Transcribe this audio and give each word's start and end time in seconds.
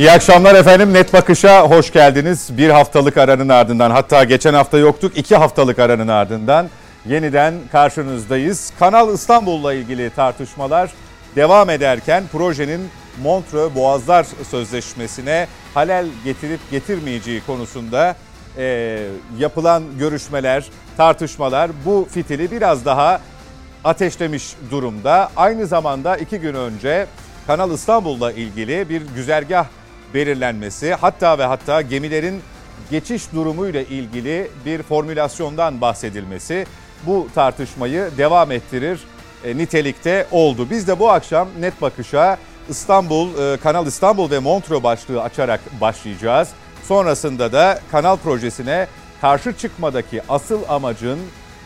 İyi 0.00 0.12
akşamlar 0.12 0.54
efendim. 0.54 0.92
Net 0.92 1.12
Bakış'a 1.12 1.62
hoş 1.62 1.92
geldiniz. 1.92 2.56
Bir 2.56 2.70
haftalık 2.70 3.16
aranın 3.16 3.48
ardından 3.48 3.90
hatta 3.90 4.24
geçen 4.24 4.54
hafta 4.54 4.78
yoktuk. 4.78 5.16
iki 5.16 5.36
haftalık 5.36 5.78
aranın 5.78 6.08
ardından 6.08 6.68
yeniden 7.06 7.54
karşınızdayız. 7.72 8.72
Kanal 8.78 9.14
İstanbul'la 9.14 9.74
ilgili 9.74 10.10
tartışmalar 10.10 10.90
devam 11.36 11.70
ederken 11.70 12.24
projenin 12.32 12.88
Montreux 13.22 13.74
Boğazlar 13.74 14.26
Sözleşmesi'ne 14.50 15.46
halel 15.74 16.06
getirip 16.24 16.60
getirmeyeceği 16.70 17.40
konusunda 17.46 18.16
e, 18.58 18.98
yapılan 19.38 19.82
görüşmeler, 19.98 20.64
tartışmalar 20.96 21.70
bu 21.84 22.08
fitili 22.10 22.50
biraz 22.50 22.84
daha 22.84 23.20
ateşlemiş 23.84 24.44
durumda. 24.70 25.30
Aynı 25.36 25.66
zamanda 25.66 26.16
iki 26.16 26.38
gün 26.38 26.54
önce 26.54 27.06
Kanal 27.46 27.72
İstanbul'la 27.72 28.32
ilgili 28.32 28.88
bir 28.88 29.02
güzergah 29.14 29.66
belirlenmesi 30.14 30.94
hatta 30.94 31.38
ve 31.38 31.44
hatta 31.44 31.82
gemilerin 31.82 32.42
geçiş 32.90 33.32
durumuyla 33.32 33.82
ilgili 33.82 34.50
bir 34.66 34.82
formülasyondan 34.82 35.80
bahsedilmesi 35.80 36.66
bu 37.06 37.28
tartışmayı 37.34 38.10
devam 38.18 38.52
ettirir 38.52 39.00
e, 39.44 39.56
nitelikte 39.56 40.26
oldu. 40.30 40.66
Biz 40.70 40.88
de 40.88 40.98
bu 40.98 41.10
akşam 41.10 41.48
net 41.60 41.82
bakışa 41.82 42.38
İstanbul, 42.68 43.38
e, 43.38 43.56
Kanal 43.56 43.86
İstanbul 43.86 44.30
ve 44.30 44.38
Montreux 44.38 44.82
başlığı 44.82 45.22
açarak 45.22 45.60
başlayacağız. 45.80 46.48
Sonrasında 46.88 47.52
da 47.52 47.80
kanal 47.90 48.16
projesine 48.16 48.86
karşı 49.20 49.52
çıkmadaki 49.52 50.22
asıl 50.28 50.60
amacın 50.68 51.18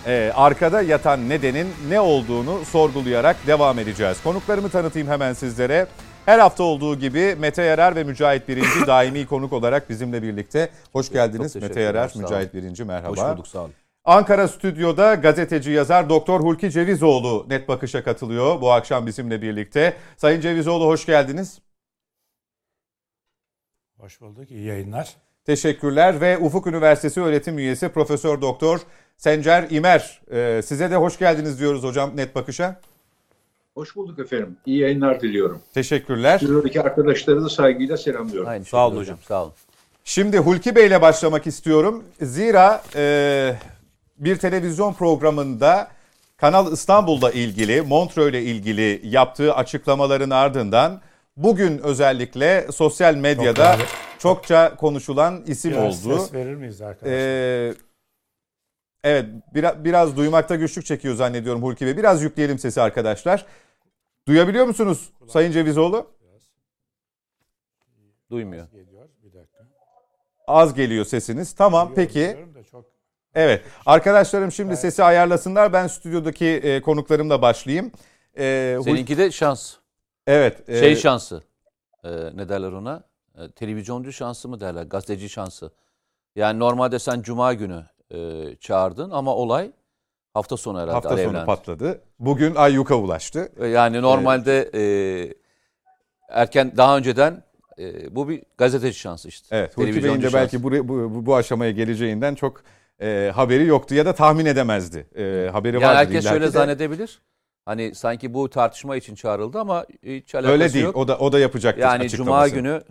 e, 0.06 0.32
arkada 0.34 0.82
yatan 0.82 1.28
nedenin 1.28 1.68
ne 1.88 2.00
olduğunu 2.00 2.64
sorgulayarak 2.64 3.36
devam 3.46 3.78
edeceğiz. 3.78 4.16
Konuklarımı 4.24 4.68
tanıtayım 4.68 5.08
hemen 5.08 5.32
sizlere. 5.32 5.86
Her 6.26 6.38
hafta 6.38 6.62
olduğu 6.62 6.98
gibi 6.98 7.36
Mete 7.38 7.62
Yarar 7.62 7.96
ve 7.96 8.04
Mücahit 8.04 8.48
Birinci 8.48 8.86
daimi 8.86 9.26
konuk 9.26 9.52
olarak 9.52 9.90
bizimle 9.90 10.22
birlikte. 10.22 10.70
Hoş 10.92 11.12
geldiniz 11.12 11.56
Mete 11.56 11.80
Yarar, 11.80 12.12
Mücahit 12.16 12.54
Birinci 12.54 12.84
merhaba. 12.84 13.10
Hoş 13.10 13.18
bulduk 13.18 13.46
sağ 13.48 13.58
olun. 13.58 13.72
Ankara 14.04 14.48
stüdyoda 14.48 15.14
gazeteci 15.14 15.70
yazar 15.70 16.08
Doktor 16.08 16.40
Hulki 16.40 16.70
Cevizoğlu 16.70 17.46
Net 17.48 17.68
Bakış'a 17.68 18.04
katılıyor 18.04 18.60
bu 18.60 18.72
akşam 18.72 19.06
bizimle 19.06 19.42
birlikte. 19.42 19.96
Sayın 20.16 20.40
Cevizoğlu 20.40 20.86
hoş 20.86 21.06
geldiniz. 21.06 21.58
Hoş 23.98 24.20
bulduk. 24.20 24.50
İyi 24.50 24.64
yayınlar. 24.64 25.14
Teşekkürler 25.44 26.20
ve 26.20 26.38
Ufuk 26.38 26.66
Üniversitesi 26.66 27.20
öğretim 27.20 27.58
üyesi 27.58 27.88
Profesör 27.88 28.40
Doktor 28.40 28.80
Sencer 29.16 29.66
İmer. 29.70 30.20
Ee, 30.32 30.60
size 30.64 30.90
de 30.90 30.96
hoş 30.96 31.18
geldiniz 31.18 31.58
diyoruz 31.60 31.82
hocam 31.82 32.16
Net 32.16 32.34
Bakış'a. 32.34 32.80
Hoş 33.74 33.96
bulduk 33.96 34.18
efendim. 34.18 34.56
İyi 34.66 34.78
yayınlar 34.78 35.20
diliyorum. 35.20 35.60
Teşekkürler. 35.74 36.38
Stüdyodaki 36.38 36.80
arkadaşları 36.80 37.44
da 37.44 37.48
saygıyla 37.48 37.96
selamlıyorum. 37.96 38.48
Aynı 38.50 38.64
sağ 38.64 38.88
olun 38.88 38.96
hocam. 38.96 39.18
Sağ 39.28 39.42
olun. 39.42 39.52
Şimdi 40.04 40.38
Hulki 40.38 40.76
Bey 40.76 40.86
ile 40.86 41.02
başlamak 41.02 41.46
istiyorum. 41.46 42.04
Zira 42.20 42.82
e, 42.96 43.54
bir 44.18 44.36
televizyon 44.36 44.92
programında 44.92 45.88
Kanal 46.36 46.72
İstanbul'la 46.72 47.30
ilgili, 47.30 47.82
Montreux 47.82 48.30
ile 48.30 48.42
ilgili 48.42 49.00
yaptığı 49.04 49.54
açıklamaların 49.54 50.30
ardından 50.30 51.00
bugün 51.36 51.78
özellikle 51.78 52.72
sosyal 52.72 53.14
medyada 53.14 53.76
Çok 53.76 53.88
çokça 54.18 54.76
konuşulan 54.76 55.42
isim 55.46 55.72
Biraz 55.72 56.06
oldu. 56.06 56.18
ses 56.18 56.34
verir 56.34 56.54
miyiz 56.54 56.80
arkadaşlar? 56.82 57.18
Ee, 57.18 57.74
evet 59.04 59.26
biraz, 59.54 59.84
biraz 59.84 60.16
duymakta 60.16 60.56
güçlük 60.56 60.86
çekiyor 60.86 61.14
zannediyorum 61.14 61.62
Hulki 61.62 61.86
Bey. 61.86 61.96
Biraz 61.96 62.22
yükleyelim 62.22 62.58
sesi 62.58 62.80
arkadaşlar. 62.80 63.46
Duyabiliyor 64.28 64.66
musunuz 64.66 65.12
Sayın 65.28 65.52
Cevizoğlu? 65.52 66.10
Duymuyor. 68.30 68.68
Geliyor. 68.72 69.08
Bir 69.22 69.32
dakika. 69.32 69.58
Az 70.46 70.74
geliyor 70.74 71.04
sesiniz. 71.04 71.52
Tamam 71.54 71.92
peki. 71.94 72.14
Duyuyorum 72.14 72.54
da 72.54 72.64
çok 72.64 72.84
Evet 73.34 73.62
arkadaşlarım 73.86 74.52
şimdi 74.52 74.76
sesi 74.76 75.04
ayarlasınlar. 75.04 75.72
Ben 75.72 75.86
stüdyodaki 75.86 76.46
e, 76.46 76.82
konuklarımla 76.82 77.42
başlayayım. 77.42 77.92
E, 78.38 78.78
Seninki 78.84 79.18
de 79.18 79.30
şans. 79.30 79.74
evet. 80.26 80.68
e, 80.68 80.78
Şey 80.80 80.96
şansı. 80.96 81.42
Ee, 82.04 82.08
ne 82.34 82.48
derler 82.48 82.72
ona? 82.72 83.02
Ee, 83.38 83.50
televizyoncu 83.50 84.12
şansı 84.12 84.48
mı 84.48 84.60
derler? 84.60 84.82
Gazeteci 84.82 85.28
şansı. 85.28 85.70
Yani 86.36 86.58
normalde 86.58 86.98
sen 86.98 87.22
cuma 87.22 87.54
günü 87.54 87.84
e, 88.14 88.48
çağırdın 88.60 89.10
ama 89.10 89.34
olay 89.34 89.72
hafta 90.34 90.56
sonu 90.56 90.78
herhalde 90.78 90.92
hafta 90.92 91.08
sonu 91.08 91.20
alevlendi. 91.20 91.46
patladı. 91.46 92.00
Bugün 92.18 92.54
Ayyuk'a 92.54 92.94
ulaştı. 92.94 93.48
E, 93.60 93.66
Yani 93.66 94.02
normalde 94.02 94.70
e, 94.74 94.82
erken 96.28 96.72
daha 96.76 96.96
önceden 96.96 97.42
e, 97.78 98.14
bu 98.16 98.28
bir 98.28 98.42
gazeteci 98.58 98.98
şansı 98.98 99.28
işte. 99.28 99.56
Evet. 99.56 99.76
Hulki 99.78 100.04
Bey'in 100.04 100.22
de 100.22 100.32
belki 100.32 100.62
bu, 100.62 100.88
bu, 100.88 101.26
bu 101.26 101.36
aşamaya 101.36 101.70
geleceğinden 101.70 102.34
çok 102.34 102.62
e, 103.02 103.32
haberi 103.34 103.66
yoktu 103.66 103.94
ya 103.94 104.06
da 104.06 104.14
tahmin 104.14 104.46
edemezdi. 104.46 105.06
E, 105.16 105.48
haberi 105.52 105.74
Yani 105.76 105.84
vardı 105.84 105.98
herkes 105.98 106.28
şöyle 106.28 106.44
de. 106.46 106.50
zannedebilir. 106.50 107.22
Hani 107.64 107.94
sanki 107.94 108.34
bu 108.34 108.50
tartışma 108.50 108.96
için 108.96 109.14
çağrıldı 109.14 109.58
ama 109.58 109.86
hiç 110.02 110.34
alakası 110.34 110.52
Öyle 110.52 110.72
değil. 110.72 110.84
yok. 110.84 110.96
O 110.96 111.08
da 111.08 111.18
o 111.18 111.32
da 111.32 111.38
yapacaktır 111.38 111.82
Yani 111.82 112.08
cuma 112.08 112.48
günü 112.48 112.82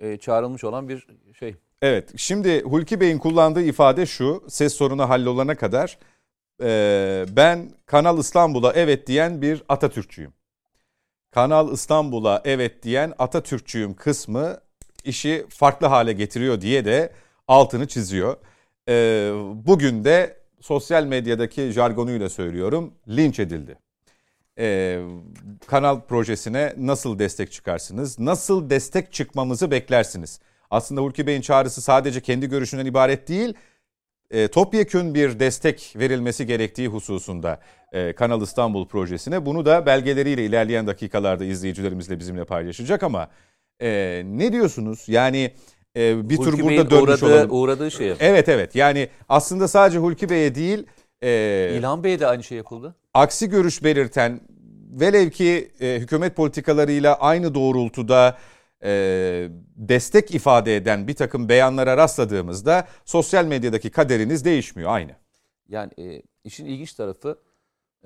e, 0.00 0.16
çağrılmış 0.16 0.64
olan 0.64 0.88
bir 0.88 1.06
şey. 1.38 1.54
Evet. 1.82 2.08
Şimdi 2.16 2.62
Hulki 2.62 3.00
Bey'in 3.00 3.18
kullandığı 3.18 3.62
ifade 3.62 4.06
şu. 4.06 4.44
Ses 4.48 4.74
sorunu 4.74 5.08
hallolana 5.08 5.54
kadar 5.54 5.98
e, 6.60 7.24
ben 7.36 7.70
Kanal 7.86 8.18
İstanbul'a 8.18 8.72
evet 8.72 9.06
diyen 9.06 9.42
bir 9.42 9.62
Atatürkçüyüm. 9.68 10.32
Kanal 11.30 11.72
İstanbul'a 11.72 12.42
evet 12.44 12.82
diyen 12.82 13.12
Atatürkçüyüm 13.18 13.94
kısmı 13.94 14.60
işi 15.04 15.46
farklı 15.48 15.86
hale 15.86 16.12
getiriyor 16.12 16.60
diye 16.60 16.84
de 16.84 17.12
altını 17.48 17.88
çiziyor. 17.88 18.36
E, 18.88 18.92
bugün 19.54 20.04
de 20.04 20.40
sosyal 20.60 21.04
medyadaki 21.04 21.72
jargonuyla 21.72 22.28
söylüyorum 22.28 22.94
linç 23.08 23.38
edildi. 23.38 23.78
E, 24.58 24.98
kanal 25.66 26.00
projesine 26.00 26.74
nasıl 26.76 27.18
destek 27.18 27.52
çıkarsınız? 27.52 28.18
Nasıl 28.18 28.70
destek 28.70 29.12
çıkmamızı 29.12 29.70
beklersiniz? 29.70 30.40
Aslında 30.70 31.00
Hulki 31.00 31.26
Bey'in 31.26 31.40
çağrısı 31.40 31.82
sadece 31.82 32.20
kendi 32.20 32.48
görüşünden 32.48 32.86
ibaret 32.86 33.28
değil, 33.28 33.54
e, 34.30 34.48
topyekün 34.48 35.14
bir 35.14 35.40
destek 35.40 35.94
verilmesi 35.96 36.46
gerektiği 36.46 36.88
hususunda 36.88 37.60
e, 37.92 38.12
Kanal 38.12 38.42
İstanbul 38.42 38.86
projesine. 38.86 39.46
Bunu 39.46 39.66
da 39.66 39.86
belgeleriyle 39.86 40.44
ilerleyen 40.44 40.86
dakikalarda 40.86 41.44
izleyicilerimizle 41.44 42.18
bizimle 42.18 42.44
paylaşacak 42.44 43.02
ama 43.02 43.28
e, 43.82 44.22
ne 44.24 44.52
diyorsunuz? 44.52 45.04
Yani 45.08 45.50
e, 45.96 46.30
bir 46.30 46.36
Hulki 46.36 46.52
burada 46.52 46.68
Bey'in 46.68 46.90
dönmüş 46.90 47.22
uğradığı, 47.22 47.34
olalım. 47.34 47.48
uğradığı 47.50 47.90
şeye. 47.90 48.16
Evet 48.20 48.48
evet 48.48 48.74
yani 48.74 49.08
aslında 49.28 49.68
sadece 49.68 49.98
Hulki 49.98 50.28
Bey'e 50.30 50.54
değil 50.54 50.86
e, 51.22 51.72
İlhan 51.78 52.04
Bey'e 52.04 52.20
de 52.20 52.26
aynı 52.26 52.42
şey 52.42 52.58
yapıldı. 52.58 52.94
aksi 53.14 53.48
görüş 53.48 53.84
belirten 53.84 54.40
velev 54.90 55.30
ki 55.30 55.70
e, 55.80 55.98
hükümet 56.00 56.36
politikalarıyla 56.36 57.14
aynı 57.14 57.54
doğrultuda 57.54 58.38
e, 58.84 59.48
destek 59.76 60.34
ifade 60.34 60.76
eden 60.76 61.08
bir 61.08 61.14
takım 61.14 61.48
beyanlara 61.48 61.96
rastladığımızda 61.96 62.88
sosyal 63.04 63.44
medyadaki 63.44 63.90
kaderiniz 63.90 64.44
değişmiyor 64.44 64.90
aynı. 64.90 65.12
Yani 65.68 65.92
e, 65.98 66.22
işin 66.44 66.66
ilginç 66.66 66.92
tarafı 66.92 67.38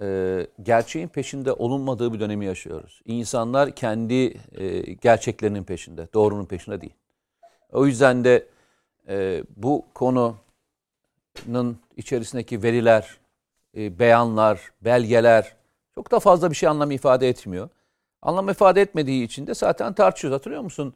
e, 0.00 0.46
gerçeğin 0.62 1.08
peşinde 1.08 1.52
olunmadığı 1.52 2.12
bir 2.12 2.20
dönemi 2.20 2.44
yaşıyoruz. 2.44 3.00
İnsanlar 3.04 3.74
kendi 3.74 4.40
e, 4.52 4.80
gerçeklerinin 4.92 5.64
peşinde, 5.64 6.08
doğrunun 6.14 6.46
peşinde 6.46 6.80
değil. 6.80 6.94
O 7.72 7.86
yüzden 7.86 8.24
de 8.24 8.46
e, 9.08 9.44
bu 9.56 9.86
konunun 9.94 11.78
içerisindeki 11.96 12.62
veriler, 12.62 13.18
e, 13.76 13.98
beyanlar, 13.98 14.72
belgeler 14.80 15.56
çok 15.94 16.10
da 16.10 16.20
fazla 16.20 16.50
bir 16.50 16.56
şey 16.56 16.68
anlam 16.68 16.90
ifade 16.90 17.28
etmiyor. 17.28 17.68
Anlam 18.24 18.48
ifade 18.48 18.80
etmediği 18.80 19.24
için 19.24 19.46
de 19.46 19.54
zaten 19.54 19.92
tartışıyoruz. 19.92 20.38
Hatırlıyor 20.38 20.62
musun? 20.62 20.94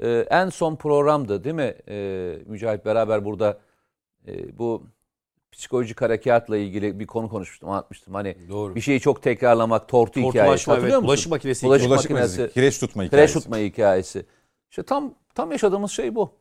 E, 0.00 0.08
en 0.30 0.48
son 0.48 0.76
programdı 0.76 1.44
değil 1.44 1.54
mi? 1.54 1.74
E, 1.88 2.38
Mücahit 2.46 2.84
beraber 2.84 3.24
burada 3.24 3.58
e, 4.28 4.58
bu 4.58 4.86
psikolojik 5.52 6.02
harekatla 6.02 6.56
ilgili 6.56 7.00
bir 7.00 7.06
konu 7.06 7.28
konuşmuştum, 7.28 7.68
anlatmıştım. 7.68 8.14
Hani 8.14 8.36
Doğru. 8.48 8.74
bir 8.74 8.80
şeyi 8.80 9.00
çok 9.00 9.22
tekrarlamak, 9.22 9.88
tortu 9.88 10.20
hikayesi. 10.20 10.38
Tortulaşma, 10.38 10.72
Hatırlıyor 10.72 10.94
evet. 10.94 11.02
musun? 11.02 11.08
Bulaşık 11.08 11.30
makinesi 11.30 11.66
Bulaşık 11.66 11.88
Bulaşık 11.88 12.10
makinesi, 12.10 12.50
kireç 12.54 12.80
tutma 12.80 13.02
Kireç 13.02 13.12
hikayesi. 13.12 13.34
tutma 13.34 13.58
hikayesi. 13.58 14.26
İşte 14.70 14.82
tam 14.82 15.14
tam 15.34 15.52
yaşadığımız 15.52 15.90
şey 15.90 16.14
bu. 16.14 16.32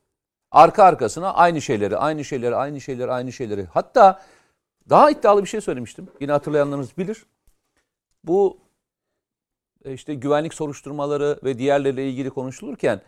Arka 0.51 0.83
arkasına 0.83 1.33
aynı 1.33 1.61
şeyleri, 1.61 1.97
aynı 1.97 2.25
şeyleri, 2.25 2.55
aynı 2.55 2.81
şeyleri, 2.81 3.11
aynı 3.11 3.31
şeyleri. 3.31 3.65
Hatta 3.65 4.21
daha 4.89 5.11
iddialı 5.11 5.43
bir 5.43 5.47
şey 5.47 5.61
söylemiştim. 5.61 6.07
Yine 6.19 6.31
hatırlayanlarınız 6.31 6.97
bilir. 6.97 7.25
Bu 8.23 8.57
işte 9.85 10.13
güvenlik 10.15 10.53
soruşturmaları 10.53 11.39
ve 11.43 11.57
diğerleriyle 11.57 12.09
ilgili 12.09 12.29
konuşulurken 12.29 13.01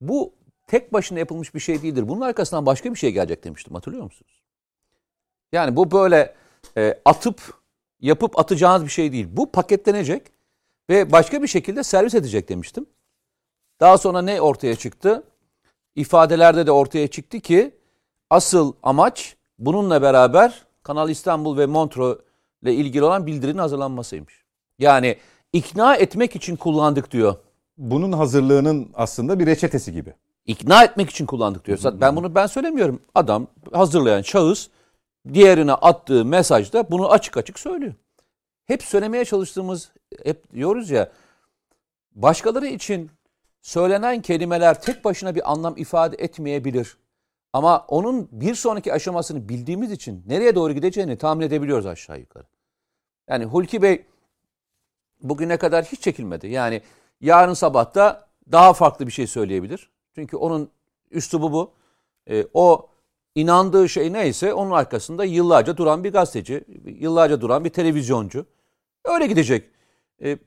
bu 0.00 0.34
tek 0.66 0.92
başına 0.92 1.18
yapılmış 1.18 1.54
bir 1.54 1.60
şey 1.60 1.82
değildir. 1.82 2.08
Bunun 2.08 2.20
arkasından 2.20 2.66
başka 2.66 2.90
bir 2.90 2.98
şey 2.98 3.12
gelecek 3.12 3.44
demiştim. 3.44 3.74
Hatırlıyor 3.74 4.04
musunuz? 4.04 4.42
Yani 5.52 5.76
bu 5.76 5.90
böyle 5.90 6.34
e, 6.76 7.00
atıp 7.04 7.40
yapıp 8.00 8.38
atacağınız 8.38 8.84
bir 8.84 8.90
şey 8.90 9.12
değil. 9.12 9.28
Bu 9.30 9.52
paketlenecek 9.52 10.32
ve 10.90 11.12
başka 11.12 11.42
bir 11.42 11.48
şekilde 11.48 11.82
servis 11.82 12.14
edecek 12.14 12.48
demiştim. 12.48 12.86
Daha 13.80 13.98
sonra 13.98 14.22
ne 14.22 14.40
ortaya 14.40 14.76
çıktı? 14.76 15.24
ifadelerde 15.96 16.66
de 16.66 16.72
ortaya 16.72 17.08
çıktı 17.08 17.40
ki 17.40 17.74
asıl 18.30 18.72
amaç 18.82 19.36
bununla 19.58 20.02
beraber 20.02 20.66
Kanal 20.82 21.10
İstanbul 21.10 21.58
ve 21.58 21.66
Montreux 21.66 22.18
ile 22.62 22.74
ilgili 22.74 23.04
olan 23.04 23.26
bildirinin 23.26 23.58
hazırlanmasıymış. 23.58 24.44
Yani 24.78 25.16
ikna 25.52 25.96
etmek 25.96 26.36
için 26.36 26.56
kullandık 26.56 27.10
diyor. 27.10 27.36
Bunun 27.78 28.12
hazırlığının 28.12 28.90
aslında 28.94 29.38
bir 29.38 29.46
reçetesi 29.46 29.92
gibi. 29.92 30.14
İkna 30.46 30.84
etmek 30.84 31.10
için 31.10 31.26
kullandık 31.26 31.64
diyor. 31.66 31.78
Zaten 31.78 32.00
Ben 32.00 32.16
bunu 32.16 32.34
ben 32.34 32.46
söylemiyorum. 32.46 33.00
Adam 33.14 33.46
hazırlayan 33.72 34.22
şahıs 34.22 34.68
diğerine 35.34 35.72
attığı 35.72 36.24
mesajda 36.24 36.90
bunu 36.90 37.10
açık 37.10 37.36
açık 37.36 37.58
söylüyor. 37.58 37.94
Hep 38.66 38.82
söylemeye 38.82 39.24
çalıştığımız 39.24 39.92
hep 40.24 40.52
diyoruz 40.54 40.90
ya 40.90 41.10
başkaları 42.14 42.66
için 42.66 43.10
söylenen 43.62 44.22
kelimeler 44.22 44.80
tek 44.82 45.04
başına 45.04 45.34
bir 45.34 45.52
anlam 45.52 45.76
ifade 45.76 46.16
etmeyebilir. 46.16 46.96
Ama 47.52 47.84
onun 47.88 48.28
bir 48.32 48.54
sonraki 48.54 48.92
aşamasını 48.92 49.48
bildiğimiz 49.48 49.92
için 49.92 50.24
nereye 50.26 50.54
doğru 50.54 50.72
gideceğini 50.72 51.18
tahmin 51.18 51.46
edebiliyoruz 51.46 51.86
aşağı 51.86 52.18
yukarı. 52.18 52.44
Yani 53.28 53.44
Hulki 53.44 53.82
Bey 53.82 54.04
bugüne 55.22 55.56
kadar 55.56 55.84
hiç 55.84 56.00
çekilmedi. 56.00 56.48
Yani 56.48 56.82
yarın 57.20 57.54
sabah 57.54 57.94
da 57.94 58.28
daha 58.52 58.72
farklı 58.72 59.06
bir 59.06 59.12
şey 59.12 59.26
söyleyebilir. 59.26 59.90
Çünkü 60.14 60.36
onun 60.36 60.70
üslubu 61.10 61.52
bu. 61.52 61.72
E, 62.30 62.46
o 62.54 62.88
inandığı 63.34 63.88
şey 63.88 64.12
neyse 64.12 64.54
onun 64.54 64.70
arkasında 64.70 65.24
yıllarca 65.24 65.76
duran 65.76 66.04
bir 66.04 66.12
gazeteci, 66.12 66.64
yıllarca 66.84 67.40
duran 67.40 67.64
bir 67.64 67.70
televizyoncu. 67.70 68.46
Öyle 69.04 69.26
gidecek. 69.26 69.70
E, 70.22 70.38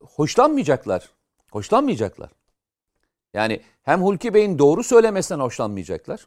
hoşlanmayacaklar. 0.00 1.10
Hoşlanmayacaklar. 1.50 2.30
Yani 3.34 3.60
hem 3.82 4.02
Hulki 4.02 4.34
Bey'in 4.34 4.58
doğru 4.58 4.82
söylemesinden 4.82 5.40
hoşlanmayacaklar. 5.40 6.26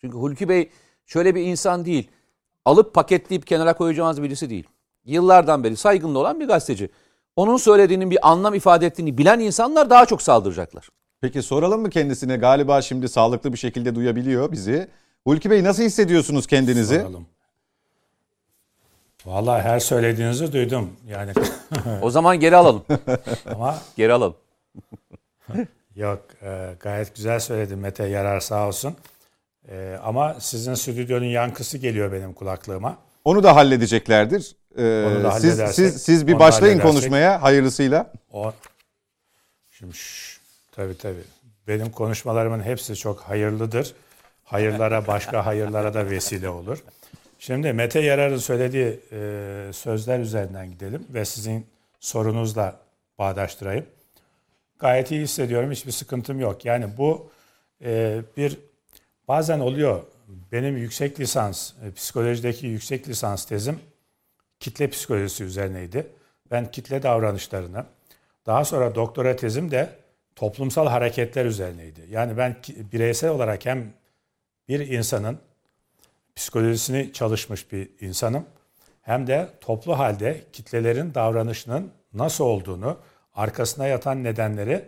Çünkü 0.00 0.16
Hulki 0.16 0.48
Bey 0.48 0.70
şöyle 1.06 1.34
bir 1.34 1.42
insan 1.42 1.84
değil. 1.84 2.10
Alıp 2.64 2.94
paketleyip 2.94 3.46
kenara 3.46 3.76
koyacağımız 3.76 4.22
birisi 4.22 4.50
değil. 4.50 4.68
Yıllardan 5.08 5.64
beri 5.64 5.76
saygınlı 5.76 6.18
olan 6.18 6.40
bir 6.40 6.48
gazeteci. 6.48 6.90
Onun 7.36 7.56
söylediğinin 7.56 8.10
bir 8.10 8.30
anlam 8.30 8.54
ifade 8.54 8.86
ettiğini 8.86 9.18
bilen 9.18 9.40
insanlar 9.40 9.90
daha 9.90 10.06
çok 10.06 10.22
saldıracaklar. 10.22 10.88
Peki 11.20 11.42
soralım 11.42 11.80
mı 11.80 11.90
kendisine? 11.90 12.36
Galiba 12.36 12.82
şimdi 12.82 13.08
sağlıklı 13.08 13.52
bir 13.52 13.58
şekilde 13.58 13.94
duyabiliyor 13.94 14.52
bizi. 14.52 14.88
Hulki 15.24 15.50
Bey 15.50 15.64
nasıl 15.64 15.82
hissediyorsunuz 15.82 16.46
kendinizi? 16.46 16.94
Soralım. 17.00 17.26
Vallahi 19.26 19.62
her 19.62 19.80
söylediğinizi 19.80 20.52
duydum. 20.52 20.90
Yani 21.08 21.32
O 22.02 22.10
zaman 22.10 22.40
geri 22.40 22.56
alalım. 22.56 22.84
ama 23.54 23.78
Geri 23.96 24.12
alalım. 24.12 24.36
yok 25.96 26.20
e, 26.42 26.74
gayet 26.80 27.14
güzel 27.16 27.40
söyledin 27.40 27.78
Mete 27.78 28.06
yarar 28.06 28.40
sağ 28.40 28.68
olsun. 28.68 28.94
E, 29.68 29.98
ama 30.04 30.36
sizin 30.40 30.74
stüdyonun 30.74 31.24
yankısı 31.24 31.78
geliyor 31.78 32.12
benim 32.12 32.32
kulaklığıma. 32.32 32.96
Onu 33.24 33.42
da 33.42 33.56
halledeceklerdir. 33.56 34.56
Ee, 34.78 35.22
siz, 35.40 35.58
siz, 35.58 36.02
siz 36.02 36.26
bir 36.26 36.38
başlayın 36.38 36.80
konuşmaya 36.80 37.42
hayırlısıyla. 37.42 38.12
O 38.32 38.52
şimdi 39.70 39.94
şş, 39.94 40.40
tabii 40.72 40.98
tabii. 40.98 41.24
Benim 41.68 41.90
konuşmalarımın 41.90 42.62
hepsi 42.62 42.96
çok 42.96 43.20
hayırlıdır. 43.20 43.94
Hayırlara 44.44 45.06
başka 45.06 45.46
hayırlara 45.46 45.94
da 45.94 46.10
vesile 46.10 46.48
olur. 46.48 46.78
Şimdi 47.38 47.72
Mete 47.72 48.00
Yarar'ın 48.00 48.36
söylediği 48.36 49.00
e, 49.12 49.70
sözler 49.72 50.18
üzerinden 50.18 50.70
gidelim 50.70 51.06
ve 51.10 51.24
sizin 51.24 51.66
sorunuzla 52.00 52.76
bağdaştırayım. 53.18 53.86
Gayet 54.78 55.10
iyi 55.10 55.22
hissediyorum. 55.22 55.70
Hiçbir 55.70 55.92
sıkıntım 55.92 56.40
yok. 56.40 56.64
Yani 56.64 56.86
bu 56.96 57.30
e, 57.84 58.20
bir 58.36 58.58
bazen 59.28 59.60
oluyor. 59.60 60.02
Benim 60.52 60.76
yüksek 60.76 61.20
lisans, 61.20 61.72
e, 61.84 61.92
psikolojideki 61.92 62.66
yüksek 62.66 63.08
lisans 63.08 63.44
tezim 63.44 63.78
kitle 64.60 64.90
psikolojisi 64.90 65.44
üzerineydi. 65.44 66.06
Ben 66.50 66.70
kitle 66.70 67.02
davranışlarını, 67.02 67.84
daha 68.46 68.64
sonra 68.64 68.94
doktora 68.94 69.36
tezim 69.36 69.70
de 69.70 69.90
toplumsal 70.36 70.86
hareketler 70.86 71.44
üzerineydi. 71.44 72.00
Yani 72.10 72.36
ben 72.36 72.56
bireysel 72.92 73.30
olarak 73.30 73.66
hem 73.66 73.92
bir 74.68 74.80
insanın 74.88 75.38
psikolojisini 76.36 77.12
çalışmış 77.12 77.72
bir 77.72 77.90
insanım 78.00 78.46
hem 79.02 79.26
de 79.26 79.48
toplu 79.60 79.98
halde 79.98 80.40
kitlelerin 80.52 81.14
davranışının 81.14 81.92
nasıl 82.14 82.44
olduğunu, 82.44 82.98
arkasına 83.34 83.86
yatan 83.86 84.24
nedenleri 84.24 84.84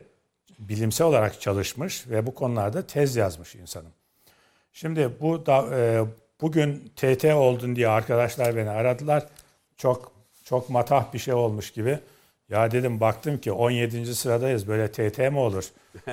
bilimsel 0.59 1.07
olarak 1.07 1.41
çalışmış 1.41 2.09
ve 2.09 2.27
bu 2.27 2.35
konularda 2.35 2.87
tez 2.87 3.17
yazmış 3.17 3.55
insanım. 3.55 3.93
Şimdi 4.73 5.11
bu 5.21 5.47
da 5.47 5.77
e, 5.77 6.05
bugün 6.41 6.93
TT 6.97 7.25
oldun 7.25 7.77
diye 7.77 7.89
arkadaşlar 7.89 8.57
beni 8.57 8.71
aradılar. 8.71 9.27
Çok 9.81 10.13
çok 10.45 10.71
matah 10.71 11.13
bir 11.13 11.19
şey 11.19 11.35
olmuş 11.35 11.71
gibi. 11.71 11.99
Ya 12.49 12.71
dedim 12.71 13.01
baktım 13.01 13.39
ki 13.39 13.53
17. 13.53 14.15
sıradayız 14.15 14.69
böyle 14.69 14.93
TT 14.93 15.19
mi 15.19 15.39
olur? 15.39 15.65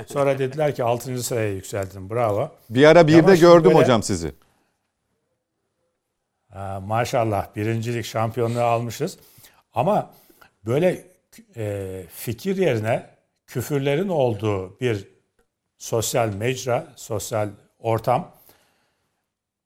Sonra 0.08 0.40
dediler 0.40 0.76
ki 0.76 0.84
6. 0.84 1.24
sıraya 1.24 1.54
yükseldin. 1.54 2.10
Bravo. 2.10 2.52
Bir 2.70 2.84
ara 2.86 3.08
bir 3.08 3.28
de 3.28 3.36
gördüm 3.36 3.64
böyle- 3.64 3.80
hocam 3.80 4.04
sizi. 4.04 4.32
Ha, 6.54 6.80
maşallah 6.86 7.56
birincilik 7.56 8.06
şampiyonluğu 8.06 8.62
almışız. 8.62 9.18
Ama 9.74 10.14
böyle 10.66 11.06
e, 11.56 12.04
fikir 12.16 12.58
yerine 12.58 13.10
küfürlerin 13.48 14.08
olduğu 14.08 14.80
bir 14.80 15.08
sosyal 15.78 16.34
mecra, 16.34 16.88
sosyal 16.96 17.50
ortam 17.80 18.32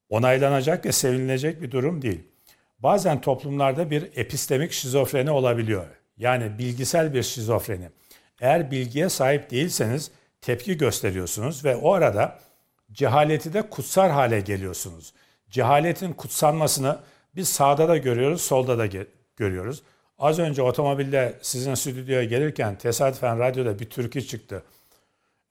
onaylanacak 0.09 0.86
ve 0.86 0.92
sevinilecek 0.92 1.62
bir 1.62 1.71
durum 1.71 2.01
değil. 2.01 2.30
Bazen 2.83 3.21
toplumlarda 3.21 3.91
bir 3.91 4.09
epistemik 4.15 4.71
şizofreni 4.71 5.31
olabiliyor. 5.31 5.85
Yani 6.17 6.57
bilgisel 6.57 7.13
bir 7.13 7.23
şizofreni. 7.23 7.89
Eğer 8.41 8.71
bilgiye 8.71 9.09
sahip 9.09 9.51
değilseniz 9.51 10.11
tepki 10.41 10.77
gösteriyorsunuz 10.77 11.65
ve 11.65 11.75
o 11.75 11.93
arada 11.93 12.39
cehaleti 12.91 13.53
de 13.53 13.69
kutsar 13.69 14.11
hale 14.11 14.39
geliyorsunuz. 14.39 15.13
Cehaletin 15.50 16.13
kutsanmasını 16.13 17.00
biz 17.35 17.50
sağda 17.50 17.88
da 17.88 17.97
görüyoruz, 17.97 18.41
solda 18.41 18.77
da 18.77 19.05
görüyoruz. 19.38 19.83
Az 20.19 20.39
önce 20.39 20.61
otomobilde 20.61 21.33
sizin 21.41 21.75
stüdyoya 21.75 22.23
gelirken 22.23 22.77
tesadüfen 22.77 23.39
radyoda 23.39 23.79
bir 23.79 23.89
türkü 23.89 24.27
çıktı. 24.27 24.63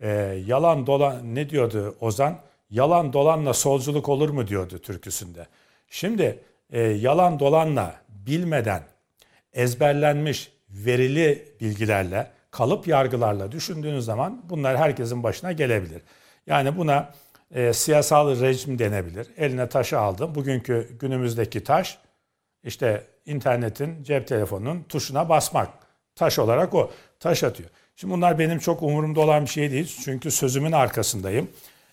Ee, 0.01 0.09
yalan 0.47 0.87
dolan 0.87 1.35
ne 1.35 1.51
diyordu 1.51 1.97
Ozan? 2.01 2.39
Yalan 2.71 3.13
dolanla 3.13 3.55
solculuk 3.55 4.09
olur 4.09 4.31
mu 4.31 4.49
diyordu 4.49 4.79
türküsünde. 4.79 5.47
Şimdi 5.89 6.39
e, 6.73 6.81
yalan 6.81 7.41
dolanla 7.41 7.95
bilmeden 8.09 8.83
ezberlenmiş 9.53 10.53
verili 10.69 11.49
bilgilerle 11.61 12.31
kalıp 12.51 12.89
yargılarla 12.89 13.53
düşündüğünüz 13.53 14.05
zaman 14.05 14.43
bunlar 14.51 14.77
herkesin 14.77 15.23
başına 15.23 15.53
gelebilir. 15.53 16.03
Yani 16.47 16.77
buna 16.77 17.13
e, 17.55 17.73
siyasal 17.73 18.41
rejim 18.41 18.79
denebilir. 18.79 19.29
Eline 19.37 19.69
taşı 19.69 19.99
aldı. 19.99 20.35
Bugünkü 20.35 20.89
günümüzdeki 21.01 21.65
taş 21.65 21.99
işte 22.65 23.07
internetin, 23.27 24.03
cep 24.03 24.27
telefonunun 24.27 24.83
tuşuna 24.83 25.29
basmak. 25.29 25.69
Taş 26.15 26.39
olarak 26.39 26.75
o. 26.75 26.91
Taş 27.21 27.45
atıyor. 27.45 27.71
Şimdi 27.97 28.15
bunlar 28.15 28.39
benim 28.39 28.59
çok 28.59 28.83
umurumda 28.83 29.21
olan 29.21 29.43
bir 29.43 29.51
şey 29.51 29.71
değil. 29.71 29.97
Çünkü 30.05 30.31
sözümün 30.31 30.73
arkasındayım. 30.73 31.51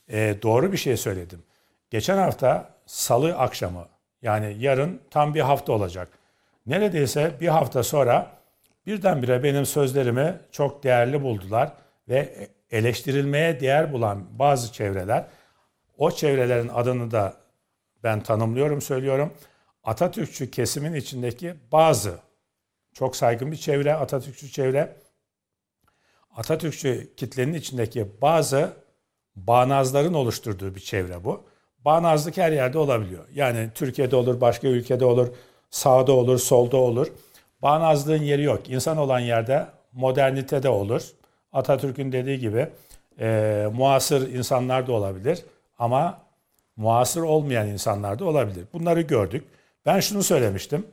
E, 0.09 0.35
doğru 0.41 0.71
bir 0.71 0.77
şey 0.77 0.97
söyledim. 0.97 1.43
Geçen 1.89 2.17
hafta 2.17 2.69
salı 2.85 3.37
akşamı 3.37 3.87
yani 4.21 4.55
yarın 4.59 5.01
tam 5.11 5.33
bir 5.33 5.41
hafta 5.41 5.73
olacak. 5.73 6.09
Neredeyse 6.65 7.31
bir 7.41 7.47
hafta 7.47 7.83
sonra 7.83 8.31
birdenbire 8.85 9.43
benim 9.43 9.65
sözlerimi 9.65 10.39
çok 10.51 10.83
değerli 10.83 11.23
buldular 11.23 11.73
ve 12.09 12.47
eleştirilmeye 12.71 13.59
değer 13.59 13.93
bulan 13.93 14.39
bazı 14.39 14.73
çevreler 14.73 15.25
o 15.97 16.11
çevrelerin 16.11 16.67
adını 16.67 17.11
da 17.11 17.33
ben 18.03 18.23
tanımlıyorum, 18.23 18.81
söylüyorum. 18.81 19.33
Atatürkçü 19.83 20.51
kesimin 20.51 20.93
içindeki 20.93 21.53
bazı 21.71 22.19
çok 22.93 23.15
saygın 23.15 23.51
bir 23.51 23.57
çevre, 23.57 23.93
Atatürkçü 23.93 24.51
çevre, 24.51 24.95
Atatürkçü 26.35 27.15
kitlenin 27.15 27.53
içindeki 27.53 28.21
bazı 28.21 28.73
bağnazların 29.35 30.13
oluşturduğu 30.13 30.75
bir 30.75 30.79
çevre 30.79 31.23
bu. 31.23 31.49
Bağnazlık 31.87 32.37
her 32.37 32.51
yerde 32.51 32.77
olabiliyor. 32.77 33.25
Yani 33.33 33.69
Türkiye'de 33.75 34.15
olur, 34.15 34.41
başka 34.41 34.67
ülkede 34.67 35.05
olur, 35.05 35.27
sağda 35.69 36.11
olur, 36.11 36.37
solda 36.37 36.77
olur. 36.77 37.07
Bağnazlığın 37.61 38.21
yeri 38.21 38.43
yok. 38.43 38.69
İnsan 38.69 38.97
olan 38.97 39.19
yerde 39.19 39.67
modernite 39.93 40.63
de 40.63 40.69
olur. 40.69 41.01
Atatürk'ün 41.53 42.11
dediği 42.11 42.39
gibi 42.39 42.69
e, 43.19 43.67
muasır 43.73 44.33
insanlar 44.33 44.87
da 44.87 44.91
olabilir 44.91 45.45
ama 45.79 46.21
muasır 46.75 47.21
olmayan 47.21 47.67
insanlar 47.67 48.19
da 48.19 48.25
olabilir. 48.25 48.65
Bunları 48.73 49.01
gördük. 49.01 49.43
Ben 49.85 49.99
şunu 49.99 50.23
söylemiştim. 50.23 50.87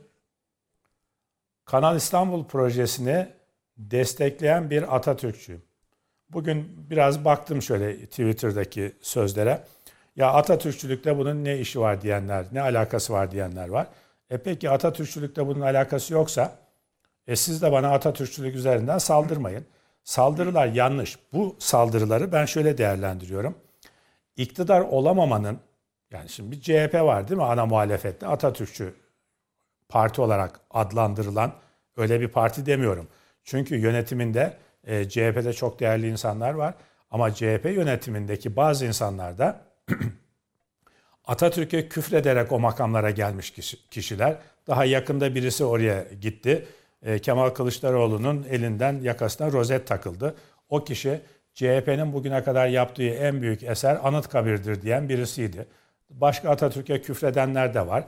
Kanal 1.65 1.95
İstanbul 1.95 2.45
projesini 2.45 3.27
destekleyen 3.77 4.69
bir 4.69 4.95
Atatürkçüyüm. 4.95 5.61
Bugün 6.29 6.89
biraz 6.89 7.25
baktım 7.25 7.61
şöyle 7.61 8.05
Twitter'daki 8.05 8.91
sözlere. 9.01 9.63
Ya 10.15 10.31
Atatürkçülükte 10.33 11.17
bunun 11.17 11.43
ne 11.43 11.57
işi 11.59 11.79
var 11.79 12.01
diyenler, 12.01 12.45
ne 12.51 12.61
alakası 12.61 13.13
var 13.13 13.31
diyenler 13.31 13.67
var. 13.69 13.87
E 14.29 14.37
peki 14.37 14.69
Atatürkçülükte 14.69 15.47
bunun 15.47 15.61
alakası 15.61 16.13
yoksa 16.13 16.55
e 17.27 17.35
siz 17.35 17.61
de 17.61 17.71
bana 17.71 17.91
Atatürkçülük 17.91 18.55
üzerinden 18.55 18.97
saldırmayın. 18.97 19.65
Saldırılar 20.03 20.67
yanlış. 20.67 21.19
Bu 21.33 21.55
saldırıları 21.59 22.31
ben 22.31 22.45
şöyle 22.45 22.77
değerlendiriyorum. 22.77 23.57
İktidar 24.37 24.81
olamamanın 24.81 25.59
yani 26.11 26.29
şimdi 26.29 26.51
bir 26.51 26.61
CHP 26.61 26.93
var 26.93 27.27
değil 27.27 27.37
mi 27.37 27.43
ana 27.43 27.65
muhalefette 27.65 28.27
Atatürkçü 28.27 28.93
parti 29.89 30.21
olarak 30.21 30.59
adlandırılan 30.71 31.53
öyle 31.97 32.21
bir 32.21 32.27
parti 32.27 32.65
demiyorum. 32.65 33.07
Çünkü 33.43 33.75
yönetiminde 33.75 34.57
e, 34.83 35.09
CHP'de 35.09 35.53
çok 35.53 35.79
değerli 35.79 36.09
insanlar 36.09 36.53
var 36.53 36.73
ama 37.11 37.33
CHP 37.33 37.65
yönetimindeki 37.65 38.55
bazı 38.55 38.85
insanlar 38.85 39.37
da 39.37 39.61
Atatürk'e 41.25 41.89
küfrederek 41.89 42.51
o 42.51 42.59
makamlara 42.59 43.11
gelmiş 43.11 43.53
kişiler. 43.91 44.37
Daha 44.67 44.85
yakında 44.85 45.35
birisi 45.35 45.63
oraya 45.63 46.05
gitti. 46.21 46.65
E, 47.03 47.19
Kemal 47.19 47.49
Kılıçdaroğlu'nun 47.49 48.45
elinden 48.49 49.01
yakasına 49.01 49.51
rozet 49.51 49.87
takıldı. 49.87 50.35
O 50.69 50.83
kişi 50.83 51.21
CHP'nin 51.53 52.13
bugüne 52.13 52.43
kadar 52.43 52.67
yaptığı 52.67 53.09
en 53.09 53.41
büyük 53.41 53.63
eser 53.63 53.99
Anıtkabir'dir 54.03 54.81
diyen 54.81 55.09
birisiydi. 55.09 55.65
Başka 56.09 56.49
Atatürk'e 56.49 57.01
küfredenler 57.01 57.73
de 57.73 57.87
var. 57.87 58.03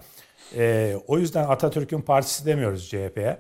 E, 0.55 0.95
o 1.07 1.17
yüzden 1.17 1.43
Atatürk'ün 1.47 2.01
partisi 2.01 2.45
demiyoruz 2.45 2.89
CHP'ye. 2.89 3.37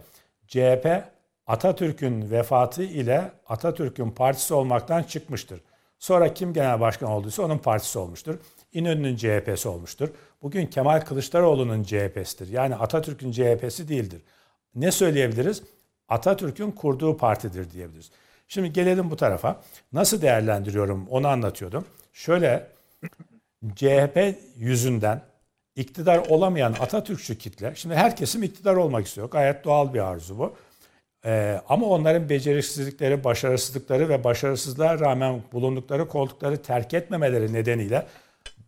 CHP 0.47 1.03
Atatürk'ün 1.47 2.31
vefatı 2.31 2.83
ile 2.83 3.31
Atatürk'ün 3.47 4.11
partisi 4.11 4.53
olmaktan 4.53 5.03
çıkmıştır. 5.03 5.61
Sonra 5.99 6.33
kim 6.33 6.53
genel 6.53 6.79
başkan 6.79 7.09
olduysa 7.09 7.43
onun 7.43 7.57
partisi 7.57 7.99
olmuştur. 7.99 8.35
İnönü'nün 8.73 9.15
CHP'si 9.15 9.69
olmuştur. 9.69 10.09
Bugün 10.41 10.65
Kemal 10.65 11.01
Kılıçdaroğlu'nun 11.01 11.83
CHP'sidir. 11.83 12.47
Yani 12.47 12.75
Atatürk'ün 12.75 13.31
CHP'si 13.31 13.87
değildir. 13.87 14.21
Ne 14.75 14.91
söyleyebiliriz? 14.91 15.63
Atatürk'ün 16.09 16.71
kurduğu 16.71 17.17
partidir 17.17 17.71
diyebiliriz. 17.71 18.11
Şimdi 18.47 18.73
gelelim 18.73 19.11
bu 19.11 19.15
tarafa. 19.15 19.61
Nasıl 19.93 20.21
değerlendiriyorum 20.21 21.07
onu 21.09 21.27
anlatıyordum. 21.27 21.85
Şöyle 22.13 22.67
CHP 23.75 24.35
yüzünden 24.55 25.21
iktidar 25.75 26.17
olamayan 26.17 26.75
Atatürkçü 26.79 27.37
kitle, 27.37 27.75
şimdi 27.75 27.95
herkesin 27.95 28.41
iktidar 28.41 28.75
olmak 28.75 29.07
istiyor. 29.07 29.29
Gayet 29.29 29.63
doğal 29.63 29.93
bir 29.93 29.99
arzu 29.99 30.39
bu. 30.39 30.53
Ee, 31.27 31.61
ama 31.69 31.87
onların 31.87 32.29
beceriksizlikleri, 32.29 33.23
başarısızlıkları 33.23 34.09
ve 34.09 34.23
başarısızlığa 34.23 34.99
rağmen 34.99 35.41
bulundukları 35.51 36.07
koltukları 36.07 36.61
terk 36.61 36.93
etmemeleri 36.93 37.53
nedeniyle 37.53 38.07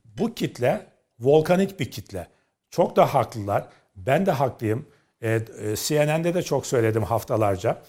bu 0.06 0.36
kitle 0.36 0.86
volkanik 1.20 1.80
bir 1.80 1.92
kitle. 1.92 2.28
Çok 2.70 2.96
da 2.96 3.14
haklılar. 3.14 3.68
Ben 3.96 4.26
de 4.26 4.32
haklıyım. 4.32 4.86
Ee, 5.22 5.30
e, 5.30 5.76
CNN'de 5.76 6.34
de 6.34 6.44
çok 6.44 6.66
söyledim 6.66 7.04
haftalarca. 7.04 7.82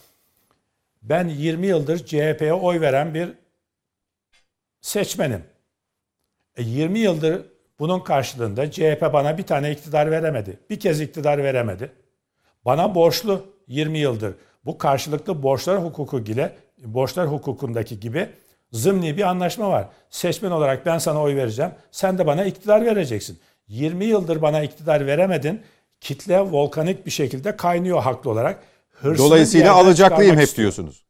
Ben 1.03 1.29
20 1.29 1.67
yıldır 1.67 2.07
CHP'ye 2.07 2.55
oy 2.55 2.81
veren 2.81 3.15
bir 3.15 3.29
seçmenim. 4.81 5.45
E, 6.57 6.63
20 6.63 6.99
yıldır 6.99 7.43
bunun 7.79 8.01
karşılığında 8.01 8.71
CHP 8.71 9.11
bana 9.13 9.39
bir 9.39 9.43
tane 9.43 9.73
iktidar 9.73 10.11
veremedi. 10.11 10.61
Bir 10.71 10.81
kez 10.81 11.01
iktidar 11.01 11.39
veremedi. 11.39 11.93
Bana 12.65 12.95
borçlu 12.95 13.47
20 13.67 13.99
yıldır. 13.99 14.35
Bu 14.65 14.79
karşılıklı 14.79 15.43
borçlar 15.43 15.85
hukuku 15.85 16.19
ile 16.21 16.57
borçlar 16.79 17.27
hukukundaki 17.29 18.01
gibi 18.01 18.29
zımni 18.73 19.17
bir 19.17 19.23
anlaşma 19.23 19.71
var. 19.71 19.89
Seçmen 20.11 20.51
olarak 20.51 20.87
ben 20.87 20.99
sana 20.99 21.23
oy 21.23 21.37
vereceğim. 21.37 21.73
Sen 21.91 22.19
de 22.19 22.27
bana 22.27 22.45
iktidar 22.45 22.87
vereceksin. 22.87 23.41
20 23.69 24.05
yıldır 24.05 24.43
bana 24.43 24.63
iktidar 24.63 25.07
veremedin. 25.07 25.63
Kitle 26.01 26.41
volkanik 26.41 27.07
bir 27.07 27.11
şekilde 27.11 27.57
kaynıyor 27.57 28.03
haklı 28.03 28.31
olarak. 28.31 28.63
Hırsını 28.91 29.27
Dolayısıyla 29.27 29.75
alacaklıyım 29.75 30.37
hep 30.37 30.45
istiyor. 30.45 30.63
diyorsunuz. 30.63 31.05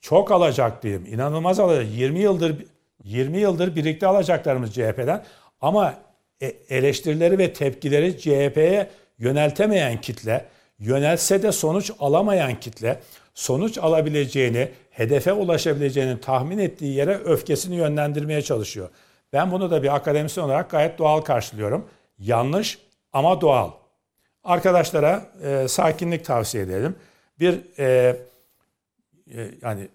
Çok 0.00 0.32
alacaklıyım. 0.32 1.06
İnanılmaz 1.06 1.60
alacaklıyım. 1.60 1.96
20 1.96 2.18
yıldır 2.18 2.64
20 3.04 3.38
yıldır 3.38 3.76
birlikte 3.76 4.06
alacaklarımız 4.06 4.74
CHP'den 4.74 5.24
ama 5.60 5.94
e, 6.42 6.46
eleştirileri 6.46 7.38
ve 7.38 7.52
tepkileri 7.52 8.18
CHP'ye 8.18 8.90
yöneltemeyen 9.18 10.00
kitle, 10.00 10.44
yönelse 10.78 11.42
de 11.42 11.52
sonuç 11.52 11.90
alamayan 11.98 12.60
kitle, 12.60 13.00
sonuç 13.34 13.78
alabileceğini, 13.78 14.68
hedefe 14.90 15.32
ulaşabileceğini 15.32 16.20
tahmin 16.20 16.58
ettiği 16.58 16.94
yere 16.94 17.14
öfkesini 17.14 17.76
yönlendirmeye 17.76 18.42
çalışıyor. 18.42 18.88
Ben 19.32 19.52
bunu 19.52 19.70
da 19.70 19.82
bir 19.82 19.94
akademisyen 19.94 20.44
olarak 20.44 20.70
gayet 20.70 20.98
doğal 20.98 21.20
karşılıyorum. 21.20 21.88
Yanlış 22.18 22.78
ama 23.12 23.40
doğal. 23.40 23.70
Arkadaşlara 24.44 25.26
e, 25.44 25.68
sakinlik 25.68 26.24
tavsiye 26.24 26.64
edelim. 26.64 26.96
Bir 27.40 27.60
e, 27.78 28.16
e, 29.34 29.50
yani 29.62 29.88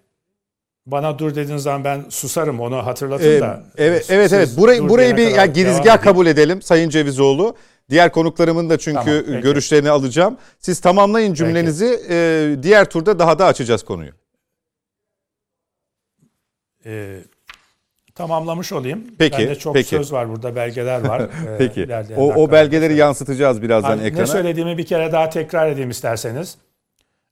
bana 0.85 1.19
dur 1.19 1.35
dediğiniz 1.35 1.63
zaman 1.63 1.83
ben 1.83 2.05
susarım 2.09 2.59
onu 2.59 2.85
hatırlatın 2.85 3.31
ee, 3.31 3.39
da. 3.39 3.63
Evet 3.77 4.05
evet 4.09 4.33
evet. 4.33 4.49
Burayı 4.57 4.89
burayı 4.89 5.17
bir 5.17 5.27
ya 5.27 5.45
girizgah 5.45 6.01
kabul 6.01 6.27
edelim 6.27 6.61
Sayın 6.61 6.89
Cevizoğlu. 6.89 7.55
Diğer 7.89 8.11
konuklarımın 8.11 8.69
da 8.69 8.77
çünkü 8.77 9.25
tamam, 9.25 9.41
görüşlerini 9.41 9.89
alacağım. 9.89 10.37
Siz 10.59 10.79
tamamlayın 10.79 11.33
cümlenizi. 11.33 11.99
E, 12.09 12.55
diğer 12.63 12.89
turda 12.89 13.19
daha 13.19 13.39
da 13.39 13.45
açacağız 13.45 13.83
konuyu. 13.83 14.11
E, 16.85 17.19
tamamlamış 18.15 18.71
olayım. 18.71 19.03
Peki. 19.17 19.37
Bende 19.37 19.55
çok 19.55 19.73
peki. 19.73 19.89
söz 19.89 20.13
var 20.13 20.29
burada, 20.29 20.55
belgeler 20.55 21.07
var. 21.07 21.21
E, 21.49 21.57
peki. 21.57 21.87
o, 22.17 22.33
o 22.33 22.51
belgeleri 22.51 22.95
yansıtacağız 22.95 23.61
birazdan 23.61 23.89
yani 23.89 24.03
ekrana. 24.03 24.21
Ne 24.21 24.27
söylediğimi 24.27 24.77
bir 24.77 24.85
kere 24.85 25.11
daha 25.11 25.29
tekrar 25.29 25.67
edeyim 25.67 25.89
isterseniz. 25.89 26.57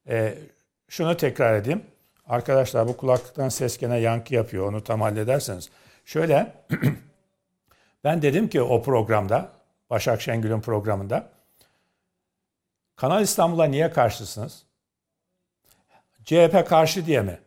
E, 0.10 0.34
şunu 0.90 1.18
tekrar 1.18 1.56
edeyim. 1.56 1.82
Arkadaşlar 2.26 2.88
bu 2.88 2.98
kulaklıktan 2.98 3.50
ses 3.50 3.78
gene 3.78 3.98
yankı 3.98 4.36
yapıyor. 4.36 4.68
Onu 4.68 4.84
tam 4.84 5.02
hallederseniz. 5.02 5.70
Şöyle 6.06 6.54
ben 8.04 8.22
dedim 8.22 8.48
ki 8.48 8.62
o 8.62 8.82
programda 8.84 9.57
Başak 9.90 10.22
Şengül'ün 10.22 10.62
programında 10.62 11.30
Kanal 12.96 13.22
İstanbul'a 13.22 13.66
niye 13.66 13.92
karşısınız? 13.92 14.64
CHP 16.24 16.68
karşı 16.68 17.06
diye 17.06 17.22
mi? 17.22 17.40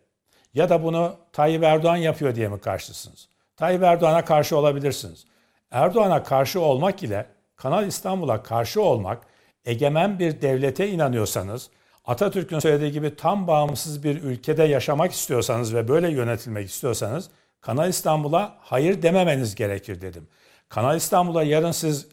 Ya 0.54 0.68
da 0.68 0.82
bunu 0.82 1.16
Tayyip 1.32 1.62
Erdoğan 1.62 1.96
yapıyor 1.96 2.34
diye 2.34 2.48
mi 2.48 2.60
karşısınız? 2.60 3.28
Tayyip 3.56 3.82
Erdoğan'a 3.82 4.24
karşı 4.24 4.56
olabilirsiniz. 4.56 5.26
Erdoğan'a 5.70 6.22
karşı 6.22 6.60
olmak 6.60 7.02
ile 7.02 7.26
Kanal 7.56 7.86
İstanbul'a 7.86 8.42
karşı 8.42 8.82
olmak 8.82 9.22
egemen 9.64 10.18
bir 10.18 10.42
devlete 10.42 10.88
inanıyorsanız 10.88 11.70
Atatürk'ün 12.04 12.58
söylediği 12.58 12.92
gibi 12.92 13.16
tam 13.16 13.46
bağımsız 13.46 14.04
bir 14.04 14.22
ülkede 14.22 14.64
yaşamak 14.64 15.12
istiyorsanız 15.12 15.74
ve 15.74 15.88
böyle 15.88 16.10
yönetilmek 16.10 16.68
istiyorsanız 16.68 17.30
Kanal 17.60 17.88
İstanbul'a 17.88 18.56
hayır 18.60 19.02
dememeniz 19.02 19.54
gerekir 19.54 20.00
dedim. 20.00 20.28
Kanal 20.68 20.96
İstanbul'a 20.96 21.42
yarın 21.42 21.70
siz 21.70 22.08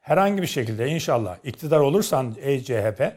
herhangi 0.00 0.42
bir 0.42 0.46
şekilde 0.46 0.88
inşallah 0.88 1.36
iktidar 1.44 1.80
olursan 1.80 2.34
ey 2.40 2.64
CHP 2.64 3.12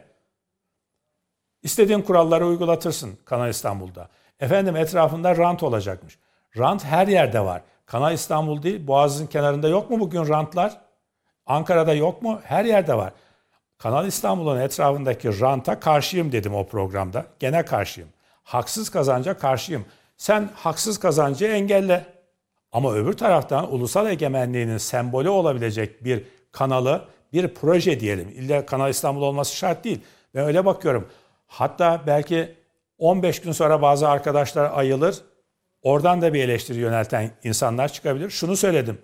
istediğin 1.62 2.02
kuralları 2.02 2.46
uygulatırsın 2.46 3.18
Kanal 3.24 3.50
İstanbul'da. 3.50 4.08
Efendim 4.40 4.76
etrafında 4.76 5.36
rant 5.36 5.62
olacakmış. 5.62 6.18
Rant 6.58 6.84
her 6.84 7.08
yerde 7.08 7.40
var. 7.40 7.62
Kanal 7.86 8.12
İstanbul 8.12 8.62
değil, 8.62 8.86
Boğaz'ın 8.86 9.26
kenarında 9.26 9.68
yok 9.68 9.90
mu 9.90 10.00
bugün 10.00 10.28
rantlar? 10.28 10.80
Ankara'da 11.46 11.94
yok 11.94 12.22
mu? 12.22 12.40
Her 12.44 12.64
yerde 12.64 12.94
var. 12.94 13.12
Kanal 13.78 14.06
İstanbul'un 14.06 14.60
etrafındaki 14.60 15.40
ranta 15.40 15.80
karşıyım 15.80 16.32
dedim 16.32 16.54
o 16.54 16.66
programda. 16.66 17.26
Gene 17.38 17.64
karşıyım. 17.64 18.10
Haksız 18.44 18.88
kazanca 18.88 19.38
karşıyım. 19.38 19.84
Sen 20.16 20.50
haksız 20.54 20.98
kazancı 20.98 21.44
engelle. 21.44 22.06
Ama 22.72 22.94
öbür 22.94 23.12
taraftan 23.12 23.72
ulusal 23.74 24.06
egemenliğinin 24.10 24.78
sembolü 24.78 25.28
olabilecek 25.28 26.04
bir 26.04 26.24
kanalı, 26.54 27.04
bir 27.32 27.54
proje 27.54 28.00
diyelim. 28.00 28.28
İlla 28.28 28.66
Kanal 28.66 28.90
İstanbul 28.90 29.22
olması 29.22 29.56
şart 29.56 29.84
değil. 29.84 30.00
Ben 30.34 30.44
öyle 30.44 30.64
bakıyorum. 30.64 31.08
Hatta 31.46 32.02
belki 32.06 32.54
15 32.98 33.40
gün 33.40 33.52
sonra 33.52 33.82
bazı 33.82 34.08
arkadaşlar 34.08 34.70
ayılır. 34.74 35.16
Oradan 35.82 36.22
da 36.22 36.34
bir 36.34 36.44
eleştiri 36.44 36.78
yönelten 36.78 37.30
insanlar 37.44 37.92
çıkabilir. 37.92 38.30
Şunu 38.30 38.56
söyledim. 38.56 38.98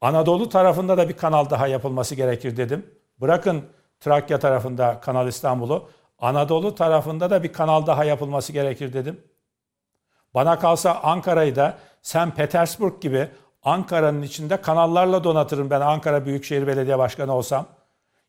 Anadolu 0.00 0.48
tarafında 0.48 0.98
da 0.98 1.08
bir 1.08 1.16
kanal 1.16 1.50
daha 1.50 1.66
yapılması 1.66 2.14
gerekir 2.14 2.56
dedim. 2.56 2.86
Bırakın 3.20 3.64
Trakya 4.00 4.38
tarafında 4.38 5.00
Kanal 5.00 5.28
İstanbul'u. 5.28 5.90
Anadolu 6.18 6.74
tarafında 6.74 7.30
da 7.30 7.42
bir 7.42 7.52
kanal 7.52 7.86
daha 7.86 8.04
yapılması 8.04 8.52
gerekir 8.52 8.92
dedim. 8.92 9.20
Bana 10.34 10.58
kalsa 10.58 10.94
Ankara'yı 11.02 11.56
da 11.56 11.78
Sen 12.02 12.34
Petersburg 12.34 13.02
gibi 13.02 13.28
Ankara'nın 13.68 14.22
içinde 14.22 14.60
kanallarla 14.60 15.24
donatırım 15.24 15.70
ben 15.70 15.80
Ankara 15.80 16.26
Büyükşehir 16.26 16.66
Belediye 16.66 16.98
Başkanı 16.98 17.34
olsam. 17.34 17.66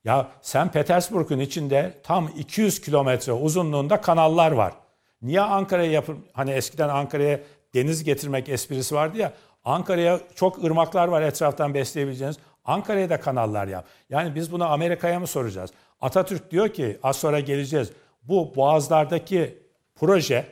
Ya 0.03 0.27
Sen 0.41 0.71
Petersburg'un 0.71 1.39
içinde 1.39 1.93
tam 2.03 2.29
200 2.37 2.81
kilometre 2.81 3.31
uzunluğunda 3.31 4.01
kanallar 4.01 4.51
var. 4.51 4.73
Niye 5.21 5.41
Ankara'ya 5.41 5.91
yapın 5.91 6.25
hani 6.33 6.51
eskiden 6.51 6.89
Ankara'ya 6.89 7.39
deniz 7.73 8.03
getirmek 8.03 8.49
esprisi 8.49 8.95
vardı 8.95 9.17
ya 9.17 9.33
Ankara'ya 9.65 10.19
çok 10.35 10.63
ırmaklar 10.63 11.07
var 11.07 11.21
etraftan 11.21 11.73
besleyebileceğiniz. 11.73 12.37
Ankara'ya 12.65 13.09
da 13.09 13.19
kanallar 13.19 13.67
yap. 13.67 13.85
Yani 14.09 14.35
biz 14.35 14.51
bunu 14.51 14.71
Amerika'ya 14.71 15.19
mı 15.19 15.27
soracağız? 15.27 15.71
Atatürk 16.01 16.51
diyor 16.51 16.69
ki 16.69 16.99
az 17.03 17.15
sonra 17.15 17.39
geleceğiz. 17.39 17.91
Bu 18.23 18.55
boğazlardaki 18.55 19.57
proje 19.95 20.45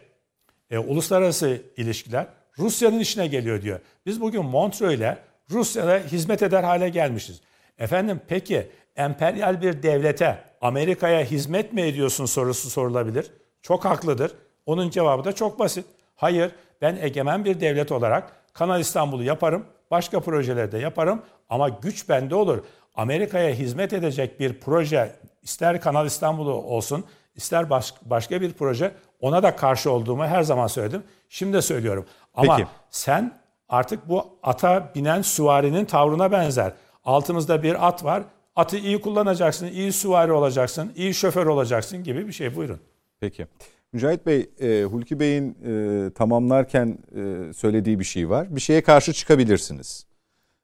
e, 0.72 0.78
uluslararası 0.78 1.62
ilişkiler 1.78 2.37
Rusya'nın 2.60 3.00
işine 3.00 3.28
geliyor 3.28 3.62
diyor. 3.62 3.80
Biz 4.06 4.22
bugün 4.22 4.46
Montreux 4.46 4.94
ile 4.94 5.18
Rusya'da 5.52 5.98
hizmet 5.98 6.44
eder 6.44 6.64
hale 6.64 6.90
gelmişiz. 6.90 7.42
Efendim 7.78 8.22
peki 8.28 8.68
emperyal 8.96 9.62
bir 9.62 9.84
devlete 9.84 10.44
Amerika'ya 10.62 11.24
hizmet 11.24 11.74
mi 11.74 11.82
ediyorsun 11.82 12.26
sorusu 12.26 12.70
sorulabilir. 12.70 13.32
Çok 13.62 13.86
haklıdır. 13.86 14.32
Onun 14.66 14.90
cevabı 14.90 15.24
da 15.24 15.34
çok 15.34 15.60
basit. 15.60 15.86
Hayır 16.16 16.52
ben 16.82 16.98
egemen 17.02 17.46
bir 17.46 17.60
devlet 17.60 17.92
olarak 17.92 18.54
Kanal 18.54 18.80
İstanbul'u 18.80 19.24
yaparım. 19.24 19.66
Başka 19.92 20.20
projelerde 20.20 20.78
yaparım 20.78 21.22
ama 21.50 21.70
güç 21.70 22.10
bende 22.10 22.36
olur. 22.36 22.64
Amerika'ya 22.96 23.54
hizmet 23.54 23.94
edecek 23.94 24.40
bir 24.40 24.60
proje 24.60 25.16
ister 25.44 25.82
Kanal 25.82 26.06
İstanbul'u 26.06 26.54
olsun 26.54 27.06
ister 27.36 27.70
baş, 27.70 27.94
başka 28.02 28.42
bir 28.42 28.54
proje 28.54 28.92
ona 29.20 29.44
da 29.44 29.56
karşı 29.56 29.92
olduğumu 29.92 30.26
her 30.26 30.44
zaman 30.44 30.68
söyledim. 30.68 31.04
Şimdi 31.30 31.54
de 31.54 31.62
söylüyorum. 31.62 32.06
Ama 32.34 32.58
Peki. 32.58 32.70
sen 32.90 33.40
artık 33.70 34.10
bu 34.10 34.26
ata 34.44 34.92
binen 34.96 35.22
süvarinin 35.22 35.86
tavrına 35.86 36.32
benzer. 36.32 36.74
Altımızda 37.04 37.64
bir 37.64 37.88
at 37.88 38.04
var. 38.04 38.24
Atı 38.56 38.78
iyi 38.78 39.02
kullanacaksın, 39.02 39.68
iyi 39.68 39.94
süvari 39.94 40.32
olacaksın, 40.32 40.94
iyi 40.96 41.14
şoför 41.14 41.46
olacaksın 41.46 42.04
gibi 42.04 42.28
bir 42.28 42.34
şey. 42.34 42.56
Buyurun. 42.56 42.80
Peki. 43.20 43.48
Mücahit 43.94 44.26
Bey, 44.26 44.50
e, 44.60 44.84
Hulki 44.84 45.20
Bey'in 45.20 45.58
e, 45.66 46.14
tamamlarken 46.14 46.98
e, 47.16 47.54
söylediği 47.54 48.00
bir 48.00 48.04
şey 48.04 48.30
var. 48.30 48.56
Bir 48.56 48.62
şeye 48.62 48.82
karşı 48.82 49.14
çıkabilirsiniz. 49.14 50.06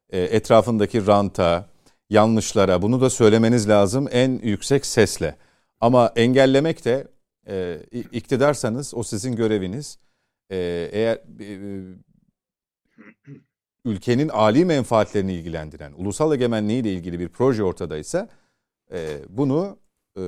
E, 0.09 0.21
etrafındaki 0.21 1.07
ranta, 1.07 1.69
yanlışlara 2.09 2.81
bunu 2.81 3.01
da 3.01 3.09
söylemeniz 3.09 3.69
lazım 3.69 4.07
en 4.11 4.39
yüksek 4.43 4.85
sesle. 4.85 5.35
Ama 5.81 6.11
engellemek 6.15 6.85
de 6.85 7.07
e, 7.47 7.77
iktidarsanız 8.11 8.93
o 8.95 9.03
sizin 9.03 9.35
göreviniz. 9.35 9.97
E, 10.53 10.89
eğer 10.91 11.15
e, 11.39 11.49
ülkenin 13.85 14.29
âli 14.29 14.65
menfaatlerini 14.65 15.33
ilgilendiren, 15.33 15.93
ulusal 15.97 16.33
egemenliği 16.33 16.81
ile 16.81 16.93
ilgili 16.93 17.19
bir 17.19 17.29
proje 17.29 17.63
ortadaysa 17.63 18.29
e, 18.91 19.19
bunu 19.29 19.77
e, 20.17 20.23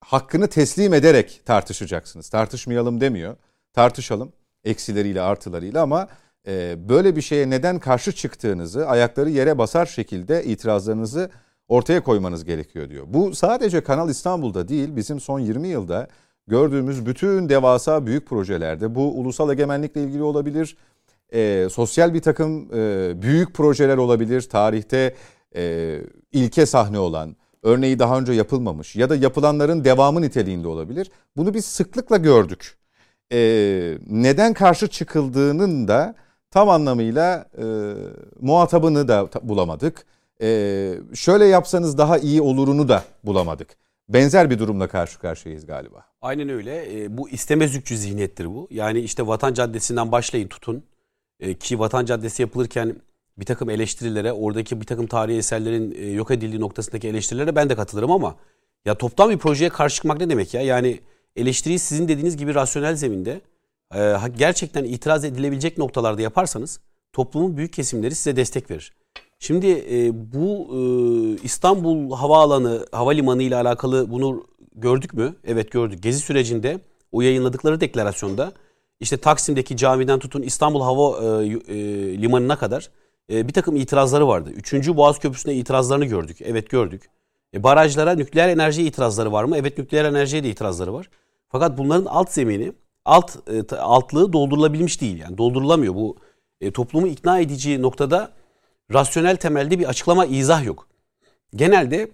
hakkını 0.00 0.48
teslim 0.48 0.94
ederek 0.94 1.42
tartışacaksınız. 1.44 2.28
Tartışmayalım 2.28 3.00
demiyor. 3.00 3.36
Tartışalım 3.72 4.32
eksileriyle 4.64 5.20
artılarıyla 5.20 5.82
ama 5.82 6.08
e, 6.46 6.88
böyle 6.88 7.16
bir 7.16 7.22
şeye 7.22 7.50
neden 7.50 7.78
karşı 7.78 8.12
çıktığınızı 8.12 8.86
ayakları 8.86 9.30
yere 9.30 9.58
basar 9.58 9.86
şekilde 9.86 10.44
itirazlarınızı 10.44 11.30
ortaya 11.68 12.02
koymanız 12.02 12.44
gerekiyor 12.44 12.88
diyor. 12.88 13.04
Bu 13.08 13.34
sadece 13.34 13.82
Kanal 13.82 14.10
İstanbul'da 14.10 14.68
değil 14.68 14.96
bizim 14.96 15.20
son 15.20 15.40
20 15.40 15.68
yılda 15.68 16.08
gördüğümüz 16.50 17.06
bütün 17.06 17.48
devasa 17.48 18.06
büyük 18.06 18.26
projelerde 18.26 18.94
bu 18.94 19.20
ulusal 19.20 19.50
egemenlikle 19.50 20.02
ilgili 20.04 20.22
olabilir. 20.22 20.76
E, 21.32 21.68
sosyal 21.72 22.14
bir 22.14 22.22
takım 22.22 22.74
e, 22.74 23.12
büyük 23.22 23.54
projeler 23.54 23.96
olabilir. 23.96 24.42
Tarihte 24.42 25.14
e, 25.56 25.96
ilke 26.32 26.66
sahne 26.66 26.98
olan, 26.98 27.36
örneği 27.62 27.98
daha 27.98 28.18
önce 28.18 28.32
yapılmamış 28.32 28.96
ya 28.96 29.10
da 29.10 29.16
yapılanların 29.16 29.84
devamı 29.84 30.22
niteliğinde 30.22 30.68
olabilir. 30.68 31.10
Bunu 31.36 31.54
biz 31.54 31.64
sıklıkla 31.64 32.16
gördük. 32.16 32.76
E, 33.32 33.38
neden 34.06 34.54
karşı 34.54 34.88
çıkıldığının 34.88 35.88
da 35.88 36.14
tam 36.50 36.68
anlamıyla 36.68 37.46
e, 37.58 37.64
muhatabını 38.40 39.08
da 39.08 39.28
bulamadık. 39.42 40.06
E, 40.42 40.92
şöyle 41.14 41.44
yapsanız 41.44 41.98
daha 41.98 42.18
iyi 42.18 42.42
olurunu 42.42 42.88
da 42.88 43.04
bulamadık. 43.24 43.68
Benzer 44.12 44.50
bir 44.50 44.58
durumla 44.58 44.88
karşı 44.88 45.18
karşıyayız 45.18 45.66
galiba. 45.66 46.04
Aynen 46.22 46.48
öyle. 46.48 47.02
E, 47.02 47.18
bu 47.18 47.28
istemezlikçü 47.28 47.96
zihniyettir 47.96 48.46
bu. 48.46 48.68
Yani 48.70 49.00
işte 49.00 49.26
Vatan 49.26 49.54
Caddesi'nden 49.54 50.12
başlayın 50.12 50.48
tutun. 50.48 50.84
E, 51.40 51.54
ki 51.54 51.78
Vatan 51.78 52.04
Caddesi 52.04 52.42
yapılırken 52.42 52.96
bir 53.38 53.44
takım 53.44 53.70
eleştirilere, 53.70 54.32
oradaki 54.32 54.80
bir 54.80 54.86
takım 54.86 55.06
tarihi 55.06 55.38
eserlerin 55.38 55.94
e, 55.98 56.10
yok 56.10 56.30
edildiği 56.30 56.60
noktasındaki 56.60 57.08
eleştirilere 57.08 57.56
ben 57.56 57.70
de 57.70 57.76
katılırım 57.76 58.10
ama 58.10 58.36
ya 58.84 58.94
toptan 58.94 59.30
bir 59.30 59.38
projeye 59.38 59.70
karşı 59.70 59.94
çıkmak 59.96 60.20
ne 60.20 60.30
demek 60.30 60.54
ya? 60.54 60.62
Yani 60.62 61.00
eleştiriyi 61.36 61.78
sizin 61.78 62.08
dediğiniz 62.08 62.36
gibi 62.36 62.54
rasyonel 62.54 62.96
zeminde 62.96 63.40
e, 63.94 64.16
gerçekten 64.36 64.84
itiraz 64.84 65.24
edilebilecek 65.24 65.78
noktalarda 65.78 66.22
yaparsanız 66.22 66.80
toplumun 67.12 67.56
büyük 67.56 67.72
kesimleri 67.72 68.14
size 68.14 68.36
destek 68.36 68.70
verir. 68.70 68.92
Şimdi 69.42 69.66
e, 69.90 70.12
bu 70.32 70.68
e, 70.72 70.80
İstanbul 71.42 72.16
Havaalanı, 72.16 72.86
Havalimanı 72.92 73.42
ile 73.42 73.56
alakalı 73.56 74.10
bunu 74.10 74.44
gördük 74.74 75.14
mü? 75.14 75.34
Evet 75.44 75.70
gördük. 75.70 76.02
Gezi 76.02 76.18
sürecinde 76.18 76.80
o 77.12 77.22
yayınladıkları 77.22 77.80
deklarasyonda 77.80 78.52
işte 79.00 79.16
Taksim'deki 79.16 79.76
camiden 79.76 80.18
tutun 80.18 80.42
İstanbul 80.42 80.80
Hava 80.80 81.42
e, 81.42 81.46
e, 81.46 81.78
Limanı'na 82.22 82.56
kadar 82.56 82.90
e, 83.32 83.48
bir 83.48 83.52
takım 83.52 83.76
itirazları 83.76 84.28
vardı. 84.28 84.50
Üçüncü 84.50 84.96
Boğaz 84.96 85.18
Köprüsü'ne 85.18 85.54
itirazlarını 85.54 86.04
gördük. 86.04 86.36
Evet 86.40 86.70
gördük. 86.70 87.10
E, 87.54 87.62
barajlara 87.62 88.14
nükleer 88.14 88.48
enerjiye 88.48 88.86
itirazları 88.86 89.32
var 89.32 89.44
mı? 89.44 89.56
Evet 89.56 89.78
nükleer 89.78 90.04
enerjiye 90.04 90.44
de 90.44 90.50
itirazları 90.50 90.92
var. 90.92 91.10
Fakat 91.48 91.78
bunların 91.78 92.04
alt 92.04 92.30
zemini, 92.30 92.72
alt 93.04 93.36
e, 93.72 93.76
altlığı 93.76 94.32
doldurulabilmiş 94.32 95.00
değil. 95.00 95.18
Yani 95.18 95.38
doldurulamıyor. 95.38 95.94
Bu 95.94 96.16
e, 96.60 96.70
toplumu 96.70 97.06
ikna 97.06 97.40
edici 97.40 97.82
noktada 97.82 98.39
rasyonel 98.92 99.36
temelde 99.36 99.78
bir 99.78 99.88
açıklama, 99.88 100.26
izah 100.26 100.64
yok. 100.64 100.88
Genelde 101.54 102.10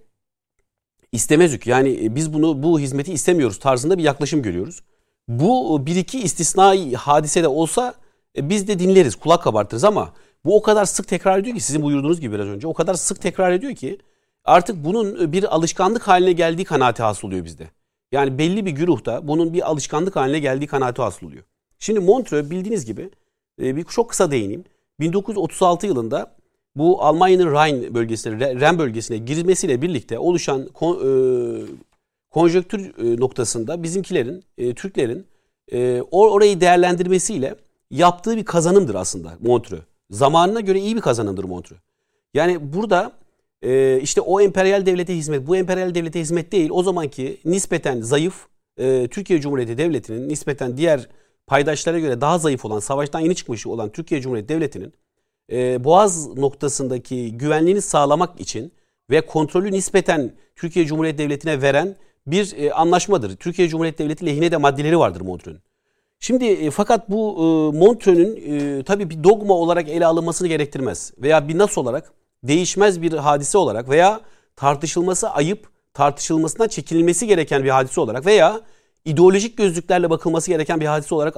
istemezük 1.12 1.67
yani 1.67 2.05
e, 2.05 2.15
biz 2.15 2.33
bunu 2.33 2.62
bu 2.62 2.81
hizmeti 2.81 3.12
istemiyoruz 3.12 3.59
tarzında 3.59 3.99
bir 3.99 4.03
yaklaşım 4.03 4.43
görüyoruz. 4.43 4.83
Bu 5.29 5.87
bir 5.87 5.97
iki 5.97 6.21
istisnai 6.21 6.95
hadise 6.95 7.43
de 7.43 7.49
olsa 7.49 7.95
e, 8.37 8.49
biz 8.49 8.69
de 8.69 8.79
dinleriz, 8.79 9.17
kulak 9.17 9.43
kabartırız 9.43 9.85
ama 9.85 10.12
bu 10.45 10.57
o 10.57 10.62
kadar 10.62 10.85
sık 10.85 11.09
tekrar 11.09 11.39
ediyor 11.39 11.57
ki 11.57 11.62
sizin 11.62 11.83
buyurduğunuz 11.83 12.21
gibi 12.21 12.35
biraz 12.35 12.47
önce 12.47 12.67
o 12.67 12.75
kadar 12.75 12.95
sık 12.95 13.21
tekrar 13.23 13.53
ediyor 13.53 13.75
ki 13.75 13.99
artık 14.45 14.85
bunun 14.85 15.33
bir 15.33 15.55
alışkanlık 15.55 16.09
haline 16.09 16.33
geldiği 16.33 16.65
kanaati 16.65 17.03
hasıl 17.03 17.29
oluyor 17.29 17.45
bizde. 17.45 17.71
Yani 18.12 18.39
belli 18.39 18.67
bir 18.67 18.71
güruhta 18.71 19.29
bunun 19.29 19.53
bir 19.53 19.71
alışkanlık 19.71 20.17
haline 20.17 20.39
geldiği 20.39 20.67
kanaati 20.67 21.03
hasıl 21.03 21.27
oluyor. 21.27 21.45
Şimdi 21.79 22.01
Montreux 22.01 22.51
bildiğiniz 22.51 22.87
gibi 22.87 23.11
e, 23.62 23.77
bir 23.77 23.85
çok 23.85 24.11
kısa 24.11 24.31
değineyim. 24.31 24.65
1936 25.01 25.87
yılında 25.87 26.36
bu 26.77 27.03
Almanya'nın 27.03 27.53
Rhein 27.53 27.95
bölgesine, 27.95 28.61
Ren 28.61 28.79
bölgesine 28.79 29.19
girmesiyle 29.19 29.83
birlikte 29.83 30.19
oluşan 30.19 30.69
kon, 30.69 30.97
e, 30.97 31.09
konjöktür 32.31 32.81
e, 32.81 33.21
noktasında 33.21 33.83
bizimkilerin, 33.83 34.45
e, 34.59 34.75
Türklerin 34.75 35.27
e, 35.73 36.03
orayı 36.11 36.61
değerlendirmesiyle 36.61 37.55
yaptığı 37.91 38.37
bir 38.37 38.45
kazanımdır 38.45 38.95
aslında 38.95 39.33
Montreux. 39.41 39.83
Zamanına 40.11 40.61
göre 40.61 40.81
iyi 40.81 40.97
bir 40.97 41.01
kazanımdır 41.01 41.45
Montreux. 41.45 41.81
Yani 42.35 42.73
burada 42.73 43.12
e, 43.62 44.01
işte 44.01 44.21
o 44.21 44.41
emperyal 44.41 44.87
devlete 44.87 45.17
hizmet, 45.17 45.47
bu 45.47 45.57
emperyal 45.57 45.95
devlete 45.95 46.21
hizmet 46.21 46.53
değil, 46.53 46.71
o 46.73 46.83
zamanki 46.83 47.41
nispeten 47.45 48.01
zayıf 48.01 48.47
e, 48.79 49.09
Türkiye 49.09 49.41
Cumhuriyeti 49.41 49.79
Devleti'nin 49.79 50.29
nispeten 50.29 50.77
diğer 50.77 51.09
paydaşlara 51.47 51.99
göre 51.99 52.21
daha 52.21 52.39
zayıf 52.39 52.65
olan, 52.65 52.81
savaştan 52.81 53.21
yeni 53.21 53.35
çıkmış 53.35 53.67
olan 53.67 53.93
Türkiye 53.93 54.21
Cumhuriyeti 54.21 54.49
Devleti'nin 54.49 54.93
e, 55.53 55.85
Boğaz 55.85 56.37
noktasındaki 56.37 57.39
güvenliğini 57.39 57.83
sağlamak 57.83 58.41
için 58.41 58.73
ve 59.11 59.21
kontrolü 59.21 59.73
nispeten 59.73 60.33
Türkiye 60.57 60.87
Cumhuriyeti 60.87 61.19
Devleti'ne 61.19 61.63
veren 61.63 61.97
bir 62.27 62.57
e, 62.57 62.73
anlaşmadır. 62.73 63.37
Türkiye 63.37 63.69
Cumhuriyeti 63.69 64.05
Devleti 64.05 64.27
lehine 64.27 64.53
de 64.53 64.57
maddeleri 64.57 64.99
vardır 64.99 65.21
Montreux'ün. 65.21 65.63
Şimdi 66.21 66.45
e, 66.45 66.71
fakat 66.71 67.11
bu 67.11 67.35
e, 67.39 67.79
Montreux'ün 67.79 68.37
e, 68.37 68.83
tabii 68.83 69.11
bir 69.11 69.25
dogma 69.25 69.55
olarak 69.55 69.89
ele 69.89 70.07
alınmasını 70.07 70.49
gerektirmez. 70.49 71.13
Veya 71.19 71.49
bir 71.49 71.59
nas 71.59 71.79
olarak 71.79 72.13
değişmez 72.43 73.03
bir 73.03 73.13
hadise 73.13 73.59
olarak 73.59 73.89
veya 73.89 74.21
tartışılması 74.57 75.31
ayıp, 75.31 75.69
tartışılmasına 75.95 76.69
çekilmesi 76.69 77.27
gereken 77.27 77.65
bir 77.65 77.69
hadise 77.71 78.01
olarak 78.01 78.27
veya 78.27 78.61
ideolojik 79.05 79.57
gözlüklerle 79.57 80.11
bakılması 80.11 80.51
gereken 80.51 80.81
bir 80.81 80.87
hadise 80.87 81.15
olarak 81.15 81.37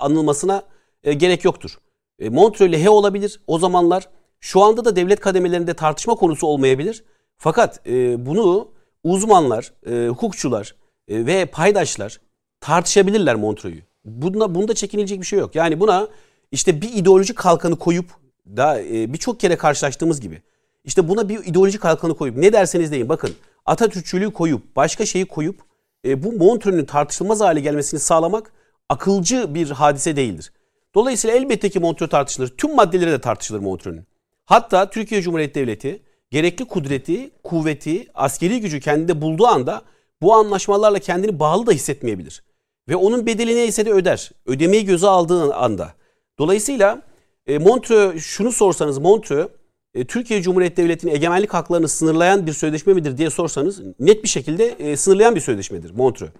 anılmasına 0.00 0.62
gerek 1.02 1.44
yoktur. 1.44 1.78
Montreux 2.28 2.72
lehe 2.72 2.90
olabilir 2.90 3.40
o 3.46 3.58
zamanlar. 3.58 4.08
Şu 4.40 4.62
anda 4.62 4.84
da 4.84 4.96
devlet 4.96 5.20
kademelerinde 5.20 5.74
tartışma 5.74 6.14
konusu 6.14 6.46
olmayabilir. 6.46 7.04
Fakat 7.38 7.86
bunu 8.18 8.68
uzmanlar, 9.04 9.72
hukukçular 10.08 10.74
ve 11.08 11.46
paydaşlar 11.46 12.20
tartışabilirler 12.60 13.34
Montreux'u. 13.34 13.80
Bunda, 14.04 14.54
bunda 14.54 14.74
çekinilecek 14.74 15.20
bir 15.20 15.26
şey 15.26 15.38
yok. 15.38 15.54
Yani 15.54 15.80
buna 15.80 16.08
işte 16.52 16.82
bir 16.82 16.92
ideolojik 16.92 17.36
kalkanı 17.36 17.78
koyup 17.78 18.06
da 18.46 18.82
e, 18.82 19.12
birçok 19.12 19.40
kere 19.40 19.56
karşılaştığımız 19.56 20.20
gibi 20.20 20.42
işte 20.84 21.08
buna 21.08 21.28
bir 21.28 21.44
ideolojik 21.44 21.80
kalkanı 21.80 22.16
koyup 22.16 22.36
ne 22.36 22.52
derseniz 22.52 22.92
deyin 22.92 23.08
bakın 23.08 23.30
Atatürkçülüğü 23.66 24.32
koyup 24.32 24.76
başka 24.76 25.06
şeyi 25.06 25.24
koyup 25.24 25.60
e, 26.04 26.22
bu 26.22 26.32
Montreux'ün 26.32 26.84
tartışılmaz 26.84 27.40
hale 27.40 27.60
gelmesini 27.60 28.00
sağlamak 28.00 28.52
akılcı 28.88 29.54
bir 29.54 29.70
hadise 29.70 30.16
değildir. 30.16 30.52
Dolayısıyla 30.94 31.36
elbette 31.36 31.70
ki 31.70 31.80
Montreux 31.80 32.10
tartışılır. 32.10 32.48
Tüm 32.48 32.74
maddeleri 32.74 33.10
de 33.10 33.20
tartışılır 33.20 33.60
Montreux'ün. 33.60 34.04
Hatta 34.44 34.90
Türkiye 34.90 35.22
Cumhuriyeti 35.22 35.54
Devleti 35.54 36.02
gerekli 36.30 36.64
kudreti, 36.64 37.30
kuvveti, 37.44 38.06
askeri 38.14 38.60
gücü 38.60 38.80
kendinde 38.80 39.20
bulduğu 39.20 39.46
anda 39.46 39.82
bu 40.22 40.34
anlaşmalarla 40.34 40.98
kendini 40.98 41.40
bağlı 41.40 41.66
da 41.66 41.72
hissetmeyebilir. 41.72 42.42
Ve 42.88 42.96
onun 42.96 43.26
bedeli 43.26 43.56
neyse 43.56 43.86
de 43.86 43.92
öder. 43.92 44.30
Ödemeyi 44.46 44.84
göze 44.84 45.06
aldığı 45.06 45.54
anda. 45.54 45.94
Dolayısıyla 46.38 47.02
e, 47.46 47.58
şunu 48.18 48.52
sorsanız 48.52 48.98
Montreux 48.98 49.50
Türkiye 50.08 50.42
Cumhuriyeti 50.42 50.76
Devleti'nin 50.76 51.14
egemenlik 51.14 51.54
haklarını 51.54 51.88
sınırlayan 51.88 52.46
bir 52.46 52.52
sözleşme 52.52 52.92
midir 52.92 53.16
diye 53.16 53.30
sorsanız 53.30 53.82
net 53.98 54.22
bir 54.22 54.28
şekilde 54.28 54.66
e, 54.66 54.96
sınırlayan 54.96 55.34
bir 55.34 55.40
sözleşmedir 55.40 55.90
Montreux. 55.90 56.30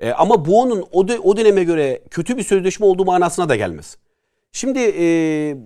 E, 0.00 0.12
ama 0.12 0.44
bu 0.44 0.60
onun 0.60 0.84
o, 0.92 1.08
de, 1.08 1.18
o 1.18 1.36
döneme 1.36 1.64
göre 1.64 2.00
kötü 2.10 2.36
bir 2.36 2.42
sözleşme 2.42 2.86
olduğu 2.86 3.04
manasına 3.04 3.48
da 3.48 3.56
gelmez. 3.56 3.96
Şimdi 4.52 4.78
e, 4.98 5.04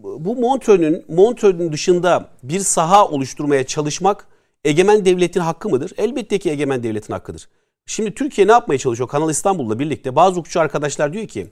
bu 0.02 0.36
Montreux'ün 0.36 1.04
Montreux'ün 1.08 1.72
dışında 1.72 2.28
bir 2.42 2.60
saha 2.60 3.08
oluşturmaya 3.08 3.66
çalışmak 3.66 4.26
egemen 4.64 5.04
devletin 5.04 5.40
hakkı 5.40 5.68
mıdır? 5.68 5.92
Elbette 5.98 6.38
ki 6.38 6.50
egemen 6.50 6.82
devletin 6.82 7.12
hakkıdır. 7.12 7.48
Şimdi 7.86 8.14
Türkiye 8.14 8.46
ne 8.46 8.52
yapmaya 8.52 8.78
çalışıyor? 8.78 9.08
Kanal 9.08 9.30
İstanbul'la 9.30 9.78
birlikte 9.78 10.16
bazı 10.16 10.36
hukukçu 10.36 10.60
arkadaşlar 10.60 11.12
diyor 11.12 11.26
ki 11.26 11.46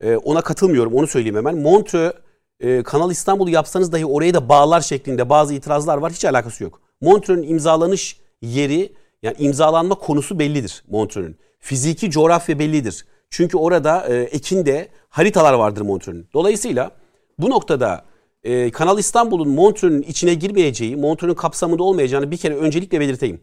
e, 0.00 0.16
ona 0.16 0.40
katılmıyorum 0.40 0.94
onu 0.94 1.06
söyleyeyim 1.06 1.36
hemen. 1.36 1.58
Montreux 1.58 2.12
e, 2.60 2.82
Kanal 2.82 3.10
İstanbul'u 3.10 3.50
yapsanız 3.50 3.92
dahi 3.92 4.06
oraya 4.06 4.34
da 4.34 4.48
bağlar 4.48 4.80
şeklinde 4.80 5.28
bazı 5.28 5.54
itirazlar 5.54 5.98
var. 5.98 6.12
Hiç 6.12 6.24
alakası 6.24 6.64
yok. 6.64 6.80
Montreux'ün 7.00 7.48
imzalanış 7.48 8.20
yeri 8.42 8.92
yani 9.22 9.36
imzalanma 9.38 9.94
konusu 9.94 10.38
bellidir 10.38 10.84
Montreux'ün. 10.90 11.36
Fiziki 11.60 12.10
coğrafya 12.10 12.58
bellidir. 12.58 13.04
Çünkü 13.30 13.56
orada 13.56 14.06
e, 14.08 14.22
Ekin'de 14.22 14.88
haritalar 15.08 15.52
vardır 15.52 15.80
Montreux'ün. 15.80 16.26
Dolayısıyla 16.34 16.90
bu 17.38 17.50
noktada 17.50 18.04
e, 18.44 18.70
Kanal 18.70 18.98
İstanbul'un 18.98 19.48
Montreux'ün 19.48 20.02
içine 20.02 20.34
girmeyeceği, 20.34 20.96
Montreux'ün 20.96 21.34
kapsamında 21.34 21.82
olmayacağını 21.82 22.30
bir 22.30 22.36
kere 22.36 22.56
öncelikle 22.56 23.00
belirteyim. 23.00 23.40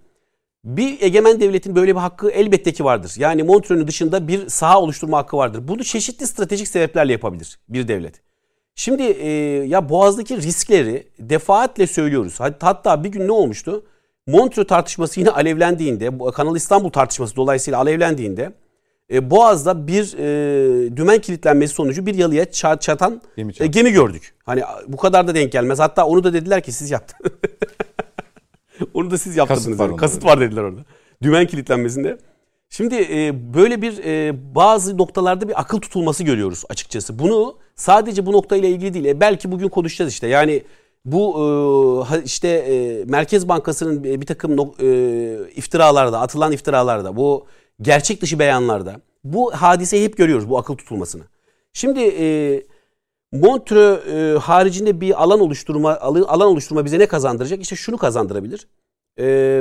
Bir 0.63 1.01
egemen 1.01 1.39
devletin 1.39 1.75
böyle 1.75 1.95
bir 1.95 1.99
hakkı 1.99 2.29
elbette 2.31 2.73
ki 2.73 2.83
vardır. 2.83 3.13
Yani 3.17 3.43
Montreux'ün 3.43 3.87
dışında 3.87 4.27
bir 4.27 4.49
saha 4.49 4.81
oluşturma 4.81 5.17
hakkı 5.17 5.37
vardır. 5.37 5.67
Bunu 5.67 5.83
çeşitli 5.83 6.27
stratejik 6.27 6.67
sebeplerle 6.67 7.11
yapabilir 7.11 7.59
bir 7.69 7.87
devlet. 7.87 8.21
Şimdi 8.75 9.03
e, 9.03 9.29
ya 9.67 9.89
Boğaz'daki 9.89 10.37
riskleri 10.37 11.07
defaatle 11.19 11.87
söylüyoruz. 11.87 12.39
Hatta 12.59 13.03
bir 13.03 13.09
gün 13.09 13.27
ne 13.27 13.31
olmuştu? 13.31 13.85
Montreux 14.27 14.67
tartışması 14.67 15.19
yine 15.19 15.29
alevlendiğinde, 15.29 16.31
Kanal 16.33 16.55
İstanbul 16.55 16.89
tartışması 16.89 17.35
dolayısıyla 17.35 17.79
alevlendiğinde 17.79 18.53
e, 19.11 19.31
Boğaz'da 19.31 19.87
bir 19.87 20.13
e, 20.17 20.97
dümen 20.97 21.21
kilitlenmesi 21.21 21.73
sonucu 21.73 22.05
bir 22.05 22.15
yalıya 22.15 22.51
çatan 22.51 23.21
gemi, 23.37 23.53
e, 23.59 23.67
gemi 23.67 23.91
gördük. 23.91 24.33
Hani 24.45 24.63
bu 24.87 24.97
kadar 24.97 25.27
da 25.27 25.35
denk 25.35 25.51
gelmez. 25.51 25.79
Hatta 25.79 26.05
onu 26.05 26.23
da 26.23 26.33
dediler 26.33 26.63
ki 26.63 26.71
siz 26.71 26.91
yaptınız. 26.91 27.31
onu 28.93 29.11
da 29.11 29.17
siz 29.17 29.37
yaptınız. 29.37 29.65
Kasıt 29.65 29.79
var, 29.79 29.87
yani. 29.87 29.97
Kasıt 29.97 30.25
var 30.25 30.39
dediler 30.39 30.61
orada. 30.61 30.81
Dümen 31.21 31.47
kilitlenmesinde. 31.47 32.17
Şimdi 32.69 32.95
e, 32.95 33.53
böyle 33.53 33.81
bir 33.81 34.03
e, 34.03 34.35
bazı 34.55 34.97
noktalarda 34.97 35.47
bir 35.47 35.61
akıl 35.61 35.79
tutulması 35.79 36.23
görüyoruz 36.23 36.63
açıkçası. 36.69 37.19
Bunu 37.19 37.57
sadece 37.75 38.25
bu 38.25 38.33
noktayla 38.33 38.69
ilgili 38.69 38.93
değil. 38.93 39.05
E, 39.05 39.19
belki 39.19 39.51
bugün 39.51 39.69
konuşacağız 39.69 40.11
işte. 40.11 40.27
Yani 40.27 40.63
bu 41.07 42.05
e, 42.11 42.23
işte 42.23 42.47
e, 42.47 43.05
Merkez 43.05 43.49
Bankası'nın 43.49 44.03
bir 44.03 44.25
takım 44.25 44.51
e, 44.51 45.49
iftiralarda, 45.55 46.19
atılan 46.19 46.51
iftiralarda, 46.51 47.15
bu 47.15 47.45
gerçek 47.81 48.21
dışı 48.21 48.39
beyanlarda 48.39 48.95
bu 49.23 49.51
hadiseyi 49.51 50.03
hep 50.03 50.17
görüyoruz 50.17 50.49
bu 50.49 50.57
akıl 50.57 50.75
tutulmasını. 50.75 51.23
Şimdi 51.73 52.01
Montreux 53.31 53.99
haricinde 54.41 55.01
bir 55.01 55.23
alan 55.23 55.39
oluşturma 55.39 55.97
alan 55.99 56.47
oluşturma 56.47 56.85
bize 56.85 56.99
ne 56.99 57.05
kazandıracak? 57.07 57.61
İşte 57.61 57.75
şunu 57.75 57.97
kazandırabilir. 57.97 58.67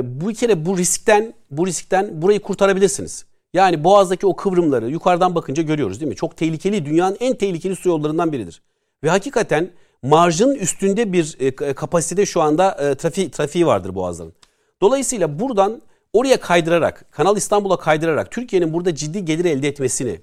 Bu 0.03 0.33
kere 0.33 0.65
bu 0.65 0.77
riskten 0.77 1.33
bu 1.51 1.67
riskten 1.67 2.21
burayı 2.21 2.39
kurtarabilirsiniz. 2.39 3.25
Yani 3.53 3.83
Boğaz'daki 3.83 4.27
o 4.27 4.35
kıvrımları 4.35 4.89
yukarıdan 4.89 5.35
bakınca 5.35 5.63
görüyoruz 5.63 5.99
değil 5.99 6.09
mi? 6.09 6.15
Çok 6.15 6.37
tehlikeli, 6.37 6.85
dünyanın 6.85 7.17
en 7.19 7.35
tehlikeli 7.35 7.75
su 7.75 7.89
yollarından 7.89 8.31
biridir. 8.31 8.61
Ve 9.03 9.09
hakikaten 9.09 9.71
marjın 10.03 10.55
üstünde 10.55 11.13
bir 11.13 11.35
e, 11.39 11.51
kapasitede 11.73 12.25
şu 12.25 12.41
anda 12.41 12.71
e, 12.71 12.95
trafiği, 12.95 13.31
trafiği 13.31 13.67
vardır 13.67 13.95
Boğaz'ın. 13.95 14.33
Dolayısıyla 14.81 15.39
buradan 15.39 15.81
oraya 16.13 16.39
kaydırarak, 16.39 17.05
Kanal 17.11 17.37
İstanbul'a 17.37 17.77
kaydırarak 17.77 18.31
Türkiye'nin 18.31 18.73
burada 18.73 18.95
ciddi 18.95 19.25
gelir 19.25 19.45
elde 19.45 19.67
etmesini 19.67 20.19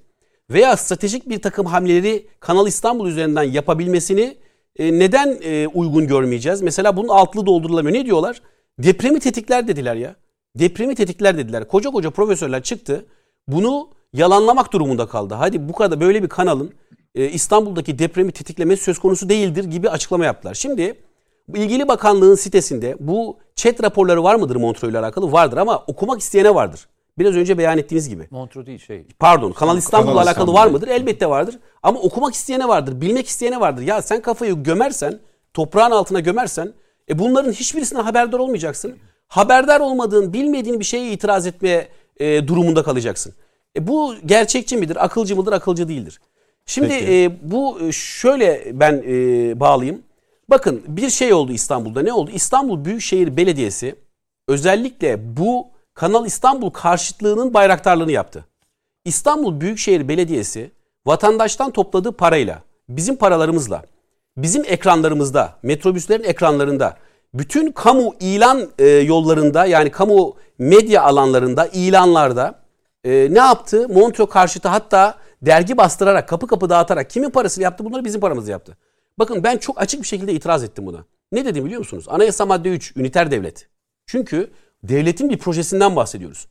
veya 0.50 0.76
stratejik 0.76 1.28
bir 1.28 1.42
takım 1.42 1.66
hamleleri 1.66 2.26
Kanal 2.40 2.66
İstanbul 2.66 3.08
üzerinden 3.08 3.42
yapabilmesini 3.42 4.36
e, 4.78 4.98
neden 4.98 5.38
e, 5.42 5.66
uygun 5.66 6.06
görmeyeceğiz? 6.06 6.62
Mesela 6.62 6.96
bunun 6.96 7.08
altlı 7.08 7.46
doldurulamıyor. 7.46 7.94
Ne 7.94 8.06
diyorlar? 8.06 8.42
Depremi 8.78 9.20
tetikler 9.20 9.68
dediler 9.68 9.94
ya. 9.94 10.16
Depremi 10.58 10.94
tetikler 10.94 11.38
dediler. 11.38 11.68
Koca 11.68 11.90
koca 11.90 12.10
profesörler 12.10 12.62
çıktı. 12.62 13.06
Bunu 13.48 13.88
yalanlamak 14.12 14.72
durumunda 14.72 15.06
kaldı. 15.06 15.34
Hadi 15.34 15.68
bu 15.68 15.72
kadar 15.72 16.00
böyle 16.00 16.22
bir 16.22 16.28
kanalın 16.28 16.72
e, 17.14 17.28
İstanbul'daki 17.28 17.98
depremi 17.98 18.32
tetiklemesi 18.32 18.84
söz 18.84 18.98
konusu 18.98 19.28
değildir 19.28 19.64
gibi 19.64 19.90
açıklama 19.90 20.24
yaptılar. 20.24 20.54
Şimdi 20.54 21.00
ilgili 21.54 21.88
bakanlığın 21.88 22.34
sitesinde 22.34 22.96
bu 23.00 23.38
chat 23.56 23.82
raporları 23.82 24.22
var 24.22 24.34
mıdır 24.34 24.56
Montreux 24.56 24.90
ile 24.90 24.98
alakalı? 24.98 25.32
Vardır 25.32 25.56
ama 25.56 25.84
okumak 25.86 26.20
isteyene 26.20 26.54
vardır. 26.54 26.88
Biraz 27.18 27.36
önce 27.36 27.58
beyan 27.58 27.78
ettiğiniz 27.78 28.08
gibi. 28.08 28.28
Montreux 28.30 28.66
değil 28.66 28.78
şey. 28.78 29.06
Pardon 29.18 29.52
Kanal 29.52 29.78
İstanbul'la 29.78 30.12
alakalı 30.12 30.30
İstanbul. 30.30 30.54
var 30.54 30.66
mıdır? 30.66 30.88
Elbette 30.88 31.26
vardır. 31.28 31.58
Ama 31.82 32.00
okumak 32.00 32.34
isteyene 32.34 32.68
vardır. 32.68 33.00
Bilmek 33.00 33.28
isteyene 33.28 33.60
vardır. 33.60 33.82
Ya 33.82 34.02
sen 34.02 34.22
kafayı 34.22 34.62
gömersen, 34.62 35.20
toprağın 35.54 35.90
altına 35.90 36.20
gömersen 36.20 36.72
e 37.08 37.18
bunların 37.18 37.52
hiçbirisine 37.52 38.00
haberdar 38.00 38.38
olmayacaksın. 38.38 38.96
Haberdar 39.28 39.80
olmadığın, 39.80 40.32
bilmediğin 40.32 40.80
bir 40.80 40.84
şeye 40.84 41.12
itiraz 41.12 41.46
etmeye 41.46 41.88
e, 42.16 42.48
durumunda 42.48 42.82
kalacaksın. 42.82 43.34
E 43.76 43.86
bu 43.86 44.14
gerçekçi 44.26 44.76
midir, 44.76 45.04
akılcı 45.04 45.36
mıdır, 45.36 45.52
akılcı 45.52 45.88
değildir. 45.88 46.20
Şimdi 46.66 46.94
e, 46.94 47.30
bu 47.42 47.80
e, 47.80 47.92
şöyle 47.92 48.80
ben 48.80 49.02
e, 49.06 49.10
bağlayayım. 49.60 50.02
Bakın 50.50 50.82
bir 50.88 51.10
şey 51.10 51.32
oldu 51.32 51.52
İstanbul'da. 51.52 52.02
Ne 52.02 52.12
oldu? 52.12 52.30
İstanbul 52.34 52.84
Büyükşehir 52.84 53.36
Belediyesi 53.36 53.94
özellikle 54.48 55.36
bu 55.36 55.66
Kanal 55.94 56.26
İstanbul 56.26 56.70
karşıtlığının 56.70 57.54
bayraktarlığını 57.54 58.12
yaptı. 58.12 58.44
İstanbul 59.04 59.60
Büyükşehir 59.60 60.08
Belediyesi 60.08 60.70
vatandaştan 61.06 61.70
topladığı 61.70 62.12
parayla, 62.12 62.62
bizim 62.88 63.16
paralarımızla, 63.16 63.82
bizim 64.36 64.64
ekranlarımızda, 64.66 65.56
metrobüslerin 65.62 66.24
ekranlarında, 66.24 66.96
bütün 67.34 67.72
kamu 67.72 68.14
ilan 68.20 68.70
e, 68.78 68.86
yollarında 68.86 69.66
yani 69.66 69.90
kamu 69.90 70.36
medya 70.58 71.02
alanlarında, 71.02 71.66
ilanlarda 71.66 72.54
e, 73.04 73.28
ne 73.30 73.38
yaptı? 73.38 73.88
Montreux 73.88 74.30
karşıtı 74.30 74.68
hatta 74.68 75.14
dergi 75.46 75.76
bastırarak, 75.76 76.28
kapı 76.28 76.46
kapı 76.46 76.68
dağıtarak 76.68 77.10
kimin 77.10 77.30
parasını 77.30 77.64
yaptı? 77.64 77.84
Bunları 77.84 78.04
bizim 78.04 78.20
paramızı 78.20 78.50
yaptı. 78.50 78.76
Bakın 79.18 79.44
ben 79.44 79.56
çok 79.56 79.80
açık 79.80 80.02
bir 80.02 80.06
şekilde 80.06 80.32
itiraz 80.32 80.64
ettim 80.64 80.86
buna. 80.86 81.04
Ne 81.32 81.44
dedim 81.44 81.64
biliyor 81.64 81.78
musunuz? 81.78 82.04
Anayasa 82.08 82.46
madde 82.46 82.68
3, 82.68 82.96
üniter 82.96 83.30
devlet. 83.30 83.68
Çünkü 84.06 84.50
devletin 84.82 85.30
bir 85.30 85.38
projesinden 85.38 85.96
bahsediyoruz. 85.96 86.46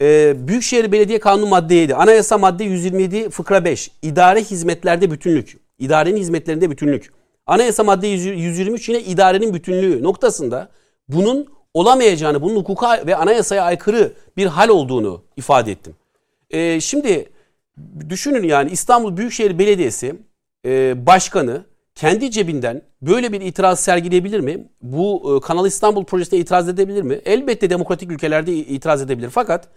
Ee, 0.00 0.34
Büyükşehir 0.48 0.92
Belediye 0.92 1.18
Kanunu 1.18 1.46
madde 1.46 1.74
7, 1.74 1.94
Anayasa 1.94 2.38
madde 2.38 2.64
127 2.64 3.30
fıkra 3.30 3.64
5, 3.64 3.90
idare 4.02 4.40
hizmetlerde 4.42 5.10
bütünlük, 5.10 5.58
idarenin 5.78 6.16
hizmetlerinde 6.16 6.70
bütünlük. 6.70 7.12
Anayasa 7.46 7.84
madde 7.84 8.06
123 8.06 8.88
yine 8.88 9.00
idarenin 9.00 9.54
bütünlüğü 9.54 10.02
noktasında 10.02 10.68
bunun 11.08 11.48
olamayacağını, 11.74 12.42
bunun 12.42 12.56
hukuka 12.56 13.06
ve 13.06 13.16
anayasaya 13.16 13.62
aykırı 13.62 14.12
bir 14.36 14.46
hal 14.46 14.68
olduğunu 14.68 15.22
ifade 15.36 15.72
ettim. 15.72 15.94
Ee, 16.50 16.80
şimdi 16.80 17.28
düşünün 18.08 18.42
yani 18.42 18.70
İstanbul 18.70 19.16
Büyükşehir 19.16 19.58
Belediyesi 19.58 20.16
e, 20.66 21.06
Başkanı 21.06 21.64
kendi 21.94 22.30
cebinden 22.30 22.82
böyle 23.02 23.32
bir 23.32 23.40
itiraz 23.40 23.80
sergileyebilir 23.80 24.40
mi? 24.40 24.68
Bu 24.82 25.36
e, 25.36 25.46
Kanal 25.46 25.66
İstanbul 25.66 26.04
projesine 26.04 26.38
itiraz 26.38 26.68
edebilir 26.68 27.02
mi? 27.02 27.20
Elbette 27.24 27.70
demokratik 27.70 28.10
ülkelerde 28.10 28.54
itiraz 28.54 29.02
edebilir. 29.02 29.30
Fakat 29.30 29.68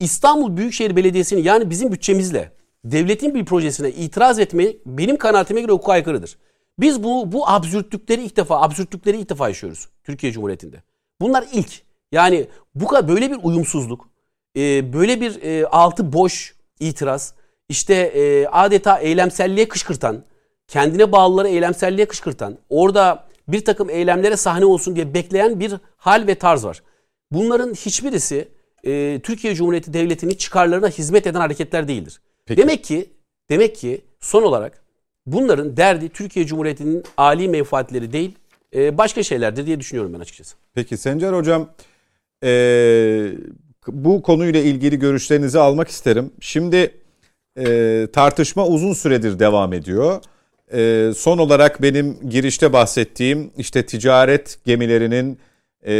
İstanbul 0.00 0.56
Büyükşehir 0.56 0.96
Belediyesi'nin 0.96 1.42
yani 1.42 1.70
bizim 1.70 1.92
bütçemizle 1.92 2.52
devletin 2.84 3.34
bir 3.34 3.44
projesine 3.44 3.90
itiraz 3.90 4.38
etmeyi 4.38 4.82
benim 4.86 5.16
kanaatime 5.16 5.60
göre 5.60 5.72
hukuka 5.72 5.92
aykırıdır. 5.92 6.38
Biz 6.80 7.02
bu 7.02 7.32
bu 7.32 7.48
absürtlükleri 7.48 8.24
ilk 8.24 8.36
defa 8.36 8.62
absürtlükleri 8.62 9.18
ilk 9.18 9.30
defa 9.30 9.48
yaşıyoruz 9.48 9.88
Türkiye 10.04 10.32
Cumhuriyeti'nde. 10.32 10.82
Bunlar 11.20 11.44
ilk. 11.52 11.82
Yani 12.12 12.46
bu 12.74 12.86
kadar 12.86 13.08
böyle 13.08 13.30
bir 13.30 13.38
uyumsuzluk, 13.42 14.08
e, 14.56 14.92
böyle 14.92 15.20
bir 15.20 15.42
e, 15.42 15.66
altı 15.66 16.12
boş 16.12 16.54
itiraz, 16.80 17.34
işte 17.68 17.94
e, 17.94 18.46
adeta 18.46 18.98
eylemselliğe 18.98 19.68
kışkırtan, 19.68 20.24
kendine 20.68 21.12
bağlıları 21.12 21.48
eylemselliğe 21.48 22.08
kışkırtan, 22.08 22.58
orada 22.68 23.28
bir 23.48 23.64
takım 23.64 23.90
eylemlere 23.90 24.36
sahne 24.36 24.64
olsun 24.64 24.96
diye 24.96 25.14
bekleyen 25.14 25.60
bir 25.60 25.74
hal 25.96 26.26
ve 26.26 26.34
tarz 26.34 26.64
var. 26.64 26.82
Bunların 27.30 27.74
hiçbirisi 27.74 28.48
e, 28.84 29.20
Türkiye 29.22 29.54
Cumhuriyeti 29.54 29.92
Devleti'nin 29.92 30.34
çıkarlarına 30.34 30.88
hizmet 30.88 31.26
eden 31.26 31.40
hareketler 31.40 31.88
değildir. 31.88 32.20
Peki. 32.46 32.62
Demek 32.62 32.84
ki 32.84 33.10
demek 33.50 33.76
ki 33.76 34.00
son 34.20 34.42
olarak 34.42 34.82
bunların 35.26 35.76
derdi 35.76 36.08
Türkiye 36.08 36.46
Cumhuriyeti'nin 36.46 37.04
âli 37.16 37.48
menfaatleri 37.48 38.12
değil, 38.12 38.34
e, 38.74 38.98
başka 38.98 39.22
şeylerdir 39.22 39.66
diye 39.66 39.80
düşünüyorum 39.80 40.14
ben 40.14 40.20
açıkçası. 40.20 40.56
Peki 40.74 40.96
Sencer 40.96 41.32
Hocam 41.32 41.68
e, 42.44 43.32
bu 43.86 44.22
konuyla 44.22 44.60
ilgili 44.60 44.98
görüşlerinizi 44.98 45.58
almak 45.58 45.88
isterim. 45.88 46.30
Şimdi 46.40 46.94
e, 47.58 48.06
tartışma 48.12 48.66
uzun 48.66 48.92
süredir 48.92 49.38
devam 49.38 49.72
ediyor. 49.72 50.20
E, 50.72 51.12
son 51.16 51.38
olarak 51.38 51.82
benim 51.82 52.30
girişte 52.30 52.72
bahsettiğim 52.72 53.50
işte 53.58 53.86
ticaret 53.86 54.58
gemilerinin 54.64 55.38
e, 55.86 55.92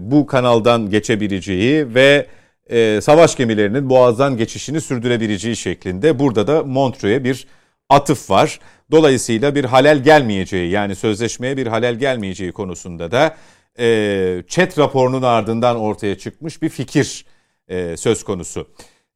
bu 0.00 0.26
kanaldan 0.26 0.90
geçebileceği 0.90 1.94
ve 1.94 2.26
e, 2.70 3.00
savaş 3.02 3.36
gemilerinin 3.36 3.90
boğazdan 3.90 4.36
geçişini 4.36 4.80
sürdürebileceği 4.80 5.56
şeklinde 5.56 6.18
burada 6.18 6.46
da 6.46 6.62
Montreux'e 6.62 7.24
bir 7.24 7.46
atıf 7.88 8.30
var. 8.30 8.60
Dolayısıyla 8.90 9.54
bir 9.54 9.64
halel 9.64 10.02
gelmeyeceği 10.02 10.70
yani 10.70 10.96
sözleşmeye 10.96 11.56
bir 11.56 11.66
halel 11.66 11.94
gelmeyeceği 11.94 12.52
konusunda 12.52 13.10
da 13.10 13.36
e, 13.78 14.42
chat 14.48 14.78
raporunun 14.78 15.22
ardından 15.22 15.76
ortaya 15.76 16.18
çıkmış 16.18 16.62
bir 16.62 16.68
fikir 16.68 17.24
e, 17.68 17.96
söz 17.96 18.24
konusu. 18.24 18.66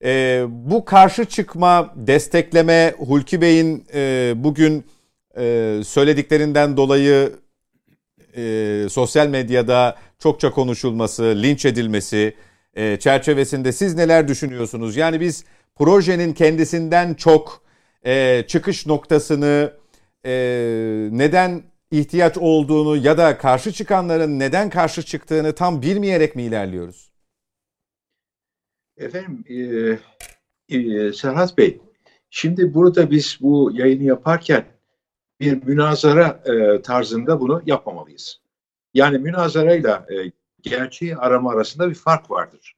E, 0.05 0.45
bu 0.49 0.85
karşı 0.85 1.25
çıkma, 1.25 1.95
destekleme 1.97 2.95
Hulki 2.99 3.41
Bey'in 3.41 3.85
e, 3.95 4.33
bugün 4.37 4.85
e, 5.37 5.81
söylediklerinden 5.85 6.77
dolayı 6.77 7.33
e, 8.37 8.87
sosyal 8.91 9.29
medyada 9.29 9.97
çokça 10.19 10.51
konuşulması, 10.51 11.23
linç 11.23 11.65
edilmesi 11.65 12.35
e, 12.75 12.97
çerçevesinde 12.97 13.73
siz 13.73 13.95
neler 13.95 14.29
düşünüyorsunuz? 14.29 14.97
Yani 14.97 15.21
biz 15.21 15.45
projenin 15.75 16.33
kendisinden 16.33 17.15
çok 17.15 17.62
e, 18.07 18.45
çıkış 18.47 18.87
noktasını 18.87 19.73
e, 20.25 20.33
neden 21.11 21.62
ihtiyaç 21.91 22.38
olduğunu 22.38 22.97
ya 22.97 23.19
da 23.19 23.38
karşı 23.38 23.73
çıkanların 23.73 24.38
neden 24.38 24.71
karşı 24.71 25.03
çıktığını 25.03 25.53
tam 25.53 25.83
bilmeyerek 25.83 26.37
mi 26.37 26.43
ilerliyoruz? 26.43 27.12
Efendim 28.96 29.44
e, 29.48 30.76
e, 30.76 31.12
Serhat 31.12 31.59
Bey, 31.59 31.81
şimdi 32.31 32.74
burada 32.74 33.11
biz 33.11 33.38
bu 33.40 33.70
yayını 33.74 34.02
yaparken 34.02 34.64
bir 35.40 35.62
münazara 35.62 36.42
e, 36.44 36.83
tarzında 36.83 37.40
bunu 37.40 37.62
yapmamalıyız. 37.66 38.40
Yani 38.94 39.18
münazarayla 39.18 40.07
e, 40.11 40.33
gerçeği 40.62 41.16
arama 41.16 41.52
arasında 41.52 41.90
bir 41.90 41.94
fark 41.94 42.31
vardır. 42.31 42.76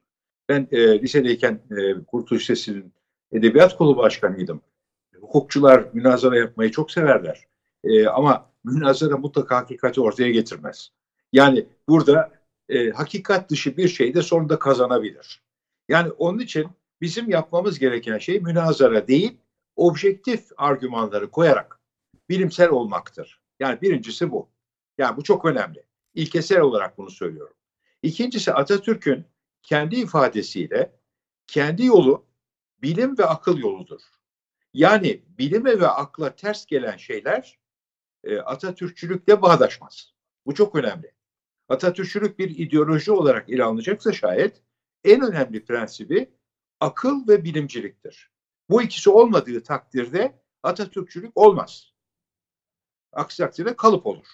Ben 0.49 0.67
e, 0.71 1.01
lisedeyken 1.01 1.59
e, 1.71 2.03
Kurtuluş 2.03 2.45
Sesi'nin 2.45 2.93
edebiyat 3.31 3.77
kolu 3.77 3.97
başkanıydım. 3.97 4.61
Hukukçular 5.21 5.85
münazara 5.93 6.37
yapmayı 6.37 6.71
çok 6.71 6.91
severler. 6.91 7.43
E, 7.83 8.07
ama 8.07 8.49
münazara 8.63 9.17
mutlaka 9.17 9.57
hakikati 9.57 10.01
ortaya 10.01 10.31
getirmez. 10.31 10.91
Yani 11.33 11.65
burada 11.87 12.31
e, 12.69 12.89
hakikat 12.89 13.49
dışı 13.49 13.77
bir 13.77 13.87
şey 13.87 14.13
de 14.13 14.21
sonunda 14.21 14.59
kazanabilir. 14.59 15.44
Yani 15.89 16.11
onun 16.11 16.39
için 16.39 16.69
bizim 17.01 17.29
yapmamız 17.29 17.79
gereken 17.79 18.17
şey 18.17 18.39
münazara 18.39 19.07
değil, 19.07 19.37
objektif 19.75 20.49
argümanları 20.57 21.31
koyarak 21.31 21.79
bilimsel 22.29 22.69
olmaktır. 22.69 23.41
Yani 23.59 23.81
birincisi 23.81 24.31
bu. 24.31 24.49
Yani 24.97 25.17
bu 25.17 25.23
çok 25.23 25.45
önemli. 25.45 25.83
İlkesel 26.13 26.59
olarak 26.59 26.97
bunu 26.97 27.09
söylüyorum. 27.09 27.55
İkincisi 28.01 28.53
Atatürk'ün 28.53 29.25
kendi 29.63 29.95
ifadesiyle 29.95 30.95
kendi 31.47 31.85
yolu 31.85 32.25
bilim 32.81 33.17
ve 33.17 33.25
akıl 33.25 33.57
yoludur. 33.57 34.01
Yani 34.73 35.23
bilime 35.27 35.79
ve 35.79 35.87
akla 35.87 36.35
ters 36.35 36.65
gelen 36.65 36.97
şeyler 36.97 37.59
e, 38.23 38.37
Atatürkçülükle 38.37 39.41
bağdaşmaz. 39.41 40.13
Bu 40.45 40.53
çok 40.55 40.75
önemli. 40.75 41.11
Atatürkçülük 41.69 42.39
bir 42.39 42.49
ideoloji 42.49 43.11
olarak 43.11 43.49
ele 43.49 44.13
şayet 44.13 44.61
en 45.05 45.21
önemli 45.21 45.65
prensibi 45.65 46.29
akıl 46.79 47.27
ve 47.27 47.43
bilimciliktir. 47.43 48.31
Bu 48.69 48.81
ikisi 48.81 49.09
olmadığı 49.09 49.63
takdirde 49.63 50.39
Atatürkçülük 50.63 51.37
olmaz. 51.37 51.93
Aksi 53.13 53.37
takdirde 53.37 53.75
kalıp 53.75 54.05
olur. 54.05 54.27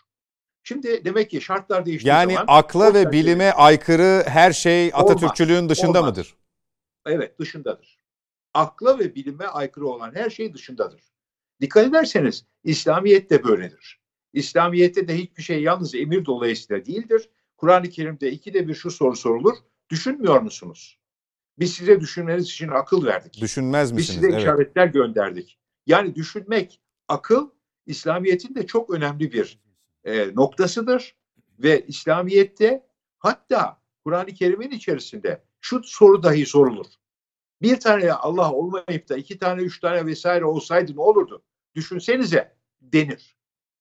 Şimdi 0.63 1.05
demek 1.05 1.29
ki 1.29 1.41
şartlar 1.41 1.85
değiştiği 1.85 2.09
yani 2.09 2.33
zaman... 2.33 2.45
akla 2.47 2.93
ve 2.93 3.11
bilime 3.11 3.51
aykırı 3.51 4.23
her 4.27 4.53
şey 4.53 4.91
Atatürkçülüğün 4.93 5.55
Olmaz, 5.55 5.69
dışında 5.69 5.99
olmaz. 5.99 6.09
mıdır? 6.09 6.35
Evet 7.05 7.39
dışındadır. 7.39 7.97
Akla 8.53 8.99
ve 8.99 9.15
bilime 9.15 9.45
aykırı 9.45 9.87
olan 9.87 10.15
her 10.15 10.29
şey 10.29 10.53
dışındadır. 10.53 11.01
Dikkat 11.61 11.87
ederseniz 11.87 12.45
İslamiyet 12.63 13.29
de 13.29 13.43
böyledir. 13.43 14.01
İslamiyet'te 14.33 15.07
de 15.07 15.17
hiçbir 15.17 15.43
şey 15.43 15.61
yalnız 15.61 15.95
emir 15.95 16.25
dolayısıyla 16.25 16.85
değildir. 16.85 17.29
Kur'an-ı 17.57 17.89
Kerim'de 17.89 18.31
ikide 18.31 18.67
bir 18.67 18.73
şu 18.73 18.91
soru 18.91 19.15
sorulur. 19.15 19.55
Düşünmüyor 19.91 20.41
musunuz? 20.41 20.99
Biz 21.59 21.73
size 21.73 21.99
düşünmeniz 21.99 22.45
için 22.45 22.67
akıl 22.67 23.05
verdik. 23.05 23.41
Düşünmez 23.41 23.89
Biz 23.89 23.97
misiniz? 23.97 24.15
size 24.15 24.27
Evet. 24.27 24.41
işaretler 24.41 24.87
gönderdik. 24.87 25.59
Yani 25.87 26.15
düşünmek, 26.15 26.81
akıl 27.07 27.49
İslamiyet'in 27.85 28.55
de 28.55 28.67
çok 28.67 28.89
önemli 28.89 29.31
bir 29.33 29.59
e, 30.03 30.35
noktasıdır. 30.35 31.15
Ve 31.59 31.85
İslamiyet'te 31.87 32.87
hatta 33.17 33.81
Kur'an-ı 34.03 34.33
Kerim'in 34.33 34.71
içerisinde 34.71 35.43
şu 35.61 35.81
soru 35.83 36.23
dahi 36.23 36.45
sorulur. 36.45 36.85
Bir 37.61 37.79
tane 37.79 38.13
Allah 38.13 38.51
olmayıp 38.53 39.09
da 39.09 39.17
iki 39.17 39.37
tane, 39.37 39.61
üç 39.61 39.79
tane 39.79 40.05
vesaire 40.05 40.45
olsaydı 40.45 40.95
ne 40.95 41.01
olurdu? 41.01 41.43
Düşünsenize 41.75 42.55
denir. 42.81 43.37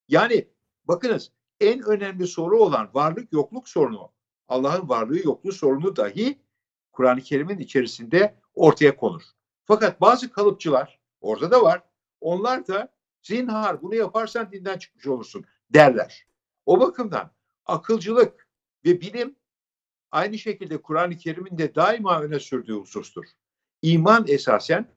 Yani 0.07 0.47
bakınız 0.83 1.31
en 1.59 1.81
önemli 1.81 2.27
soru 2.27 2.59
olan 2.59 2.89
varlık 2.93 3.33
yokluk 3.33 3.69
sorunu, 3.69 4.11
Allah'ın 4.51 4.89
varlığı 4.89 5.19
yokluğu 5.19 5.51
sorunu 5.51 5.95
dahi 5.95 6.39
Kur'an-ı 6.91 7.21
Kerim'in 7.21 7.57
içerisinde 7.57 8.35
ortaya 8.53 8.95
konur. 8.95 9.21
Fakat 9.65 10.01
bazı 10.01 10.31
kalıpçılar 10.31 10.99
orada 11.21 11.51
da 11.51 11.63
var. 11.63 11.83
Onlar 12.21 12.67
da 12.67 12.93
zinhar 13.21 13.81
bunu 13.81 13.95
yaparsan 13.95 14.51
dinden 14.51 14.77
çıkmış 14.77 15.07
olursun 15.07 15.45
derler. 15.69 16.27
O 16.65 16.79
bakımdan 16.79 17.31
akılcılık 17.65 18.47
ve 18.85 19.01
bilim 19.01 19.35
aynı 20.11 20.37
şekilde 20.37 20.81
Kur'an-ı 20.81 21.17
Kerim'in 21.17 21.57
de 21.57 21.75
daima 21.75 22.21
öne 22.21 22.39
sürdüğü 22.39 22.73
husustur. 22.73 23.25
İman 23.81 24.25
esasen 24.27 24.95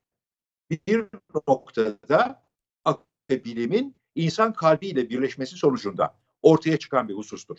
bir 0.71 1.05
noktada 1.49 2.45
akıl 2.85 3.05
ve 3.31 3.45
bilimin 3.45 3.97
insan 4.15 4.53
kalbiyle 4.53 5.11
birleşmesi 5.11 5.57
sonucunda 5.57 6.17
ortaya 6.43 6.79
çıkan 6.79 7.09
bir 7.09 7.15
husustur. 7.15 7.59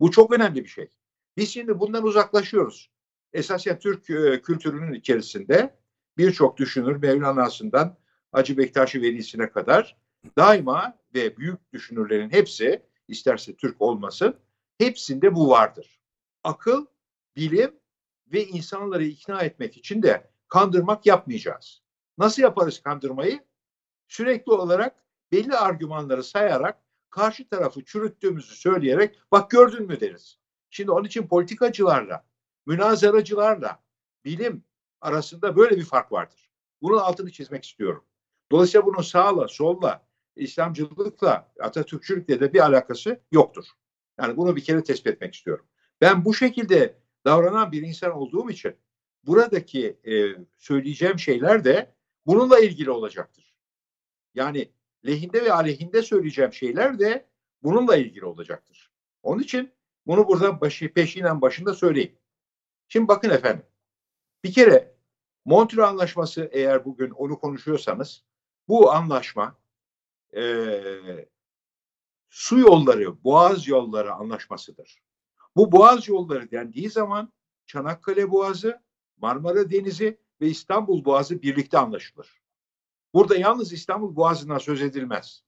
Bu 0.00 0.10
çok 0.10 0.32
önemli 0.32 0.64
bir 0.64 0.68
şey. 0.68 0.90
Biz 1.36 1.50
şimdi 1.52 1.80
bundan 1.80 2.04
uzaklaşıyoruz. 2.04 2.90
Esasen 3.32 3.78
Türk 3.78 4.10
e, 4.10 4.42
kültürünün 4.42 4.92
içerisinde 4.92 5.78
birçok 6.18 6.56
düşünür 6.56 6.96
Mevlana'sından 6.96 7.96
Hacı 8.32 8.58
Bektaşi 8.58 9.02
Velisi'ne 9.02 9.50
kadar 9.50 9.96
daima 10.38 10.98
ve 11.14 11.36
büyük 11.36 11.72
düşünürlerin 11.72 12.30
hepsi 12.30 12.82
isterse 13.08 13.56
Türk 13.56 13.82
olmasın 13.82 14.36
hepsinde 14.78 15.34
bu 15.34 15.50
vardır. 15.50 16.00
Akıl, 16.44 16.86
bilim 17.36 17.74
ve 18.32 18.44
insanları 18.44 19.04
ikna 19.04 19.42
etmek 19.42 19.76
için 19.76 20.02
de 20.02 20.30
kandırmak 20.48 21.06
yapmayacağız. 21.06 21.82
Nasıl 22.18 22.42
yaparız 22.42 22.82
kandırmayı? 22.82 23.44
Sürekli 24.08 24.52
olarak 24.52 25.04
belli 25.32 25.56
argümanları 25.56 26.24
sayarak 26.24 26.82
karşı 27.10 27.48
tarafı 27.48 27.84
çürüttüğümüzü 27.84 28.54
söyleyerek 28.54 29.20
bak 29.32 29.50
gördün 29.50 29.86
mü 29.86 30.00
deriz. 30.00 30.38
Şimdi 30.70 30.90
onun 30.90 31.04
için 31.04 31.28
politikacılarla, 31.28 32.26
münazaracılarla 32.66 33.82
bilim 34.24 34.64
arasında 35.00 35.56
böyle 35.56 35.76
bir 35.76 35.84
fark 35.84 36.12
vardır. 36.12 36.50
Bunun 36.82 36.98
altını 36.98 37.32
çizmek 37.32 37.64
istiyorum. 37.64 38.04
Dolayısıyla 38.52 38.86
bunun 38.86 39.02
sağla, 39.02 39.48
solla, 39.48 40.06
İslamcılıkla, 40.36 41.52
Atatürkçülükle 41.60 42.40
de 42.40 42.52
bir 42.52 42.60
alakası 42.60 43.20
yoktur. 43.32 43.64
Yani 44.20 44.36
bunu 44.36 44.56
bir 44.56 44.64
kere 44.64 44.84
tespit 44.84 45.06
etmek 45.06 45.34
istiyorum. 45.34 45.66
Ben 46.00 46.24
bu 46.24 46.34
şekilde 46.34 46.98
davranan 47.24 47.72
bir 47.72 47.82
insan 47.82 48.12
olduğum 48.12 48.50
için 48.50 48.76
buradaki 49.24 49.98
e, 50.06 50.12
söyleyeceğim 50.58 51.18
şeyler 51.18 51.64
de 51.64 51.94
bununla 52.26 52.58
ilgili 52.58 52.90
olacaktır. 52.90 53.54
Yani 54.34 54.72
lehinde 55.06 55.44
ve 55.44 55.52
aleyhinde 55.52 56.02
söyleyeceğim 56.02 56.52
şeyler 56.52 56.98
de 56.98 57.26
bununla 57.62 57.96
ilgili 57.96 58.24
olacaktır. 58.24 58.90
Onun 59.22 59.42
için 59.42 59.72
bunu 60.06 60.28
burada 60.28 60.60
başı, 60.60 60.92
peşinen 60.92 61.40
başında 61.40 61.74
söyleyeyim. 61.74 62.18
Şimdi 62.88 63.08
bakın 63.08 63.30
efendim. 63.30 63.66
Bir 64.44 64.52
kere 64.52 64.96
Montreux 65.44 65.88
Anlaşması 65.88 66.50
eğer 66.52 66.84
bugün 66.84 67.10
onu 67.10 67.38
konuşuyorsanız 67.38 68.24
bu 68.68 68.92
anlaşma 68.92 69.58
e, 70.36 71.28
su 72.28 72.58
yolları, 72.58 73.24
boğaz 73.24 73.68
yolları 73.68 74.12
anlaşmasıdır. 74.12 75.02
Bu 75.56 75.72
boğaz 75.72 76.08
yolları 76.08 76.50
dendiği 76.50 76.90
zaman 76.90 77.32
Çanakkale 77.66 78.30
Boğazı 78.30 78.82
Marmara 79.16 79.70
Denizi 79.70 80.18
ve 80.40 80.46
İstanbul 80.46 81.04
Boğazı 81.04 81.42
birlikte 81.42 81.78
anlaşılır. 81.78 82.42
Burada 83.14 83.36
yalnız 83.36 83.72
İstanbul 83.72 84.16
Boğazı'ndan 84.16 84.58
söz 84.58 84.82
edilmez. 84.82 85.42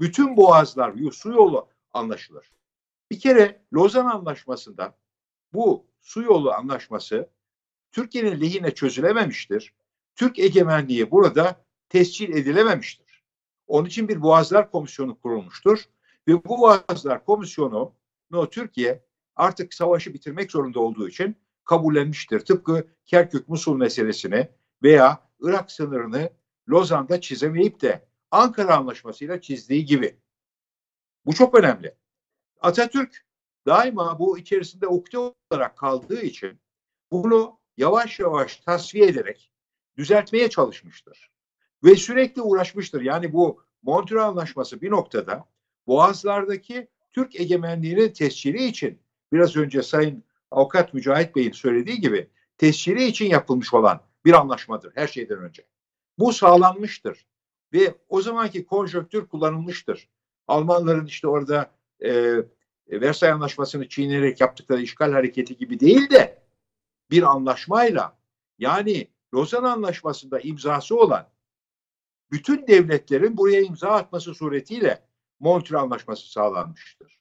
Bütün 0.00 0.36
boğazlar, 0.36 0.94
su 1.12 1.32
yolu 1.32 1.68
anlaşılır. 1.92 2.52
Bir 3.10 3.20
kere 3.20 3.64
Lozan 3.74 4.06
Anlaşması'nda 4.06 4.98
bu 5.52 5.86
su 6.00 6.22
yolu 6.22 6.52
anlaşması 6.52 7.30
Türkiye'nin 7.92 8.40
lehine 8.40 8.74
çözülememiştir. 8.74 9.74
Türk 10.16 10.38
egemenliği 10.38 11.10
burada 11.10 11.64
tescil 11.88 12.36
edilememiştir. 12.36 13.24
Onun 13.66 13.86
için 13.86 14.08
bir 14.08 14.22
Boğazlar 14.22 14.70
Komisyonu 14.70 15.18
kurulmuştur 15.18 15.84
ve 16.28 16.44
bu 16.44 16.58
Boğazlar 16.58 17.24
Komisyonu 17.24 17.94
no 18.30 18.50
Türkiye 18.50 19.04
artık 19.36 19.74
savaşı 19.74 20.14
bitirmek 20.14 20.50
zorunda 20.50 20.80
olduğu 20.80 21.08
için 21.08 21.36
kabullenmiştir. 21.64 22.40
Tıpkı 22.40 22.86
Kerkük-Musul 23.06 23.76
meselesini 23.76 24.48
veya 24.82 25.28
Irak 25.40 25.70
sınırını 25.70 26.30
Lozan'da 26.68 27.20
çizemeyip 27.20 27.80
de 27.80 28.08
Ankara 28.30 28.76
Anlaşması'yla 28.76 29.40
çizdiği 29.40 29.84
gibi. 29.84 30.16
Bu 31.26 31.34
çok 31.34 31.54
önemli. 31.54 31.94
Atatürk 32.60 33.24
daima 33.66 34.18
bu 34.18 34.38
içerisinde 34.38 34.86
ukde 34.86 35.18
olarak 35.18 35.76
kaldığı 35.78 36.22
için 36.22 36.60
bunu 37.10 37.58
yavaş 37.76 38.20
yavaş 38.20 38.56
tasfiye 38.56 39.06
ederek 39.06 39.52
düzeltmeye 39.96 40.50
çalışmıştır. 40.50 41.30
Ve 41.84 41.96
sürekli 41.96 42.42
uğraşmıştır. 42.42 43.02
Yani 43.02 43.32
bu 43.32 43.62
Montreux 43.82 44.22
Anlaşması 44.22 44.80
bir 44.80 44.90
noktada 44.90 45.44
Boğazlardaki 45.86 46.88
Türk 47.12 47.40
egemenliğinin 47.40 48.08
tescili 48.08 48.64
için 48.64 48.98
biraz 49.32 49.56
önce 49.56 49.82
Sayın 49.82 50.24
Avukat 50.50 50.94
Mücahit 50.94 51.36
Bey'in 51.36 51.52
söylediği 51.52 52.00
gibi 52.00 52.30
tescili 52.58 53.04
için 53.04 53.26
yapılmış 53.26 53.74
olan 53.74 54.00
bir 54.24 54.32
anlaşmadır 54.32 54.92
her 54.94 55.06
şeyden 55.06 55.38
önce. 55.38 55.66
Bu 56.18 56.32
sağlanmıştır 56.32 57.26
ve 57.72 57.94
o 58.08 58.22
zamanki 58.22 58.66
konjöktür 58.66 59.26
kullanılmıştır. 59.28 60.08
Almanların 60.48 61.06
işte 61.06 61.28
orada 61.28 61.70
e, 62.04 62.42
Versay 62.88 63.30
Anlaşması'nı 63.30 63.88
çiğnerek 63.88 64.40
yaptıkları 64.40 64.82
işgal 64.82 65.12
hareketi 65.12 65.56
gibi 65.56 65.80
değil 65.80 66.10
de 66.10 66.42
bir 67.10 67.22
anlaşmayla 67.22 68.18
yani 68.58 69.08
Lozan 69.34 69.64
Anlaşması'nda 69.64 70.40
imzası 70.40 71.00
olan 71.00 71.28
bütün 72.30 72.66
devletlerin 72.66 73.36
buraya 73.36 73.60
imza 73.60 73.88
atması 73.88 74.34
suretiyle 74.34 75.02
Montreux 75.40 75.82
Anlaşması 75.82 76.30
sağlanmıştır. 76.30 77.20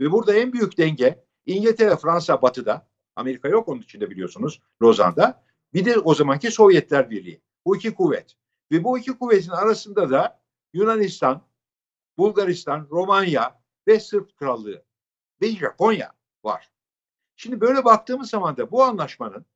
Ve 0.00 0.12
burada 0.12 0.34
en 0.34 0.52
büyük 0.52 0.78
denge 0.78 1.24
İngiltere, 1.46 1.96
Fransa 1.96 2.42
batıda, 2.42 2.88
Amerika 3.16 3.48
yok 3.48 3.68
onun 3.68 3.80
içinde 3.80 4.10
biliyorsunuz 4.10 4.60
Lozan'da. 4.82 5.44
Bir 5.74 5.84
de 5.84 5.98
o 5.98 6.14
zamanki 6.14 6.50
Sovyetler 6.50 7.10
Birliği. 7.10 7.40
Bu 7.66 7.76
iki 7.76 7.94
kuvvet. 7.94 8.36
Ve 8.72 8.84
bu 8.84 8.98
iki 8.98 9.18
kuvvetin 9.18 9.50
arasında 9.50 10.10
da 10.10 10.40
Yunanistan, 10.72 11.42
Bulgaristan, 12.18 12.88
Romanya 12.90 13.59
ve 13.90 14.00
Sırp 14.00 14.36
Krallığı 14.36 14.84
ve 15.42 15.50
Japonya 15.50 16.12
var. 16.44 16.70
Şimdi 17.36 17.60
böyle 17.60 17.84
baktığımız 17.84 18.30
zaman 18.30 18.56
da 18.56 18.70
bu 18.70 18.84
anlaşmanın 18.84 19.46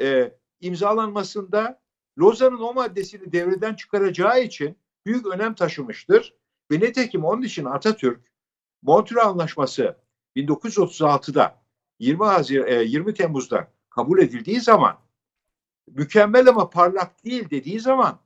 e, 0.00 0.34
imzalanmasında 0.60 1.80
Lozan'ın 2.18 2.60
o 2.60 2.74
maddesini 2.74 3.32
devreden 3.32 3.74
çıkaracağı 3.74 4.42
için 4.42 4.78
büyük 5.06 5.26
önem 5.26 5.54
taşımıştır. 5.54 6.34
Ve 6.70 6.80
nitekim 6.80 7.24
onun 7.24 7.42
için 7.42 7.64
Atatürk 7.64 8.32
Montreux 8.82 9.26
Anlaşması 9.26 9.96
1936'da 10.36 11.62
20, 11.98 12.24
Hazir, 12.24 12.64
e, 12.64 12.84
20 12.84 13.14
Temmuz'da 13.14 13.72
kabul 13.90 14.18
edildiği 14.18 14.60
zaman 14.60 15.00
mükemmel 15.88 16.48
ama 16.48 16.70
parlak 16.70 17.24
değil 17.24 17.50
dediği 17.50 17.80
zaman 17.80 18.20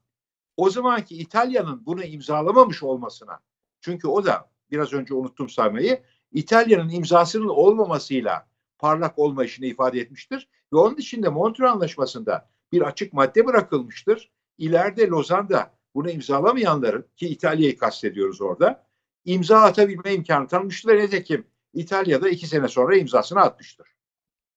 o 0.57 0.71
zamanki 0.71 1.17
İtalya'nın 1.17 1.87
bunu 1.87 2.05
imzalamamış 2.05 2.83
olmasına 2.83 3.41
çünkü 3.81 4.09
o 4.09 4.27
da 4.27 4.54
biraz 4.71 4.93
önce 4.93 5.15
unuttum 5.15 5.49
saymayı 5.49 6.03
İtalya'nın 6.33 6.89
imzasının 6.89 7.49
olmamasıyla 7.49 8.49
parlak 8.79 9.19
olma 9.19 9.45
işini 9.45 9.67
ifade 9.67 10.01
etmiştir. 10.01 10.49
Ve 10.73 10.77
onun 10.77 10.97
içinde 10.97 11.29
Montreux 11.29 11.71
Anlaşması'nda 11.71 12.49
bir 12.73 12.83
açık 12.83 13.13
madde 13.13 13.47
bırakılmıştır. 13.47 14.31
İleride 14.59 15.07
Lozan'da 15.07 15.75
bunu 15.95 16.11
imzalamayanların 16.11 17.07
ki 17.17 17.29
İtalya'yı 17.29 17.79
kastediyoruz 17.79 18.41
orada 18.41 18.87
imza 19.25 19.61
atabilme 19.61 20.15
imkanı 20.15 20.49
tanımıştır 20.49 20.99
nitekim 20.99 21.47
İtalya'da 21.75 22.29
iki 22.29 22.47
sene 22.47 22.69
sonra 22.69 22.97
imzasını 22.97 23.41
atmıştır. 23.41 23.89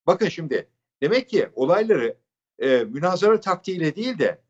Bakın 0.07 0.27
şimdi 0.27 0.69
demek 1.01 1.29
ki 1.29 1.49
olayları 1.55 2.17
e, 2.59 2.83
münazara 2.83 3.39
taktiğiyle 3.39 3.95
değil 3.95 4.19
de 4.19 4.41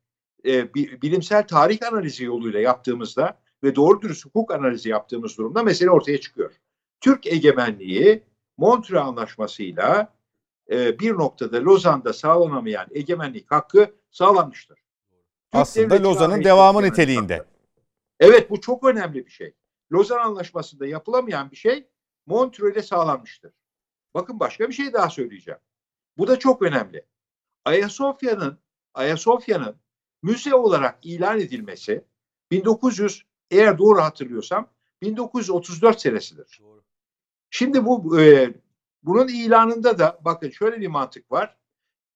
e, 0.45 0.73
bilimsel 0.73 1.47
tarih 1.47 1.79
analizi 1.91 2.23
yoluyla 2.23 2.59
yaptığımızda 2.59 3.39
ve 3.63 3.75
doğru 3.75 4.01
dürüst 4.01 4.25
hukuk 4.25 4.51
analizi 4.51 4.89
yaptığımız 4.89 5.37
durumda 5.37 5.63
mesele 5.63 5.91
ortaya 5.91 6.21
çıkıyor. 6.21 6.53
Türk 7.01 7.27
egemenliği 7.27 8.23
Montreux 8.57 9.01
Anlaşması'yla 9.01 10.13
e, 10.69 10.99
bir 10.99 11.13
noktada 11.13 11.57
Lozan'da 11.57 12.13
sağlanamayan 12.13 12.87
egemenlik 12.91 13.51
hakkı 13.51 13.95
sağlanmıştır. 14.11 14.75
Türk 14.75 15.61
Aslında 15.61 16.03
Lozan'ın 16.03 16.43
devamı 16.43 16.83
niteliğinde. 16.83 17.37
Hakkı. 17.37 17.49
Evet 18.19 18.49
bu 18.49 18.61
çok 18.61 18.83
önemli 18.83 19.25
bir 19.25 19.31
şey. 19.31 19.53
Lozan 19.91 20.19
Anlaşması'nda 20.19 20.87
yapılamayan 20.87 21.51
bir 21.51 21.55
şey 21.55 21.87
Montreux'de 22.25 22.81
sağlanmıştır. 22.81 23.53
Bakın 24.13 24.39
başka 24.39 24.67
bir 24.67 24.73
şey 24.73 24.93
daha 24.93 25.09
söyleyeceğim. 25.09 25.59
Bu 26.17 26.27
da 26.27 26.39
çok 26.39 26.61
önemli. 26.61 27.05
Ayasofya'nın 27.65 28.59
Ayasofya'nın 28.93 29.75
müze 30.23 30.55
olarak 30.55 30.99
ilan 31.03 31.39
edilmesi 31.39 32.05
1900 32.51 33.25
eğer 33.51 33.77
doğru 33.77 34.01
hatırlıyorsam 34.01 34.69
1934 35.01 36.01
senesidir. 36.01 36.61
Şimdi 37.49 37.85
bu 37.85 38.21
e, 38.21 38.53
bunun 39.03 39.27
ilanında 39.27 39.99
da 39.99 40.19
bakın 40.25 40.49
şöyle 40.49 40.81
bir 40.81 40.87
mantık 40.87 41.31
var. 41.31 41.57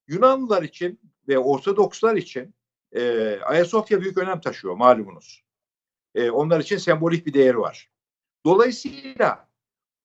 Yunanlılar 0.08 0.64
için 0.64 1.00
ve 1.28 1.40
Ortodokslar 1.40 2.16
için 2.16 2.56
e, 2.92 3.36
Ayasofya 3.40 4.02
büyük 4.02 4.18
önem 4.18 4.42
taşıyor 4.42 4.76
malumunuz. 4.76 5.44
E, 6.16 6.30
onlar 6.32 6.60
için 6.60 6.78
sembolik 6.78 7.26
bir 7.26 7.34
değeri 7.34 7.58
var. 7.60 7.90
Dolayısıyla 8.46 9.50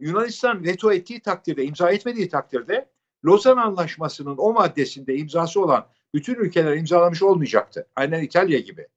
Yunanistan 0.01 0.65
veto 0.65 0.93
ettiği 0.93 1.21
takdirde, 1.21 1.65
imza 1.65 1.91
etmediği 1.91 2.29
takdirde 2.29 2.91
Lozan 3.25 3.57
Anlaşması'nın 3.57 4.37
o 4.39 4.53
maddesinde 4.53 5.17
imzası 5.17 5.61
olan 5.61 5.89
bütün 6.15 6.35
ülkeler 6.35 6.77
imzalamış 6.77 7.23
olmayacaktı. 7.23 7.89
Aynen 7.97 8.23
İtalya 8.23 8.59
gibi. 8.59 8.89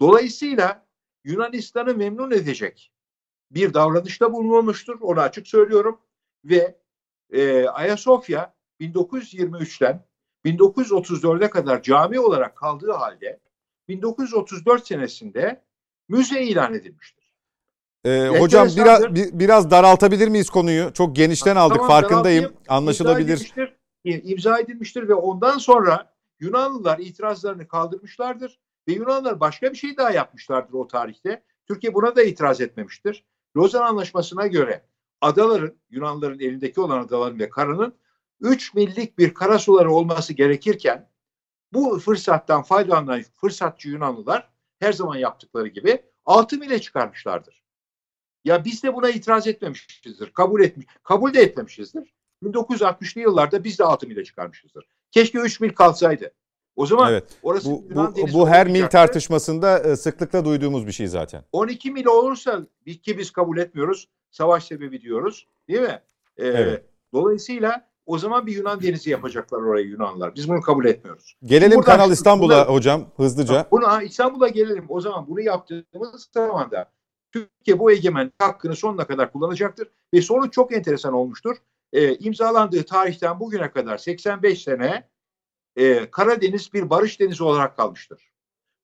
Dolayısıyla 0.00 0.86
Yunanistan'ı 1.24 1.94
memnun 1.94 2.30
edecek 2.30 2.92
bir 3.50 3.74
davranışta 3.74 4.32
bulunulmuştur. 4.32 5.00
Onu 5.00 5.20
açık 5.20 5.48
söylüyorum. 5.48 6.00
Ve 6.44 6.76
e, 7.32 7.66
Ayasofya 7.68 8.54
1923'ten 8.80 10.04
1934'e 10.44 11.50
kadar 11.50 11.82
cami 11.82 12.20
olarak 12.20 12.56
kaldığı 12.56 12.92
halde 12.92 13.40
1934 13.88 14.86
senesinde 14.86 15.62
müze 16.08 16.42
ilan 16.42 16.74
edilmiştir. 16.74 17.20
Ee, 18.04 18.28
hocam 18.38 18.68
biraz 18.76 19.14
biraz 19.14 19.70
daraltabilir 19.70 20.28
miyiz 20.28 20.50
konuyu? 20.50 20.92
Çok 20.92 21.16
genişten 21.16 21.56
aldık 21.56 21.76
tamam, 21.76 21.88
farkındayım. 21.88 22.52
Anlaşılabilir. 22.68 23.32
İmza 23.32 23.62
edilmiştir, 23.62 24.30
imza 24.30 24.58
edilmiştir 24.58 25.08
ve 25.08 25.14
ondan 25.14 25.58
sonra 25.58 26.12
Yunanlılar 26.40 26.98
itirazlarını 26.98 27.68
kaldırmışlardır 27.68 28.58
ve 28.88 28.92
Yunanlılar 28.92 29.40
başka 29.40 29.72
bir 29.72 29.76
şey 29.76 29.96
daha 29.96 30.10
yapmışlardır 30.10 30.74
o 30.74 30.88
tarihte. 30.88 31.42
Türkiye 31.68 31.94
buna 31.94 32.16
da 32.16 32.22
itiraz 32.22 32.60
etmemiştir. 32.60 33.24
Lozan 33.56 33.82
Anlaşması'na 33.82 34.46
göre 34.46 34.84
adaların, 35.20 35.74
Yunanlıların 35.90 36.40
elindeki 36.40 36.80
olan 36.80 36.98
adaların 37.02 37.38
ve 37.38 37.48
karanın 37.48 37.94
3 38.40 38.74
millik 38.74 39.18
bir 39.18 39.34
karasuları 39.34 39.92
olması 39.92 40.32
gerekirken 40.32 41.08
bu 41.72 41.98
fırsattan 41.98 42.62
faydalanan 42.62 43.22
fırsatçı 43.40 43.88
Yunanlılar 43.88 44.50
her 44.78 44.92
zaman 44.92 45.16
yaptıkları 45.16 45.68
gibi 45.68 46.02
6 46.24 46.58
mile 46.58 46.80
çıkarmışlardır. 46.80 47.62
Ya 48.44 48.64
biz 48.64 48.82
de 48.82 48.94
buna 48.94 49.10
itiraz 49.10 49.46
etmemişizdir. 49.46 50.32
Kabul 50.32 50.60
etmiş, 50.62 50.86
kabul 51.02 51.34
de 51.34 51.40
etmemişizdir. 51.40 52.14
1960'lı 52.42 53.20
yıllarda 53.20 53.64
biz 53.64 53.78
de 53.78 53.84
6 53.84 54.06
mile 54.06 54.24
çıkarmışızdır. 54.24 54.86
Keşke 55.10 55.38
3 55.38 55.60
mil 55.60 55.70
kalsaydı. 55.70 56.32
O 56.80 56.86
zaman 56.86 57.12
evet. 57.12 57.24
orası 57.42 57.70
bu, 57.70 57.84
Yunan 57.90 58.14
bu, 58.16 58.32
bu 58.32 58.48
her 58.48 58.68
mil 58.68 58.86
tartışmasında 58.86 59.78
e, 59.78 59.96
sıklıkla 59.96 60.44
duyduğumuz 60.44 60.86
bir 60.86 60.92
şey 60.92 61.06
zaten. 61.06 61.44
12 61.52 61.90
mil 61.90 62.06
olursa 62.06 62.60
ki 63.02 63.18
biz 63.18 63.30
kabul 63.30 63.58
etmiyoruz. 63.58 64.08
Savaş 64.30 64.64
sebebi 64.64 65.00
diyoruz. 65.00 65.46
Değil 65.68 65.80
mi? 65.80 66.02
Ee, 66.36 66.46
evet. 66.46 66.84
Dolayısıyla 67.12 67.88
o 68.06 68.18
zaman 68.18 68.46
bir 68.46 68.56
Yunan 68.56 68.82
denizi 68.82 69.10
yapacaklar 69.10 69.58
oraya 69.58 69.84
Yunanlar. 69.84 70.34
Biz 70.34 70.48
bunu 70.48 70.60
kabul 70.60 70.84
etmiyoruz. 70.84 71.36
Gelelim 71.44 71.78
Buradan 71.78 71.96
Kanal 71.96 72.10
İstanbul'a 72.10 72.64
hocam 72.68 73.06
hızlıca. 73.16 73.66
Buna 73.70 74.02
İstanbul'a 74.02 74.48
gelelim. 74.48 74.84
O 74.88 75.00
zaman 75.00 75.26
bunu 75.28 75.40
yaptığımız 75.40 76.28
zaman 76.34 76.70
da 76.70 76.90
Türkiye 77.32 77.78
bu 77.78 77.90
egemen 77.92 78.32
hakkını 78.38 78.76
sonuna 78.76 79.06
kadar 79.06 79.32
kullanacaktır. 79.32 79.88
Ve 80.14 80.22
sonuç 80.22 80.52
çok 80.52 80.72
enteresan 80.72 81.12
olmuştur. 81.12 81.56
Ee, 81.92 82.14
imzalandığı 82.14 82.82
tarihten 82.82 83.40
bugüne 83.40 83.70
kadar 83.70 83.98
85 83.98 84.62
sene 84.62 85.10
e, 85.76 86.10
Karadeniz 86.10 86.72
bir 86.72 86.90
barış 86.90 87.20
denizi 87.20 87.44
olarak 87.44 87.76
kalmıştır. 87.76 88.30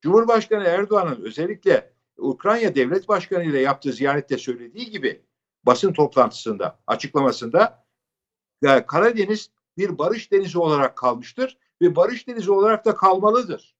Cumhurbaşkanı 0.01 0.65
Erdoğan'ın 0.65 1.21
özellikle 1.23 1.93
Ukrayna 2.17 2.75
Devlet 2.75 3.09
Başkanı 3.09 3.45
ile 3.45 3.61
yaptığı 3.61 3.93
ziyarette 3.93 4.39
söylediği 4.39 4.91
gibi 4.91 5.23
basın 5.65 5.93
toplantısında, 5.93 6.79
açıklamasında 6.87 7.87
e, 8.63 8.87
Karadeniz 8.87 9.51
bir 9.77 9.99
barış 9.99 10.33
denizi 10.33 10.59
olarak 10.59 10.97
kalmıştır 10.97 11.59
ve 11.83 11.97
barış 11.97 12.29
denizi 12.29 12.51
olarak 12.51 12.85
da 12.85 12.95
kalmalıdır. 12.95 13.77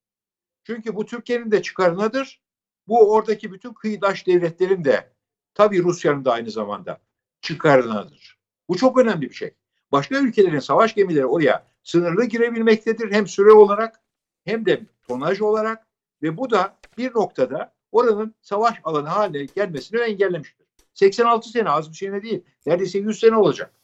Çünkü 0.65 0.97
bu 0.97 1.07
Türkiye'nin 1.07 1.51
de 1.51 1.63
çıkarınadır. 1.63 2.43
Bu 2.89 3.13
oradaki 3.13 3.53
bütün 3.53 3.73
kıyıdaş 3.73 4.27
devletlerin 4.27 4.85
de 4.85 5.13
tabii 5.55 5.83
Rusya'nın 5.83 6.25
da 6.25 6.33
aynı 6.33 6.51
zamanda 6.51 7.01
çıkarınadır. 7.41 8.39
Bu 8.69 8.77
çok 8.77 8.99
önemli 8.99 9.31
bir 9.31 9.35
şey. 9.35 9.55
Başka 9.93 10.19
ülkelerin 10.19 10.59
savaş 10.59 10.95
gemileri 10.95 11.27
oraya 11.27 11.67
sınırlı 11.87 12.25
girebilmektedir 12.25 13.13
hem 13.13 13.27
süre 13.27 13.53
olarak 13.53 14.01
hem 14.45 14.67
de 14.67 14.81
tonaj 15.09 15.41
olarak 15.41 15.87
ve 16.23 16.37
bu 16.37 16.51
da 16.51 16.79
bir 16.99 17.15
noktada 17.15 17.75
oranın 17.93 18.35
savaş 18.41 18.77
alanı 18.85 19.09
haline 19.09 19.45
gelmesini 19.45 20.01
engellemiştir. 20.01 20.67
86 20.95 21.49
sene 21.49 21.71
az 21.71 21.91
bir 21.91 21.97
şey 21.97 22.23
değil. 22.23 22.45
Neredeyse 22.67 22.99
100 22.99 23.19
sene 23.19 23.37
olacak. 23.37 23.75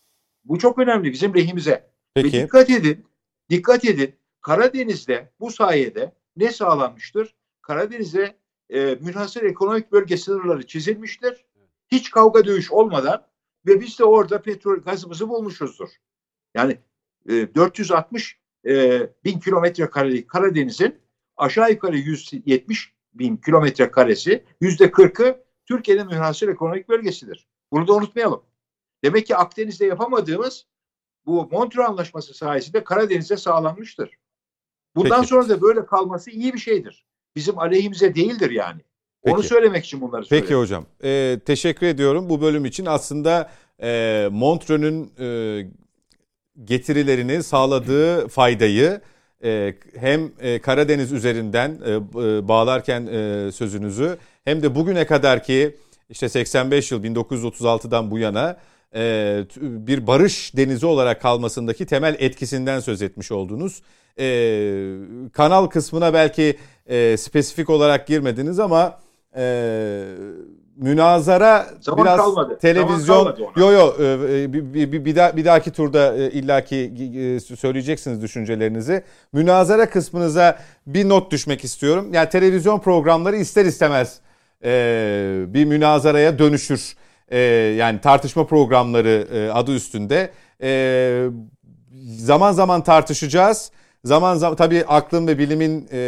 Bu 0.45 0.59
çok 0.59 0.79
önemli 0.79 1.13
bizim 1.13 1.35
lehimize. 1.35 1.91
Peki. 2.15 2.39
Ve 2.39 2.43
dikkat 2.43 2.71
edin, 2.71 3.07
dikkat 3.51 3.85
edin. 3.85 4.15
Karadeniz'de 4.41 5.33
bu 5.41 5.51
sayede 5.51 6.13
ne 6.37 6.53
sağlanmıştır? 6.53 7.35
Karadeniz'de 7.63 8.37
e, 8.71 8.95
münhasır 8.95 9.43
ekonomik 9.43 9.93
bölge 9.93 10.17
sınırları 10.17 10.67
çizilmiştir. 10.67 11.45
Hiç 11.89 12.11
kavga 12.11 12.45
dövüş 12.45 12.73
olmadan 12.73 13.27
ve 13.67 13.81
biz 13.81 13.99
de 13.99 14.05
orada 14.05 14.43
petrol 14.43 14.77
gazımızı 14.77 15.29
bulmuşuzdur. 15.29 15.89
Yani 16.55 16.79
e, 17.29 17.55
460 17.55 18.39
e, 18.67 19.01
bin 19.25 19.41
kilometre 19.41 19.91
karelik 19.91 20.29
Karadeniz'in 20.29 20.99
aşağı 21.37 21.71
yukarı 21.71 21.97
170 21.97 22.93
bin 23.15 23.37
kilometre 23.37 23.91
karesi 23.91 24.45
yüzde 24.61 24.85
40'ı 24.85 25.45
Türkiye'nin 25.67 26.07
münhasır 26.07 26.49
ekonomik 26.49 26.89
bölgesidir. 26.89 27.47
Bunu 27.73 27.89
da 27.89 27.93
unutmayalım. 27.93 28.43
Demek 29.05 29.27
ki 29.27 29.37
Akdeniz'de 29.37 29.87
yapamadığımız 29.87 30.67
bu 31.27 31.49
Montreux 31.53 31.89
Anlaşması 31.89 32.35
sayesinde 32.35 32.85
Karadeniz'e 32.85 33.37
sağlanmıştır. 33.37 34.11
Bundan 34.97 35.21
Peki. 35.21 35.29
sonra 35.29 35.49
da 35.49 35.63
böyle 35.63 35.87
kalması 35.87 36.31
iyi 36.31 36.55
bir 36.55 36.59
şeydir. 36.59 37.07
Bizim 37.37 37.59
aleyhimize 37.59 38.15
değildir 38.15 38.51
yani. 38.51 38.81
Onu 39.23 39.37
Peki. 39.37 39.49
söylemek 39.49 39.85
için 39.85 40.01
bunları 40.01 40.23
Peki 40.23 40.31
söyledim. 40.31 40.59
hocam. 40.59 40.87
Ee, 41.05 41.41
teşekkür 41.47 41.87
ediyorum 41.87 42.29
bu 42.29 42.41
bölüm 42.41 42.65
için. 42.65 42.87
Aslında 42.87 43.51
e, 43.83 44.29
Montreux'ün 44.33 45.13
e, 45.19 45.27
getirilerini 46.65 47.43
sağladığı 47.43 48.29
faydayı 48.29 49.01
e, 49.45 49.75
hem 50.01 50.33
e, 50.41 50.59
Karadeniz 50.59 51.13
üzerinden 51.13 51.79
e, 51.87 52.49
bağlarken 52.49 53.07
sözünüzü 53.51 54.19
hem 54.45 54.63
de 54.63 54.75
bugüne 54.75 55.07
kadar 55.07 55.45
ki 55.45 55.77
işte 56.09 56.29
85 56.29 56.93
yıl 56.93 57.05
1936'dan 57.05 58.11
bu 58.11 58.19
yana 58.19 58.57
bir 59.61 60.07
barış 60.07 60.57
denizi 60.57 60.87
olarak 60.87 61.23
kalmasındaki 61.23 61.87
temel 61.87 62.17
etkisinden 62.19 62.81
söz 62.81 63.03
etmiş 63.03 63.33
oldunuz. 63.33 63.83
Kanal 65.33 65.67
kısmına 65.67 66.15
belki 66.15 66.59
spesifik 67.17 67.71
olarak 67.71 68.07
girmediniz 68.07 68.59
ama 68.59 69.01
münazara 70.77 71.67
Zaman 71.81 72.05
biraz 72.05 72.17
kalmadı. 72.17 72.59
televizyon 72.61 72.99
Zaman 72.99 73.37
kalmadı 73.37 73.61
yo 73.61 73.73
yo 73.73 73.95
e, 74.01 74.53
bir, 74.53 74.75
bir, 74.75 74.93
bir, 74.93 75.05
bir, 75.05 75.17
daha, 75.17 75.37
bir 75.37 75.45
dahaki 75.45 75.71
turda 75.71 76.17
e, 76.17 76.31
illaki 76.31 76.77
e, 77.17 77.57
söyleyeceksiniz 77.57 78.23
düşüncelerinizi. 78.23 79.03
Münazara 79.33 79.91
kısmınıza 79.91 80.59
bir 80.87 81.09
not 81.09 81.33
düşmek 81.33 81.65
istiyorum. 81.65 82.09
Yani 82.13 82.29
televizyon 82.29 82.79
programları 82.79 83.37
ister 83.37 83.65
istemez 83.65 84.21
e, 84.65 85.45
bir 85.49 85.65
münazaraya 85.65 86.39
dönüşür. 86.39 86.95
E, 87.29 87.39
yani 87.79 88.01
tartışma 88.01 88.47
programları 88.47 89.29
e, 89.33 89.51
adı 89.51 89.75
üstünde. 89.75 90.31
E, 90.63 91.25
zaman 92.19 92.53
zaman 92.53 92.83
tartışacağız. 92.83 93.71
Zaman 94.05 94.37
zaman 94.37 94.57
tabii 94.57 94.85
aklın 94.89 95.27
ve 95.27 95.39
bilimin 95.39 95.89
e, 95.93 95.99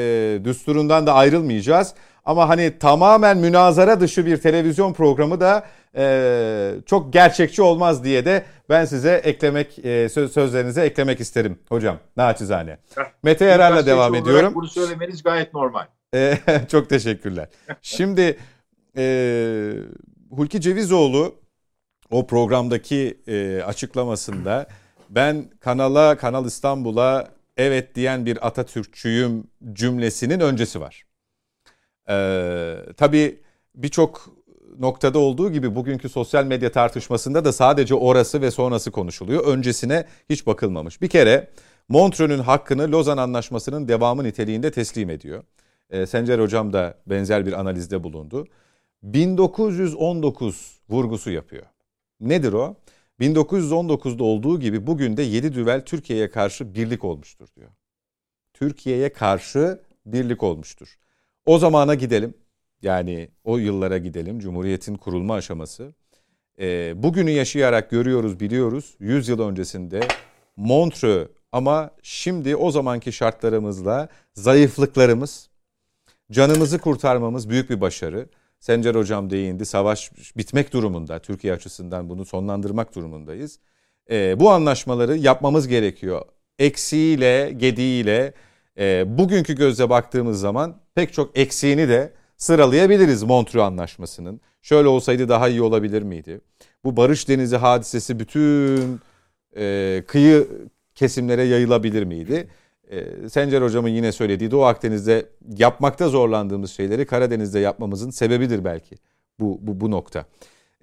düsturundan 0.45 1.07
da 1.07 1.15
ayrılmayacağız. 1.15 1.95
Ama 2.25 2.49
hani 2.49 2.79
tamamen 2.79 3.39
münazara 3.39 4.01
dışı 4.01 4.27
bir 4.27 4.37
televizyon 4.37 4.93
programı 4.93 5.41
da 5.41 5.67
e, 5.97 6.75
çok 6.87 7.13
gerçekçi 7.13 7.63
olmaz 7.63 8.05
diye 8.05 8.25
de 8.25 8.45
ben 8.69 8.85
size 8.85 9.21
eklemek 9.25 9.85
e, 9.85 10.09
söz, 10.09 10.33
sözlerinize 10.33 10.83
eklemek 10.85 11.21
isterim 11.21 11.59
hocam 11.69 11.99
naçizane. 12.17 12.79
Mete 13.23 13.45
Yarar'la 13.45 13.87
devam 13.87 14.15
ediyorum. 14.15 14.55
Bunu 14.55 14.69
söylemeniz 14.69 15.23
gayet 15.23 15.55
normal. 15.55 15.87
E, 16.15 16.39
çok 16.71 16.89
teşekkürler. 16.89 17.49
Şimdi 17.83 18.39
e, 18.97 19.73
Hulki 20.31 20.61
Cevizoğlu 20.61 21.35
o 22.11 22.27
programdaki 22.27 23.21
e, 23.27 23.63
açıklamasında 23.63 24.67
ben 25.11 25.51
kanala, 25.61 26.17
Kanal 26.17 26.47
İstanbul'a 26.47 27.29
evet 27.57 27.95
diyen 27.95 28.27
bir 28.27 28.47
Atatürkçüyüm 28.47 29.45
cümlesinin 29.73 30.41
öncesi 30.41 30.81
var. 30.81 31.05
Ee, 32.09 32.77
tabii 32.97 33.41
birçok 33.75 34.29
noktada 34.79 35.19
olduğu 35.19 35.53
gibi 35.53 35.75
bugünkü 35.75 36.09
sosyal 36.09 36.45
medya 36.45 36.73
tartışmasında 36.73 37.45
da 37.45 37.53
sadece 37.53 37.95
orası 37.95 38.41
ve 38.41 38.51
sonrası 38.51 38.91
konuşuluyor. 38.91 39.47
Öncesine 39.47 40.07
hiç 40.31 40.47
bakılmamış. 40.47 41.03
Bir 41.03 41.09
kere 41.09 41.51
Montreux'ün 41.89 42.39
hakkını 42.39 42.93
Lozan 42.93 43.19
Anlaşması'nın 43.19 43.89
devamı 43.89 44.25
niteliğinde 44.25 44.71
teslim 44.71 45.11
ediyor. 45.11 45.45
Ee, 45.91 46.07
Sencer 46.07 46.39
Hocam 46.39 46.73
da 46.73 46.99
benzer 47.07 47.47
bir 47.47 47.53
analizde 47.53 48.05
bulundu. 48.05 48.47
1919 49.03 50.81
vurgusu 50.89 51.31
yapıyor. 51.31 51.67
Nedir 52.21 52.53
o? 52.53 52.77
1919'da 53.21 54.25
olduğu 54.25 54.61
gibi 54.61 54.87
bugün 54.87 55.17
de 55.17 55.23
7 55.23 55.55
düvel 55.55 55.85
Türkiye'ye 55.85 56.31
karşı 56.31 56.75
birlik 56.75 57.05
olmuştur 57.05 57.49
diyor. 57.57 57.71
Türkiye'ye 58.55 59.13
karşı 59.13 59.83
birlik 60.07 60.43
olmuştur. 60.43 60.99
O 61.47 61.59
zamana 61.59 61.95
gidelim. 61.95 62.35
Yani 62.83 63.29
o 63.45 63.59
yıllara 63.59 63.99
gidelim. 63.99 64.39
Cumhuriyet'in 64.39 64.95
kurulma 64.95 65.35
aşaması. 65.35 65.95
Ee, 66.61 67.03
bugünü 67.03 67.31
yaşayarak 67.31 67.91
görüyoruz, 67.91 68.41
biliyoruz. 68.41 68.95
100 69.01 69.29
yıl 69.29 69.41
öncesinde 69.41 70.01
Montreux 70.57 71.29
ama 71.53 71.91
şimdi 72.03 72.57
o 72.57 72.71
zamanki 72.71 73.13
şartlarımızla 73.13 74.09
zayıflıklarımız, 74.35 75.49
canımızı 76.33 76.79
kurtarmamız 76.79 77.49
büyük 77.51 77.71
bir 77.71 77.81
başarı. 77.81 78.29
Sencer 78.61 78.95
Hocam 78.95 79.31
değindi. 79.31 79.67
Savaş 79.67 80.13
bitmek 80.37 80.73
durumunda. 80.73 81.19
Türkiye 81.19 81.53
açısından 81.53 82.09
bunu 82.09 82.25
sonlandırmak 82.25 82.95
durumundayız. 82.95 83.59
Ee, 84.11 84.41
bu 84.41 84.51
anlaşmaları 84.51 85.17
yapmamız 85.17 85.69
gerekiyor. 85.69 86.23
Eksiğiyle, 86.59 87.53
gediğiyle 87.57 88.33
e, 88.79 89.19
bugünkü 89.19 89.55
gözle 89.55 89.91
baktığımız 89.91 90.41
zaman 90.41 90.77
pek 90.95 91.13
çok 91.13 91.39
eksiğini 91.39 91.89
de 91.89 92.13
sıralayabiliriz 92.37 93.23
Montreux 93.23 93.65
Anlaşması'nın. 93.65 94.41
Şöyle 94.63 94.89
olsaydı 94.89 95.29
daha 95.29 95.49
iyi 95.49 95.63
olabilir 95.63 96.03
miydi? 96.03 96.41
Bu 96.85 96.97
Barış 96.97 97.29
Denizi 97.29 97.57
hadisesi 97.57 98.21
bütün 98.21 99.01
e, 99.57 100.03
kıyı 100.07 100.49
kesimlere 100.95 101.43
yayılabilir 101.43 102.05
miydi? 102.05 102.49
E, 102.91 103.29
Sencer 103.29 103.63
Hocam'ın 103.63 103.89
yine 103.89 104.13
söylediği 104.13 104.51
Doğu 104.51 104.65
Akdeniz'de 104.65 105.27
yapmakta 105.57 106.09
zorlandığımız 106.09 106.71
şeyleri 106.71 107.07
Karadeniz'de 107.07 107.59
yapmamızın 107.59 108.11
sebebidir 108.11 108.65
belki 108.65 108.97
bu, 109.41 109.59
bu, 109.63 109.81
bu 109.81 109.91
nokta. 109.91 110.27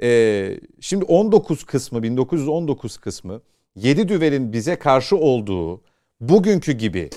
E, 0.02 0.60
şimdi 0.80 1.06
19 1.06 1.64
kısmı, 1.64 2.04
1919 2.04 2.98
kısmı 2.98 3.42
7 3.76 4.08
düvelin 4.08 4.54
bize 4.54 4.76
karşı 4.76 5.18
olduğu 5.18 5.82
bugünkü 6.22 6.72
gibi 6.72 7.10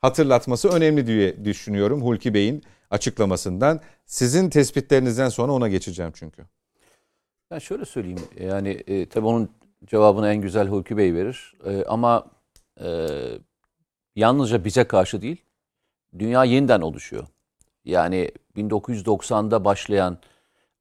hatırlatması 0.00 0.68
önemli 0.68 1.06
diye 1.06 1.44
düşünüyorum 1.44 2.02
Hulki 2.02 2.34
Bey'in 2.34 2.62
açıklamasından. 2.90 3.80
Sizin 4.06 4.50
tespitlerinizden 4.50 5.28
sonra 5.28 5.52
ona 5.52 5.68
geçeceğim 5.68 6.12
çünkü. 6.14 6.42
Ben 7.50 7.58
şöyle 7.58 7.84
söyleyeyim. 7.84 8.20
Yani 8.40 8.68
e, 8.68 9.08
tabii 9.08 9.26
onun 9.26 9.50
cevabını 9.86 10.28
en 10.28 10.40
güzel 10.40 10.68
Hulki 10.68 10.96
Bey 10.96 11.14
verir. 11.14 11.54
E, 11.66 11.84
ama 11.84 12.26
e, 12.80 13.06
yalnızca 14.16 14.64
bize 14.64 14.84
karşı 14.84 15.22
değil, 15.22 15.44
dünya 16.18 16.44
yeniden 16.44 16.80
oluşuyor. 16.80 17.26
Yani 17.84 18.30
1990'da 18.56 19.64
başlayan 19.64 20.18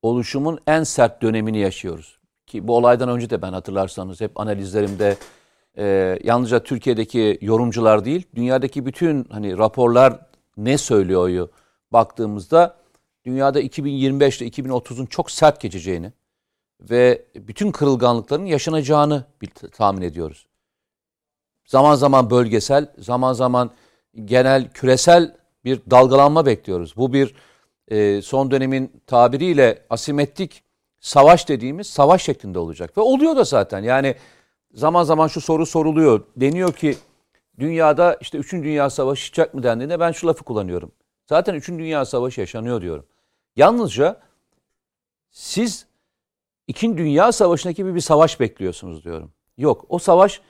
oluşumun 0.01 0.59
en 0.67 0.83
sert 0.83 1.21
dönemini 1.21 1.57
yaşıyoruz. 1.57 2.19
Ki 2.47 2.67
bu 2.67 2.75
olaydan 2.75 3.09
önce 3.09 3.29
de 3.29 3.41
ben 3.41 3.53
hatırlarsanız 3.53 4.21
hep 4.21 4.39
analizlerimde 4.39 5.17
e, 5.79 6.19
yalnızca 6.23 6.63
Türkiye'deki 6.63 7.37
yorumcular 7.41 8.05
değil, 8.05 8.23
dünyadaki 8.35 8.85
bütün 8.85 9.23
hani 9.23 9.57
raporlar 9.57 10.19
ne 10.57 10.77
söylüyor 10.77 11.49
baktığımızda 11.91 12.77
dünyada 13.25 13.59
2025 13.59 14.41
ile 14.41 14.49
2030'un 14.49 15.05
çok 15.05 15.31
sert 15.31 15.61
geçeceğini 15.61 16.13
ve 16.81 17.25
bütün 17.35 17.71
kırılganlıkların 17.71 18.45
yaşanacağını 18.45 19.25
tahmin 19.71 20.01
ediyoruz. 20.01 20.47
Zaman 21.65 21.95
zaman 21.95 22.29
bölgesel, 22.29 22.87
zaman 22.97 23.33
zaman 23.33 23.71
genel 24.25 24.69
küresel 24.73 25.35
bir 25.65 25.81
dalgalanma 25.91 26.45
bekliyoruz. 26.45 26.93
Bu 26.97 27.13
bir 27.13 27.35
e, 27.87 28.21
son 28.21 28.51
dönemin 28.51 29.01
tabiriyle 29.07 29.85
asimetrik 29.89 30.63
savaş 30.99 31.49
dediğimiz 31.49 31.87
savaş 31.87 32.23
şeklinde 32.23 32.59
olacak. 32.59 32.97
Ve 32.97 33.01
oluyor 33.01 33.35
da 33.35 33.43
zaten. 33.43 33.83
Yani 33.83 34.15
zaman 34.73 35.03
zaman 35.03 35.27
şu 35.27 35.41
soru 35.41 35.65
soruluyor. 35.65 36.23
Deniyor 36.35 36.73
ki 36.73 36.97
dünyada 37.59 38.17
işte 38.21 38.37
3. 38.37 38.53
Dünya 38.53 38.89
Savaşı 38.89 39.25
çıkacak 39.25 39.53
mı 39.53 39.63
dendiğinde 39.63 39.99
ben 39.99 40.11
şu 40.11 40.27
lafı 40.27 40.43
kullanıyorum. 40.43 40.91
Zaten 41.25 41.53
3. 41.53 41.67
Dünya 41.67 42.05
Savaşı 42.05 42.41
yaşanıyor 42.41 42.81
diyorum. 42.81 43.05
Yalnızca 43.55 44.19
siz 45.31 45.85
2. 46.67 46.97
Dünya 46.97 47.31
Savaşı'ndaki 47.31 47.75
gibi 47.75 47.95
bir 47.95 47.99
savaş 47.99 48.39
bekliyorsunuz 48.39 49.03
diyorum. 49.03 49.31
Yok 49.57 49.85
o 49.89 49.99
savaş 49.99 50.41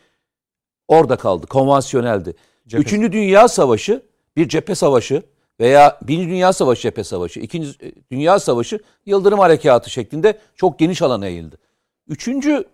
orada 0.87 1.15
kaldı. 1.15 1.47
Konvansiyoneldi. 1.47 2.35
Cephe. 2.67 2.81
Üçüncü 2.81 3.11
Dünya 3.11 3.47
Savaşı 3.47 4.05
bir 4.35 4.49
cephe 4.49 4.75
savaşı 4.75 5.23
veya 5.59 5.99
Birinci 6.01 6.27
Dünya 6.29 6.53
Savaşı 6.53 6.81
cephe 6.81 7.03
savaşı, 7.03 7.39
İkinci 7.39 7.79
Dünya 8.11 8.39
Savaşı 8.39 8.79
Yıldırım 9.05 9.39
Harekatı 9.39 9.89
şeklinde 9.89 10.39
çok 10.55 10.79
geniş 10.79 11.01
alana 11.01 11.25
yayıldı. 11.25 11.57
Üçüncü 12.07 12.65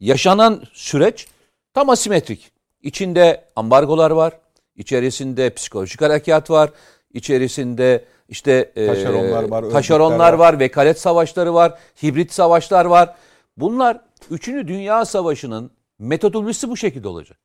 yaşanan 0.00 0.62
süreç 0.72 1.26
tam 1.74 1.90
asimetrik. 1.90 2.52
İçinde 2.82 3.44
ambargolar 3.56 4.10
var, 4.10 4.32
içerisinde 4.76 5.54
psikolojik 5.54 6.02
harekat 6.02 6.50
var, 6.50 6.70
içerisinde 7.12 8.04
işte 8.28 8.72
taşeronlar 8.74 9.42
var, 9.42 9.70
taşeronlar 9.70 10.32
var, 10.32 10.38
var, 10.38 10.60
vekalet 10.60 11.00
savaşları 11.00 11.54
var, 11.54 11.78
hibrit 12.02 12.32
savaşlar 12.32 12.84
var. 12.84 13.14
Bunlar 13.56 14.00
Üçüncü 14.30 14.68
Dünya 14.68 15.04
Savaşı'nın 15.04 15.70
metodolojisi 15.98 16.68
bu 16.68 16.76
şekilde 16.76 17.08
olacak. 17.08 17.38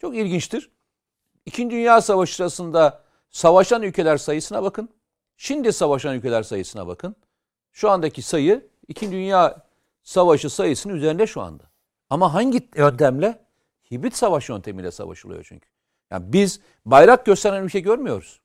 Çok 0.00 0.16
ilginçtir. 0.16 0.70
İkinci 1.46 1.76
Dünya 1.76 2.00
Savaşı 2.00 2.34
sırasında 2.34 3.02
savaşan 3.30 3.82
ülkeler 3.82 4.16
sayısına 4.16 4.62
bakın. 4.62 4.88
Şimdi 5.36 5.72
savaşan 5.72 6.16
ülkeler 6.16 6.42
sayısına 6.42 6.86
bakın. 6.86 7.16
Şu 7.72 7.90
andaki 7.90 8.22
sayı 8.22 8.66
İkinci 8.88 9.12
Dünya 9.12 9.66
Savaşı 10.02 10.50
sayısının 10.50 10.94
üzerinde 10.94 11.26
şu 11.26 11.40
anda. 11.40 11.64
Ama 12.10 12.34
hangi 12.34 12.68
yöntemle? 12.76 13.44
Hibrit 13.90 14.16
savaş 14.16 14.48
yöntemiyle 14.48 14.90
savaşılıyor 14.90 15.44
çünkü. 15.48 15.68
Yani 16.10 16.32
biz 16.32 16.60
bayrak 16.86 17.26
gösteren 17.26 17.64
ülke 17.64 17.80
görmüyoruz. 17.80 18.40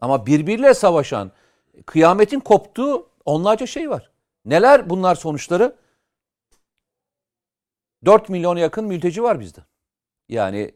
Ama 0.00 0.26
birbiriyle 0.26 0.74
savaşan, 0.74 1.32
kıyametin 1.86 2.40
koptuğu 2.40 3.08
onlarca 3.24 3.66
şey 3.66 3.90
var. 3.90 4.10
Neler 4.44 4.90
bunlar 4.90 5.14
sonuçları? 5.14 5.76
4 8.04 8.28
milyona 8.28 8.60
yakın 8.60 8.84
mülteci 8.84 9.22
var 9.22 9.40
bizde. 9.40 9.60
Yani 10.28 10.74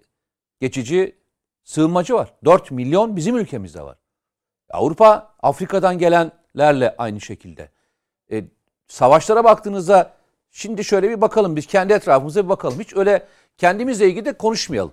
geçici 0.61 1.19
sığınmacı 1.65 2.15
var. 2.15 2.35
4 2.45 2.71
milyon 2.71 3.17
bizim 3.17 3.37
ülkemizde 3.37 3.83
var. 3.83 3.99
Avrupa, 4.71 5.35
Afrika'dan 5.43 5.99
gelenlerle 5.99 6.95
aynı 6.99 7.21
şekilde. 7.21 7.71
E, 8.33 8.45
savaşlara 8.89 9.45
baktığınızda 9.45 10.15
şimdi 10.51 10.85
şöyle 10.85 11.11
bir 11.11 11.21
bakalım. 11.21 11.57
Biz 11.57 11.67
kendi 11.67 11.93
etrafımıza 11.93 12.45
bir 12.45 12.49
bakalım. 12.49 12.81
Hiç 12.81 12.97
öyle 12.97 13.27
kendimizle 13.59 14.07
ilgili 14.09 14.25
de 14.25 14.33
konuşmayalım. 14.33 14.93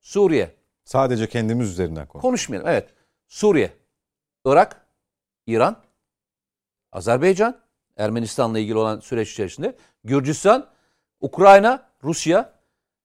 Suriye. 0.00 0.54
Sadece 0.84 1.28
kendimiz 1.28 1.70
üzerinden 1.70 2.06
konuş. 2.06 2.22
Konuşmayalım. 2.22 2.68
Evet. 2.68 2.88
Suriye, 3.28 3.72
Irak, 4.44 4.86
İran, 5.46 5.82
Azerbaycan, 6.92 7.60
Ermenistan'la 7.96 8.58
ilgili 8.58 8.78
olan 8.78 9.00
süreç 9.00 9.32
içerisinde, 9.32 9.76
Gürcistan, 10.04 10.66
Ukrayna, 11.20 11.90
Rusya, 12.04 12.52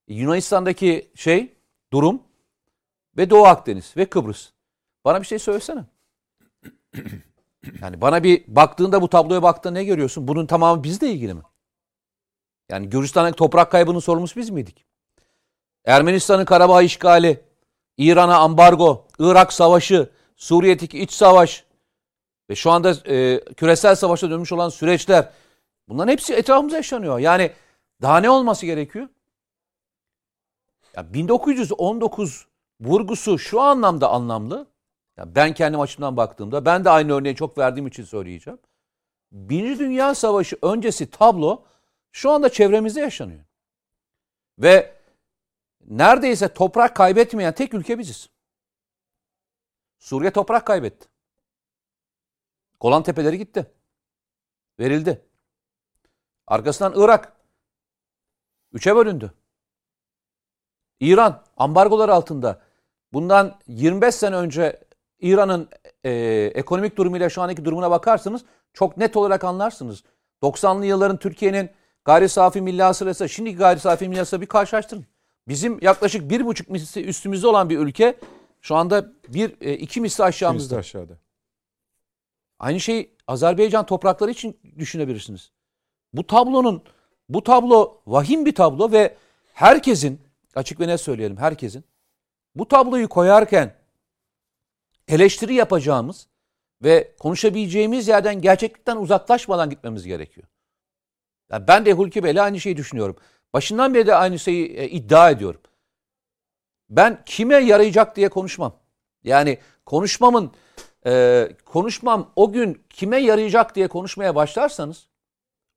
Yunanistan'daki 0.07 1.11
şey, 1.15 1.53
durum 1.93 2.23
ve 3.17 3.29
Doğu 3.29 3.45
Akdeniz 3.45 3.93
ve 3.97 4.05
Kıbrıs. 4.05 4.49
Bana 5.05 5.21
bir 5.21 5.27
şey 5.27 5.39
söylesene. 5.39 5.85
Yani 7.81 8.01
bana 8.01 8.23
bir 8.23 8.43
baktığında 8.47 9.01
bu 9.01 9.09
tabloya 9.09 9.43
baktığında 9.43 9.73
ne 9.73 9.83
görüyorsun? 9.83 10.27
Bunun 10.27 10.45
tamamı 10.45 10.83
bizle 10.83 11.11
ilgili 11.11 11.33
mi? 11.33 11.41
Yani 12.69 12.89
Gürcistan'daki 12.89 13.35
toprak 13.35 13.71
kaybının 13.71 13.99
sorumlusu 13.99 14.39
biz 14.39 14.49
miydik? 14.49 14.85
Ermenistan'ın 15.85 16.45
Karabağ 16.45 16.81
işgali, 16.81 17.41
İran'a 17.97 18.37
ambargo, 18.37 19.07
Irak 19.19 19.53
savaşı, 19.53 20.09
Suriye'deki 20.35 20.99
iç 20.99 21.11
savaş 21.11 21.65
ve 22.49 22.55
şu 22.55 22.71
anda 22.71 22.95
e, 23.05 23.43
küresel 23.53 23.95
savaşa 23.95 24.29
dönmüş 24.29 24.51
olan 24.51 24.69
süreçler 24.69 25.29
bunların 25.87 26.11
hepsi 26.11 26.33
etrafımıza 26.33 26.77
yaşanıyor. 26.77 27.19
Yani 27.19 27.51
daha 28.01 28.17
ne 28.17 28.29
olması 28.29 28.65
gerekiyor? 28.65 29.07
Ya 30.95 31.13
1919 31.13 32.47
vurgusu 32.81 33.39
şu 33.39 33.61
anlamda 33.61 34.09
anlamlı. 34.09 34.67
Ya 35.17 35.35
ben 35.35 35.53
kendim 35.53 35.79
açımdan 35.79 36.17
baktığımda 36.17 36.65
ben 36.65 36.85
de 36.85 36.89
aynı 36.89 37.13
örneği 37.13 37.35
çok 37.35 37.57
verdiğim 37.57 37.87
için 37.87 38.03
söyleyeceğim. 38.03 38.59
Birinci 39.31 39.79
Dünya 39.79 40.15
Savaşı 40.15 40.57
öncesi 40.61 41.09
tablo 41.09 41.63
şu 42.11 42.31
anda 42.31 42.49
çevremizde 42.49 43.01
yaşanıyor. 43.01 43.45
Ve 44.59 44.95
neredeyse 45.85 46.53
toprak 46.53 46.95
kaybetmeyen 46.95 47.53
tek 47.53 47.73
ülke 47.73 47.99
biziz. 47.99 48.29
Suriye 49.99 50.31
toprak 50.31 50.67
kaybetti. 50.67 51.07
Golan 52.79 53.03
Tepeleri 53.03 53.37
gitti. 53.37 53.71
Verildi. 54.79 55.25
Arkasından 56.47 56.93
Irak. 56.95 57.33
Üçe 58.73 58.95
bölündü. 58.95 59.33
İran 60.99 61.43
ambargolar 61.57 62.09
altında. 62.09 62.61
Bundan 63.13 63.59
25 63.67 64.15
sene 64.15 64.35
önce 64.35 64.84
İran'ın 65.25 65.69
e, 66.03 66.11
ekonomik 66.55 66.97
durumuyla 66.97 67.29
şu 67.29 67.41
anki 67.41 67.65
durumuna 67.65 67.91
bakarsanız 67.91 68.45
çok 68.73 68.97
net 68.97 69.17
olarak 69.17 69.43
anlarsınız. 69.43 70.03
90'lı 70.43 70.85
yılların 70.85 71.17
Türkiye'nin 71.17 71.69
gayri 72.05 72.29
safi 72.29 72.61
milli 72.61 72.83
hasılası, 72.83 73.29
şimdiki 73.29 73.57
gayri 73.57 73.79
safi 73.79 74.09
milli 74.09 74.19
hasılası 74.19 74.41
bir 74.41 74.47
karşılaştırın. 74.47 75.05
Bizim 75.47 75.79
yaklaşık 75.81 76.29
bir 76.29 76.45
buçuk 76.45 76.69
misli 76.69 77.03
üstümüzde 77.05 77.47
olan 77.47 77.69
bir 77.69 77.79
ülke 77.79 78.15
şu 78.61 78.75
anda 78.75 79.11
bir 79.27 79.55
e, 79.61 79.73
iki 79.73 80.01
misli 80.01 80.23
aşağımızda. 80.23 80.75
İki 80.75 80.79
aşağıda. 80.79 81.13
Aynı 82.59 82.79
şey 82.79 83.11
Azerbaycan 83.27 83.85
toprakları 83.85 84.31
için 84.31 84.59
düşünebilirsiniz. 84.77 85.51
Bu 86.13 86.27
tablonun 86.27 86.83
bu 87.29 87.43
tablo 87.43 88.01
vahim 88.07 88.45
bir 88.45 88.55
tablo 88.55 88.91
ve 88.91 89.15
herkesin 89.53 90.21
açık 90.55 90.79
ve 90.79 90.87
net 90.87 91.01
söyleyelim 91.01 91.37
herkesin 91.37 91.83
bu 92.55 92.67
tabloyu 92.67 93.09
koyarken 93.09 93.75
eleştiri 95.07 95.53
yapacağımız 95.53 96.27
ve 96.83 97.15
konuşabileceğimiz 97.19 98.07
yerden 98.07 98.41
gerçeklikten 98.41 98.97
uzaklaşmadan 98.97 99.69
gitmemiz 99.69 100.05
gerekiyor. 100.05 100.47
Yani 101.51 101.67
ben 101.67 101.85
de 101.85 101.93
Hulki 101.93 102.23
Bey'le 102.23 102.41
aynı 102.41 102.59
şeyi 102.59 102.77
düşünüyorum. 102.77 103.15
Başından 103.53 103.93
beri 103.93 104.07
de 104.07 104.15
aynı 104.15 104.39
şeyi 104.39 104.67
e, 104.67 104.89
iddia 104.89 105.29
ediyorum. 105.29 105.61
Ben 106.89 107.23
kime 107.25 107.55
yarayacak 107.55 108.15
diye 108.15 108.29
konuşmam. 108.29 108.75
Yani 109.23 109.57
konuşmamın 109.85 110.51
e, 111.05 111.49
konuşmam 111.65 112.31
o 112.35 112.51
gün 112.51 112.83
kime 112.89 113.17
yarayacak 113.17 113.75
diye 113.75 113.87
konuşmaya 113.87 114.35
başlarsanız 114.35 115.07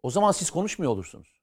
o 0.03 0.11
zaman 0.11 0.33
siz 0.33 0.51
konuşmuyor 0.51 0.93
olursunuz. 0.93 1.39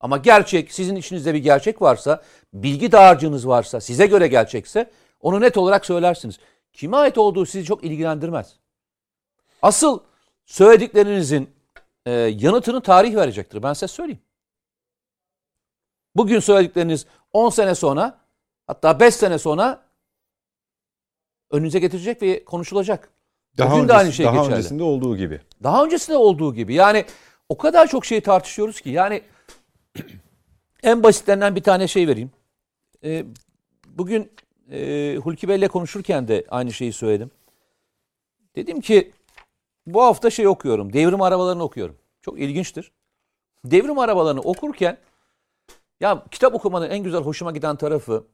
Ama 0.00 0.16
gerçek 0.16 0.72
sizin 0.72 0.96
içinizde 0.96 1.34
bir 1.34 1.38
gerçek 1.38 1.82
varsa, 1.82 2.22
bilgi 2.54 2.92
dağarcığınız 2.92 3.48
varsa, 3.48 3.80
size 3.80 4.06
göre 4.06 4.28
gerçekse 4.28 4.90
onu 5.20 5.40
net 5.40 5.56
olarak 5.56 5.86
söylersiniz. 5.86 6.38
Kime 6.72 6.96
ait 6.96 7.18
olduğu 7.18 7.46
sizi 7.46 7.64
çok 7.64 7.84
ilgilendirmez. 7.84 8.56
Asıl 9.62 10.00
söylediklerinizin 10.46 11.50
e, 12.06 12.10
yanıtını 12.12 12.80
tarih 12.80 13.16
verecektir. 13.16 13.62
Ben 13.62 13.72
size 13.72 13.88
söyleyeyim. 13.88 14.22
Bugün 16.14 16.40
söyledikleriniz 16.40 17.06
10 17.32 17.50
sene 17.50 17.74
sonra 17.74 18.18
hatta 18.66 19.00
5 19.00 19.14
sene 19.14 19.38
sonra 19.38 19.82
önünüze 21.50 21.78
getirecek 21.78 22.22
ve 22.22 22.44
konuşulacak. 22.44 23.08
Daha 23.58 23.70
Bugün 23.70 23.82
öncesi, 23.82 23.88
de 23.88 23.98
aynı 23.98 24.12
şey 24.12 24.26
daha 24.26 24.36
geçerli. 24.36 24.54
öncesinde 24.54 24.82
olduğu 24.82 25.16
gibi. 25.16 25.40
Daha 25.62 25.84
öncesinde 25.84 26.16
olduğu 26.16 26.54
gibi. 26.54 26.74
Yani 26.74 27.04
o 27.48 27.58
kadar 27.58 27.86
çok 27.86 28.06
şey 28.06 28.20
tartışıyoruz 28.20 28.80
ki. 28.80 28.90
Yani 28.90 29.22
en 30.82 31.02
basitlerinden 31.02 31.56
bir 31.56 31.62
tane 31.62 31.88
şey 31.88 32.08
vereyim. 32.08 32.30
Ee, 33.04 33.24
bugün 33.86 34.32
e, 34.72 35.16
Hulki 35.16 35.48
Bey'le 35.48 35.68
konuşurken 35.68 36.28
de 36.28 36.44
aynı 36.48 36.72
şeyi 36.72 36.92
söyledim. 36.92 37.30
Dedim 38.56 38.80
ki 38.80 39.12
bu 39.86 40.02
hafta 40.02 40.30
şey 40.30 40.48
okuyorum. 40.48 40.92
Devrim 40.92 41.22
arabalarını 41.22 41.62
okuyorum. 41.62 41.96
Çok 42.22 42.40
ilginçtir. 42.40 42.92
Devrim 43.64 43.98
arabalarını 43.98 44.40
okurken 44.40 44.98
ya 46.00 46.24
kitap 46.30 46.54
okumanın 46.54 46.90
en 46.90 47.02
güzel 47.02 47.20
hoşuma 47.20 47.52
giden 47.52 47.76
tarafı 47.76 48.24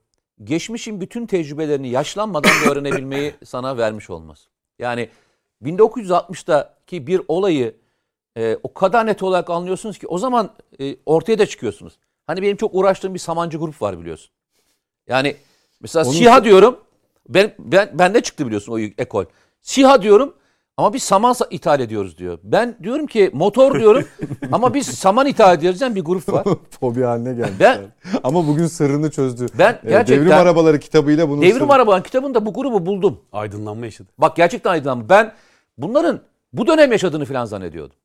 geçmişin 0.45 1.01
bütün 1.01 1.26
tecrübelerini 1.26 1.89
yaşlanmadan 1.89 2.51
da 2.51 2.70
öğrenebilmeyi 2.70 3.34
sana 3.45 3.78
vermiş 3.78 4.11
olması. 4.11 4.49
Yani 4.78 5.09
1960'daki 5.62 7.07
bir 7.07 7.20
olayı 7.28 7.76
e, 8.36 8.59
o 8.62 8.74
kadar 8.74 9.07
net 9.07 9.22
olarak 9.22 9.51
anlıyorsunuz 9.51 9.99
ki 9.99 10.07
o 10.07 10.18
zaman 10.18 10.51
e, 10.80 10.97
ortaya 11.07 11.39
da 11.39 11.47
çıkıyorsunuz. 11.47 11.99
Hani 12.26 12.43
benim 12.43 12.57
çok 12.57 12.74
uğraştığım 12.74 13.14
bir 13.14 13.18
Samancı 13.18 13.59
grup 13.59 13.82
var 13.82 14.01
biliyorsun. 14.01 14.30
Yani 15.07 15.36
mesela 15.80 16.04
Onun- 16.04 16.12
SİHA 16.14 16.44
diyorum. 16.44 16.76
Ben, 17.28 17.52
ben 17.58 17.90
bende 17.98 18.20
çıktı 18.20 18.46
biliyorsun 18.46 18.72
o 18.72 18.78
ekol. 18.78 19.24
SİHA 19.62 20.02
diyorum 20.02 20.34
ama 20.76 20.92
biz 20.92 21.02
saman 21.02 21.32
sa- 21.32 21.46
ithal 21.50 21.80
ediyoruz 21.80 22.18
diyor. 22.18 22.38
Ben 22.42 22.76
diyorum 22.82 23.06
ki 23.06 23.30
motor 23.32 23.78
diyorum 23.80 24.04
ama 24.52 24.74
biz 24.74 24.86
saman 24.86 25.26
ithal 25.26 25.54
ediyoruz 25.58 25.80
diyen 25.80 25.94
bir 25.94 26.04
grup 26.04 26.32
var. 26.32 26.44
Fobi 26.80 27.02
haline 27.02 27.34
geldi. 27.34 27.52
Ben 27.60 27.78
Ama 28.24 28.46
bugün 28.46 28.66
sırrını 28.66 29.10
çözdü. 29.10 29.46
Ben 29.58 29.80
Ee, 29.84 29.88
gerçekten- 29.88 30.26
Devrim 30.26 30.38
Arabaları 30.38 30.78
kitabıyla 30.80 31.28
bunun 31.28 31.42
Devrim 31.42 31.56
sırrı- 31.56 31.72
Arabaların 31.72 32.02
kitabında 32.02 32.46
bu 32.46 32.52
grubu 32.54 32.86
buldum. 32.86 33.20
Aydınlanma 33.32 33.84
yaşadı. 33.84 34.08
Bak 34.18 34.36
gerçekten 34.36 34.70
aydınlandım. 34.70 35.08
Ben 35.08 35.34
bunların 35.78 36.20
bu 36.52 36.66
dönem 36.66 36.92
yaşadığını 36.92 37.24
falan 37.24 37.44
zannediyordum. 37.44 37.96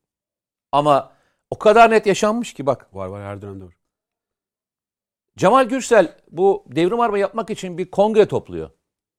Ama 0.72 1.10
o 1.50 1.58
kadar 1.60 1.92
net 1.92 2.06
yaşanmış 2.06 2.54
ki 2.54 2.66
bak. 2.66 2.96
Var 2.96 3.08
var 3.08 3.24
her 3.24 3.42
dönemde 3.42 3.66
var. 3.66 3.74
Cemal 5.38 5.64
Gürsel 5.64 6.16
bu 6.32 6.64
devrim 6.68 7.00
araba 7.00 7.18
yapmak 7.18 7.50
için 7.50 7.78
bir 7.78 7.92
kongre 7.92 8.26
topluyor. 8.26 8.70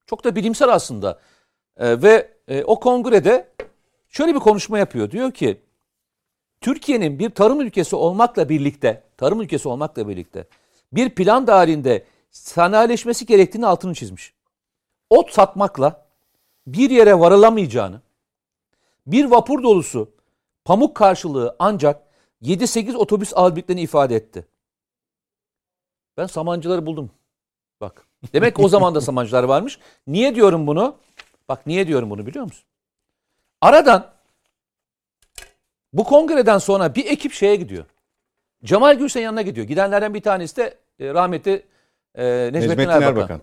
Çok 0.06 0.24
da 0.24 0.36
bilimsel 0.36 0.68
aslında. 0.68 1.20
Ee, 1.76 2.02
ve 2.02 2.32
e, 2.48 2.64
o 2.64 2.80
kongrede 2.80 3.48
şöyle 4.08 4.34
bir 4.34 4.40
konuşma 4.40 4.78
yapıyor. 4.78 5.10
Diyor 5.10 5.32
ki 5.32 5.60
Türkiye'nin 6.60 7.18
bir 7.18 7.30
tarım 7.30 7.60
ülkesi 7.60 7.96
olmakla 7.96 8.48
birlikte, 8.48 9.02
tarım 9.16 9.40
ülkesi 9.40 9.68
olmakla 9.68 10.08
birlikte 10.08 10.46
bir 10.92 11.10
plan 11.10 11.46
dahilinde 11.46 12.04
sanayileşmesi 12.30 13.26
gerektiğini 13.26 13.66
altını 13.66 13.94
çizmiş. 13.94 14.34
Ot 15.10 15.30
satmakla 15.30 16.06
bir 16.66 16.90
yere 16.90 17.18
varılamayacağını, 17.20 18.00
bir 19.06 19.24
vapur 19.24 19.62
dolusu 19.62 20.10
pamuk 20.64 20.94
karşılığı 20.94 21.56
ancak 21.58 22.02
7-8 22.42 22.96
otobüs 22.96 23.32
alabildiklerini 23.34 23.82
ifade 23.82 24.16
etti. 24.16 24.46
Ben 26.16 26.26
Samancıları 26.26 26.86
buldum. 26.86 27.10
Bak. 27.80 28.06
Demek 28.32 28.60
o 28.60 28.68
zaman 28.68 28.94
da 28.94 29.00
Samancılar 29.00 29.44
varmış. 29.44 29.78
Niye 30.06 30.34
diyorum 30.34 30.66
bunu? 30.66 30.96
Bak 31.48 31.66
niye 31.66 31.86
diyorum 31.86 32.10
bunu 32.10 32.26
biliyor 32.26 32.44
musun? 32.44 32.64
Aradan 33.60 34.10
bu 35.92 36.04
kongreden 36.04 36.58
sonra 36.58 36.94
bir 36.94 37.06
ekip 37.06 37.32
şeye 37.32 37.56
gidiyor. 37.56 37.84
Cemal 38.64 38.98
Gürsel'in 38.98 39.24
yanına 39.24 39.42
gidiyor. 39.42 39.66
Gidenlerden 39.66 40.14
bir 40.14 40.20
tanesi 40.20 40.56
de 40.56 40.78
e, 41.00 41.14
rahmetli 41.14 41.62
e, 42.14 42.24
Necmettin, 42.24 42.68
Necmettin 42.68 42.90
Erbakan. 42.90 43.16
Erbakan. 43.16 43.40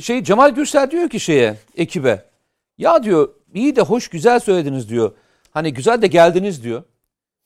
Şey 0.00 0.24
Cemal 0.24 0.50
Gürsel 0.50 0.90
diyor 0.90 1.08
ki 1.08 1.20
şeye 1.20 1.56
ekibe. 1.76 2.24
Ya 2.78 3.02
diyor 3.02 3.28
iyi 3.54 3.76
de 3.76 3.80
hoş 3.82 4.08
güzel 4.08 4.40
söylediniz 4.40 4.88
diyor. 4.88 5.12
Hani 5.50 5.74
güzel 5.74 6.02
de 6.02 6.06
geldiniz 6.06 6.64
diyor. 6.64 6.82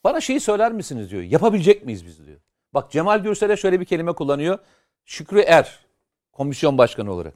Bana 0.05 0.21
şeyi 0.21 0.41
söyler 0.41 0.73
misiniz 0.73 1.11
diyor. 1.11 1.23
Yapabilecek 1.23 1.85
miyiz 1.85 2.07
biz 2.07 2.27
diyor. 2.27 2.39
Bak 2.75 2.91
Cemal 2.91 3.19
Gürsel'e 3.19 3.57
şöyle 3.57 3.81
bir 3.81 3.85
kelime 3.85 4.12
kullanıyor. 4.12 4.59
Şükrü 5.05 5.41
Er 5.41 5.79
komisyon 6.33 6.79
başkanı 6.79 7.12
olarak. 7.12 7.35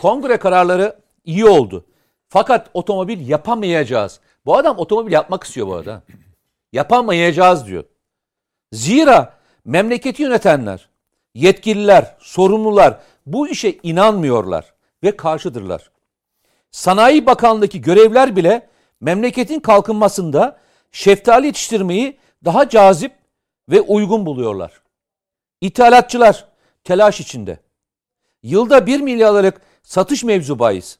Kongre 0.00 0.36
kararları 0.36 0.96
iyi 1.24 1.46
oldu. 1.46 1.84
Fakat 2.28 2.70
otomobil 2.74 3.28
yapamayacağız. 3.28 4.20
Bu 4.46 4.56
adam 4.56 4.78
otomobil 4.78 5.12
yapmak 5.12 5.44
istiyor 5.44 5.66
bu 5.66 5.74
arada. 5.74 6.02
Yapamayacağız 6.72 7.66
diyor. 7.66 7.84
Zira 8.72 9.34
memleketi 9.64 10.22
yönetenler, 10.22 10.88
yetkililer, 11.34 12.16
sorumlular 12.20 13.00
bu 13.26 13.48
işe 13.48 13.78
inanmıyorlar 13.82 14.74
ve 15.02 15.16
karşıdırlar. 15.16 15.90
Sanayi 16.70 17.26
Bakanlığı'ndaki 17.26 17.80
görevler 17.80 18.36
bile 18.36 18.68
memleketin 19.00 19.60
kalkınmasında 19.60 20.58
şeftali 20.92 21.46
yetiştirmeyi 21.46 22.18
daha 22.44 22.68
cazip 22.68 23.12
ve 23.68 23.80
uygun 23.80 24.26
buluyorlar. 24.26 24.82
İthalatçılar 25.60 26.48
telaş 26.84 27.20
içinde. 27.20 27.58
Yılda 28.42 28.86
1 28.86 29.00
milyarlık 29.00 29.60
satış 29.82 30.24
mevzu 30.24 30.58
bahis. 30.58 30.98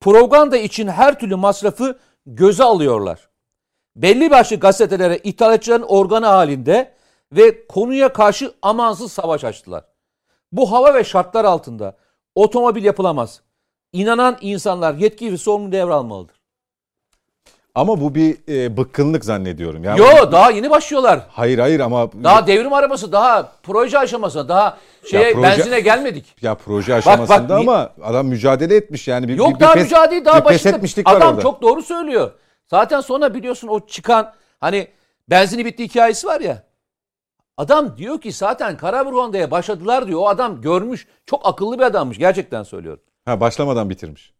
Propaganda 0.00 0.56
için 0.56 0.88
her 0.88 1.18
türlü 1.18 1.36
masrafı 1.36 1.98
göze 2.26 2.64
alıyorlar. 2.64 3.28
Belli 3.96 4.30
başlı 4.30 4.56
gazetelere 4.56 5.18
ithalatçıların 5.18 5.82
organı 5.82 6.26
halinde 6.26 6.94
ve 7.32 7.66
konuya 7.66 8.12
karşı 8.12 8.54
amansız 8.62 9.12
savaş 9.12 9.44
açtılar. 9.44 9.84
Bu 10.52 10.72
hava 10.72 10.94
ve 10.94 11.04
şartlar 11.04 11.44
altında 11.44 11.96
otomobil 12.34 12.84
yapılamaz. 12.84 13.42
İnanan 13.92 14.38
insanlar 14.40 14.94
yetki 14.94 15.32
ve 15.32 15.38
sorumluluğu 15.38 15.72
devralmalıdır. 15.72 16.35
Ama 17.76 18.00
bu 18.00 18.14
bir 18.14 18.36
e, 18.48 18.76
bıkkınlık 18.76 19.24
zannediyorum. 19.24 19.84
Yani 19.84 20.00
Yo 20.00 20.32
daha 20.32 20.50
yeni 20.50 20.70
başlıyorlar. 20.70 21.20
Hayır 21.28 21.58
hayır 21.58 21.80
ama 21.80 22.12
Daha 22.24 22.46
devrim 22.46 22.72
arabası, 22.72 23.12
daha 23.12 23.52
proje 23.62 23.98
aşamasında, 23.98 24.48
daha 24.48 24.78
şeye 25.10 25.32
proje- 25.32 25.42
benzine 25.42 25.80
gelmedik. 25.80 26.42
ya 26.42 26.54
proje 26.54 26.94
aşamasında 26.94 27.48
bak, 27.48 27.60
ama 27.60 27.90
adam 28.02 28.26
mücadele 28.26 28.76
etmiş 28.76 29.08
yani. 29.08 29.28
Bir, 29.28 29.36
Yok 29.36 29.54
bir, 29.54 29.60
daha 29.60 29.74
pes- 29.74 29.82
mücadele 29.82 30.24
daha 30.24 30.44
başında. 30.44 30.80
Adam 31.04 31.30
orada. 31.30 31.42
çok 31.42 31.62
doğru 31.62 31.82
söylüyor. 31.82 32.32
Zaten 32.70 33.00
sonra 33.00 33.34
biliyorsun 33.34 33.68
o 33.68 33.86
çıkan 33.86 34.32
hani 34.60 34.88
benzini 35.30 35.64
bitti 35.64 35.84
hikayesi 35.84 36.26
var 36.26 36.40
ya. 36.40 36.62
Adam 37.56 37.96
diyor 37.96 38.20
ki 38.20 38.32
zaten 38.32 38.76
Karaburhan'daya 38.76 39.50
başladılar 39.50 40.06
diyor. 40.06 40.20
O 40.20 40.28
adam 40.28 40.60
görmüş. 40.60 41.06
Çok 41.26 41.46
akıllı 41.46 41.78
bir 41.78 41.84
adammış. 41.84 42.18
Gerçekten 42.18 42.62
söylüyorum. 42.62 43.02
Ha, 43.24 43.40
başlamadan 43.40 43.90
bitirmiş. 43.90 44.35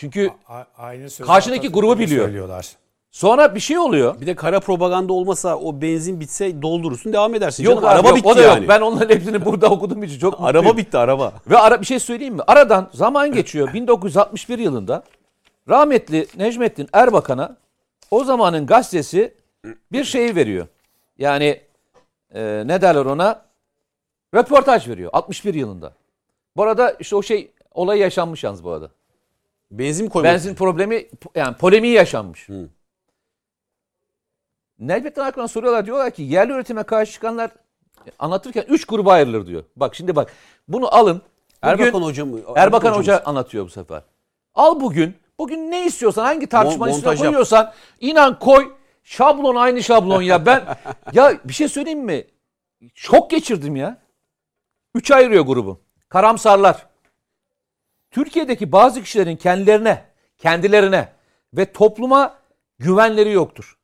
Çünkü 0.00 0.30
A- 0.48 0.64
aynı 0.78 1.10
sözü 1.10 1.26
Karşındaki 1.26 1.68
grubu 1.68 1.98
biliyor. 1.98 2.24
Söylüyorlar. 2.24 2.68
sonra 3.10 3.54
bir 3.54 3.60
şey 3.60 3.78
oluyor. 3.78 4.20
Bir 4.20 4.26
de 4.26 4.34
kara 4.34 4.60
propaganda 4.60 5.12
olmasa 5.12 5.56
o 5.56 5.80
benzin 5.80 6.20
bitse 6.20 6.62
doldurursun 6.62 7.12
devam 7.12 7.34
edersin. 7.34 7.64
Yok 7.64 7.74
Canım, 7.74 7.84
abi, 7.84 7.94
araba 7.94 8.08
yok, 8.08 8.16
bitti 8.16 8.28
o 8.28 8.36
da 8.36 8.42
yani. 8.42 8.60
yok. 8.60 8.68
Ben 8.68 8.80
onların 8.80 9.14
hepsini 9.14 9.44
burada 9.44 9.68
okuduğum 9.68 10.02
için 10.02 10.18
çok 10.18 10.32
mutluyum. 10.40 10.56
Araba 10.66 10.76
bitti 10.76 10.98
araba. 10.98 11.32
Ve 11.50 11.58
ara 11.58 11.80
bir 11.80 11.86
şey 11.86 11.98
söyleyeyim 12.00 12.34
mi? 12.34 12.42
Aradan 12.46 12.90
zaman 12.94 13.32
geçiyor. 13.32 13.72
1961 13.74 14.58
yılında 14.58 15.02
rahmetli 15.68 16.26
Necmettin 16.36 16.88
Erbakan'a 16.92 17.56
o 18.10 18.24
zamanın 18.24 18.66
gazetesi 18.66 19.34
bir 19.92 20.04
şey 20.04 20.34
veriyor. 20.34 20.66
Yani 21.18 21.60
e, 22.34 22.62
ne 22.66 22.82
derler 22.82 23.04
ona? 23.04 23.42
Röportaj 24.34 24.88
veriyor 24.88 25.10
61 25.12 25.54
yılında. 25.54 25.92
Bu 26.56 26.62
arada 26.62 26.90
işte 27.00 27.16
o 27.16 27.22
şey 27.22 27.50
olay 27.74 27.98
yaşanmış 27.98 28.44
yalnız 28.44 28.64
bu 28.64 28.70
arada. 28.70 28.90
Benzin 29.70 30.08
koymak? 30.08 30.32
Benzin 30.32 30.54
problemi 30.54 31.06
yani 31.34 31.56
polemiği 31.56 31.92
yaşanmış. 31.94 32.48
Necmettin 34.78 35.20
Erbakan'a 35.20 35.48
soruyorlar 35.48 35.86
diyorlar 35.86 36.10
ki 36.10 36.22
yerli 36.22 36.52
üretime 36.52 36.82
karşı 36.82 37.12
çıkanlar 37.12 37.50
anlatırken 38.18 38.64
3 38.68 38.84
gruba 38.84 39.12
ayrılır 39.12 39.46
diyor. 39.46 39.64
Bak 39.76 39.94
şimdi 39.94 40.16
bak 40.16 40.32
bunu 40.68 40.94
alın. 40.94 41.22
Bugün- 41.62 41.84
Erbakan 41.84 42.02
hocam. 42.02 42.28
Erbakan 42.56 42.88
hocamız. 42.88 42.98
Hoca 42.98 43.22
anlatıyor 43.24 43.64
bu 43.64 43.70
sefer. 43.70 44.02
Al 44.54 44.80
bugün. 44.80 45.14
Bugün 45.38 45.70
ne 45.70 45.86
istiyorsan 45.86 46.24
hangi 46.24 46.46
tartışmanın 46.46 46.92
üstüne 46.92 47.10
yap. 47.10 47.18
koyuyorsan 47.18 47.72
inan 48.00 48.38
koy. 48.38 48.72
Şablon 49.02 49.56
aynı 49.56 49.82
şablon 49.82 50.22
ya. 50.22 50.46
Ben 50.46 50.64
ya 51.12 51.32
bir 51.44 51.52
şey 51.52 51.68
söyleyeyim 51.68 52.00
mi? 52.04 52.24
Şok 52.94 53.30
geçirdim 53.30 53.76
ya. 53.76 53.98
Üç 54.94 55.10
ayırıyor 55.10 55.44
grubu. 55.44 55.80
Karamsarlar. 56.08 56.86
Türkiye'deki 58.10 58.72
bazı 58.72 59.02
kişilerin 59.02 59.36
kendilerine, 59.36 60.04
kendilerine 60.38 61.08
ve 61.54 61.72
topluma 61.72 62.38
güvenleri 62.78 63.32
yoktur. 63.32 63.78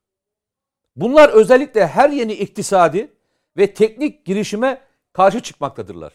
Bunlar 0.97 1.29
özellikle 1.29 1.87
her 1.87 2.11
yeni 2.11 2.33
iktisadi 2.33 3.13
ve 3.57 3.75
teknik 3.75 4.25
girişime 4.27 4.81
karşı 5.13 5.41
çıkmaktadırlar. 5.41 6.13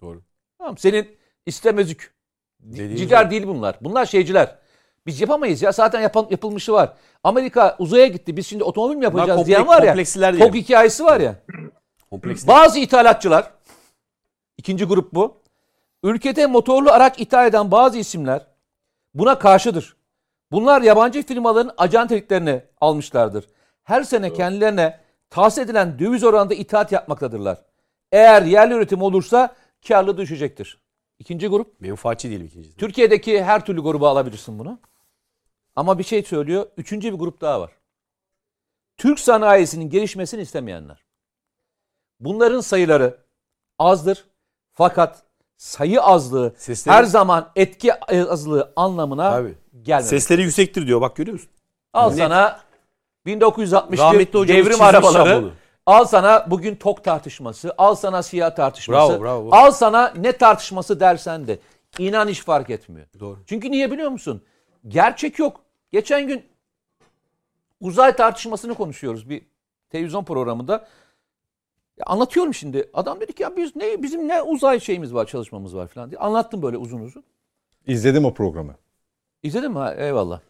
Doğru. 0.00 0.22
Tamam 0.58 0.78
senin 0.78 1.16
istemezük. 1.46 2.14
Gibi. 2.70 3.10
değil 3.30 3.46
bunlar. 3.46 3.78
Bunlar 3.80 4.06
şeyciler. 4.06 4.58
Biz 5.06 5.20
yapamayız 5.20 5.62
ya. 5.62 5.72
Zaten 5.72 6.00
yapan, 6.00 6.26
yapılmışı 6.30 6.72
var. 6.72 6.96
Amerika 7.24 7.76
uzaya 7.78 8.06
gitti. 8.06 8.36
Biz 8.36 8.46
şimdi 8.46 8.64
otomobil 8.64 8.96
mi 8.96 9.04
yapacağız 9.04 9.30
komplek- 9.40 9.46
diyen 9.46 9.66
var 9.66 9.82
ya. 9.82 9.88
kompleksiler 9.88 10.32
Tok 10.32 10.38
diyelim. 10.38 10.54
hikayesi 10.54 11.04
var 11.04 11.20
ya. 11.20 11.34
Kompleks. 12.10 12.46
Bazı 12.46 12.78
ithalatçılar, 12.78 13.50
ikinci 14.58 14.84
grup 14.84 15.12
bu. 15.14 15.40
Ülkede 16.02 16.46
motorlu 16.46 16.90
araç 16.90 17.20
ithal 17.20 17.46
eden 17.46 17.70
bazı 17.70 17.98
isimler 17.98 18.46
buna 19.14 19.38
karşıdır. 19.38 19.96
Bunlar 20.52 20.82
yabancı 20.82 21.22
firmaların 21.22 21.74
ajanteliklerini 21.78 22.62
almışlardır. 22.80 23.44
Her 23.84 24.02
sene 24.02 24.32
kendilerine 24.32 25.00
tahsis 25.30 25.58
edilen 25.58 25.98
döviz 25.98 26.24
oranında 26.24 26.54
ithalat 26.54 26.92
yapmaktadırlar. 26.92 27.58
Eğer 28.12 28.42
yerli 28.42 28.74
üretim 28.74 29.02
olursa 29.02 29.54
karlı 29.88 30.16
düşecektir. 30.16 30.80
İkinci 31.18 31.48
grup. 31.48 31.80
Menfaatçi 31.80 32.30
değil 32.30 32.40
ikincisi. 32.40 32.76
Türkiye'deki 32.76 33.42
her 33.44 33.64
türlü 33.64 33.80
gruba 33.80 34.10
alabilirsin 34.10 34.58
bunu. 34.58 34.78
Ama 35.76 35.98
bir 35.98 36.04
şey 36.04 36.22
söylüyor. 36.22 36.66
Üçüncü 36.76 37.12
bir 37.12 37.18
grup 37.18 37.40
daha 37.40 37.60
var. 37.60 37.70
Türk 38.96 39.20
sanayisinin 39.20 39.90
gelişmesini 39.90 40.40
istemeyenler. 40.42 41.04
Bunların 42.20 42.60
sayıları 42.60 43.18
azdır. 43.78 44.24
Fakat 44.72 45.22
sayı 45.60 46.02
azlığı 46.02 46.52
Sesleri- 46.56 46.94
her 46.94 47.04
zaman 47.04 47.50
etki 47.56 48.04
azlığı 48.30 48.72
anlamına 48.76 49.30
Tabii. 49.30 49.54
gelmez. 49.82 50.08
Sesleri 50.08 50.42
yüksektir 50.42 50.86
diyor 50.86 51.00
bak 51.00 51.16
görüyor 51.16 51.32
musun? 51.32 51.50
Al 51.92 52.08
Net. 52.10 52.18
sana 52.18 52.60
1961 53.26 53.98
Rahmetli 53.98 54.38
hocamız 54.38 54.66
devrim 54.66 54.82
arabaları. 54.82 55.50
Al 55.86 56.04
sana 56.04 56.46
bugün 56.50 56.74
tok 56.74 57.04
tartışması, 57.04 57.74
al 57.78 57.94
sana 57.94 58.22
siyah 58.22 58.56
tartışması, 58.56 59.12
Bravo, 59.12 59.22
bravo. 59.22 59.48
al 59.52 59.70
sana 59.70 60.12
ne 60.16 60.32
tartışması 60.32 61.00
dersen 61.00 61.46
de 61.46 61.58
inan 61.98 62.28
hiç 62.28 62.42
fark 62.42 62.70
etmiyor. 62.70 63.06
Doğru. 63.20 63.38
Çünkü 63.46 63.70
niye 63.70 63.90
biliyor 63.90 64.10
musun? 64.10 64.42
Gerçek 64.88 65.38
yok. 65.38 65.60
Geçen 65.92 66.26
gün 66.26 66.44
uzay 67.80 68.16
tartışmasını 68.16 68.74
konuşuyoruz 68.74 69.28
bir 69.30 69.42
televizyon 69.90 70.24
programında. 70.24 70.88
Ya 72.00 72.04
anlatıyorum 72.06 72.54
şimdi. 72.54 72.90
Adam 72.94 73.20
dedi 73.20 73.32
ki 73.32 73.42
ya 73.42 73.56
biz 73.56 73.76
ne 73.76 74.02
bizim 74.02 74.28
ne 74.28 74.42
uzay 74.42 74.80
şeyimiz 74.80 75.14
var, 75.14 75.26
çalışmamız 75.26 75.76
var 75.76 75.86
falan 75.86 76.10
diye. 76.10 76.18
Anlattım 76.18 76.62
böyle 76.62 76.76
uzun 76.76 77.00
uzun. 77.00 77.24
İzledim 77.86 78.24
o 78.24 78.34
programı. 78.34 78.74
İzledin 79.42 79.70
mi? 79.70 79.78
Ha, 79.78 79.94
eyvallah. 79.94 80.40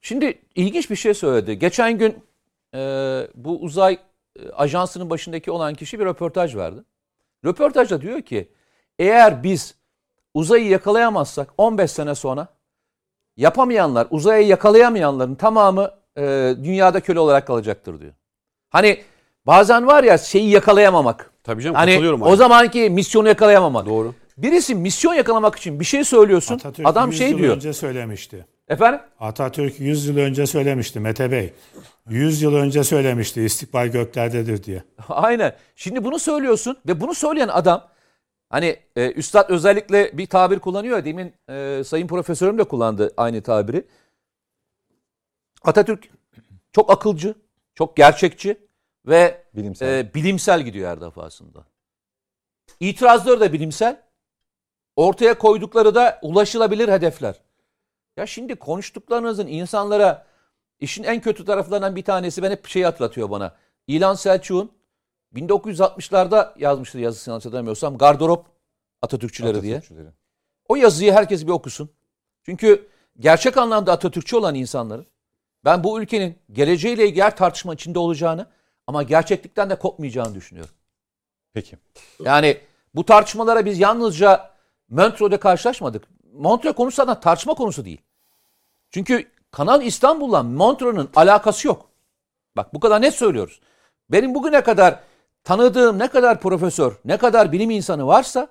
Şimdi 0.00 0.38
ilginç 0.54 0.90
bir 0.90 0.96
şey 0.96 1.14
söyledi. 1.14 1.58
Geçen 1.58 1.98
gün 1.98 2.24
e, 2.74 2.78
bu 3.34 3.60
uzay 3.60 3.98
e, 4.36 4.50
ajansının 4.50 5.10
başındaki 5.10 5.50
olan 5.50 5.74
kişi 5.74 6.00
bir 6.00 6.04
röportaj 6.04 6.56
verdi. 6.56 6.80
Röportajda 7.44 8.00
diyor 8.00 8.22
ki 8.22 8.48
eğer 8.98 9.42
biz 9.42 9.74
uzayı 10.34 10.68
yakalayamazsak 10.68 11.52
15 11.58 11.90
sene 11.90 12.14
sonra 12.14 12.48
yapamayanlar, 13.36 14.06
uzayı 14.10 14.46
yakalayamayanların 14.46 15.34
tamamı 15.34 15.90
e, 16.16 16.54
dünyada 16.64 17.00
köle 17.00 17.20
olarak 17.20 17.46
kalacaktır 17.46 18.00
diyor. 18.00 18.12
Hani 18.70 19.02
bazen 19.46 19.86
var 19.86 20.04
ya 20.04 20.18
şeyi 20.18 20.50
yakalayamamak. 20.50 21.30
Tabii 21.44 21.62
canım 21.62 21.74
Hani 21.76 21.90
katılıyorum. 21.90 22.22
o 22.22 22.28
abi. 22.28 22.36
zamanki 22.36 22.90
misyonu 22.90 23.28
yakalayamamak. 23.28 23.86
Doğru. 23.86 24.14
Birisi 24.38 24.74
misyon 24.74 25.14
yakalamak 25.14 25.56
için 25.56 25.80
bir 25.80 25.84
şey 25.84 26.04
söylüyorsun. 26.04 26.54
Atatürk 26.54 26.86
adam 26.88 27.10
100 27.10 27.18
şey 27.18 27.30
yıl 27.30 27.38
diyor. 27.38 27.56
önce 27.56 27.72
söylemişti. 27.72 28.46
Efendim? 28.68 29.00
Atatürk 29.20 29.80
100 29.80 30.06
yıl 30.06 30.16
önce 30.16 30.46
söylemişti 30.46 31.00
Mete 31.00 31.30
Bey. 31.30 31.52
100 32.08 32.42
yıl 32.42 32.54
önce 32.54 32.84
söylemişti 32.84 33.42
istikbal 33.42 33.86
göklerdedir 33.86 34.64
diye. 34.64 34.82
Aynen. 35.08 35.56
Şimdi 35.76 36.04
bunu 36.04 36.18
söylüyorsun 36.18 36.76
ve 36.88 37.00
bunu 37.00 37.14
söyleyen 37.14 37.48
adam 37.48 37.88
hani 38.50 38.76
e, 38.96 39.10
üstad 39.12 39.50
özellikle 39.50 40.18
bir 40.18 40.26
tabir 40.26 40.58
kullanıyor. 40.58 41.04
Demin 41.04 41.32
e, 41.50 41.84
sayın 41.84 42.06
profesörüm 42.06 42.58
de 42.58 42.64
kullandı 42.64 43.12
aynı 43.16 43.42
tabiri. 43.42 43.84
Atatürk 45.64 46.08
çok 46.72 46.90
akılcı, 46.90 47.34
çok 47.74 47.96
gerçekçi 47.96 48.56
ve 49.06 49.44
Bilimsel. 49.54 49.98
e, 49.98 50.14
bilimsel 50.14 50.62
gidiyor 50.62 50.90
her 50.90 51.00
defasında. 51.00 51.64
İtirazları 52.80 53.40
da 53.40 53.52
bilimsel. 53.52 54.02
Ortaya 54.96 55.38
koydukları 55.38 55.94
da 55.94 56.18
ulaşılabilir 56.22 56.88
hedefler. 56.88 57.40
Ya 58.16 58.26
şimdi 58.26 58.54
konuştuklarınızın 58.56 59.46
insanlara 59.46 60.26
işin 60.80 61.04
en 61.04 61.20
kötü 61.20 61.44
taraflarından 61.44 61.96
bir 61.96 62.04
tanesi 62.04 62.42
ben 62.42 62.50
hep 62.50 62.66
şey 62.66 62.82
hatırlatıyor 62.82 63.30
bana. 63.30 63.56
İlan 63.86 64.14
Selçuk'un 64.14 64.72
1960'larda 65.34 66.52
yazmıştır 66.58 66.98
yazısını 66.98 67.34
hatırlamıyorsam 67.34 67.98
Gardırop 67.98 68.46
Atatürkçüleri 69.02 69.62
diye. 69.62 69.76
Atatürkçüleri. 69.76 70.12
O 70.68 70.76
yazıyı 70.76 71.12
herkes 71.12 71.46
bir 71.46 71.52
okusun. 71.52 71.90
Çünkü 72.42 72.88
gerçek 73.18 73.56
anlamda 73.56 73.92
Atatürkçü 73.92 74.36
olan 74.36 74.54
insanların 74.54 75.06
ben 75.64 75.84
bu 75.84 76.02
ülkenin 76.02 76.38
geleceğiyle 76.52 77.08
ilgili 77.08 77.22
her 77.22 77.36
tartışma 77.36 77.74
içinde 77.74 77.98
olacağını 77.98 78.46
ama 78.90 79.02
gerçeklikten 79.02 79.70
de 79.70 79.78
kopmayacağını 79.78 80.34
düşünüyorum. 80.34 80.74
Peki. 81.54 81.76
Yani 82.24 82.60
bu 82.94 83.04
tartışmalara 83.04 83.64
biz 83.64 83.78
yalnızca 83.78 84.50
Montreux'de 84.88 85.36
karşılaşmadık. 85.36 86.04
Montreux 86.32 86.76
konusu 86.76 86.96
zaten 86.96 87.20
tartışma 87.20 87.54
konusu 87.54 87.84
değil. 87.84 88.00
Çünkü 88.90 89.30
Kanal 89.50 89.82
İstanbul'la 89.82 90.42
Montreux'un 90.42 91.10
alakası 91.16 91.68
yok. 91.68 91.90
Bak 92.56 92.74
bu 92.74 92.80
kadar 92.80 93.02
net 93.02 93.14
söylüyoruz. 93.14 93.60
Benim 94.08 94.34
bugüne 94.34 94.60
kadar 94.60 95.00
tanıdığım 95.44 95.98
ne 95.98 96.08
kadar 96.08 96.40
profesör, 96.40 96.92
ne 97.04 97.16
kadar 97.16 97.52
bilim 97.52 97.70
insanı 97.70 98.06
varsa 98.06 98.48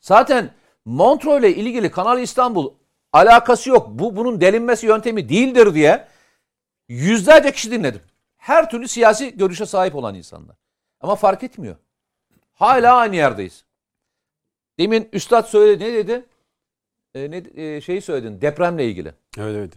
zaten 0.00 0.54
Montreux 0.84 1.40
ile 1.40 1.54
ilgili 1.54 1.90
Kanal 1.90 2.20
İstanbul 2.22 2.72
alakası 3.12 3.70
yok. 3.70 3.88
Bu 3.90 4.16
bunun 4.16 4.40
delinmesi 4.40 4.86
yöntemi 4.86 5.28
değildir 5.28 5.74
diye 5.74 6.08
yüzlerce 6.88 7.52
kişi 7.52 7.70
dinledim. 7.70 8.00
Her 8.44 8.70
türlü 8.70 8.88
siyasi 8.88 9.36
görüşe 9.36 9.66
sahip 9.66 9.94
olan 9.94 10.14
insanlar. 10.14 10.56
Ama 11.00 11.16
fark 11.16 11.42
etmiyor. 11.42 11.76
Hala 12.54 12.96
aynı 12.96 13.16
yerdeyiz. 13.16 13.64
Demin 14.78 15.08
üstad 15.12 15.46
söyledi 15.46 15.84
ne 15.84 15.92
dedi? 15.94 16.24
Ee, 17.14 17.30
ne 17.30 17.62
e, 17.62 17.80
şeyi 17.80 18.02
söyledin 18.02 18.40
depremle 18.40 18.86
ilgili. 18.88 19.14
Evet 19.38 19.54
evet. 19.56 19.72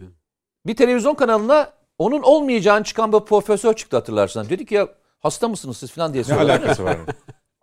Bir 0.66 0.76
televizyon 0.76 1.14
kanalına 1.14 1.72
onun 1.98 2.22
olmayacağını 2.22 2.84
çıkan 2.84 3.12
bir 3.12 3.20
profesör 3.20 3.74
çıktı 3.74 3.96
hatırlarsan. 3.96 4.48
Dedi 4.48 4.66
ki 4.66 4.74
ya 4.74 4.88
hasta 5.20 5.48
mısınız 5.48 5.76
siz 5.76 5.92
falan 5.92 6.12
diye 6.12 6.20
Ne 6.20 6.24
söyledi. 6.26 6.52
alakası 6.52 6.84
var? 6.84 6.96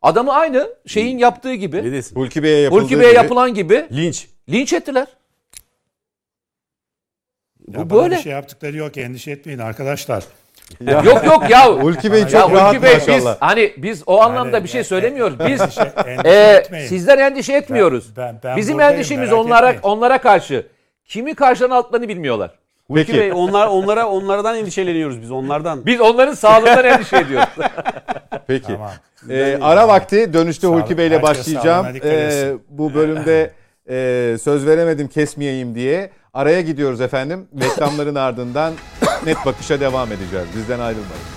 Adamı 0.02 0.34
aynı 0.34 0.70
şeyin 0.88 1.18
yaptığı 1.18 1.50
Ne 1.50 1.56
gibi. 1.56 1.92
desin? 1.92 2.16
Hulki 2.16 2.44
Bey'e 2.44 2.62
yapıldığı 2.62 2.82
Hulki 2.82 3.00
Bey'e 3.00 3.10
gibi- 3.10 3.16
yapılan 3.18 3.54
gibi 3.54 3.88
Linç. 3.92 4.28
linç 4.50 4.74
ettiler. 4.74 5.08
Ya 7.68 7.80
Bu 7.86 7.90
bana 7.90 8.04
böyle. 8.04 8.16
bir 8.16 8.22
şey 8.22 8.32
yaptıkları 8.32 8.78
yok 8.78 8.98
endişe 8.98 9.32
etmeyin 9.32 9.60
arkadaşlar. 9.60 10.24
Yok 11.06 11.26
yok 11.26 11.50
ya. 11.50 11.66
Hulki 11.82 12.12
Bey 12.12 12.20
ya 12.22 12.30
çok 12.30 12.52
rahat 12.54 12.74
Hulki 12.74 12.84
Bey 12.84 12.96
biz 12.98 13.08
maşallah. 13.08 13.36
hani 13.40 13.74
biz 13.78 14.04
o 14.06 14.22
anlamda 14.22 14.56
Yani, 14.58 14.64
bir 14.64 14.70
şey 14.70 14.82
e, 14.82 14.84
söylemiyoruz. 14.84 15.40
Biz 15.40 15.62
Endişe, 15.62 15.82
endişe 16.08 16.76
e, 16.76 16.88
sizden 16.88 17.18
endişe 17.18 17.54
etmiyoruz. 17.54 18.18
ben- 18.18 18.40
ben 18.44 18.58
Bizim 18.58 18.74
buradayım, 18.76 18.94
endişemiz 18.96 19.34
onlara 19.34 19.70
etmeyin. 19.72 19.96
onlara 19.96 20.18
karşı. 20.18 20.68
Kimi 21.06 21.36
karşılarına 21.36 21.76
aldıklarını 21.76 22.08
bilmiyorlar. 22.08 22.52
Hulki 22.88 23.06
Peki. 23.06 23.20
Bey 23.20 23.32
onlar 23.34 23.68
onlara 23.68 24.08
onlardan 24.08 24.56
endişeleniyoruz 24.58 25.22
biz 25.22 25.32
onlardan. 25.32 25.86
Biz 25.86 26.02
onların 26.02 26.34
sağlığından 26.34 26.86
endişe 26.86 27.18
ediyoruz. 27.18 27.50
Peki. 28.48 28.68
Tamam. 28.68 28.92
Ee, 29.30 29.58
ara 29.62 29.88
vakti 29.88 30.34
dönüşte 30.34 30.68
Hulki 30.68 30.98
Bey'le 30.98 31.10
herkes 31.12 31.30
başlayacağım. 31.30 31.86
Ee, 32.04 32.52
bu 32.70 32.94
bölümde 32.94 33.52
e, 33.90 34.38
söz 34.38 34.66
veremedim 34.68 35.08
kesmeyeyim 35.08 35.76
diye. 35.76 36.10
Araya 36.34 36.62
gidiyoruz 36.62 37.02
efendim. 37.02 37.48
Reklamların 37.62 38.16
ardından 38.16 38.74
net 39.26 39.46
bakışa 39.46 39.80
devam 39.80 40.12
edeceğiz. 40.12 40.48
Bizden 40.56 40.80
ayrılmayın. 40.80 41.35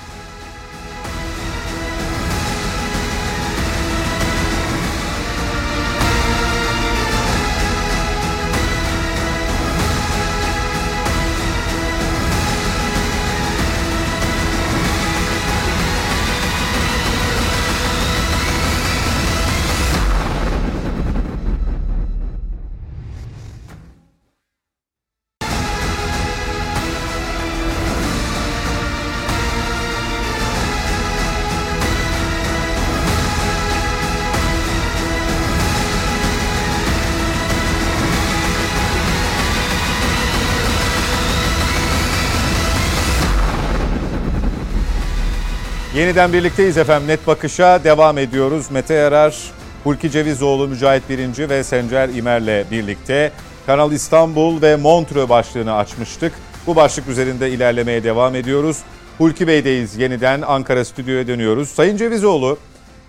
Yeniden 45.99 46.33
birlikteyiz 46.33 46.79
efendim. 46.79 47.09
Net 47.09 47.27
Bakış'a 47.27 47.85
devam 47.85 48.19
ediyoruz. 48.19 48.71
Mete 48.71 48.95
Yarar, 48.95 49.37
Hulki 49.85 50.11
Cevizoğlu, 50.11 50.69
Mücahit 50.69 51.09
Birinci 51.09 51.49
ve 51.49 51.65
Sencer 51.65 52.09
İmer'le 52.09 52.71
birlikte 52.71 53.33
Kanal 53.67 53.93
İstanbul 53.93 54.63
ve 54.63 54.77
Montreux 54.77 55.29
başlığını 55.29 55.75
açmıştık. 55.75 56.33
Bu 56.67 56.77
başlık 56.77 57.09
üzerinde 57.09 57.51
ilerlemeye 57.51 58.05
devam 58.05 58.35
ediyoruz. 58.35 58.79
Hulki 59.19 59.47
Bey'deyiz 59.47 59.97
yeniden 59.97 60.43
Ankara 60.43 60.85
stüdyoya 60.85 61.27
dönüyoruz. 61.27 61.69
Sayın 61.69 61.97
Cevizoğlu 61.97 62.59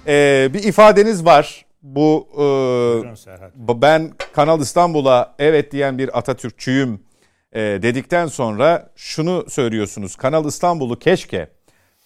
e, 0.07 0.49
bir 0.53 0.63
ifadeniz 0.63 1.25
var. 1.25 1.65
Bu 1.81 2.27
e, 2.33 2.37
Buyurun 2.37 3.81
ben 3.81 4.11
Kanal 4.33 4.61
İstanbul'a 4.61 5.35
evet 5.39 5.71
diyen 5.71 5.97
bir 5.97 6.17
Atatürkçüyüm 6.17 6.99
e, 7.53 7.59
dedikten 7.59 8.27
sonra 8.27 8.89
şunu 8.95 9.45
söylüyorsunuz. 9.49 10.15
Kanal 10.15 10.45
İstanbul'u 10.45 10.99
keşke 10.99 11.58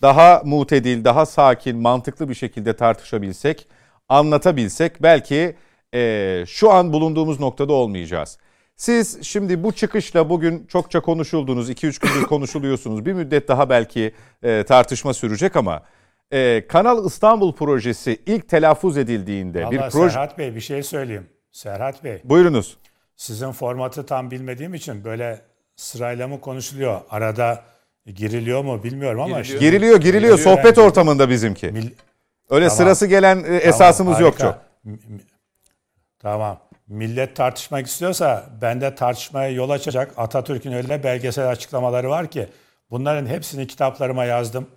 daha 0.03 0.41
mutedil, 0.45 1.03
daha 1.03 1.25
sakin, 1.25 1.77
mantıklı 1.77 2.29
bir 2.29 2.33
şekilde 2.33 2.75
tartışabilsek, 2.75 3.67
anlatabilsek 4.09 5.03
belki 5.03 5.55
e, 5.93 6.43
şu 6.47 6.71
an 6.71 6.93
bulunduğumuz 6.93 7.39
noktada 7.39 7.73
olmayacağız. 7.73 8.37
Siz 8.75 9.23
şimdi 9.23 9.63
bu 9.63 9.71
çıkışla 9.71 10.29
bugün 10.29 10.65
çokça 10.65 10.99
konuşuldunuz, 10.99 11.69
2-3 11.69 12.01
gündür 12.01 12.27
konuşuluyorsunuz. 12.27 13.05
Bir 13.05 13.13
müddet 13.13 13.47
daha 13.47 13.69
belki 13.69 14.13
e, 14.43 14.63
tartışma 14.63 15.13
sürecek 15.13 15.55
ama 15.55 15.83
e, 16.31 16.67
Kanal 16.67 17.05
İstanbul 17.05 17.53
projesi 17.53 18.21
ilk 18.25 18.49
telaffuz 18.49 18.97
edildiğinde 18.97 19.71
bir 19.71 19.77
Vallahi 19.77 19.91
proje... 19.91 20.09
Serhat 20.09 20.37
Bey 20.37 20.55
bir 20.55 20.61
şey 20.61 20.83
söyleyeyim. 20.83 21.29
Serhat 21.51 22.03
Bey 22.03 22.21
Buyurunuz. 22.23 22.77
sizin 23.15 23.51
formatı 23.51 24.05
tam 24.05 24.31
bilmediğim 24.31 24.73
için 24.73 25.03
böyle 25.03 25.41
sırayla 25.75 26.27
mı 26.27 26.41
konuşuluyor? 26.41 27.01
Arada 27.09 27.72
giriliyor 28.11 28.63
mu 28.63 28.83
bilmiyorum 28.83 29.21
ama 29.21 29.39
Giriliyor. 29.41 29.59
Giriliyor 29.61 29.97
giriliyor 30.01 30.37
Giriliyor 30.37 30.57
sohbet 30.57 30.77
yani. 30.77 30.87
ortamında 30.87 31.29
bizimki. 31.29 31.67
Mil- 31.67 31.91
Öyle 32.49 32.67
Tamam. 32.67 32.77
sırası 32.77 33.07
gelen 33.07 33.37
e, 33.39 33.43
Tamam, 33.43 33.59
esasımız 33.63 34.19
yok 34.19 34.33
harika. 34.33 34.43
çok. 34.51 34.61
M- 34.83 34.91
m- 34.91 35.19
Tamam. 36.19 36.59
Millet 36.87 37.35
tartışmak 37.35 37.87
istiyorsa 37.87 38.45
bende 38.61 38.95
tartışmaya 38.95 39.49
yol 39.49 39.69
açacak 39.69 40.13
Atatürk'ün 40.17 40.71
öyle 40.71 41.03
belgesel 41.03 41.49
açıklamaları 41.49 42.09
var 42.09 42.27
ki 42.31 42.47
bunların 42.91 43.25
hepsini 43.25 43.67
kitaplarıma 43.67 44.25
yazdım. 44.25 44.67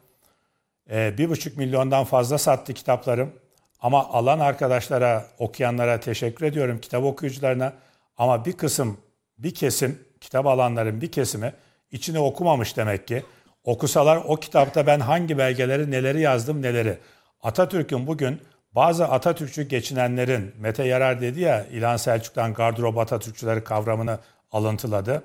Ee, 0.90 1.14
bir 1.18 1.28
buçuk 1.30 1.56
milyondan 1.56 2.04
fazla 2.04 2.38
sattı 2.38 2.74
kitaplarım. 2.74 3.32
Ama 3.80 4.04
alan 4.08 4.38
arkadaşlara, 4.38 5.24
okuyanlara 5.38 6.00
teşekkür 6.00 6.46
ediyorum, 6.46 6.78
kitap 6.80 7.04
okuyucularına. 7.04 7.72
Ama 8.18 8.44
bir 8.44 8.52
kısım, 8.52 8.96
bir 9.38 9.54
kesim, 9.54 9.98
kitap 10.20 10.46
alanların 10.46 11.00
bir 11.00 11.12
kesimi 11.12 11.52
içini 11.90 12.18
okumamış 12.18 12.76
demek 12.76 13.08
ki. 13.08 13.22
Okusalar 13.64 14.16
o 14.16 14.36
kitapta 14.36 14.86
ben 14.86 15.00
hangi 15.00 15.38
belgeleri, 15.38 15.90
neleri 15.90 16.20
yazdım, 16.20 16.62
neleri. 16.62 16.98
Atatürk'ün 17.42 18.06
bugün 18.06 18.40
bazı 18.72 19.08
Atatürkçü 19.08 19.62
geçinenlerin, 19.62 20.54
Mete 20.58 20.84
Yarar 20.84 21.20
dedi 21.20 21.40
ya 21.40 21.66
İlhan 21.66 21.96
Selçuk'tan 21.96 22.54
gardırop 22.54 22.98
Atatürkçüleri 22.98 23.64
kavramını 23.64 24.18
alıntıladı. 24.52 25.22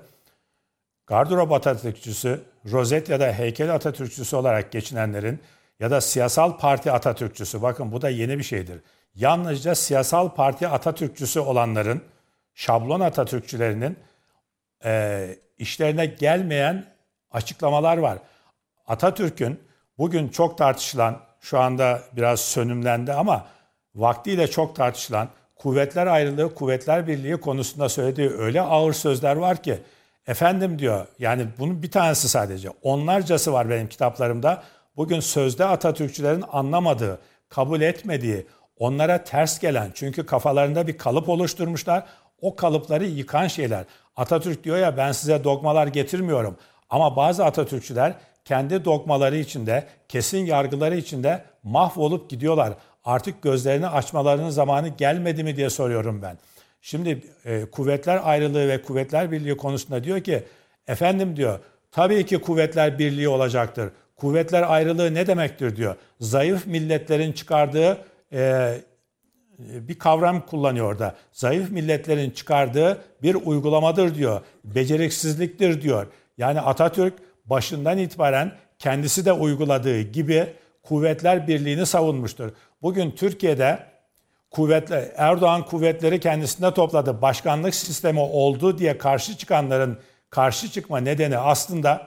Gardırop 1.06 1.52
Atatürkçüsü, 1.52 2.40
rozet 2.72 3.08
ya 3.08 3.20
da 3.20 3.32
heykel 3.32 3.74
Atatürkçüsü 3.74 4.36
olarak 4.36 4.72
geçinenlerin 4.72 5.40
ya 5.80 5.90
da 5.90 6.00
siyasal 6.00 6.58
parti 6.58 6.92
Atatürkçüsü, 6.92 7.62
bakın 7.62 7.92
bu 7.92 8.02
da 8.02 8.10
yeni 8.10 8.38
bir 8.38 8.42
şeydir. 8.42 8.80
Yalnızca 9.14 9.74
siyasal 9.74 10.28
parti 10.28 10.68
Atatürkçüsü 10.68 11.40
olanların, 11.40 12.02
şablon 12.54 13.00
Atatürkçülerinin 13.00 13.96
e, 14.84 15.28
işlerine 15.58 16.06
gelmeyen 16.06 16.84
açıklamalar 17.30 17.98
var. 17.98 18.18
Atatürk'ün 18.86 19.60
bugün 19.98 20.28
çok 20.28 20.58
tartışılan, 20.58 21.20
şu 21.40 21.58
anda 21.58 22.00
biraz 22.16 22.40
sönümlendi 22.40 23.12
ama 23.12 23.46
vaktiyle 23.94 24.50
çok 24.50 24.76
tartışılan 24.76 25.28
kuvvetler 25.56 26.06
ayrılığı, 26.06 26.54
kuvvetler 26.54 27.06
birliği 27.06 27.36
konusunda 27.36 27.88
söylediği 27.88 28.30
öyle 28.30 28.60
ağır 28.60 28.92
sözler 28.92 29.36
var 29.36 29.62
ki 29.62 29.78
efendim 30.26 30.78
diyor 30.78 31.06
yani 31.18 31.46
bunun 31.58 31.82
bir 31.82 31.90
tanesi 31.90 32.28
sadece 32.28 32.70
onlarcası 32.82 33.52
var 33.52 33.70
benim 33.70 33.88
kitaplarımda. 33.88 34.62
Bugün 34.96 35.20
sözde 35.20 35.64
Atatürkçülerin 35.64 36.44
anlamadığı, 36.52 37.20
kabul 37.48 37.80
etmediği, 37.80 38.46
onlara 38.76 39.24
ters 39.24 39.58
gelen 39.58 39.90
çünkü 39.94 40.26
kafalarında 40.26 40.86
bir 40.86 40.98
kalıp 40.98 41.28
oluşturmuşlar. 41.28 42.04
O 42.42 42.56
kalıpları 42.56 43.04
yıkan 43.04 43.46
şeyler. 43.46 43.84
Atatürk 44.16 44.64
diyor 44.64 44.76
ya 44.76 44.96
ben 44.96 45.12
size 45.12 45.44
dogmalar 45.44 45.86
getirmiyorum. 45.86 46.56
Ama 46.90 47.16
bazı 47.16 47.44
Atatürkçüler 47.44 48.14
kendi 48.44 48.84
dogmaları 48.84 49.36
içinde, 49.36 49.86
kesin 50.08 50.46
yargıları 50.46 50.96
içinde 50.96 51.44
mahvolup 51.62 52.30
gidiyorlar. 52.30 52.74
Artık 53.04 53.42
gözlerini 53.42 53.88
açmalarının 53.88 54.50
zamanı 54.50 54.88
gelmedi 54.88 55.44
mi 55.44 55.56
diye 55.56 55.70
soruyorum 55.70 56.22
ben. 56.22 56.38
Şimdi 56.80 57.22
e, 57.44 57.64
kuvvetler 57.64 58.20
ayrılığı 58.24 58.68
ve 58.68 58.82
kuvvetler 58.82 59.32
birliği 59.32 59.56
konusunda 59.56 60.04
diyor 60.04 60.20
ki 60.20 60.44
efendim 60.86 61.36
diyor 61.36 61.58
tabii 61.90 62.26
ki 62.26 62.38
kuvvetler 62.38 62.98
birliği 62.98 63.28
olacaktır. 63.28 63.90
Kuvvetler 64.16 64.72
ayrılığı 64.72 65.14
ne 65.14 65.26
demektir 65.26 65.76
diyor. 65.76 65.96
Zayıf 66.20 66.66
milletlerin 66.66 67.32
çıkardığı 67.32 67.98
e, 68.32 68.74
bir 69.88 69.98
kavram 69.98 70.46
kullanıyor 70.46 70.86
orada. 70.86 71.14
Zayıf 71.32 71.70
milletlerin 71.70 72.30
çıkardığı 72.30 73.04
bir 73.22 73.34
uygulamadır 73.34 74.14
diyor. 74.14 74.40
Beceriksizliktir 74.64 75.82
diyor. 75.82 76.06
Yani 76.38 76.60
Atatürk 76.60 77.14
başından 77.44 77.98
itibaren 77.98 78.52
kendisi 78.78 79.24
de 79.24 79.32
uyguladığı 79.32 80.00
gibi 80.00 80.46
kuvvetler 80.82 81.48
birliğini 81.48 81.86
savunmuştur. 81.86 82.50
Bugün 82.82 83.10
Türkiye'de 83.10 83.78
kuvvetler 84.50 85.08
Erdoğan 85.16 85.64
kuvvetleri 85.66 86.20
kendisinde 86.20 86.74
topladı. 86.74 87.22
Başkanlık 87.22 87.74
sistemi 87.74 88.20
oldu 88.20 88.78
diye 88.78 88.98
karşı 88.98 89.36
çıkanların 89.36 89.98
karşı 90.30 90.70
çıkma 90.70 90.98
nedeni 90.98 91.38
aslında 91.38 92.06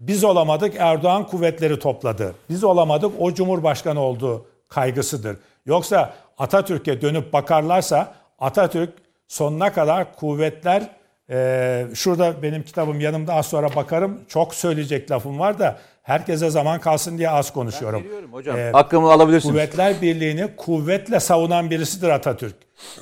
biz 0.00 0.24
olamadık 0.24 0.74
Erdoğan 0.78 1.26
kuvvetleri 1.26 1.78
topladı. 1.78 2.34
Biz 2.50 2.64
olamadık 2.64 3.12
o 3.18 3.34
cumhurbaşkanı 3.34 4.00
oldu 4.00 4.46
kaygısıdır. 4.68 5.36
Yoksa 5.66 6.14
Atatürk'e 6.38 7.00
dönüp 7.00 7.32
bakarlarsa 7.32 8.14
Atatürk 8.38 8.90
sonuna 9.28 9.72
kadar 9.72 10.16
kuvvetler 10.16 10.82
e, 11.30 11.86
şurada 11.94 12.42
benim 12.42 12.62
kitabım 12.62 13.00
yanımda 13.00 13.34
az 13.34 13.46
sonra 13.46 13.74
bakarım. 13.76 14.20
Çok 14.28 14.54
söyleyecek 14.54 15.10
lafım 15.10 15.38
var 15.38 15.58
da 15.58 15.78
herkese 16.02 16.50
zaman 16.50 16.80
kalsın 16.80 17.18
diye 17.18 17.30
az 17.30 17.52
konuşuyorum. 17.52 18.04
Biliyorum 18.04 18.32
hocam. 18.32 18.56
Ee, 18.58 18.70
Hakkımı 18.72 19.12
alabilirsiniz. 19.12 19.52
Kuvvetler 19.54 20.02
Birliği'ni 20.02 20.56
kuvvetle 20.56 21.20
savunan 21.20 21.70
birisidir 21.70 22.08
Atatürk. 22.08 22.54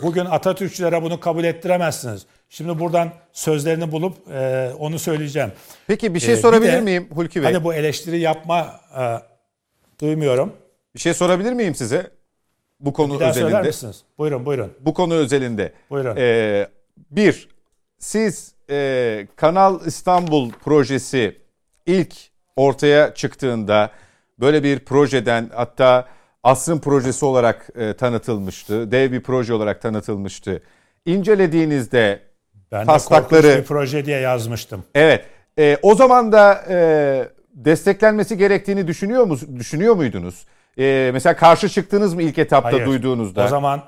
Bugün 0.03 0.25
Atatürkçülere 0.25 1.03
bunu 1.03 1.21
kabul 1.21 1.45
ettiremezsiniz. 1.45 2.27
Şimdi 2.49 2.79
buradan 2.79 3.11
sözlerini 3.33 3.93
bulup 3.93 4.17
e, 4.33 4.71
onu 4.79 4.99
söyleyeceğim. 4.99 5.53
Peki 5.87 6.15
bir 6.15 6.21
şey 6.21 6.35
Ee, 6.35 6.37
bir 6.37 6.43
sorabilir 6.43 6.73
de 6.73 6.81
miyim 6.81 7.09
Hulki 7.15 7.43
Bey? 7.43 7.53
Hani 7.53 7.65
bu 7.65 7.75
eleştiri 7.75 8.19
yapma 8.21 8.81
e, 8.99 9.03
duymuyorum. 10.01 10.53
Bir 10.95 11.01
şey 11.01 11.15
sorabilir 11.15 11.53
miyim 11.53 11.75
size? 11.75 12.11
Bu 12.81 12.93
konu 12.93 13.15
Bir 13.15 13.21
daha 13.21 13.33
söyler 13.35 13.47
özelinde. 13.49 13.67
misiniz? 13.67 14.03
Buyurun 14.19 14.47
buyurun. 14.47 14.73
Bu 14.81 14.95
konu 14.95 15.15
özelinde. 15.15 15.73
Buyurun. 15.91 16.17
Ee, 16.19 16.69
bir, 17.11 17.49
siz 17.99 18.55
e, 18.71 19.27
Kanal 19.37 19.87
İstanbul 19.87 20.51
projesi 20.51 21.37
ilk 21.87 22.15
ortaya 22.57 23.15
çıktığında 23.15 23.91
böyle 24.41 24.63
bir 24.63 24.79
projeden 24.79 25.51
hatta 25.55 26.09
asrın 26.43 26.79
projesi 26.79 27.25
olarak 27.25 27.69
e, 27.77 27.95
tanıtılmıştı. 27.95 28.91
Dev 28.93 29.13
bir 29.13 29.23
proje 29.23 29.55
olarak 29.55 29.83
tanıtılmıştı. 29.83 30.63
İncelediğinizde 31.07 32.21
Ben 32.73 32.87
taslakları- 32.87 33.43
korkunç 33.43 33.59
bir 33.59 33.65
proje 33.65 34.05
diye 34.07 34.21
yazmıştım. 34.21 34.85
evet 34.95 35.25
e, 35.59 35.79
o 35.83 35.95
zaman 35.95 36.33
da 36.33 36.65
e, 36.69 37.29
desteklenmesi 37.55 38.37
gerektiğini 38.37 38.87
düşünüyor 38.87 39.25
mu 39.25 39.39
düşünüyor 39.59 39.95
muydunuz? 39.95 40.47
E, 40.79 41.11
mesela 41.13 41.37
karşı 41.37 41.69
çıktınız 41.69 42.15
mı 42.15 42.23
ilk 42.23 42.39
etapta 42.39 42.73
Hayır. 42.73 42.87
duyduğunuzda? 42.87 43.45
O 43.45 43.49
zaman 43.49 43.83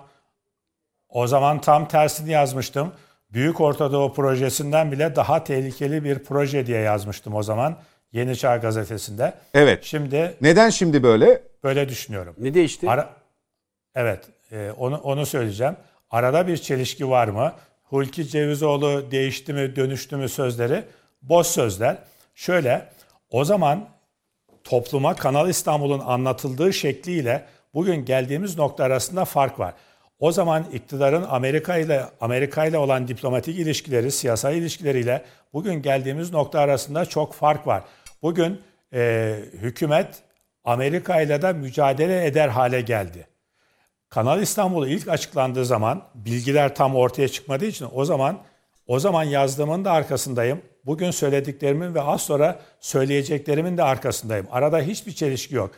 o 1.09 1.27
zaman 1.27 1.61
tam 1.61 1.89
tersini 1.89 2.31
yazmıştım. 2.31 2.93
Büyük 3.31 3.61
Orta 3.61 3.93
Doğu 3.93 4.13
projesinden 4.13 4.93
bile 4.93 5.17
daha 5.17 5.45
tehlikeli 5.45 6.05
bir 6.05 6.19
proje 6.19 6.67
diye 6.67 6.81
yazmıştım 6.81 7.35
o 7.35 7.43
zaman 7.43 7.77
Yeni 8.13 8.37
Çağ 8.37 8.57
gazetesinde. 8.57 9.35
Evet. 9.55 9.85
Şimdi 9.85 10.35
Neden 10.41 10.71
şimdi 10.71 11.03
böyle? 11.03 11.43
böyle 11.65 11.89
düşünüyorum. 11.89 12.35
Ne 12.39 12.55
değişti? 12.55 12.91
Ara, 12.91 13.11
evet, 13.95 14.25
e, 14.53 14.71
onu 14.79 14.97
onu 14.97 15.27
söyleyeceğim. 15.27 15.77
Arada 16.11 16.47
bir 16.47 16.57
çelişki 16.57 17.11
var 17.11 17.29
mı? 17.29 17.53
Hulki 17.85 18.29
Cevizoğlu 18.29 19.11
değişti 19.11 19.53
mi, 19.53 19.77
dönüştü 19.77 20.17
mü 20.17 20.29
sözleri 20.29 20.85
boş 21.23 21.47
sözler. 21.47 21.99
Şöyle, 22.35 22.89
o 23.31 23.45
zaman 23.45 23.89
topluma 24.69 25.15
Kanal 25.15 25.49
İstanbul'un 25.49 26.01
anlatıldığı 26.01 26.73
şekliyle 26.73 27.45
bugün 27.75 28.05
geldiğimiz 28.05 28.59
nokta 28.59 28.85
arasında 28.85 29.25
fark 29.25 29.59
var. 29.59 29.75
O 30.19 30.33
zaman 30.33 30.65
iktidarın 30.73 31.27
Amerika 31.29 31.77
ile 31.77 32.05
Amerika 32.21 32.65
ile 32.65 32.79
olan 32.79 33.09
diplomatik 33.09 33.59
ilişkileri, 33.59 34.13
siyasal 34.13 34.55
ilişkileriyle 34.55 35.25
bugün 35.53 35.83
geldiğimiz 35.83 36.33
nokta 36.33 36.61
arasında 36.61 37.05
çok 37.05 37.35
fark 37.35 37.67
var. 37.67 37.83
Bugün 38.23 38.61
e, 38.95 39.35
hükümet 39.53 40.23
Amerika 40.65 41.21
ile 41.21 41.43
de 41.43 41.53
mücadele 41.53 42.27
eder 42.27 42.49
hale 42.49 42.81
geldi. 42.81 43.27
Kanal 44.09 44.43
İstanbul 44.43 44.87
ilk 44.87 45.09
açıklandığı 45.09 45.65
zaman 45.65 46.03
bilgiler 46.15 46.75
tam 46.75 46.97
ortaya 46.97 47.29
çıkmadığı 47.29 47.67
için 47.67 47.89
o 47.95 48.05
zaman 48.05 48.39
o 48.89 48.99
zaman 48.99 49.25
yazdığımın 49.25 49.85
da 49.85 49.93
arkasındayım. 49.93 50.63
Bugün 50.87 51.11
söylediklerimin 51.11 51.95
ve 51.95 52.03
az 52.03 52.23
sonra 52.23 52.61
söyleyeceklerimin 52.81 53.77
de 53.77 53.83
arkasındayım. 53.83 54.47
Arada 54.51 54.79
hiçbir 54.79 55.13
çelişki 55.13 55.55
yok. 55.55 55.71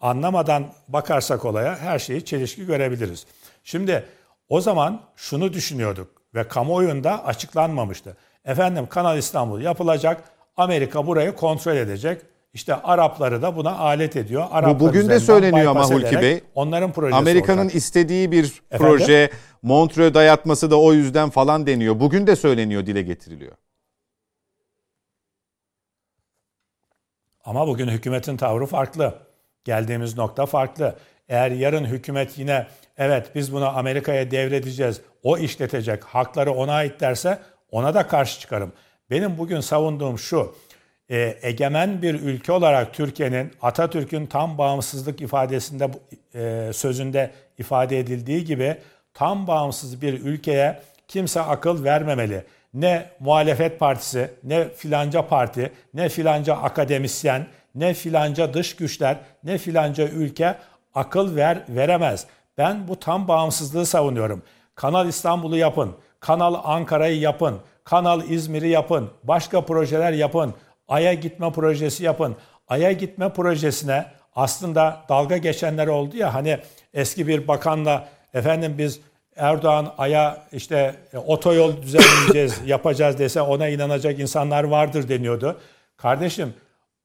Anlamadan 0.00 0.72
bakarsak 0.88 1.44
olaya 1.44 1.78
her 1.78 1.98
şeyi 1.98 2.24
çelişki 2.24 2.66
görebiliriz. 2.66 3.26
Şimdi 3.64 4.04
o 4.48 4.60
zaman 4.60 5.00
şunu 5.16 5.52
düşünüyorduk 5.52 6.08
ve 6.34 6.48
kamuoyunda 6.48 7.24
açıklanmamıştı. 7.26 8.16
Efendim 8.44 8.86
Kanal 8.86 9.18
İstanbul 9.18 9.60
yapılacak. 9.60 10.24
Amerika 10.56 11.06
burayı 11.06 11.34
kontrol 11.34 11.76
edecek. 11.76 12.22
İşte 12.54 12.74
Arapları 12.74 13.42
da 13.42 13.56
buna 13.56 13.78
alet 13.78 14.16
ediyor. 14.16 14.46
Araplar 14.50 14.80
bugün 14.80 15.08
de 15.08 15.20
söyleniyor 15.20 15.66
ama 15.66 15.90
Hulki 15.90 16.20
Bey. 16.20 16.40
Onların 16.54 16.92
projesi 16.92 17.16
Amerika'nın 17.16 17.62
olacak. 17.62 17.74
istediği 17.74 18.32
bir 18.32 18.44
Efendim? 18.70 18.96
proje, 18.98 19.30
Montreux 19.62 20.14
dayatması 20.14 20.70
da 20.70 20.80
o 20.80 20.92
yüzden 20.92 21.30
falan 21.30 21.66
deniyor. 21.66 22.00
Bugün 22.00 22.26
de 22.26 22.36
söyleniyor, 22.36 22.86
dile 22.86 23.02
getiriliyor. 23.02 23.52
Ama 27.44 27.66
bugün 27.66 27.88
hükümetin 27.88 28.36
tavrı 28.36 28.66
farklı. 28.66 29.14
Geldiğimiz 29.64 30.16
nokta 30.16 30.46
farklı. 30.46 30.96
Eğer 31.28 31.50
yarın 31.50 31.84
hükümet 31.84 32.38
yine 32.38 32.66
evet 32.98 33.30
biz 33.34 33.52
bunu 33.52 33.78
Amerika'ya 33.78 34.30
devredeceğiz, 34.30 35.00
o 35.22 35.38
işletecek, 35.38 36.04
hakları 36.04 36.52
ona 36.52 36.72
ait 36.72 37.00
derse 37.00 37.38
ona 37.70 37.94
da 37.94 38.06
karşı 38.08 38.40
çıkarım. 38.40 38.72
Benim 39.10 39.38
bugün 39.38 39.60
savunduğum 39.60 40.18
şu, 40.18 40.54
e, 41.12 41.38
egemen 41.42 42.02
bir 42.02 42.14
ülke 42.14 42.52
olarak 42.52 42.94
Türkiye'nin 42.94 43.52
Atatürk'ün 43.62 44.26
tam 44.26 44.58
bağımsızlık 44.58 45.20
ifadesinde 45.20 45.90
e, 46.34 46.72
sözünde 46.72 47.30
ifade 47.58 47.98
edildiği 47.98 48.44
gibi 48.44 48.76
tam 49.14 49.46
bağımsız 49.46 50.02
bir 50.02 50.20
ülkeye 50.20 50.80
kimse 51.08 51.40
akıl 51.40 51.84
vermemeli. 51.84 52.44
Ne 52.74 53.06
muhalefet 53.20 53.78
partisi, 53.78 54.30
ne 54.44 54.68
filanca 54.68 55.26
parti, 55.26 55.72
ne 55.94 56.08
filanca 56.08 56.56
akademisyen, 56.56 57.46
ne 57.74 57.94
filanca 57.94 58.54
dış 58.54 58.76
güçler, 58.76 59.16
ne 59.44 59.58
filanca 59.58 60.08
ülke 60.08 60.54
akıl 60.94 61.36
ver 61.36 61.62
veremez. 61.68 62.26
Ben 62.58 62.88
bu 62.88 63.00
tam 63.00 63.28
bağımsızlığı 63.28 63.86
savunuyorum. 63.86 64.42
Kanal 64.74 65.08
İstanbul'u 65.08 65.56
yapın, 65.56 65.92
Kanal 66.20 66.54
Ankara'yı 66.64 67.20
yapın, 67.20 67.58
Kanal 67.84 68.30
İzmir'i 68.30 68.68
yapın, 68.68 69.10
başka 69.24 69.60
projeler 69.60 70.12
yapın, 70.12 70.54
Ay'a 70.92 71.14
gitme 71.14 71.52
projesi 71.52 72.04
yapın. 72.04 72.36
Ay'a 72.68 72.92
gitme 72.92 73.32
projesine 73.32 74.06
aslında 74.34 75.04
dalga 75.08 75.36
geçenler 75.36 75.86
oldu 75.86 76.16
ya 76.16 76.34
hani 76.34 76.58
eski 76.94 77.26
bir 77.26 77.48
bakanla 77.48 78.08
efendim 78.34 78.74
biz 78.78 79.00
Erdoğan 79.36 79.94
Ay'a 79.98 80.44
işte 80.52 80.94
e, 81.12 81.18
otoyol 81.18 81.82
düzenleyeceğiz, 81.82 82.60
yapacağız 82.66 83.18
dese 83.18 83.40
ona 83.40 83.68
inanacak 83.68 84.18
insanlar 84.18 84.64
vardır 84.64 85.08
deniyordu. 85.08 85.60
Kardeşim 85.96 86.54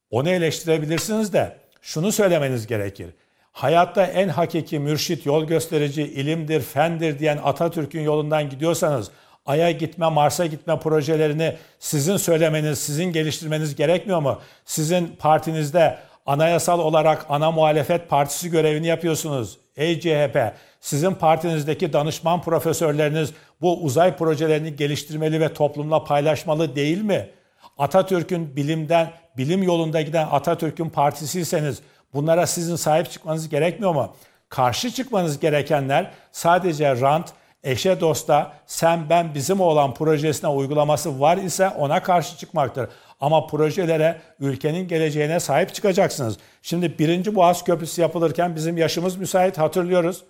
onu 0.10 0.30
eleştirebilirsiniz 0.30 1.34
de 1.34 1.58
şunu 1.82 2.12
söylemeniz 2.12 2.68
gerekir. 2.68 3.10
Hayatta 3.52 4.06
en 4.06 4.30
hakiki 4.30 4.80
mürşit, 4.80 5.26
yol 5.26 5.48
gösterici, 5.48 6.04
ilimdir, 6.04 6.62
fendir 6.62 7.20
diyen 7.20 7.40
Atatürk'ün 7.44 8.02
yolundan 8.02 8.50
gidiyorsanız 8.50 9.12
Ay'a 9.48 9.72
gitme, 9.72 10.10
Mars'a 10.10 10.46
gitme 10.46 10.80
projelerini 10.80 11.56
sizin 11.80 12.18
söylemeniz, 12.18 12.80
sizin 12.80 13.04
geliştirmeniz 13.04 13.76
gerekmiyor 13.76 14.20
mu? 14.20 14.40
Sizin 14.66 15.08
partinizde 15.20 15.98
anayasal 16.26 16.80
olarak 16.80 17.26
ana 17.30 17.52
muhalefet 17.52 18.10
partisi 18.10 18.50
görevini 18.52 18.88
yapıyorsunuz. 18.88 19.58
Ey 19.78 20.00
CHP, 20.00 20.38
sizin 20.82 21.14
partinizdeki 21.14 21.94
danışman 21.94 22.42
profesörleriniz 22.42 23.34
bu 23.62 23.82
uzay 23.84 24.18
projelerini 24.18 24.76
geliştirmeli 24.76 25.42
ve 25.42 25.54
toplumla 25.54 26.04
paylaşmalı 26.04 26.76
değil 26.76 27.02
mi? 27.02 27.30
Atatürk'ün 27.78 28.56
bilimden, 28.56 29.12
bilim 29.38 29.64
yolunda 29.64 30.02
giden 30.02 30.28
Atatürk'ün 30.32 30.90
partisiyseniz 30.90 31.82
bunlara 32.14 32.48
sizin 32.48 32.76
sahip 32.76 33.12
çıkmanız 33.12 33.50
gerekmiyor 33.50 33.94
mu? 33.94 34.16
Karşı 34.50 34.92
çıkmanız 34.92 35.40
gerekenler 35.40 36.12
sadece 36.32 37.02
rant, 37.02 37.34
eşe 37.68 38.02
dosta 38.02 38.54
sen 38.66 39.10
ben 39.10 39.36
bizim 39.36 39.62
olan 39.62 39.94
projesine 39.94 40.50
uygulaması 40.50 41.20
var 41.20 41.38
ise 41.38 41.70
ona 41.70 42.04
karşı 42.04 42.38
çıkmaktır. 42.38 42.90
Ama 43.20 43.48
projelere, 43.48 44.22
ülkenin 44.40 44.88
geleceğine 44.88 45.40
sahip 45.40 45.74
çıkacaksınız. 45.74 46.38
Şimdi 46.62 47.00
birinci 47.00 47.36
Boğaz 47.36 47.64
Köprüsü 47.64 48.02
yapılırken 48.02 48.56
bizim 48.56 48.78
yaşımız 48.78 49.18
müsait 49.18 49.58
hatırlıyoruz. 49.58 50.24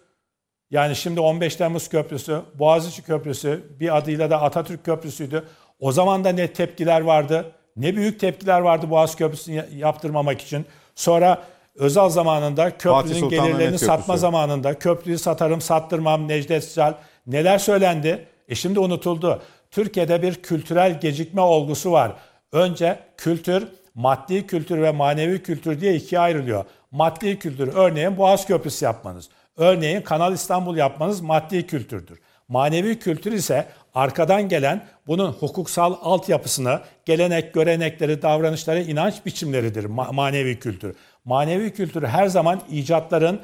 Yani 0.72 0.96
şimdi 0.96 1.20
15 1.20 1.56
Temmuz 1.56 1.90
Köprüsü, 1.90 2.42
Boğaziçi 2.56 3.04
Köprüsü, 3.04 3.64
bir 3.80 3.98
adıyla 3.98 4.30
da 4.30 4.42
Atatürk 4.42 4.86
Köprüsü'ydü. 4.86 5.44
O 5.80 5.92
zaman 5.92 6.24
da 6.24 6.30
ne 6.30 6.54
tepkiler 6.54 7.02
vardı, 7.02 7.52
ne 7.76 7.96
büyük 7.96 8.20
tepkiler 8.20 8.62
vardı 8.62 8.90
Boğaz 8.90 9.16
Köprüsü'nü 9.16 9.66
yaptırmamak 9.76 10.42
için. 10.42 10.66
Sonra 10.96 11.44
Özal 11.76 12.10
zamanında 12.10 12.78
köprünün 12.78 13.30
gelirlerini 13.30 13.80
satma 13.80 14.18
zamanında 14.18 14.80
köprüyü 14.80 15.18
satarım 15.18 15.62
sattırmam 15.62 16.28
Necdet 16.28 16.64
Sıcal 16.64 16.94
neler 17.28 17.58
söylendi? 17.58 18.26
E 18.50 18.56
şimdi 18.56 18.80
unutuldu. 18.80 19.42
Türkiye'de 19.72 20.22
bir 20.22 20.36
kültürel 20.36 21.00
gecikme 21.00 21.42
olgusu 21.42 21.92
var. 21.92 22.12
Önce 22.52 23.00
kültür, 23.18 23.68
maddi 23.96 24.48
kültür 24.48 24.82
ve 24.82 24.92
manevi 24.92 25.44
kültür 25.44 25.82
diye 25.82 25.96
ikiye 25.96 26.22
ayrılıyor. 26.22 26.66
Maddi 26.92 27.40
kültür 27.40 27.74
örneğin 27.74 28.18
Boğaz 28.18 28.48
Köprüsü 28.48 28.86
yapmanız. 28.86 29.30
Örneğin 29.58 30.02
Kanal 30.02 30.34
İstanbul 30.34 30.78
yapmanız 30.78 31.22
maddi 31.22 31.68
kültürdür. 31.68 32.20
Manevi 32.48 33.00
kültür 33.00 33.32
ise 33.32 33.66
arkadan 33.96 34.50
gelen 34.50 34.86
bunun 35.08 35.32
hukuksal 35.32 35.96
altyapısını, 36.02 36.82
gelenek, 37.06 37.54
görenekleri, 37.54 38.22
davranışları, 38.22 38.82
inanç 38.82 39.26
biçimleridir 39.26 39.84
ma- 39.84 40.16
manevi 40.16 40.60
kültür. 40.60 40.96
Manevi 41.28 41.74
kültür 41.74 42.04
her 42.04 42.28
zaman 42.28 42.62
icatların, 42.72 43.40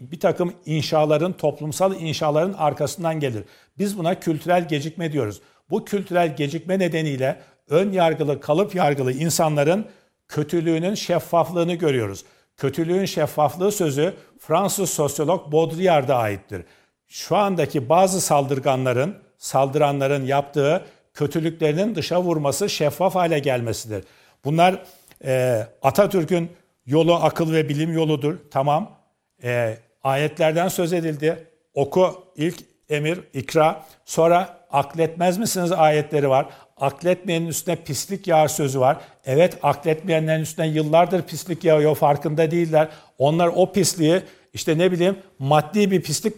bir 0.00 0.20
takım 0.20 0.52
inşaların, 0.66 1.32
toplumsal 1.32 2.00
inşaların 2.00 2.52
arkasından 2.52 3.20
gelir. 3.20 3.44
Biz 3.78 3.98
buna 3.98 4.20
kültürel 4.20 4.68
gecikme 4.68 5.12
diyoruz. 5.12 5.40
Bu 5.70 5.84
kültürel 5.84 6.36
gecikme 6.36 6.78
nedeniyle 6.78 7.40
ön 7.70 7.92
yargılı, 7.92 8.40
kalıp 8.40 8.74
yargılı 8.74 9.12
insanların 9.12 9.86
kötülüğünün 10.28 10.94
şeffaflığını 10.94 11.74
görüyoruz. 11.74 12.24
Kötülüğün 12.56 13.04
şeffaflığı 13.04 13.72
sözü 13.72 14.14
Fransız 14.38 14.90
sosyolog 14.90 15.52
Baudrillard'a 15.52 16.16
aittir. 16.16 16.62
Şu 17.08 17.36
andaki 17.36 17.88
bazı 17.88 18.20
saldırganların, 18.20 19.14
saldıranların 19.38 20.26
yaptığı 20.26 20.84
kötülüklerinin 21.14 21.94
dışa 21.94 22.22
vurması, 22.22 22.70
şeffaf 22.70 23.14
hale 23.14 23.38
gelmesidir. 23.38 24.04
Bunlar 24.44 24.82
e, 25.24 25.66
Atatürk'ün 25.82 26.50
yolu 26.90 27.14
akıl 27.14 27.52
ve 27.52 27.68
bilim 27.68 27.92
yoludur. 27.92 28.36
Tamam. 28.50 28.98
E, 29.44 29.78
ayetlerden 30.02 30.68
söz 30.68 30.92
edildi. 30.92 31.46
Oku 31.74 32.24
ilk 32.36 32.60
emir, 32.88 33.20
ikra. 33.34 33.84
Sonra 34.04 34.60
akletmez 34.70 35.38
misiniz 35.38 35.72
ayetleri 35.72 36.28
var. 36.28 36.46
Akletmeyenin 36.76 37.46
üstüne 37.46 37.76
pislik 37.76 38.26
yağar 38.26 38.48
sözü 38.48 38.80
var. 38.80 38.96
Evet 39.24 39.58
akletmeyenlerin 39.62 40.42
üstüne 40.42 40.66
yıllardır 40.66 41.22
pislik 41.22 41.64
yağıyor 41.64 41.94
farkında 41.94 42.50
değiller. 42.50 42.88
Onlar 43.18 43.50
o 43.54 43.72
pisliği 43.72 44.22
işte 44.52 44.78
ne 44.78 44.92
bileyim 44.92 45.16
maddi 45.38 45.90
bir 45.90 46.02
pislik 46.02 46.34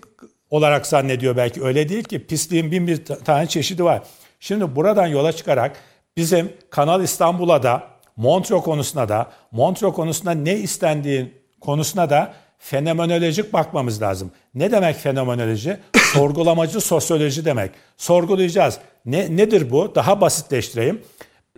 olarak 0.51 0.87
zannediyor 0.87 1.37
belki. 1.37 1.65
Öyle 1.65 1.89
değil 1.89 2.05
ki 2.05 2.27
pisliğin 2.27 2.71
bin 2.71 2.87
bir 2.87 3.05
tane 3.05 3.47
çeşidi 3.47 3.85
var. 3.85 4.03
Şimdi 4.41 4.77
buradan 4.77 5.07
yola 5.07 5.33
çıkarak 5.33 5.77
bizim 6.17 6.53
Kanal 6.71 7.03
İstanbul'a 7.03 7.63
da 7.63 7.92
Montreux 8.17 8.65
konusuna 8.65 9.09
da 9.09 9.31
Montreux 9.53 9.95
konusunda 9.95 10.31
ne 10.31 10.57
istendiği 10.57 11.33
konusuna 11.61 12.11
da 12.11 12.35
fenomenolojik 12.59 13.53
bakmamız 13.53 14.03
lazım. 14.03 14.31
Ne 14.55 14.73
demek 14.73 14.97
fenomenoloji? 14.97 15.77
Sorgulamacı 16.13 16.81
sosyoloji 16.81 17.45
demek. 17.45 17.71
Sorgulayacağız. 17.97 18.79
Ne, 19.07 19.37
nedir 19.37 19.71
bu? 19.71 19.95
Daha 19.95 20.21
basitleştireyim. 20.21 21.03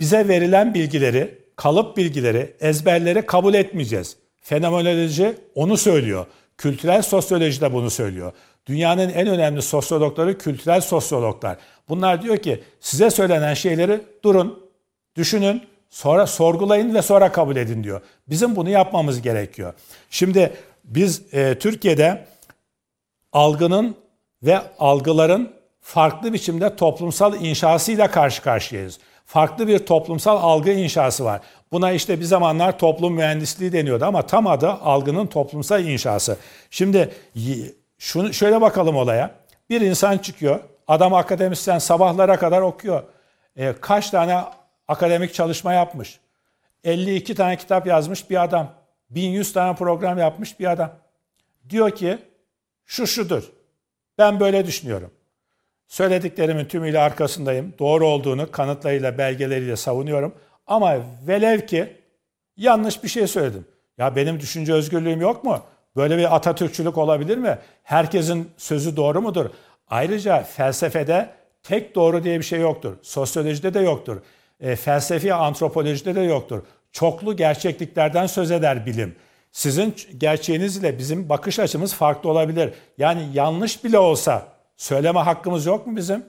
Bize 0.01 0.29
verilen 0.29 0.75
bilgileri, 0.75 1.39
kalıp 1.57 1.97
bilgileri, 1.97 2.57
ezberleri 2.61 3.27
kabul 3.27 3.55
etmeyeceğiz. 3.55 4.17
Fenomenoloji 4.41 5.37
onu 5.55 5.77
söylüyor. 5.77 6.27
Kültürel 6.59 7.03
sosyoloji 7.03 7.61
de 7.61 7.73
bunu 7.73 7.91
söylüyor. 7.91 8.33
Dünyanın 8.67 9.09
en 9.09 9.27
önemli 9.27 9.63
sosyologları 9.63 10.39
kültürel 10.39 10.81
sosyologlar. 10.81 11.57
Bunlar 11.89 12.23
diyor 12.23 12.37
ki 12.37 12.63
size 12.81 13.11
söylenen 13.11 13.55
şeyleri 13.55 14.01
durun, 14.23 14.71
düşünün, 15.17 15.63
sonra 15.95 16.27
sorgulayın 16.27 16.95
ve 16.95 17.03
sonra 17.03 17.33
kabul 17.33 17.57
edin 17.57 17.85
diyor. 17.85 18.01
Bizim 18.29 18.57
bunu 18.57 18.71
yapmamız 18.71 19.23
gerekiyor. 19.23 19.75
Şimdi 20.11 20.53
biz 20.85 21.35
e, 21.35 21.59
Türkiye'de 21.59 22.25
algının 23.33 23.97
ve 24.43 24.61
algıların 24.79 25.53
farklı 25.81 26.33
biçimde 26.33 26.77
toplumsal 26.77 27.35
inşasıyla 27.41 28.11
karşı 28.11 28.43
karşıyayız. 28.43 28.99
Farklı 29.25 29.69
bir 29.69 29.79
toplumsal 29.79 30.37
algı 30.37 30.71
inşası 30.71 31.25
var. 31.25 31.41
Buna 31.73 31.93
işte 31.93 32.21
bir 32.21 32.25
zamanlar 32.25 32.79
toplum 32.79 33.15
mühendisliği 33.15 33.73
deniyordu 33.73 34.05
ama 34.05 34.23
tam 34.23 34.47
adı 34.47 34.69
algının 34.69 35.27
toplumsal 35.27 35.85
inşası. 35.85 36.37
Şimdi 36.71 37.11
şunu 37.99 38.33
şöyle 38.33 38.61
bakalım 38.61 38.97
olaya. 38.97 39.31
Bir 39.71 39.81
insan 39.81 40.19
çıkıyor, 40.19 40.61
adam 40.89 41.15
akademisyen 41.15 41.79
sabahlara 41.79 42.37
kadar 42.37 42.61
okuyor. 42.61 43.03
E, 43.57 43.75
kaç 43.81 44.11
tane 44.11 44.45
akademik 44.89 45.35
çalışma 45.35 45.73
yapmış? 45.73 46.21
52 46.85 47.35
tane 47.35 47.57
kitap 47.57 47.87
yazmış 47.87 48.31
bir 48.31 48.43
adam. 48.43 48.75
1100 49.11 49.53
tane 49.53 49.77
program 49.77 50.19
yapmış 50.19 50.61
bir 50.61 50.71
adam. 50.71 50.93
Diyor 51.71 51.91
ki 51.91 52.19
şu 52.85 53.07
şudur. 53.07 53.53
Ben 54.19 54.41
böyle 54.41 54.67
düşünüyorum. 54.67 55.11
Söylediklerimin 55.89 56.65
tümüyle 56.65 56.99
arkasındayım. 56.99 57.75
Doğru 57.79 58.07
olduğunu 58.07 58.51
kanıtlarıyla, 58.51 59.19
belgeleriyle 59.19 59.77
savunuyorum. 59.77 60.35
Ama 60.67 60.97
velev 61.27 61.61
ki 61.61 61.97
yanlış 62.57 63.03
bir 63.03 63.09
şey 63.09 63.27
söyledim. 63.27 63.67
Ya 63.99 64.17
benim 64.17 64.41
düşünce 64.41 64.73
özgürlüğüm 64.73 65.21
yok 65.21 65.45
mu? 65.45 65.63
Böyle 65.97 66.19
bir 66.19 66.35
Atatürkçülük 66.35 66.99
olabilir 66.99 67.39
mi? 67.39 67.59
Herkesin 67.83 68.51
sözü 68.57 68.97
doğru 68.97 69.23
mudur? 69.23 69.51
Ayrıca 69.89 70.43
felsefede 70.43 71.31
tek 71.63 71.95
doğru 71.95 72.25
diye 72.25 72.39
bir 72.39 72.45
şey 72.45 72.61
yoktur. 72.61 72.97
Sosyolojide 73.03 73.75
de 73.75 73.81
yoktur. 73.81 74.23
E, 74.61 74.77
felsefi 74.77 75.35
antropolojide 75.35 76.15
de 76.15 76.21
yoktur. 76.21 76.63
Çoklu 76.93 77.37
gerçekliklerden 77.37 78.27
söz 78.27 78.51
eder 78.51 78.87
bilim. 78.87 79.15
Sizin 79.53 79.95
gerçeğiniz 80.19 80.77
ile 80.77 80.99
bizim 80.99 81.29
bakış 81.29 81.59
açımız 81.59 81.95
farklı 81.95 82.31
olabilir. 82.31 82.73
Yani 82.99 83.29
yanlış 83.35 83.85
bile 83.85 83.99
olsa 83.99 84.49
söyleme 84.77 85.21
hakkımız 85.21 85.67
yok 85.67 85.87
mu 85.87 85.97
bizim? 85.97 86.25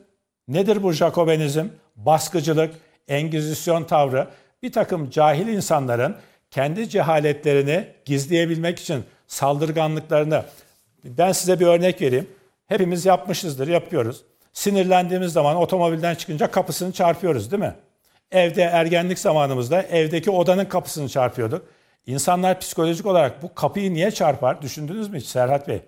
Nedir 0.47 0.84
bu 0.84 0.91
Jacobenizm? 0.91 1.65
Baskıcılık, 1.95 2.76
Engizisyon 3.07 3.84
tavrı. 3.84 4.28
bir 4.63 4.71
takım 4.71 5.09
cahil 5.09 5.47
insanların 5.47 6.15
kendi 6.51 6.89
cehaletlerini 6.89 7.88
gizleyebilmek 8.05 8.80
için 8.80 9.03
saldırganlıklarını 9.28 10.43
ben 11.03 11.32
size 11.32 11.59
bir 11.59 11.65
örnek 11.65 12.01
vereyim. 12.01 12.30
Hepimiz 12.67 13.05
yapmışızdır, 13.05 13.67
yapıyoruz. 13.67 14.21
Sinirlendiğimiz 14.53 15.34
zaman 15.34 15.55
otomobilden 15.55 16.15
çıkınca 16.15 16.51
kapısını 16.51 16.91
çarpıyoruz 16.91 17.51
değil 17.51 17.63
mi? 17.63 17.76
Evde 18.36 18.61
ergenlik 18.61 19.19
zamanımızda 19.19 19.81
evdeki 19.81 20.31
odanın 20.31 20.65
kapısını 20.65 21.09
çarpıyorduk. 21.09 21.65
İnsanlar 22.05 22.59
psikolojik 22.59 23.05
olarak 23.05 23.43
bu 23.43 23.53
kapıyı 23.53 23.93
niye 23.93 24.11
çarpar? 24.11 24.61
Düşündünüz 24.61 25.09
mü 25.09 25.17
hiç 25.17 25.25
Serhat 25.25 25.67
Bey? 25.67 25.81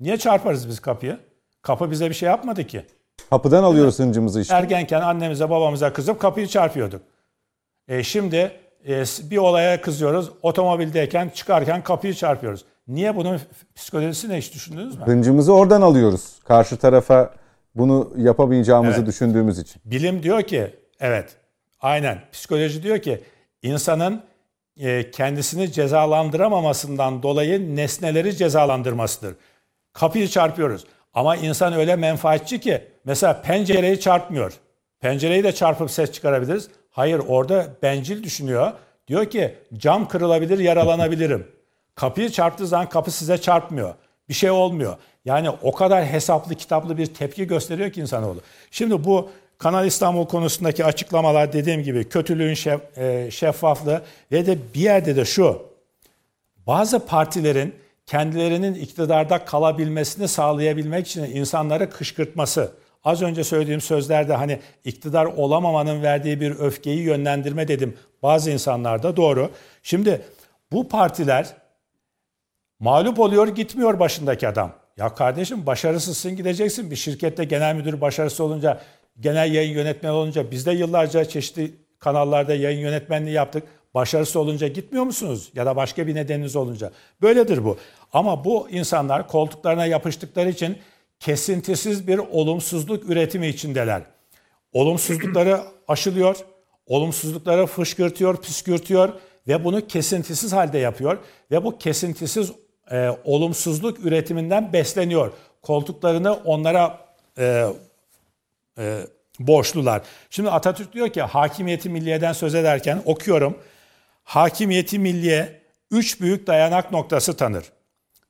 Niye 0.00 0.16
çarparız 0.16 0.68
biz 0.68 0.80
kapıyı? 0.80 1.18
Kapı 1.62 1.90
bize 1.90 2.08
bir 2.08 2.14
şey 2.14 2.28
yapmadı 2.28 2.66
ki. 2.66 2.86
Kapıdan 3.30 3.62
alıyoruz 3.62 3.98
hıncımızı 3.98 4.40
işte. 4.40 4.54
Ergenken 4.54 5.00
annemize 5.00 5.50
babamıza 5.50 5.92
kızıp 5.92 6.20
kapıyı 6.20 6.46
çarpıyorduk. 6.46 7.02
E 7.88 8.02
şimdi 8.02 8.52
e, 8.88 9.04
bir 9.30 9.36
olaya 9.36 9.80
kızıyoruz. 9.80 10.30
Otomobildeyken 10.42 11.28
çıkarken 11.28 11.82
kapıyı 11.82 12.14
çarpıyoruz. 12.14 12.64
Niye 12.88 13.16
bunun 13.16 13.40
psikolojisini 13.74 14.36
hiç 14.36 14.54
düşündünüz 14.54 14.96
mü? 14.98 15.04
Hıncımızı 15.04 15.54
oradan 15.54 15.82
alıyoruz. 15.82 16.38
Karşı 16.44 16.76
tarafa 16.76 17.34
bunu 17.74 18.12
yapamayacağımızı 18.16 18.98
Evet. 18.98 19.08
düşündüğümüz 19.08 19.58
için. 19.58 19.82
Bilim 19.84 20.22
diyor 20.22 20.42
ki 20.42 20.79
evet 21.00 21.36
aynen 21.80 22.20
psikoloji 22.32 22.82
diyor 22.82 22.98
ki 22.98 23.20
insanın 23.62 24.22
e, 24.80 25.10
kendisini 25.10 25.72
cezalandıramamasından 25.72 27.22
dolayı 27.22 27.76
nesneleri 27.76 28.36
cezalandırmasıdır. 28.36 29.34
Kapıyı 29.92 30.28
çarpıyoruz. 30.28 30.84
Ama 31.14 31.36
insan 31.36 31.72
öyle 31.72 31.96
menfaatçi 31.96 32.60
ki 32.60 32.84
mesela 33.04 33.42
pencereyi 33.42 34.00
çarpmıyor. 34.00 34.52
Pencereyi 35.00 35.44
de 35.44 35.52
çarpıp 35.52 35.90
ses 35.90 36.12
çıkarabiliriz. 36.12 36.68
Hayır 36.90 37.20
orada 37.28 37.66
bencil 37.82 38.22
düşünüyor. 38.22 38.72
Diyor 39.08 39.30
ki 39.30 39.54
cam 39.76 40.08
kırılabilir 40.08 40.58
yaralanabilirim. 40.58 41.46
Kapıyı 41.94 42.30
çarptığı 42.30 42.66
zaman 42.66 42.88
kapı 42.88 43.10
size 43.10 43.38
çarpmıyor. 43.38 43.94
Bir 44.28 44.34
şey 44.34 44.50
olmuyor. 44.50 44.96
Yani 45.24 45.50
o 45.50 45.72
kadar 45.72 46.06
hesaplı 46.06 46.54
kitaplı 46.54 46.98
bir 46.98 47.06
tepki 47.06 47.46
gösteriyor 47.46 47.90
ki 47.90 48.00
insanoğlu. 48.00 48.40
Şimdi 48.70 49.04
bu 49.04 49.30
Kanal 49.60 49.86
İstanbul 49.86 50.26
konusundaki 50.26 50.84
açıklamalar 50.84 51.52
dediğim 51.52 51.82
gibi 51.82 52.08
kötülüğün 52.08 52.54
şef, 52.54 52.98
e, 52.98 53.30
şeffaflığı 53.30 54.02
ve 54.32 54.46
de 54.46 54.58
bir 54.74 54.80
yerde 54.80 55.16
de 55.16 55.24
şu. 55.24 55.62
Bazı 56.66 57.06
partilerin 57.06 57.74
kendilerinin 58.06 58.74
iktidarda 58.74 59.44
kalabilmesini 59.44 60.28
sağlayabilmek 60.28 61.06
için 61.06 61.24
insanları 61.24 61.90
kışkırtması. 61.90 62.72
Az 63.04 63.22
önce 63.22 63.44
söylediğim 63.44 63.80
sözlerde 63.80 64.34
hani 64.34 64.60
iktidar 64.84 65.24
olamamanın 65.24 66.02
verdiği 66.02 66.40
bir 66.40 66.50
öfkeyi 66.50 67.00
yönlendirme 67.02 67.68
dedim. 67.68 67.96
Bazı 68.22 68.50
insanlarda 68.50 69.16
doğru. 69.16 69.50
Şimdi 69.82 70.22
bu 70.72 70.88
partiler 70.88 71.46
mağlup 72.78 73.20
oluyor 73.20 73.48
gitmiyor 73.48 74.00
başındaki 74.00 74.48
adam. 74.48 74.72
Ya 74.96 75.14
kardeşim 75.14 75.66
başarısızsın 75.66 76.36
gideceksin. 76.36 76.90
Bir 76.90 76.96
şirkette 76.96 77.44
genel 77.44 77.74
müdür 77.74 78.00
başarısı 78.00 78.44
olunca, 78.44 78.80
genel 79.20 79.54
yayın 79.54 79.74
yönetmeni 79.74 80.12
olunca 80.12 80.50
biz 80.50 80.66
de 80.66 80.72
yıllarca 80.72 81.24
çeşitli 81.24 81.74
kanallarda 81.98 82.54
yayın 82.54 82.80
yönetmenliği 82.80 83.34
yaptık. 83.34 83.62
Başarısız 83.94 84.36
olunca 84.36 84.68
gitmiyor 84.68 85.04
musunuz? 85.04 85.50
Ya 85.54 85.66
da 85.66 85.76
başka 85.76 86.06
bir 86.06 86.14
nedeniniz 86.14 86.56
olunca. 86.56 86.90
Böyledir 87.22 87.64
bu. 87.64 87.76
Ama 88.12 88.44
bu 88.44 88.70
insanlar 88.70 89.28
koltuklarına 89.28 89.86
yapıştıkları 89.86 90.50
için 90.50 90.78
kesintisiz 91.20 92.08
bir 92.08 92.18
olumsuzluk 92.18 93.10
üretimi 93.10 93.46
içindeler. 93.46 94.02
Olumsuzlukları 94.72 95.60
aşılıyor, 95.88 96.36
olumsuzlukları 96.86 97.66
fışkırtıyor, 97.66 98.36
püskürtüyor 98.36 99.12
ve 99.48 99.64
bunu 99.64 99.86
kesintisiz 99.86 100.52
halde 100.52 100.78
yapıyor 100.78 101.18
ve 101.50 101.64
bu 101.64 101.78
kesintisiz 101.78 102.52
e, 102.90 103.10
olumsuzluk 103.24 104.04
üretiminden 104.04 104.72
besleniyor. 104.72 105.32
Koltuklarını 105.62 106.34
onlara 106.34 106.98
e, 107.38 107.66
e, 108.80 109.06
borçlular. 109.38 110.02
Şimdi 110.30 110.50
Atatürk 110.50 110.92
diyor 110.92 111.08
ki 111.08 111.22
hakimiyeti 111.22 111.88
milliyeden 111.88 112.32
söz 112.32 112.54
ederken 112.54 113.02
okuyorum. 113.04 113.58
Hakimiyeti 114.24 114.98
milliye 114.98 115.60
üç 115.90 116.20
büyük 116.20 116.46
dayanak 116.46 116.92
noktası 116.92 117.36
tanır. 117.36 117.64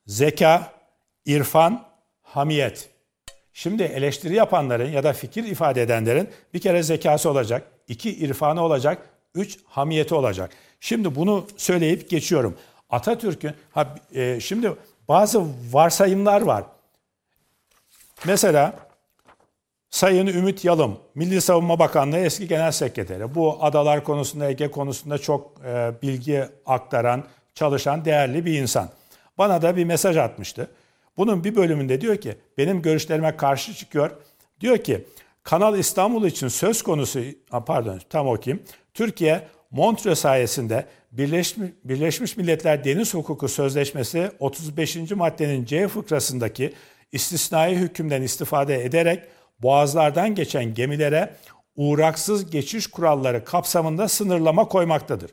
Zeka, 0.07 0.73
irfan, 1.25 1.83
hamiyet. 2.21 2.89
Şimdi 3.53 3.83
eleştiri 3.83 4.35
yapanların 4.35 4.91
ya 4.91 5.03
da 5.03 5.13
fikir 5.13 5.43
ifade 5.43 5.81
edenlerin 5.81 6.29
bir 6.53 6.59
kere 6.59 6.83
zekası 6.83 7.29
olacak, 7.29 7.63
iki 7.87 8.15
irfanı 8.15 8.63
olacak, 8.63 9.09
üç 9.35 9.59
hamiyeti 9.65 10.15
olacak. 10.15 10.51
Şimdi 10.79 11.15
bunu 11.15 11.47
söyleyip 11.57 12.09
geçiyorum. 12.09 12.57
Atatürk'ün, 12.89 13.53
ha, 13.71 13.95
e, 14.15 14.39
şimdi 14.39 14.73
bazı 15.07 15.41
varsayımlar 15.71 16.41
var. 16.41 16.63
Mesela 18.25 18.73
Sayın 19.91 20.27
Ümit 20.27 20.65
Yalım, 20.65 20.97
Milli 21.15 21.41
Savunma 21.41 21.79
Bakanlığı 21.79 22.17
eski 22.17 22.47
genel 22.47 22.71
sekreteri. 22.71 23.35
Bu 23.35 23.57
adalar 23.61 24.03
konusunda, 24.03 24.49
Ege 24.49 24.71
konusunda 24.71 25.17
çok 25.17 25.61
e, 25.65 25.91
bilgi 26.01 26.45
aktaran, 26.65 27.23
çalışan 27.55 28.05
değerli 28.05 28.45
bir 28.45 28.59
insan. 28.61 28.89
Bana 29.37 29.61
da 29.61 29.75
bir 29.75 29.85
mesaj 29.85 30.17
atmıştı. 30.17 30.71
Bunun 31.17 31.43
bir 31.43 31.55
bölümünde 31.55 32.01
diyor 32.01 32.17
ki, 32.17 32.35
benim 32.57 32.81
görüşlerime 32.81 33.37
karşı 33.37 33.73
çıkıyor. 33.73 34.11
Diyor 34.59 34.77
ki, 34.77 35.05
Kanal 35.43 35.79
İstanbul 35.79 36.25
için 36.25 36.47
söz 36.47 36.81
konusu, 36.81 37.19
pardon 37.65 37.99
tam 38.09 38.27
okuyayım. 38.27 38.63
Türkiye, 38.93 39.47
Montreux 39.71 40.19
sayesinde 40.19 40.85
Birleşmiş, 41.11 41.71
Birleşmiş 41.83 42.37
Milletler 42.37 42.83
Deniz 42.83 43.13
Hukuku 43.13 43.47
Sözleşmesi 43.47 44.31
35. 44.39 45.11
maddenin 45.11 45.65
C 45.65 45.87
fıkrasındaki 45.87 46.73
istisnai 47.11 47.75
hükümden 47.75 48.21
istifade 48.21 48.85
ederek 48.85 49.23
boğazlardan 49.61 50.35
geçen 50.35 50.73
gemilere 50.73 51.35
uğraksız 51.75 52.51
geçiş 52.51 52.87
kuralları 52.87 53.45
kapsamında 53.45 54.07
sınırlama 54.07 54.67
koymaktadır. 54.67 55.31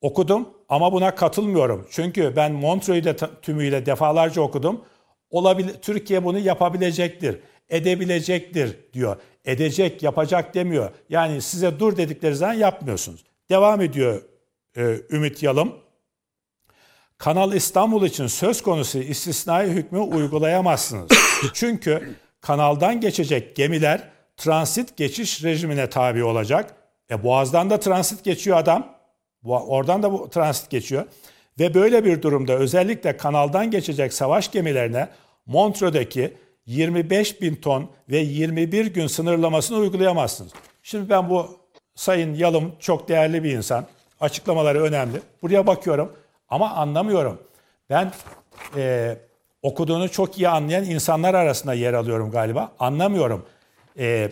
Okudum 0.00 0.48
ama 0.68 0.92
buna 0.92 1.14
katılmıyorum. 1.14 1.86
Çünkü 1.90 2.36
ben 2.36 2.52
Montreux'u 2.52 3.04
de 3.04 3.16
tümüyle 3.42 3.86
defalarca 3.86 4.42
okudum. 4.42 4.84
Olabilir, 5.30 5.74
Türkiye 5.82 6.24
bunu 6.24 6.38
yapabilecektir, 6.38 7.40
edebilecektir 7.68 8.76
diyor. 8.92 9.16
Edecek, 9.44 10.02
yapacak 10.02 10.54
demiyor. 10.54 10.90
Yani 11.08 11.42
size 11.42 11.78
dur 11.78 11.96
dedikleri 11.96 12.34
zaman 12.34 12.54
yapmıyorsunuz. 12.54 13.24
Devam 13.50 13.80
ediyor 13.80 14.22
e, 14.76 15.00
Ümit 15.10 15.42
Yalım. 15.42 15.72
Kanal 17.18 17.52
İstanbul 17.52 18.06
için 18.06 18.26
söz 18.26 18.62
konusu 18.62 18.98
istisnai 18.98 19.68
hükmü 19.68 19.98
uygulayamazsınız. 19.98 21.10
Çünkü 21.54 22.16
kanaldan 22.44 23.00
geçecek 23.00 23.56
gemiler 23.56 24.00
transit 24.36 24.96
geçiş 24.96 25.44
rejimine 25.44 25.90
tabi 25.90 26.24
olacak. 26.24 26.74
E 27.10 27.24
Boğaz'dan 27.24 27.70
da 27.70 27.80
transit 27.80 28.24
geçiyor 28.24 28.56
adam. 28.56 28.96
Oradan 29.44 30.02
da 30.02 30.12
bu 30.12 30.30
transit 30.30 30.70
geçiyor. 30.70 31.04
Ve 31.58 31.74
böyle 31.74 32.04
bir 32.04 32.22
durumda 32.22 32.52
özellikle 32.52 33.16
kanaldan 33.16 33.70
geçecek 33.70 34.12
savaş 34.12 34.50
gemilerine 34.50 35.08
Montreux'daki 35.46 36.34
25 36.66 37.40
bin 37.40 37.54
ton 37.54 37.90
ve 38.08 38.18
21 38.18 38.86
gün 38.86 39.06
sınırlamasını 39.06 39.78
uygulayamazsınız. 39.78 40.52
Şimdi 40.82 41.10
ben 41.10 41.30
bu 41.30 41.58
Sayın 41.94 42.34
Yalım 42.34 42.72
çok 42.80 43.08
değerli 43.08 43.44
bir 43.44 43.52
insan. 43.52 43.86
Açıklamaları 44.20 44.82
önemli. 44.82 45.20
Buraya 45.42 45.66
bakıyorum 45.66 46.12
ama 46.48 46.70
anlamıyorum. 46.70 47.42
Ben 47.90 48.12
e, 48.76 49.16
okuduğunu 49.64 50.08
çok 50.08 50.38
iyi 50.38 50.48
anlayan 50.48 50.84
insanlar 50.84 51.34
arasında 51.34 51.74
yer 51.74 51.92
alıyorum 51.92 52.30
galiba. 52.30 52.72
Anlamıyorum. 52.78 53.46
E, 53.98 54.30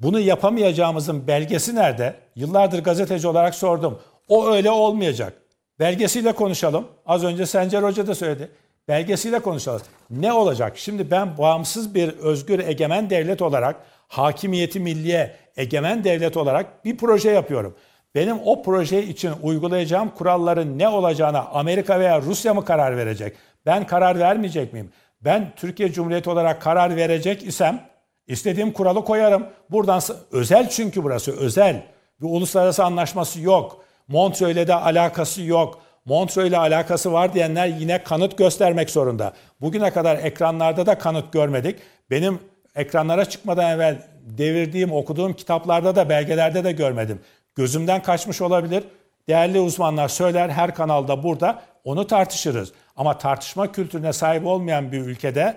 bunu 0.00 0.20
yapamayacağımızın 0.20 1.26
belgesi 1.26 1.74
nerede? 1.74 2.14
Yıllardır 2.36 2.84
gazeteci 2.84 3.28
olarak 3.28 3.54
sordum. 3.54 3.98
O 4.28 4.48
öyle 4.48 4.70
olmayacak. 4.70 5.32
Belgesiyle 5.78 6.32
konuşalım. 6.32 6.86
Az 7.06 7.24
önce 7.24 7.46
Sencer 7.46 7.82
Hoca 7.82 8.06
da 8.06 8.14
söyledi. 8.14 8.50
Belgesiyle 8.88 9.38
konuşalım. 9.38 9.80
Ne 10.10 10.32
olacak? 10.32 10.78
Şimdi 10.78 11.10
ben 11.10 11.38
bağımsız 11.38 11.94
bir 11.94 12.08
özgür 12.08 12.58
egemen 12.58 13.10
devlet 13.10 13.42
olarak, 13.42 13.76
hakimiyeti 14.08 14.80
milliye 14.80 15.36
egemen 15.56 16.04
devlet 16.04 16.36
olarak 16.36 16.84
bir 16.84 16.96
proje 16.96 17.30
yapıyorum. 17.30 17.74
Benim 18.14 18.36
o 18.44 18.62
proje 18.62 19.02
için 19.02 19.32
uygulayacağım 19.42 20.10
kuralların 20.10 20.78
ne 20.78 20.88
olacağına 20.88 21.40
Amerika 21.40 22.00
veya 22.00 22.22
Rusya 22.22 22.54
mı 22.54 22.64
karar 22.64 22.96
verecek? 22.96 23.36
Ben 23.68 23.86
karar 23.86 24.18
vermeyecek 24.18 24.72
miyim? 24.72 24.90
Ben 25.20 25.52
Türkiye 25.56 25.92
Cumhuriyeti 25.92 26.30
olarak 26.30 26.62
karar 26.62 26.96
verecek 26.96 27.42
isem 27.42 27.80
istediğim 28.26 28.72
kuralı 28.72 29.04
koyarım. 29.04 29.46
Buradan 29.70 30.00
özel 30.32 30.68
çünkü 30.68 31.04
burası 31.04 31.36
özel. 31.36 31.82
Bir 32.20 32.26
uluslararası 32.26 32.84
anlaşması 32.84 33.40
yok. 33.40 33.84
Montreux'le 34.08 34.68
de 34.68 34.74
alakası 34.74 35.42
yok. 35.42 35.80
Montreux'le 36.04 36.52
alakası 36.52 37.12
var 37.12 37.34
diyenler 37.34 37.66
yine 37.66 38.02
kanıt 38.02 38.38
göstermek 38.38 38.90
zorunda. 38.90 39.32
Bugüne 39.60 39.90
kadar 39.90 40.16
ekranlarda 40.16 40.86
da 40.86 40.98
kanıt 40.98 41.32
görmedik. 41.32 41.78
Benim 42.10 42.38
ekranlara 42.76 43.24
çıkmadan 43.24 43.70
evvel 43.70 44.02
devirdiğim, 44.20 44.92
okuduğum 44.92 45.32
kitaplarda 45.32 45.96
da 45.96 46.08
belgelerde 46.08 46.64
de 46.64 46.72
görmedim. 46.72 47.20
Gözümden 47.54 48.02
kaçmış 48.02 48.40
olabilir. 48.40 48.84
Değerli 49.28 49.60
uzmanlar 49.60 50.08
söyler 50.08 50.48
her 50.48 50.74
kanalda 50.74 51.22
burada 51.22 51.62
onu 51.84 52.06
tartışırız. 52.06 52.72
Ama 52.98 53.18
tartışma 53.18 53.72
kültürüne 53.72 54.12
sahip 54.12 54.46
olmayan 54.46 54.92
bir 54.92 55.00
ülkede 55.00 55.56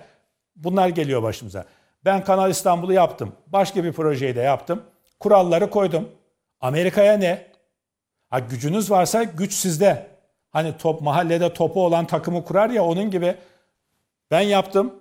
bunlar 0.55 0.89
geliyor 0.89 1.23
başımıza. 1.23 1.65
Ben 2.05 2.23
Kanal 2.23 2.49
İstanbul'u 2.51 2.93
yaptım. 2.93 3.34
Başka 3.47 3.84
bir 3.84 3.93
projeyi 3.93 4.35
de 4.35 4.41
yaptım. 4.41 4.84
Kuralları 5.19 5.69
koydum. 5.69 6.09
Amerika'ya 6.59 7.13
ne? 7.18 7.47
Ha, 8.30 8.39
gücünüz 8.39 8.91
varsa 8.91 9.23
güç 9.23 9.53
sizde. 9.53 10.07
Hani 10.49 10.77
top 10.77 11.01
mahallede 11.01 11.53
topu 11.53 11.85
olan 11.85 12.05
takımı 12.07 12.43
kurar 12.43 12.69
ya 12.69 12.84
onun 12.84 13.11
gibi 13.11 13.35
ben 14.31 14.41
yaptım. 14.41 14.93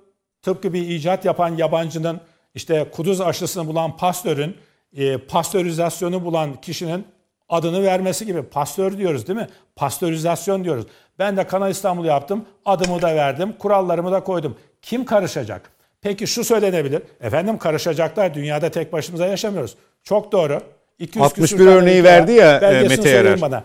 Tıpkı 0.42 0.72
bir 0.72 0.88
icat 0.88 1.24
yapan 1.24 1.56
yabancının 1.56 2.20
işte 2.54 2.90
kuduz 2.92 3.20
aşısını 3.20 3.66
bulan 3.66 3.96
pastörün 3.96 4.56
e, 4.92 5.18
pastörizasyonu 5.18 6.24
bulan 6.24 6.60
kişinin 6.60 7.06
adını 7.50 7.82
vermesi 7.82 8.26
gibi. 8.26 8.42
Pastör 8.42 8.98
diyoruz 8.98 9.26
değil 9.26 9.38
mi? 9.38 9.48
Pastörizasyon 9.76 10.64
diyoruz. 10.64 10.86
Ben 11.18 11.36
de 11.36 11.46
Kanal 11.46 11.70
İstanbul 11.70 12.04
yaptım. 12.04 12.44
Adımı 12.64 13.02
da 13.02 13.16
verdim. 13.16 13.54
Kurallarımı 13.58 14.12
da 14.12 14.24
koydum. 14.24 14.56
Kim 14.82 15.04
karışacak? 15.04 15.70
Peki 16.02 16.26
şu 16.26 16.44
söylenebilir. 16.44 17.02
Efendim 17.20 17.58
karışacaklar. 17.58 18.34
Dünyada 18.34 18.70
tek 18.70 18.92
başımıza 18.92 19.26
yaşamıyoruz. 19.26 19.76
Çok 20.02 20.32
doğru. 20.32 20.60
200 20.98 21.24
61 21.24 21.66
örneği 21.66 22.04
verdi 22.04 22.32
ya 22.32 22.58
e, 22.58 22.88
Mete 22.88 23.08
Yarar. 23.08 23.40
Bana. 23.40 23.64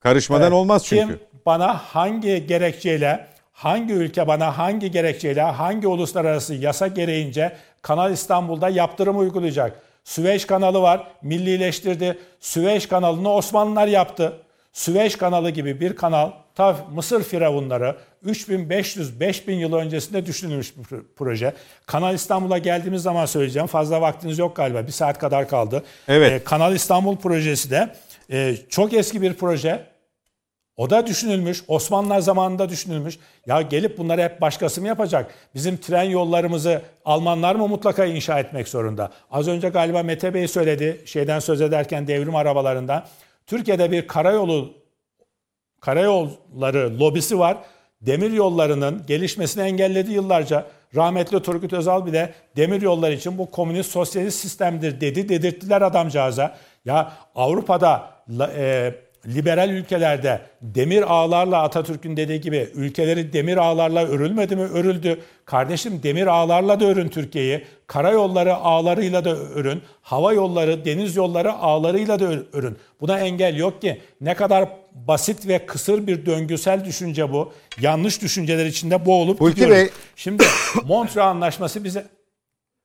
Karışmadan 0.00 0.42
evet. 0.42 0.52
olmaz 0.52 0.84
çünkü. 0.84 1.06
Kim 1.06 1.20
bana 1.46 1.74
hangi 1.74 2.46
gerekçeyle, 2.46 3.26
hangi 3.52 3.92
ülke 3.92 4.26
bana 4.26 4.58
hangi 4.58 4.90
gerekçeyle, 4.90 5.42
hangi 5.42 5.86
uluslararası 5.86 6.54
yasa 6.54 6.86
gereğince 6.86 7.56
Kanal 7.82 8.12
İstanbul'da 8.12 8.68
yaptırım 8.68 9.18
uygulayacak? 9.18 9.82
Süveyş 10.04 10.44
kanalı 10.44 10.82
var, 10.82 11.06
millileştirdi. 11.22 12.18
Süveyş 12.40 12.86
kanalını 12.86 13.32
Osmanlılar 13.32 13.86
yaptı. 13.86 14.32
Süveyş 14.72 15.16
kanalı 15.16 15.50
gibi 15.50 15.80
bir 15.80 15.96
kanal 15.96 16.30
ta 16.54 16.76
Mısır 16.92 17.22
firavunları 17.22 17.96
3500-5000 18.26 19.52
yıl 19.52 19.72
öncesinde 19.72 20.26
düşünülmüş 20.26 20.76
bir 20.76 20.98
proje. 21.16 21.54
Kanal 21.86 22.14
İstanbul'a 22.14 22.58
geldiğimiz 22.58 23.02
zaman 23.02 23.26
söyleyeceğim. 23.26 23.66
Fazla 23.66 24.00
vaktiniz 24.00 24.38
yok 24.38 24.56
galiba. 24.56 24.86
Bir 24.86 24.92
saat 24.92 25.18
kadar 25.18 25.48
kaldı. 25.48 25.82
Evet. 26.08 26.32
Ee, 26.32 26.44
Kanal 26.44 26.74
İstanbul 26.74 27.16
projesi 27.16 27.70
de 27.70 27.94
e, 28.30 28.56
çok 28.68 28.92
eski 28.92 29.22
bir 29.22 29.34
proje. 29.34 29.91
O 30.76 30.90
da 30.90 31.06
düşünülmüş. 31.06 31.62
Osmanlılar 31.68 32.20
zamanında 32.20 32.68
düşünülmüş. 32.68 33.18
Ya 33.46 33.62
gelip 33.62 33.98
bunları 33.98 34.22
hep 34.22 34.40
başkası 34.40 34.80
mı 34.80 34.86
yapacak? 34.86 35.34
Bizim 35.54 35.76
tren 35.76 36.02
yollarımızı 36.02 36.82
Almanlar 37.04 37.54
mı 37.54 37.68
mutlaka 37.68 38.04
inşa 38.04 38.40
etmek 38.40 38.68
zorunda? 38.68 39.10
Az 39.30 39.48
önce 39.48 39.68
galiba 39.68 40.02
Mete 40.02 40.34
Bey 40.34 40.48
söyledi. 40.48 41.02
Şeyden 41.06 41.38
söz 41.38 41.60
ederken 41.60 42.06
devrim 42.06 42.36
arabalarından. 42.36 43.04
Türkiye'de 43.46 43.90
bir 43.90 44.06
karayolu 44.06 44.74
karayolları 45.80 47.00
lobisi 47.00 47.38
var. 47.38 47.56
Demir 48.00 48.32
yollarının 48.32 49.06
gelişmesini 49.06 49.62
engelledi 49.62 50.12
yıllarca. 50.12 50.66
Rahmetli 50.96 51.42
Turgut 51.42 51.72
Özal 51.72 52.06
bile 52.06 52.34
demir 52.56 52.82
yolları 52.82 53.12
için 53.12 53.38
bu 53.38 53.50
komünist 53.50 53.90
sosyalist 53.90 54.40
sistemdir 54.40 55.00
dedi. 55.00 55.28
Dedirttiler 55.28 55.82
adamcağıza. 55.82 56.56
Ya 56.84 57.12
Avrupa'da 57.34 58.10
e, 58.56 58.94
liberal 59.26 59.70
ülkelerde 59.70 60.40
demir 60.62 61.02
ağlarla 61.02 61.62
Atatürk'ün 61.62 62.16
dediği 62.16 62.40
gibi 62.40 62.68
ülkeleri 62.74 63.32
demir 63.32 63.56
ağlarla 63.56 64.06
örülmedi 64.06 64.56
mi? 64.56 64.62
Örüldü. 64.62 65.20
Kardeşim 65.44 66.02
demir 66.02 66.26
ağlarla 66.26 66.80
da 66.80 66.84
örün 66.84 67.08
Türkiye'yi. 67.08 67.64
Karayolları 67.86 68.54
ağlarıyla 68.54 69.24
da 69.24 69.36
örün. 69.36 69.82
Hava 70.02 70.32
yolları, 70.32 70.84
deniz 70.84 71.16
yolları 71.16 71.52
ağlarıyla 71.52 72.20
da 72.20 72.24
örün. 72.52 72.76
Buna 73.00 73.18
engel 73.18 73.56
yok 73.56 73.80
ki. 73.80 74.00
Ne 74.20 74.34
kadar 74.34 74.68
basit 74.94 75.48
ve 75.48 75.66
kısır 75.66 76.06
bir 76.06 76.26
döngüsel 76.26 76.84
düşünce 76.84 77.32
bu. 77.32 77.52
Yanlış 77.80 78.22
düşünceler 78.22 78.66
içinde 78.66 79.06
boğulup 79.06 79.40
Hulki 79.40 79.54
gidiyoruz. 79.54 79.76
Bey. 79.76 79.88
Şimdi 80.16 80.44
Montreux 80.84 81.26
Anlaşması 81.26 81.84
bize 81.84 82.04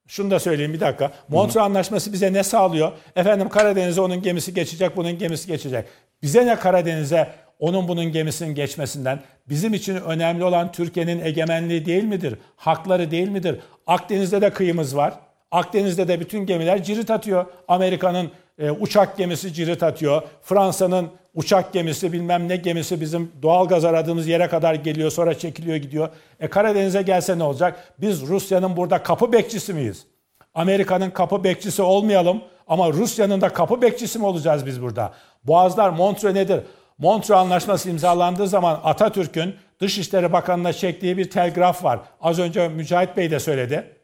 şunu 0.07 0.31
da 0.31 0.39
söyleyeyim 0.39 0.73
bir 0.73 0.79
dakika. 0.79 1.11
Montreux 1.27 1.65
Anlaşması 1.65 2.13
bize 2.13 2.33
ne 2.33 2.43
sağlıyor? 2.43 2.91
Efendim 3.15 3.49
Karadeniz'e 3.49 4.01
onun 4.01 4.21
gemisi 4.21 4.53
geçecek, 4.53 4.97
bunun 4.97 5.17
gemisi 5.17 5.47
geçecek. 5.47 5.85
Bize 6.21 6.45
ne 6.45 6.55
Karadeniz'e 6.55 7.27
onun 7.59 7.87
bunun 7.87 8.05
gemisinin 8.05 8.55
geçmesinden? 8.55 9.19
Bizim 9.49 9.73
için 9.73 9.95
önemli 9.95 10.43
olan 10.43 10.71
Türkiye'nin 10.71 11.25
egemenliği 11.25 11.85
değil 11.85 12.03
midir? 12.03 12.35
Hakları 12.55 13.11
değil 13.11 13.29
midir? 13.29 13.59
Akdeniz'de 13.87 14.41
de 14.41 14.49
kıyımız 14.49 14.95
var. 14.95 15.13
Akdeniz'de 15.51 16.07
de 16.07 16.19
bütün 16.19 16.45
gemiler 16.45 16.83
cirit 16.83 17.11
atıyor. 17.11 17.45
Amerika'nın 17.67 18.31
e, 18.59 18.71
uçak 18.71 19.17
gemisi 19.17 19.53
cirit 19.53 19.83
atıyor. 19.83 20.21
Fransa'nın 20.41 21.09
uçak 21.33 21.73
gemisi 21.73 22.13
bilmem 22.13 22.49
ne 22.49 22.55
gemisi 22.55 23.01
bizim 23.01 23.31
doğal 23.41 23.67
gaz 23.67 23.85
aradığımız 23.85 24.27
yere 24.27 24.47
kadar 24.47 24.73
geliyor 24.73 25.11
sonra 25.11 25.37
çekiliyor 25.37 25.77
gidiyor. 25.77 26.09
E 26.39 26.47
Karadeniz'e 26.47 27.01
gelse 27.01 27.39
ne 27.39 27.43
olacak? 27.43 27.93
Biz 27.97 28.21
Rusya'nın 28.21 28.77
burada 28.77 29.03
kapı 29.03 29.31
bekçisi 29.31 29.73
miyiz? 29.73 30.05
Amerika'nın 30.53 31.09
kapı 31.09 31.43
bekçisi 31.43 31.81
olmayalım 31.81 32.41
ama 32.67 32.93
Rusya'nın 32.93 33.41
da 33.41 33.49
kapı 33.49 33.81
bekçisi 33.81 34.19
mi 34.19 34.25
olacağız 34.25 34.65
biz 34.65 34.81
burada? 34.81 35.13
Boğazlar 35.43 35.89
Montreux 35.89 36.33
nedir? 36.33 36.61
Montreux 36.97 37.39
Anlaşması 37.39 37.89
imzalandığı 37.89 38.47
zaman 38.47 38.81
Atatürk'ün 38.83 39.55
Dışişleri 39.79 40.33
Bakanı'na 40.33 40.73
çektiği 40.73 41.17
bir 41.17 41.29
telgraf 41.29 41.83
var. 41.83 41.99
Az 42.21 42.39
önce 42.39 42.67
Mücahit 42.67 43.17
Bey 43.17 43.31
de 43.31 43.39
söyledi. 43.39 43.97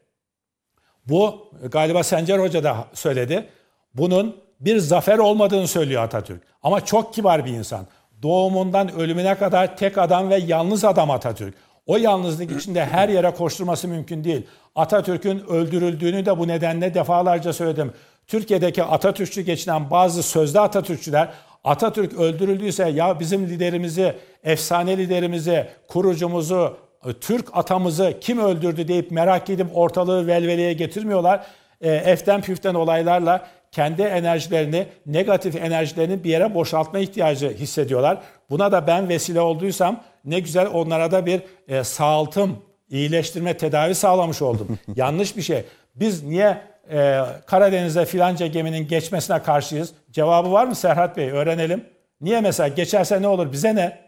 Bu 1.06 1.52
galiba 1.62 2.02
Sencer 2.02 2.38
Hoca 2.38 2.64
da 2.64 2.84
söyledi. 2.92 3.48
Bunun 3.94 4.43
bir 4.60 4.78
zafer 4.78 5.18
olmadığını 5.18 5.68
söylüyor 5.68 6.02
Atatürk. 6.02 6.42
Ama 6.62 6.84
çok 6.84 7.14
kibar 7.14 7.44
bir 7.44 7.52
insan. 7.52 7.86
Doğumundan 8.22 8.94
ölümüne 8.94 9.34
kadar 9.34 9.76
tek 9.76 9.98
adam 9.98 10.30
ve 10.30 10.36
yalnız 10.36 10.84
adam 10.84 11.10
Atatürk. 11.10 11.54
O 11.86 11.96
yalnızlık 11.96 12.60
içinde 12.60 12.84
her 12.84 13.08
yere 13.08 13.30
koşturması 13.30 13.88
mümkün 13.88 14.24
değil. 14.24 14.46
Atatürk'ün 14.74 15.38
öldürüldüğünü 15.48 16.26
de 16.26 16.38
bu 16.38 16.48
nedenle 16.48 16.94
defalarca 16.94 17.52
söyledim. 17.52 17.92
Türkiye'deki 18.26 18.84
Atatürkçü 18.84 19.40
geçinen 19.42 19.90
bazı 19.90 20.22
sözde 20.22 20.60
Atatürkçüler 20.60 21.28
Atatürk 21.64 22.18
öldürüldüyse 22.18 22.88
ya 22.88 23.20
bizim 23.20 23.46
liderimizi, 23.46 24.14
efsane 24.44 24.98
liderimizi, 24.98 25.66
kurucumuzu, 25.88 26.76
Türk 27.20 27.48
atamızı 27.52 28.14
kim 28.20 28.38
öldürdü 28.38 28.88
deyip 28.88 29.10
merak 29.10 29.50
edip 29.50 29.66
ortalığı 29.76 30.26
velveleye 30.26 30.72
getirmiyorlar. 30.72 31.46
E, 31.80 31.90
eften 31.90 32.40
püften 32.42 32.74
olaylarla 32.74 33.46
kendi 33.74 34.02
enerjilerini, 34.02 34.86
negatif 35.06 35.56
enerjilerini 35.56 36.24
bir 36.24 36.30
yere 36.30 36.54
boşaltma 36.54 36.98
ihtiyacı 36.98 37.50
hissediyorlar. 37.50 38.18
Buna 38.50 38.72
da 38.72 38.86
ben 38.86 39.08
vesile 39.08 39.40
olduysam 39.40 40.00
ne 40.24 40.40
güzel 40.40 40.66
onlara 40.72 41.10
da 41.10 41.26
bir 41.26 41.42
e, 41.68 41.84
sağaltım, 41.84 42.58
iyileştirme, 42.88 43.56
tedavi 43.56 43.94
sağlamış 43.94 44.42
oldum. 44.42 44.78
Yanlış 44.96 45.36
bir 45.36 45.42
şey. 45.42 45.64
Biz 45.94 46.24
niye 46.24 46.58
e, 46.90 47.20
Karadeniz'de 47.46 48.04
filanca 48.04 48.46
geminin 48.46 48.88
geçmesine 48.88 49.42
karşıyız? 49.42 49.92
Cevabı 50.10 50.52
var 50.52 50.66
mı 50.66 50.74
Serhat 50.74 51.16
Bey? 51.16 51.30
Öğrenelim. 51.30 51.84
Niye 52.20 52.40
mesela 52.40 52.68
geçerse 52.68 53.22
ne 53.22 53.28
olur? 53.28 53.52
Bize 53.52 53.74
ne? 53.74 53.98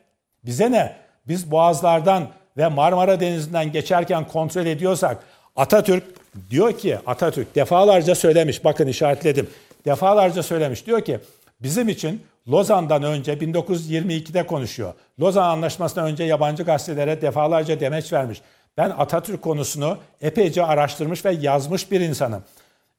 Bize 0.45 0.71
ne? 0.71 0.97
Biz 1.29 1.51
boğazlardan 1.51 2.29
ve 2.57 2.69
Marmara 2.69 3.21
Denizi'nden 3.21 3.73
geçerken 3.73 4.27
kontrol 4.27 4.67
ediyorsak 4.67 5.19
Atatürk 5.57 6.05
diyor 6.51 6.79
ki 6.79 6.99
Atatürk 7.07 7.55
defalarca 7.55 8.15
söylemiş 8.15 8.65
bakın 8.65 8.87
işaretledim. 8.87 9.51
Defalarca 9.85 10.43
söylemiş 10.43 10.87
diyor 10.87 11.01
ki 11.05 11.21
bizim 11.61 11.89
için 11.89 12.23
Lozan'dan 12.49 13.03
önce 13.03 13.35
1922'de 13.35 14.47
konuşuyor. 14.47 14.95
Lozan 15.21 15.49
Anlaşması'ndan 15.49 16.07
önce 16.07 16.25
yabancı 16.25 16.63
gazetelere 16.63 17.23
defalarca 17.23 17.81
demeç 17.81 18.13
vermiş. 18.13 18.43
Ben 18.77 18.91
Atatürk 18.91 19.43
konusunu 19.43 19.99
epeyce 20.21 20.65
araştırmış 20.65 21.25
ve 21.25 21.33
yazmış 21.33 21.91
bir 21.91 22.01
insanım. 22.01 22.43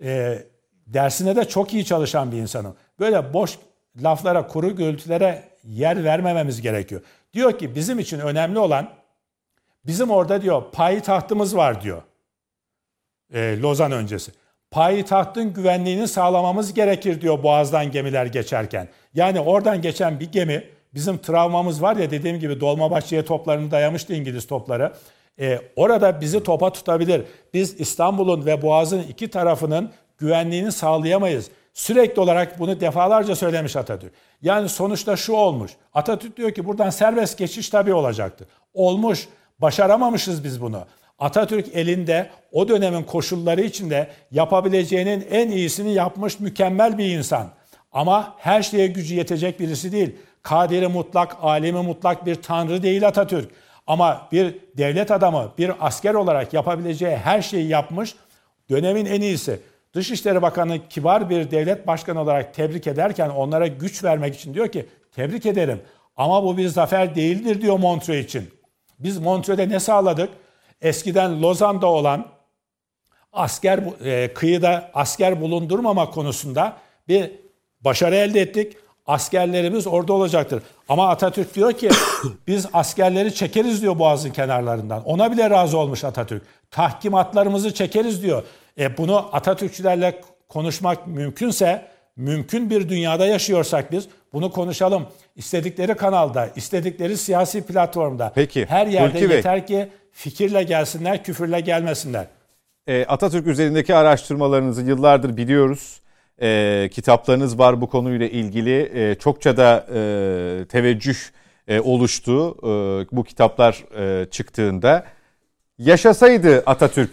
E, 0.04 0.40
dersine 0.88 1.36
de 1.36 1.46
çok 1.46 1.74
iyi 1.74 1.86
çalışan 1.86 2.32
bir 2.32 2.38
insanım. 2.38 2.76
Böyle 3.00 3.34
boş 3.34 3.58
laflara, 4.04 4.48
kuru 4.48 4.76
gürültülere 4.76 5.44
yer 5.64 6.04
vermememiz 6.04 6.62
gerekiyor. 6.62 7.02
Diyor 7.34 7.60
ki 7.60 7.76
bizim 7.76 8.00
için 8.00 8.20
önemli 8.20 8.60
olan 8.60 8.90
bizim 9.86 10.12
orada 10.12 10.42
diyor 10.42 10.64
payitahtımız 10.72 11.56
var 11.56 11.82
diyor. 11.82 12.02
E, 13.34 13.60
Lozan 13.62 13.92
öncesi. 13.92 14.32
Payitahtın 14.72 15.54
güvenliğini 15.54 16.08
sağlamamız 16.08 16.74
gerekir 16.74 17.22
diyor 17.22 17.44
boğazdan 17.44 17.92
gemiler 17.92 18.26
geçerken. 18.26 18.88
Yani 19.14 19.40
oradan 19.40 19.82
geçen 19.82 20.20
bir 20.20 20.32
gemi 20.32 20.64
bizim 20.94 21.18
travmamız 21.18 21.82
var 21.82 21.96
ya 21.96 22.12
dediğim 22.12 22.40
gibi 22.40 22.60
Dolmabahçe'ye 22.60 23.26
toplarını 23.26 23.72
dayamıştı 23.72 24.14
İngiliz 24.14 24.48
topları. 24.48 24.94
E, 25.40 25.60
orada 25.76 26.22
bizi 26.22 26.44
topa 26.44 26.72
tutabilir. 26.74 27.24
Biz 27.54 27.80
İstanbul'un 27.80 28.46
ve 28.46 28.62
Boğaz'ın 28.62 29.04
iki 29.04 29.30
tarafının 29.30 29.92
güvenliğini 30.18 30.72
sağlayamayız. 30.72 31.50
Sürekli 31.74 32.22
olarak 32.22 32.60
bunu 32.60 32.80
defalarca 32.80 33.36
söylemiş 33.36 33.76
Atatürk. 33.76 34.14
Yani 34.42 34.70
sonuçta 34.70 35.16
şu 35.16 35.34
olmuş. 35.34 35.72
Atatürk 35.94 36.38
diyor 36.38 36.52
ki 36.52 36.66
buradan 36.66 36.90
serbest 36.90 37.38
geçiş 37.38 37.70
tabii 37.70 37.94
olacaktı. 37.94 38.48
Olmuş. 38.74 39.28
Başaramamışız 39.60 40.44
biz 40.44 40.62
bunu. 40.62 40.86
Atatürk 41.20 41.76
elinde 41.76 42.30
o 42.52 42.68
dönemin 42.68 43.04
koşulları 43.04 43.62
içinde 43.62 44.08
yapabileceğinin 44.32 45.28
en 45.32 45.52
iyisini 45.52 45.94
yapmış 45.94 46.40
mükemmel 46.40 46.98
bir 46.98 47.18
insan. 47.18 47.48
Ama 47.92 48.36
her 48.38 48.64
şeye 48.64 48.88
gücü 48.88 49.16
yetecek 49.16 49.60
birisi 49.60 49.92
değil. 49.92 50.16
Kaderi 50.44 50.88
mutlak, 50.88 51.38
alemi 51.42 51.82
mutlak 51.82 52.26
bir 52.26 52.36
tanrı 52.36 52.84
değil 52.84 53.08
Atatürk. 53.08 53.52
Ama 53.88 54.28
bir 54.32 54.56
devlet 54.78 55.12
adamı, 55.12 55.52
bir 55.58 55.72
asker 55.80 56.14
olarak 56.14 56.54
yapabileceği 56.54 57.18
her 57.18 57.42
şeyi 57.42 57.68
yapmış. 57.68 58.16
Dönemin 58.70 59.06
en 59.06 59.22
iyisi. 59.22 59.60
Dışişleri 59.94 60.42
Bakanı 60.42 60.88
kibar 60.90 61.30
bir 61.30 61.52
devlet 61.52 61.88
başkanı 61.88 62.22
olarak 62.22 62.54
tebrik 62.54 62.88
ederken 62.88 63.30
onlara 63.30 63.68
güç 63.68 64.04
vermek 64.04 64.36
için 64.36 64.54
diyor 64.54 64.68
ki 64.68 64.86
tebrik 65.16 65.46
ederim 65.46 65.82
ama 66.18 66.44
bu 66.44 66.58
bir 66.58 66.68
zafer 66.68 67.16
değildir 67.16 67.62
diyor 67.62 67.80
Montreux 67.80 68.26
için. 68.26 68.50
Biz 69.00 69.18
Montreux'de 69.18 69.70
ne 69.70 69.80
sağladık? 69.80 70.30
Eskiden 70.82 71.42
Lozan'da 71.42 71.88
olan 71.88 72.28
asker 73.34 73.80
e, 74.06 74.34
kıyıda 74.34 74.92
asker 74.94 75.42
bulundurmama 75.42 76.10
konusunda 76.10 76.78
bir 77.08 77.32
başarı 77.82 78.16
elde 78.16 78.42
ettik. 78.42 78.78
Askerlerimiz 79.06 79.88
orada 79.88 80.14
olacaktır. 80.14 80.64
Ama 80.90 81.10
Atatürk 81.10 81.56
diyor 81.56 81.74
ki 81.74 81.90
biz 82.48 82.68
askerleri 82.74 83.36
çekeriz 83.36 83.82
diyor 83.82 84.00
boğazın 84.00 84.32
kenarlarından. 84.32 85.04
Ona 85.04 85.32
bile 85.32 85.50
razı 85.50 85.78
olmuş 85.78 86.04
Atatürk. 86.04 86.44
Tahkimatlarımızı 86.72 87.74
çekeriz 87.74 88.24
diyor. 88.24 88.44
E 88.80 88.98
bunu 88.98 89.30
Atatürkçülerle 89.32 90.22
konuşmak 90.48 91.08
mümkünse, 91.08 91.88
mümkün 92.18 92.70
bir 92.70 92.90
dünyada 92.90 93.26
yaşıyorsak 93.26 93.92
biz 93.92 94.08
bunu 94.34 94.52
konuşalım. 94.52 95.08
İstedikleri 95.36 95.96
kanalda, 95.96 96.50
istedikleri 96.56 97.18
siyasi 97.18 97.66
platformda, 97.66 98.32
Peki, 98.36 98.66
her 98.66 98.88
yerde 98.88 99.14
Hulki 99.14 99.30
Bey. 99.30 99.36
yeter 99.36 99.68
ki 99.68 99.88
fikirle 100.12 100.64
gelsinler, 100.64 101.24
küfürle 101.24 101.60
gelmesinler. 101.60 102.26
E, 102.88 103.06
Atatürk 103.06 103.48
üzerindeki 103.48 103.96
araştırmalarınızı 103.96 104.82
yıllardır 104.82 105.38
biliyoruz. 105.38 106.02
E, 106.42 106.90
kitaplarınız 106.92 107.60
var 107.60 107.82
bu 107.82 107.90
konuyla 107.90 108.28
ilgili. 108.28 108.92
E, 108.94 109.16
çokça 109.16 109.58
da 109.58 109.86
e, 109.94 110.66
teveccüh 110.70 111.18
e, 111.68 111.80
oluştu 111.80 112.58
e, 112.58 112.68
bu 113.12 113.24
kitaplar 113.24 113.84
e, 113.98 114.30
çıktığında. 114.30 115.06
Yaşasaydı 115.78 116.64
Atatürk, 116.66 117.12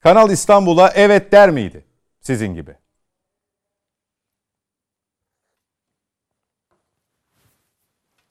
Kanal 0.00 0.30
İstanbul'a 0.30 0.92
evet 0.94 1.32
der 1.32 1.50
miydi 1.50 1.84
sizin 2.20 2.54
gibi? 2.54 2.81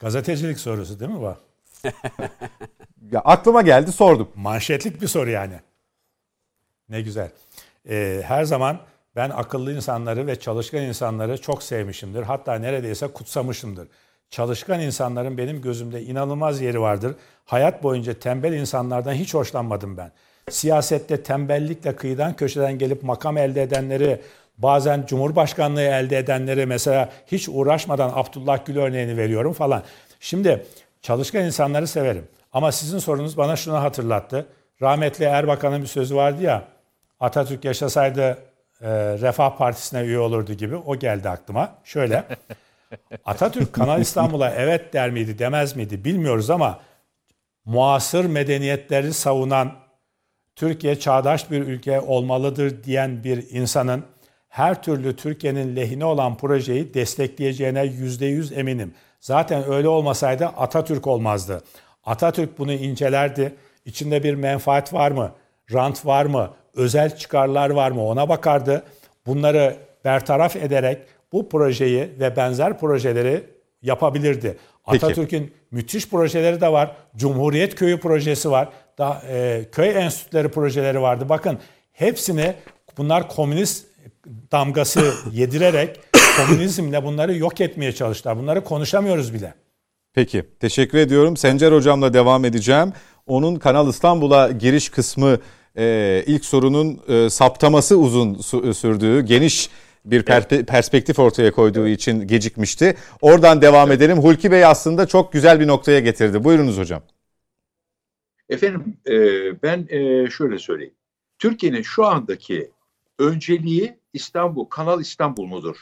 Gazetecilik 0.02 0.58
sorusu 0.58 1.00
değil 1.00 1.10
mi 1.10 1.20
bu? 1.20 1.36
Ya 3.12 3.20
aklıma 3.20 3.62
geldi 3.62 3.92
sordum. 3.92 4.28
Manşetlik 4.34 5.02
bir 5.02 5.06
soru 5.08 5.30
yani. 5.30 5.54
Ne 6.88 7.02
güzel. 7.02 7.30
Ee, 7.88 8.22
her 8.24 8.44
zaman 8.44 8.80
ben 9.16 9.30
akıllı 9.30 9.72
insanları 9.72 10.26
ve 10.26 10.40
çalışkan 10.40 10.82
insanları 10.82 11.40
çok 11.40 11.62
sevmişimdir. 11.62 12.22
Hatta 12.22 12.54
neredeyse 12.54 13.06
kutsamışımdır. 13.08 13.88
Çalışkan 14.30 14.80
insanların 14.80 15.38
benim 15.38 15.62
gözümde 15.62 16.02
inanılmaz 16.02 16.60
yeri 16.60 16.80
vardır. 16.80 17.14
Hayat 17.44 17.82
boyunca 17.82 18.14
tembel 18.14 18.52
insanlardan 18.52 19.12
hiç 19.12 19.34
hoşlanmadım 19.34 19.96
ben. 19.96 20.12
Siyasette 20.50 21.22
tembellikle 21.22 21.96
kıyıdan 21.96 22.36
köşeden 22.36 22.78
gelip 22.78 23.02
makam 23.02 23.36
elde 23.36 23.62
edenleri, 23.62 24.20
bazen 24.58 25.06
cumhurbaşkanlığı 25.06 25.82
elde 25.82 26.18
edenleri 26.18 26.66
mesela 26.66 27.08
hiç 27.26 27.48
uğraşmadan 27.48 28.12
Abdullah 28.14 28.66
Gül 28.66 28.76
örneğini 28.76 29.16
veriyorum 29.16 29.52
falan. 29.52 29.82
Şimdi 30.20 30.66
çalışkan 31.02 31.44
insanları 31.44 31.86
severim. 31.86 32.28
Ama 32.52 32.72
sizin 32.72 32.98
sorunuz 32.98 33.36
bana 33.36 33.56
şunu 33.56 33.76
hatırlattı. 33.82 34.46
Rahmetli 34.82 35.24
Erbakan'ın 35.24 35.82
bir 35.82 35.86
sözü 35.86 36.16
vardı 36.16 36.42
ya, 36.42 36.64
Atatürk 37.20 37.64
yaşasaydı 37.64 38.38
e, 38.80 38.88
Refah 39.20 39.56
Partisi'ne 39.56 40.00
üye 40.00 40.18
olurdu 40.18 40.52
gibi. 40.52 40.76
O 40.76 40.96
geldi 40.96 41.28
aklıma. 41.28 41.74
Şöyle, 41.84 42.24
Atatürk 43.24 43.72
Kanal 43.72 44.00
İstanbul'a 44.00 44.50
evet 44.50 44.92
der 44.92 45.10
miydi 45.10 45.38
demez 45.38 45.76
miydi 45.76 46.04
bilmiyoruz 46.04 46.50
ama 46.50 46.80
muasır 47.64 48.24
medeniyetleri 48.24 49.12
savunan 49.12 49.72
Türkiye 50.56 50.98
çağdaş 50.98 51.50
bir 51.50 51.60
ülke 51.60 52.00
olmalıdır 52.00 52.84
diyen 52.84 53.24
bir 53.24 53.50
insanın 53.50 54.04
her 54.52 54.82
türlü 54.82 55.16
Türkiye'nin 55.16 55.76
lehine 55.76 56.04
olan 56.04 56.36
projeyi 56.36 56.94
destekleyeceğine 56.94 57.84
yüzde 57.84 58.26
yüz 58.26 58.52
eminim. 58.52 58.94
Zaten 59.20 59.72
öyle 59.72 59.88
olmasaydı 59.88 60.46
Atatürk 60.46 61.06
olmazdı. 61.06 61.62
Atatürk 62.04 62.58
bunu 62.58 62.72
incelerdi. 62.72 63.54
İçinde 63.84 64.22
bir 64.22 64.34
menfaat 64.34 64.92
var 64.92 65.10
mı? 65.10 65.32
Rant 65.72 66.06
var 66.06 66.24
mı? 66.24 66.50
Özel 66.74 67.16
çıkarlar 67.16 67.70
var 67.70 67.90
mı? 67.90 68.04
Ona 68.04 68.28
bakardı. 68.28 68.84
Bunları 69.26 69.76
bertaraf 70.04 70.56
ederek 70.56 70.98
bu 71.32 71.48
projeyi 71.48 72.10
ve 72.20 72.36
benzer 72.36 72.78
projeleri 72.78 73.44
yapabilirdi. 73.82 74.56
Atatürk'ün 74.84 75.54
müthiş 75.70 76.08
projeleri 76.08 76.60
de 76.60 76.72
var. 76.72 76.96
Cumhuriyet 77.16 77.74
Köyü 77.74 78.00
projesi 78.00 78.50
var. 78.50 78.68
Da, 78.98 79.22
e, 79.28 79.64
köy 79.72 79.88
enstitüleri 79.88 80.48
projeleri 80.48 81.02
vardı. 81.02 81.28
Bakın 81.28 81.58
hepsini 81.92 82.54
bunlar 82.98 83.28
komünist 83.28 83.91
damgası 84.52 85.14
yedirerek 85.32 86.00
komünizmle 86.36 87.04
bunları 87.04 87.36
yok 87.36 87.60
etmeye 87.60 87.92
çalıştılar. 87.92 88.38
Bunları 88.38 88.64
konuşamıyoruz 88.64 89.34
bile. 89.34 89.54
Peki 90.14 90.44
teşekkür 90.60 90.98
ediyorum. 90.98 91.36
Sencer 91.36 91.72
hocamla 91.72 92.14
devam 92.14 92.44
edeceğim. 92.44 92.92
Onun 93.26 93.56
Kanal 93.56 93.88
İstanbul'a 93.88 94.50
giriş 94.50 94.88
kısmı 94.88 95.38
e, 95.78 96.24
ilk 96.26 96.44
sorunun 96.44 97.00
e, 97.08 97.30
saptaması 97.30 97.98
uzun 97.98 98.34
sürdüğü, 98.72 99.20
geniş 99.20 99.70
bir 100.04 100.22
per- 100.22 100.66
perspektif 100.66 101.18
ortaya 101.18 101.52
koyduğu 101.52 101.88
için 101.88 102.26
gecikmişti. 102.26 102.96
Oradan 103.20 103.62
devam 103.62 103.92
edelim. 103.92 104.18
Hulki 104.18 104.50
Bey 104.50 104.64
aslında 104.64 105.06
çok 105.06 105.32
güzel 105.32 105.60
bir 105.60 105.66
noktaya 105.66 106.00
getirdi. 106.00 106.44
Buyurunuz 106.44 106.78
hocam. 106.78 107.02
Efendim 108.48 108.96
e, 109.06 109.16
ben 109.62 109.86
e, 109.88 110.30
şöyle 110.30 110.58
söyleyeyim. 110.58 110.94
Türkiye'nin 111.38 111.82
şu 111.82 112.06
andaki 112.06 112.70
önceliği 113.18 114.01
İstanbul, 114.12 114.64
Kanal 114.64 115.00
İstanbul 115.00 115.46
mudur? 115.46 115.76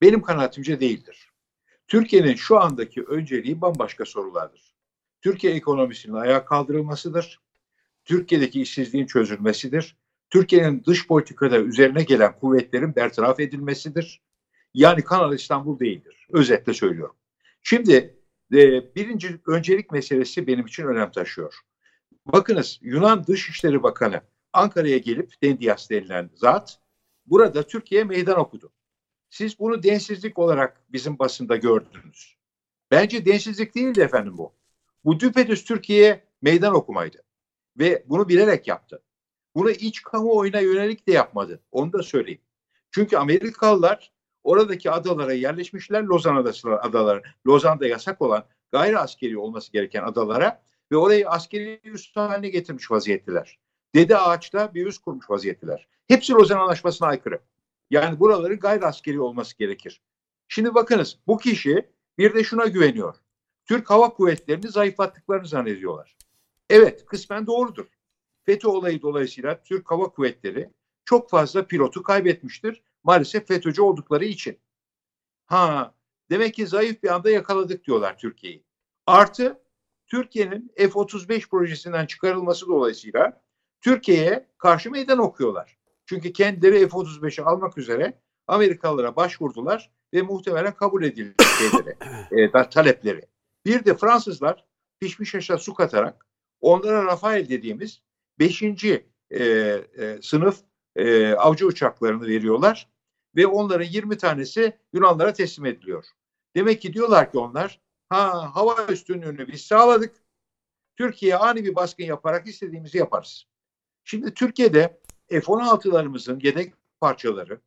Benim 0.00 0.22
kanaatimce 0.22 0.80
değildir. 0.80 1.30
Türkiye'nin 1.88 2.34
şu 2.34 2.60
andaki 2.60 3.02
önceliği 3.02 3.60
bambaşka 3.60 4.04
sorulardır. 4.04 4.74
Türkiye 5.20 5.54
ekonomisinin 5.54 6.14
ayağa 6.14 6.44
kaldırılmasıdır. 6.44 7.40
Türkiye'deki 8.04 8.62
işsizliğin 8.62 9.06
çözülmesidir. 9.06 9.96
Türkiye'nin 10.30 10.84
dış 10.84 11.06
politikada 11.06 11.58
üzerine 11.58 12.02
gelen 12.02 12.38
kuvvetlerin 12.38 12.96
bertaraf 12.96 13.40
edilmesidir. 13.40 14.22
Yani 14.74 15.04
Kanal 15.04 15.34
İstanbul 15.34 15.78
değildir. 15.78 16.26
Özetle 16.30 16.74
söylüyorum. 16.74 17.16
Şimdi 17.62 18.16
e, 18.52 18.94
birinci 18.94 19.40
öncelik 19.46 19.92
meselesi 19.92 20.46
benim 20.46 20.66
için 20.66 20.86
önem 20.86 21.10
taşıyor. 21.10 21.54
Bakınız 22.26 22.78
Yunan 22.82 23.26
Dışişleri 23.26 23.82
Bakanı 23.82 24.20
Ankara'ya 24.52 24.98
gelip 24.98 25.42
Dendias 25.42 25.90
denilen 25.90 26.30
zat 26.34 26.81
burada 27.26 27.62
Türkiye'ye 27.62 28.04
meydan 28.04 28.38
okudu. 28.38 28.72
Siz 29.30 29.58
bunu 29.58 29.82
densizlik 29.82 30.38
olarak 30.38 30.82
bizim 30.88 31.18
basında 31.18 31.56
gördünüz. 31.56 32.36
Bence 32.90 33.26
densizlik 33.26 33.74
değildi 33.74 34.00
efendim 34.00 34.38
bu. 34.38 34.52
Bu 35.04 35.20
düpedüz 35.20 35.64
Türkiye'ye 35.64 36.24
meydan 36.42 36.74
okumaydı. 36.74 37.22
Ve 37.78 38.04
bunu 38.06 38.28
bilerek 38.28 38.68
yaptı. 38.68 39.02
Bunu 39.54 39.70
iç 39.70 40.02
kamuoyuna 40.02 40.60
yönelik 40.60 41.06
de 41.06 41.12
yapmadı. 41.12 41.60
Onu 41.72 41.92
da 41.92 42.02
söyleyeyim. 42.02 42.40
Çünkü 42.90 43.16
Amerikalılar 43.16 44.12
oradaki 44.44 44.90
adalara 44.90 45.32
yerleşmişler. 45.32 46.02
Lozan 46.02 46.36
Adası 46.36 46.80
adaları. 46.80 47.22
Lozan'da 47.46 47.86
yasak 47.86 48.22
olan 48.22 48.44
gayri 48.72 48.98
askeri 48.98 49.38
olması 49.38 49.72
gereken 49.72 50.02
adalara 50.02 50.62
ve 50.92 50.96
orayı 50.96 51.28
askeri 51.28 51.80
üs 51.84 52.16
haline 52.16 52.48
getirmiş 52.48 52.90
vaziyetteler. 52.90 53.58
Dede 53.94 54.18
Ağaç'ta 54.18 54.74
bir 54.74 54.86
üs 54.86 54.98
kurmuş 54.98 55.30
vaziyetteler. 55.30 55.88
Hepsi 56.08 56.32
Lozan 56.32 56.58
Anlaşması'na 56.58 57.08
aykırı. 57.08 57.40
Yani 57.90 58.20
buraların 58.20 58.58
gayri 58.58 58.86
askeri 58.86 59.20
olması 59.20 59.58
gerekir. 59.58 60.02
Şimdi 60.48 60.74
bakınız 60.74 61.18
bu 61.26 61.38
kişi 61.38 61.90
bir 62.18 62.34
de 62.34 62.44
şuna 62.44 62.66
güveniyor. 62.66 63.16
Türk 63.64 63.90
Hava 63.90 64.14
Kuvvetleri'ni 64.14 64.68
zayıflattıklarını 64.68 65.46
zannediyorlar. 65.46 66.16
Evet 66.70 67.06
kısmen 67.06 67.46
doğrudur. 67.46 67.86
FETÖ 68.44 68.68
olayı 68.68 69.02
dolayısıyla 69.02 69.62
Türk 69.62 69.90
Hava 69.90 70.08
Kuvvetleri 70.08 70.70
çok 71.04 71.30
fazla 71.30 71.66
pilotu 71.66 72.02
kaybetmiştir. 72.02 72.82
Maalesef 73.04 73.48
FETÖ'cü 73.48 73.82
oldukları 73.82 74.24
için. 74.24 74.58
Ha 75.46 75.94
demek 76.30 76.54
ki 76.54 76.66
zayıf 76.66 77.02
bir 77.02 77.08
anda 77.08 77.30
yakaladık 77.30 77.84
diyorlar 77.84 78.18
Türkiye'yi. 78.18 78.64
Artı 79.06 79.62
Türkiye'nin 80.06 80.72
F-35 80.76 81.48
projesinden 81.48 82.06
çıkarılması 82.06 82.66
dolayısıyla 82.66 83.42
Türkiye'ye 83.82 84.46
karşı 84.58 84.90
meydan 84.90 85.18
okuyorlar. 85.18 85.76
Çünkü 86.06 86.32
kendileri 86.32 86.88
F-35'i 86.88 87.44
almak 87.44 87.78
üzere 87.78 88.18
Amerikalılara 88.46 89.16
başvurdular 89.16 89.90
ve 90.14 90.22
muhtemelen 90.22 90.74
kabul 90.74 91.02
edildi 91.02 91.44
şeyleri, 91.58 91.96
e, 92.30 92.68
talepleri. 92.70 93.20
Bir 93.66 93.84
de 93.84 93.94
Fransızlar 93.96 94.64
pişmiş 95.00 95.34
aşağı 95.34 95.58
su 95.58 95.74
katarak 95.74 96.26
onlara 96.60 97.04
Rafael 97.04 97.48
dediğimiz 97.48 98.02
5. 98.38 98.62
E, 98.62 99.02
e, 99.30 100.18
sınıf 100.22 100.58
e, 100.96 101.32
avcı 101.32 101.66
uçaklarını 101.66 102.26
veriyorlar 102.26 102.88
ve 103.36 103.46
onların 103.46 103.84
20 103.84 104.18
tanesi 104.18 104.78
Yunanlara 104.92 105.32
teslim 105.32 105.66
ediliyor. 105.66 106.04
Demek 106.56 106.82
ki 106.82 106.92
diyorlar 106.92 107.32
ki 107.32 107.38
onlar 107.38 107.80
ha 108.08 108.54
hava 108.54 108.86
üstünlüğünü 108.86 109.48
biz 109.48 109.60
sağladık. 109.60 110.16
Türkiye'ye 110.96 111.36
ani 111.36 111.64
bir 111.64 111.74
baskın 111.74 112.04
yaparak 112.04 112.46
istediğimizi 112.46 112.98
yaparız. 112.98 113.46
Şimdi 114.04 114.34
Türkiye'de 114.34 115.00
F-16'larımızın 115.28 116.40
yedek 116.46 116.74
parçaları, 117.00 117.60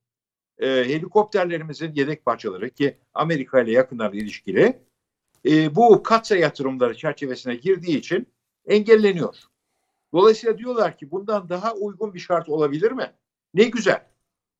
e, 0.60 0.68
helikopterlerimizin 0.68 1.94
yedek 1.94 2.26
parçaları 2.26 2.70
ki 2.70 2.98
Amerika 3.14 3.62
ile 3.62 3.72
yakından 3.72 4.14
ilişkili 4.14 4.82
e, 5.46 5.76
bu 5.76 6.04
katsa 6.04 6.36
yatırımları 6.36 6.98
çerçevesine 6.98 7.56
girdiği 7.56 7.98
için 7.98 8.28
engelleniyor. 8.66 9.36
Dolayısıyla 10.14 10.58
diyorlar 10.58 10.98
ki 10.98 11.12
bundan 11.12 11.50
daha 11.50 11.74
uygun 11.74 12.14
bir 12.14 12.20
şart 12.20 12.50
olabilir 12.50 12.92
mi? 12.92 13.14
Ne 13.54 13.64
güzel. 13.64 14.08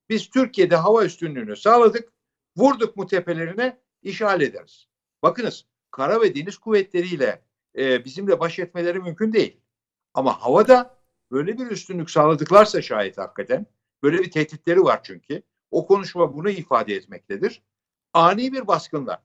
Biz 0.10 0.30
Türkiye'de 0.30 0.76
hava 0.76 1.06
üstünlüğünü 1.06 1.56
sağladık. 1.56 2.12
Vurduk 2.58 2.98
mu 2.98 3.08
tepelerine 3.08 3.78
işgal 4.04 4.42
ederiz. 4.42 4.88
Bakınız 5.24 5.66
kara 5.92 6.22
ve 6.22 6.36
deniz 6.36 6.58
kuvvetleriyle 6.58 7.42
e, 7.78 8.06
bizimle 8.06 8.40
baş 8.40 8.60
etmeleri 8.60 9.00
mümkün 9.00 9.34
değil. 9.34 9.58
Ama 10.14 10.42
havada 10.42 10.95
böyle 11.32 11.58
bir 11.58 11.68
üstünlük 11.68 12.10
sağladıklarsa 12.10 12.82
şayet 12.82 13.18
hakikaten 13.18 13.66
böyle 14.04 14.18
bir 14.18 14.32
tehditleri 14.32 14.84
var 14.84 15.00
çünkü. 15.04 15.44
O 15.72 15.88
konuşma 15.88 16.34
bunu 16.34 16.50
ifade 16.50 16.96
etmektedir. 16.96 17.62
Ani 18.14 18.54
bir 18.54 18.68
baskınla 18.68 19.24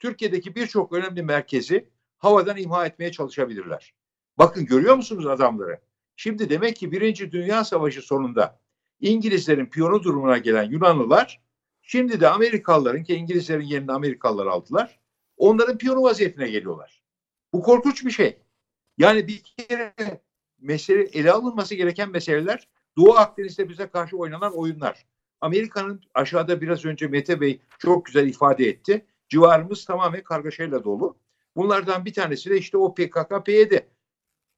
Türkiye'deki 0.00 0.54
birçok 0.54 0.92
önemli 0.92 1.22
merkezi 1.22 1.88
havadan 2.18 2.56
imha 2.56 2.86
etmeye 2.86 3.12
çalışabilirler. 3.12 3.94
Bakın 4.38 4.66
görüyor 4.66 4.96
musunuz 4.96 5.26
adamları? 5.26 5.80
Şimdi 6.16 6.50
demek 6.50 6.76
ki 6.76 6.92
Birinci 6.92 7.32
Dünya 7.32 7.64
Savaşı 7.64 8.02
sonunda 8.02 8.60
İngilizlerin 9.00 9.66
piyonu 9.66 10.02
durumuna 10.02 10.38
gelen 10.38 10.70
Yunanlılar 10.70 11.40
şimdi 11.82 12.20
de 12.20 12.28
Amerikalıların 12.28 13.04
ki 13.04 13.14
İngilizlerin 13.14 13.64
yerini 13.64 13.92
Amerikalılar 13.92 14.46
aldılar. 14.46 15.00
Onların 15.36 15.78
piyonu 15.78 16.02
vaziyetine 16.02 16.50
geliyorlar. 16.50 17.02
Bu 17.52 17.62
korkunç 17.62 18.04
bir 18.04 18.10
şey. 18.10 18.38
Yani 18.98 19.28
bir 19.28 19.42
kere 19.42 19.94
mesele 20.64 21.02
ele 21.02 21.32
alınması 21.32 21.74
gereken 21.74 22.10
meseleler 22.10 22.68
Doğu 22.96 23.14
Akdeniz'de 23.14 23.68
bize 23.68 23.86
karşı 23.86 24.16
oynanan 24.16 24.56
oyunlar. 24.56 25.06
Amerika'nın 25.40 26.02
aşağıda 26.14 26.60
biraz 26.60 26.84
önce 26.84 27.06
Mete 27.06 27.40
Bey 27.40 27.60
çok 27.78 28.06
güzel 28.06 28.26
ifade 28.28 28.68
etti. 28.68 29.06
Civarımız 29.28 29.84
tamamen 29.84 30.22
kargaşayla 30.22 30.84
dolu. 30.84 31.16
Bunlardan 31.56 32.04
bir 32.04 32.12
tanesi 32.12 32.50
de 32.50 32.58
işte 32.58 32.76
o 32.76 32.94
PKK-PYD. 32.94 33.84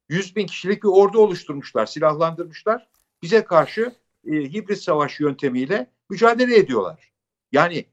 100 0.09 0.37
bin 0.37 0.47
kişilik 0.47 0.83
bir 0.83 0.89
ordu 0.89 1.19
oluşturmuşlar, 1.19 1.87
silahlandırmışlar. 1.87 2.89
Bize 3.23 3.45
karşı 3.45 3.95
e, 4.27 4.33
hibrit 4.33 4.79
savaş 4.79 5.21
yöntemiyle 5.21 5.91
mücadele 6.11 6.57
ediyorlar. 6.57 7.13
Yani 7.53 7.87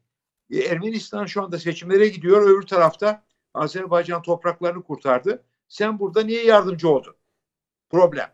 e, 0.51 0.59
Ermenistan 0.59 1.25
şu 1.25 1.43
anda 1.43 1.59
seçimlere 1.59 2.07
gidiyor. 2.07 2.41
Öbür 2.41 2.67
tarafta 2.67 3.23
Azerbaycan 3.53 4.21
topraklarını 4.21 4.83
kurtardı. 4.83 5.43
Sen 5.67 5.99
burada 5.99 6.23
niye 6.23 6.45
yardımcı 6.45 6.89
oldun? 6.89 7.15
Problem. 7.93 8.29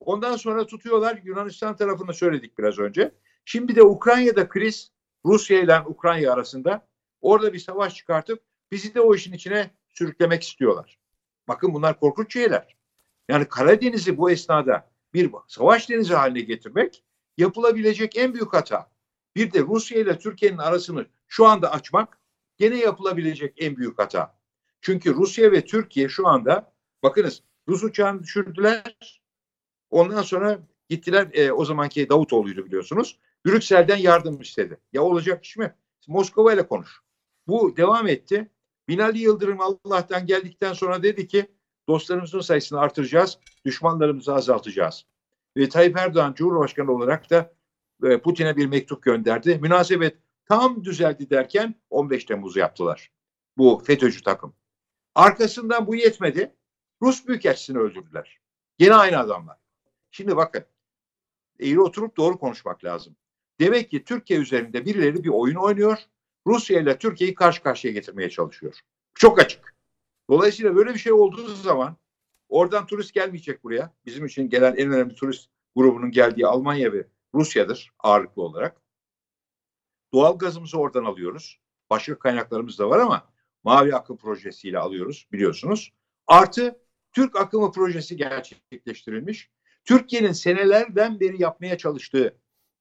Ondan 0.00 0.36
sonra 0.36 0.66
tutuyorlar 0.66 1.20
Yunanistan 1.24 1.76
tarafını 1.76 2.14
söyledik 2.14 2.58
biraz 2.58 2.78
önce. 2.78 3.14
Şimdi 3.44 3.76
de 3.76 3.82
Ukrayna'da 3.82 4.48
kriz 4.48 4.92
Rusya 5.24 5.60
ile 5.60 5.80
Ukrayna 5.80 6.32
arasında 6.32 6.88
orada 7.20 7.52
bir 7.52 7.58
savaş 7.58 7.94
çıkartıp 7.94 8.42
bizi 8.70 8.94
de 8.94 9.00
o 9.00 9.14
işin 9.14 9.32
içine 9.32 9.70
sürüklemek 9.88 10.42
istiyorlar. 10.42 10.98
Bakın 11.48 11.74
bunlar 11.74 12.00
korkunç 12.00 12.32
şeyler. 12.32 12.76
Yani 13.28 13.44
Karadeniz'i 13.44 14.18
bu 14.18 14.30
esnada 14.30 14.90
bir 15.14 15.30
savaş 15.46 15.90
denizi 15.90 16.14
haline 16.14 16.40
getirmek 16.40 17.04
yapılabilecek 17.38 18.16
en 18.16 18.34
büyük 18.34 18.54
hata. 18.54 18.90
Bir 19.36 19.52
de 19.52 19.60
Rusya 19.60 20.00
ile 20.00 20.18
Türkiye'nin 20.18 20.58
arasını 20.58 21.06
şu 21.28 21.46
anda 21.46 21.72
açmak 21.72 22.20
gene 22.56 22.76
yapılabilecek 22.76 23.54
en 23.62 23.76
büyük 23.76 23.98
hata. 23.98 24.38
Çünkü 24.80 25.14
Rusya 25.14 25.52
ve 25.52 25.64
Türkiye 25.64 26.08
şu 26.08 26.28
anda 26.28 26.72
bakınız 27.02 27.42
Rus 27.68 27.84
uçağını 27.84 28.22
düşürdüler. 28.22 29.20
Ondan 29.90 30.22
sonra 30.22 30.58
gittiler 30.88 31.28
e, 31.32 31.52
o 31.52 31.64
zamanki 31.64 32.08
Davutoğlu'ydu 32.08 32.66
biliyorsunuz. 32.66 33.18
Brüksel'den 33.46 33.96
yardım 33.96 34.40
istedi. 34.40 34.78
Ya 34.92 35.02
olacak 35.02 35.44
iş 35.44 35.56
mi? 35.56 35.74
Moskova 36.08 36.52
ile 36.52 36.66
konuş. 36.66 37.00
Bu 37.46 37.76
devam 37.76 38.08
etti. 38.08 38.50
Binali 38.88 39.18
Yıldırım 39.18 39.58
Allah'tan 39.60 40.26
geldikten 40.26 40.72
sonra 40.72 41.02
dedi 41.02 41.26
ki 41.26 41.46
dostlarımızın 41.88 42.40
sayısını 42.40 42.80
artıracağız, 42.80 43.38
düşmanlarımızı 43.64 44.34
azaltacağız. 44.34 45.06
Ve 45.56 45.68
Tayyip 45.68 45.96
Erdoğan 45.96 46.34
Cumhurbaşkanı 46.34 46.92
olarak 46.92 47.30
da 47.30 47.52
e, 48.04 48.18
Putin'e 48.18 48.56
bir 48.56 48.66
mektup 48.66 49.02
gönderdi. 49.02 49.58
Münasebet 49.62 50.16
tam 50.48 50.84
düzeldi 50.84 51.30
derken 51.30 51.74
15 51.90 52.24
Temmuz'u 52.24 52.58
yaptılar. 52.58 53.10
Bu 53.56 53.82
FETÖ'cü 53.86 54.22
takım. 54.22 54.54
Arkasından 55.14 55.86
bu 55.86 55.96
yetmedi. 55.96 56.54
Rus 57.02 57.26
Büyükelçisini 57.26 57.78
öldürdüler. 57.78 58.40
Yine 58.78 58.94
aynı 58.94 59.18
adamlar. 59.18 59.58
Şimdi 60.10 60.36
bakın 60.36 60.64
eğri 61.60 61.80
oturup 61.80 62.16
doğru 62.16 62.38
konuşmak 62.38 62.84
lazım. 62.84 63.16
Demek 63.60 63.90
ki 63.90 64.04
Türkiye 64.04 64.38
üzerinde 64.38 64.84
birileri 64.84 65.24
bir 65.24 65.28
oyun 65.28 65.56
oynuyor. 65.56 65.98
Rusya 66.46 66.80
ile 66.80 66.98
Türkiye'yi 66.98 67.34
karşı 67.34 67.62
karşıya 67.62 67.92
getirmeye 67.92 68.30
çalışıyor. 68.30 68.74
Çok 69.14 69.38
açık. 69.38 69.74
Dolayısıyla 70.30 70.76
böyle 70.76 70.94
bir 70.94 70.98
şey 70.98 71.12
olduğu 71.12 71.48
zaman 71.48 71.96
oradan 72.48 72.86
turist 72.86 73.14
gelmeyecek 73.14 73.64
buraya. 73.64 73.94
Bizim 74.06 74.26
için 74.26 74.48
gelen 74.48 74.76
en 74.76 74.92
önemli 74.92 75.14
turist 75.14 75.50
grubunun 75.76 76.10
geldiği 76.10 76.46
Almanya 76.46 76.92
ve 76.92 77.06
Rusya'dır 77.34 77.92
ağırlıklı 77.98 78.42
olarak. 78.42 78.76
Doğal 80.12 80.38
gazımızı 80.38 80.78
oradan 80.78 81.04
alıyoruz. 81.04 81.60
Başka 81.90 82.18
kaynaklarımız 82.18 82.78
da 82.78 82.90
var 82.90 82.98
ama 82.98 83.28
Mavi 83.64 83.94
Akım 83.94 84.16
projesiyle 84.16 84.78
alıyoruz 84.78 85.26
biliyorsunuz. 85.32 85.92
Artı 86.26 86.81
Türk 87.12 87.36
akımı 87.36 87.72
projesi 87.72 88.16
gerçekleştirilmiş. 88.16 89.50
Türkiye'nin 89.84 90.32
senelerden 90.32 91.20
beri 91.20 91.42
yapmaya 91.42 91.78
çalıştığı 91.78 92.38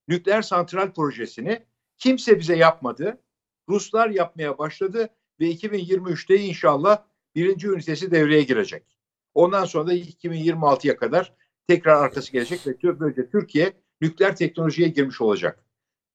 nükleer 0.07 0.41
santral 0.41 0.93
projesini 0.93 1.65
kimse 1.97 2.39
bize 2.39 2.55
yapmadı. 2.55 3.21
Ruslar 3.69 4.09
yapmaya 4.09 4.57
başladı 4.57 5.09
ve 5.39 5.51
2023'te 5.51 6.35
inşallah 6.35 7.03
birinci 7.35 7.67
ünitesi 7.67 8.11
devreye 8.11 8.43
girecek. 8.43 8.97
Ondan 9.33 9.65
sonra 9.65 9.87
da 9.87 9.93
2026'ya 9.95 10.97
kadar 10.97 11.33
tekrar 11.67 12.03
arkası 12.03 12.31
gelecek 12.31 12.67
ve 12.67 12.99
böylece 12.99 13.29
Türkiye 13.29 13.73
nükleer 14.01 14.35
teknolojiye 14.35 14.87
girmiş 14.87 15.21
olacak. 15.21 15.65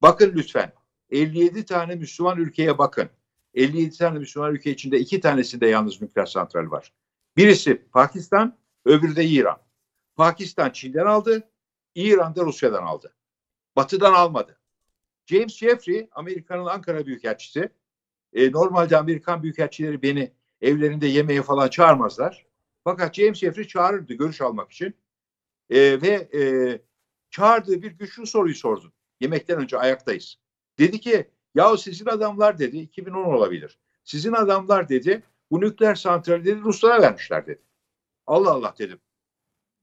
Bakın 0.02 0.32
lütfen 0.34 0.72
57 1.10 1.64
tane 1.64 1.94
Müslüman 1.94 2.38
ülkeye 2.38 2.78
bakın. 2.78 3.08
57 3.54 3.98
tane 3.98 4.18
Müslüman 4.18 4.54
ülke 4.54 4.70
içinde 4.70 4.98
iki 4.98 5.20
tanesinde 5.20 5.66
yalnız 5.66 6.02
nükleer 6.02 6.26
santral 6.26 6.70
var. 6.70 6.92
Birisi 7.36 7.86
Pakistan, 7.92 8.58
öbürü 8.84 9.16
de 9.16 9.24
İran. 9.24 9.58
Pakistan 10.16 10.70
Çin'den 10.70 11.06
aldı, 11.06 11.50
İran 11.94 12.36
da 12.36 12.44
Rusya'dan 12.44 12.82
aldı. 12.82 13.14
Batı'dan 13.76 14.12
almadı. 14.12 14.58
James 15.26 15.56
Jeffrey, 15.56 16.08
Amerika'nın 16.12 16.66
Ankara 16.66 17.06
Büyükelçisi. 17.06 17.70
E, 18.32 18.52
normalde 18.52 18.96
Amerikan 18.96 19.42
Büyükelçileri 19.42 20.02
beni 20.02 20.32
evlerinde 20.60 21.06
yemeğe 21.06 21.42
falan 21.42 21.68
çağırmazlar. 21.68 22.46
Fakat 22.84 23.14
James 23.14 23.38
Jeffrey 23.38 23.66
çağırırdı 23.66 24.14
görüş 24.14 24.40
almak 24.40 24.72
için. 24.72 24.94
E, 25.70 26.02
ve 26.02 26.28
e, 26.34 26.42
çağırdığı 27.30 27.82
bir 27.82 27.90
güçlü 27.90 28.26
soruyu 28.26 28.54
sordu. 28.54 28.92
Yemekten 29.20 29.58
önce 29.58 29.78
ayaktayız. 29.78 30.36
Dedi 30.78 31.00
ki 31.00 31.30
ya 31.54 31.76
sizin 31.76 32.06
adamlar 32.06 32.58
dedi 32.58 32.78
2010 32.78 33.24
olabilir. 33.24 33.78
Sizin 34.04 34.32
adamlar 34.32 34.88
dedi 34.88 35.22
bu 35.50 35.60
nükleer 35.60 35.94
santrali 35.94 36.44
dedi 36.44 36.60
Ruslara 36.60 37.02
vermişler 37.02 37.46
dedi. 37.46 37.62
Allah 38.26 38.50
Allah 38.50 38.74
dedim. 38.78 38.98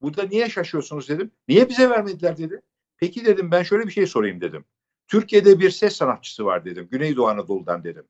Burada 0.01 0.23
niye 0.23 0.49
şaşıyorsunuz 0.49 1.09
dedim. 1.09 1.31
Niye 1.47 1.69
bize 1.69 1.89
vermediler 1.89 2.37
dedi. 2.37 2.61
Peki 2.97 3.25
dedim 3.25 3.51
ben 3.51 3.63
şöyle 3.63 3.87
bir 3.87 3.91
şey 3.91 4.07
sorayım 4.07 4.41
dedim. 4.41 4.65
Türkiye'de 5.07 5.59
bir 5.59 5.69
ses 5.69 5.95
sanatçısı 5.95 6.45
var 6.45 6.65
dedim. 6.65 6.87
Güneydoğu 6.91 7.27
Anadolu'dan 7.27 7.83
dedim. 7.83 8.07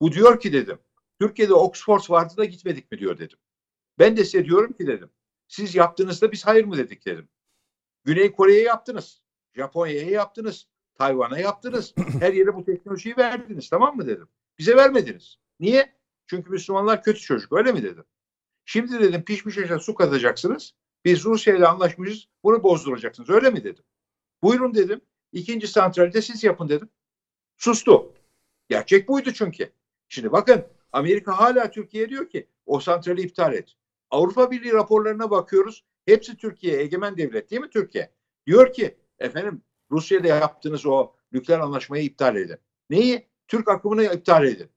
Bu 0.00 0.12
diyor 0.12 0.40
ki 0.40 0.52
dedim. 0.52 0.78
Türkiye'de 1.20 1.54
Oxford 1.54 2.10
vardı 2.10 2.36
da 2.36 2.44
gitmedik 2.44 2.92
mi 2.92 2.98
diyor 2.98 3.18
dedim. 3.18 3.38
Ben 3.98 4.16
de 4.16 4.24
size 4.24 4.44
diyorum 4.44 4.72
ki 4.72 4.86
dedim. 4.86 5.10
Siz 5.48 5.74
yaptığınızda 5.74 6.32
biz 6.32 6.46
hayır 6.46 6.64
mı 6.64 6.76
dedik 6.76 7.06
dedim. 7.06 7.28
Güney 8.04 8.32
Kore'ye 8.32 8.62
yaptınız. 8.62 9.22
Japonya'ya 9.54 10.10
yaptınız. 10.10 10.68
Tayvan'a 10.94 11.38
yaptınız. 11.38 11.94
Her 12.20 12.32
yere 12.32 12.54
bu 12.54 12.64
teknolojiyi 12.64 13.16
verdiniz 13.16 13.68
tamam 13.70 13.96
mı 13.96 14.06
dedim. 14.06 14.28
Bize 14.58 14.76
vermediniz. 14.76 15.38
Niye? 15.60 15.94
Çünkü 16.26 16.50
Müslümanlar 16.50 17.02
kötü 17.02 17.20
çocuk 17.20 17.52
öyle 17.52 17.72
mi 17.72 17.82
dedim. 17.82 18.04
Şimdi 18.64 19.00
dedim 19.00 19.24
pişmiş 19.24 19.58
aşağı 19.58 19.80
su 19.80 19.94
katacaksınız. 19.94 20.74
Biz 21.04 21.24
Rusya 21.24 21.56
ile 21.56 21.66
anlaşmışız 21.66 22.28
bunu 22.44 22.62
bozduracaksınız 22.62 23.30
öyle 23.30 23.50
mi 23.50 23.64
dedim. 23.64 23.84
Buyurun 24.42 24.74
dedim. 24.74 25.00
İkinci 25.32 25.68
santralde 25.68 26.22
siz 26.22 26.44
yapın 26.44 26.68
dedim. 26.68 26.88
Sustu. 27.56 28.12
Gerçek 28.68 29.08
buydu 29.08 29.32
çünkü. 29.32 29.72
Şimdi 30.08 30.32
bakın 30.32 30.64
Amerika 30.92 31.38
hala 31.38 31.70
Türkiye 31.70 32.08
diyor 32.08 32.30
ki 32.30 32.48
o 32.66 32.80
santrali 32.80 33.22
iptal 33.22 33.54
et. 33.54 33.74
Avrupa 34.10 34.50
Birliği 34.50 34.72
raporlarına 34.72 35.30
bakıyoruz. 35.30 35.84
Hepsi 36.06 36.36
Türkiye 36.36 36.80
egemen 36.80 37.16
devlet 37.16 37.50
değil 37.50 37.62
mi 37.62 37.70
Türkiye? 37.70 38.10
Diyor 38.46 38.72
ki 38.72 38.96
efendim 39.18 39.62
Rusya'da 39.90 40.28
yaptığınız 40.28 40.86
o 40.86 41.12
nükleer 41.32 41.58
anlaşmayı 41.58 42.04
iptal 42.04 42.36
edin. 42.36 42.58
Neyi? 42.90 43.26
Türk 43.48 43.68
akımını 43.68 44.04
iptal 44.04 44.44
edin. 44.44 44.70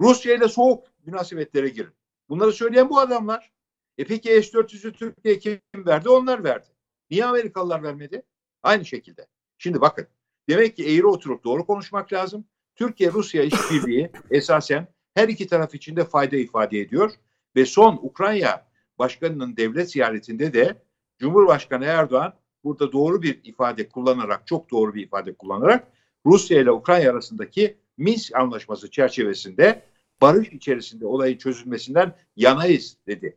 Rusya 0.00 0.34
ile 0.34 0.48
soğuk 0.48 0.84
münasebetlere 1.06 1.68
girin. 1.68 1.92
Bunları 2.28 2.52
söyleyen 2.52 2.90
bu 2.90 3.00
adamlar. 3.00 3.52
E 3.98 4.04
peki 4.04 4.28
S-400'ü 4.28 4.92
Türkiye 4.92 5.38
kim 5.38 5.60
verdi? 5.76 6.08
Onlar 6.08 6.44
verdi. 6.44 6.66
Niye 7.10 7.24
Amerikalılar 7.24 7.82
vermedi? 7.82 8.22
Aynı 8.62 8.84
şekilde. 8.84 9.26
Şimdi 9.58 9.80
bakın. 9.80 10.06
Demek 10.48 10.76
ki 10.76 10.84
eğri 10.84 11.06
oturup 11.06 11.44
doğru 11.44 11.66
konuşmak 11.66 12.12
lazım. 12.12 12.44
Türkiye-Rusya 12.76 13.42
işbirliği 13.42 14.10
esasen 14.30 14.88
her 15.14 15.28
iki 15.28 15.46
taraf 15.46 15.74
için 15.74 15.96
de 15.96 16.04
fayda 16.04 16.36
ifade 16.36 16.80
ediyor. 16.80 17.12
Ve 17.56 17.66
son 17.66 18.00
Ukrayna 18.02 18.66
Başkanı'nın 18.98 19.56
devlet 19.56 19.90
ziyaretinde 19.90 20.52
de 20.52 20.82
Cumhurbaşkanı 21.18 21.84
Erdoğan 21.84 22.34
burada 22.64 22.92
doğru 22.92 23.22
bir 23.22 23.40
ifade 23.44 23.88
kullanarak, 23.88 24.46
çok 24.46 24.70
doğru 24.70 24.94
bir 24.94 25.02
ifade 25.02 25.34
kullanarak 25.34 25.88
Rusya 26.26 26.60
ile 26.60 26.70
Ukrayna 26.70 27.10
arasındaki 27.10 27.76
Minsk 27.96 28.36
anlaşması 28.36 28.90
çerçevesinde 28.90 29.82
barış 30.20 30.48
içerisinde 30.48 31.06
olayın 31.06 31.38
çözülmesinden 31.38 32.16
yanayız 32.36 32.96
dedi. 33.06 33.36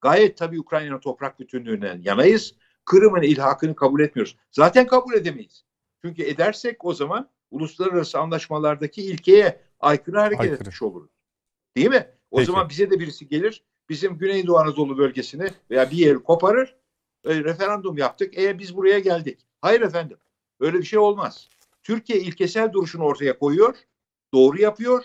Gayet 0.00 0.36
tabii 0.36 0.60
Ukrayna'nın 0.60 1.00
toprak 1.00 1.40
bütünlüğünden 1.40 2.00
yanayız. 2.04 2.54
Kırım'ın 2.84 3.22
ilhakını 3.22 3.76
kabul 3.76 4.00
etmiyoruz. 4.00 4.36
Zaten 4.50 4.86
kabul 4.86 5.14
edemeyiz. 5.14 5.64
Çünkü 6.02 6.22
edersek 6.22 6.84
o 6.84 6.94
zaman 6.94 7.28
uluslararası 7.50 8.18
anlaşmalardaki 8.18 9.02
ilkeye 9.02 9.60
aykırı 9.80 10.18
hareket 10.18 10.40
Aykırı. 10.40 10.60
etmiş 10.60 10.82
oluruz. 10.82 11.10
Değil 11.76 11.88
mi? 11.88 12.08
O 12.30 12.36
Peki. 12.36 12.46
zaman 12.46 12.68
bize 12.68 12.90
de 12.90 13.00
birisi 13.00 13.28
gelir, 13.28 13.62
bizim 13.88 14.18
Güneydoğu 14.18 14.58
Anadolu 14.58 14.98
bölgesini 14.98 15.48
veya 15.70 15.90
bir 15.90 15.96
yeri 15.96 16.18
koparır, 16.18 16.76
e, 17.24 17.44
referandum 17.44 17.98
yaptık, 17.98 18.38
e 18.38 18.58
biz 18.58 18.76
buraya 18.76 18.98
geldik. 18.98 19.46
Hayır 19.60 19.80
efendim, 19.80 20.18
öyle 20.60 20.78
bir 20.78 20.84
şey 20.84 20.98
olmaz. 20.98 21.48
Türkiye 21.82 22.20
ilkesel 22.20 22.72
duruşunu 22.72 23.04
ortaya 23.04 23.38
koyuyor, 23.38 23.76
doğru 24.34 24.60
yapıyor 24.60 25.04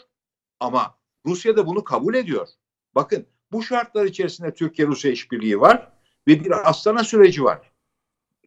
ama 0.60 0.98
Rusya 1.26 1.58
da 1.58 1.68
bunu 1.68 1.84
kabul 1.84 2.14
ediyor. 2.14 2.48
Bakın 2.96 3.26
bu 3.52 3.64
şartlar 3.64 4.06
içerisinde 4.06 4.54
Türkiye-Rusya 4.54 5.12
işbirliği 5.12 5.60
var 5.60 5.92
ve 6.28 6.44
bir 6.44 6.70
Astana 6.70 7.04
süreci 7.04 7.44
var. 7.44 7.72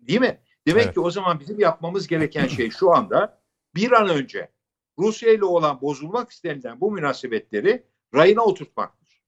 Değil 0.01 0.21
mi? 0.21 0.41
Demek 0.67 0.85
Evet. 0.85 0.95
ki 0.95 1.01
o 1.01 1.11
zaman 1.11 1.41
bizim 1.41 1.61
yapmamız 1.61 2.07
gereken 2.07 2.47
şey 2.47 2.71
şu 2.71 2.95
anda 2.95 3.43
bir 3.75 3.93
an 3.93 4.09
önce 4.09 4.51
Rusya 4.99 5.33
ile 5.33 5.45
olan 5.45 5.81
bozulmak 5.81 6.31
istenilen 6.31 6.81
bu 6.81 6.93
münasebetleri 6.93 7.85
rayına 8.15 8.43
oturtmaktır. 8.43 9.23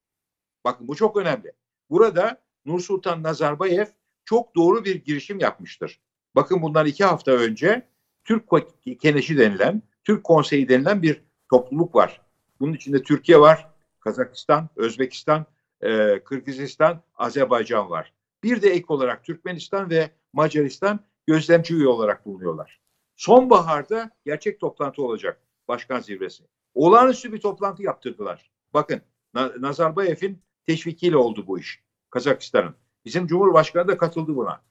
Bakın 0.65 0.89
bu 0.89 0.97
çok 0.97 1.17
önemli. 1.17 1.53
Burada 1.91 2.43
Nursultan 2.65 3.23
Nazarbayev 3.23 3.87
çok 4.25 4.57
doğru 4.57 4.85
bir 4.85 5.05
girişim 5.05 5.39
yapmıştır. 5.39 6.01
Bakın 6.35 6.63
bundan 6.63 6.87
iki 6.87 7.05
hafta 7.05 7.31
önce 7.33 7.89
Türk 8.25 8.45
Keneşi 9.01 9.39
denilen, 9.39 9.83
Türk 10.05 10.25
Konseyi 10.25 10.69
denilen 10.69 11.03
bir 11.03 11.23
topluluk 11.51 11.95
var. 11.95 12.21
Bunun 12.61 12.73
içinde 12.73 13.03
Türkiye 13.03 13.41
var, 13.41 13.69
Kazakistan, 14.01 14.69
Özbekistan, 14.77 15.47
e, 15.81 16.21
Kırgızistan, 16.25 17.03
Azerbaycan 17.17 17.91
var. 17.91 18.13
Bir 18.43 18.63
de 18.63 18.71
ek 18.71 18.85
olarak 18.89 19.25
Türkmenistan 19.25 19.91
ve 19.91 20.11
Macaristan 20.33 21.01
gözlemci 21.27 21.75
üye 21.75 21.89
olarak 21.89 22.27
bulunuyorlar. 22.27 22.81
Sonbaharda 23.17 24.11
gerçek 24.25 24.61
toplantı 24.61 25.03
olacak 25.03 25.41
başkan 25.69 26.01
zirvesi. 26.01 26.45
Olağanüstü 26.75 27.33
bir 27.33 27.41
toplantı 27.41 27.83
yaptırdılar. 27.83 28.51
Bakın 28.75 29.01
Na- 29.35 29.53
Nazarbayev'in 29.59 30.43
teşvikiyle 30.67 31.17
oldu 31.17 31.45
bu 31.47 31.59
iş. 31.59 31.83
Kazakistan'ın. 32.11 32.75
Bizim 33.05 33.27
Cumhurbaşkanı 33.27 33.89
da 33.89 33.97
katıldı 33.97 34.37
buna. 34.37 34.63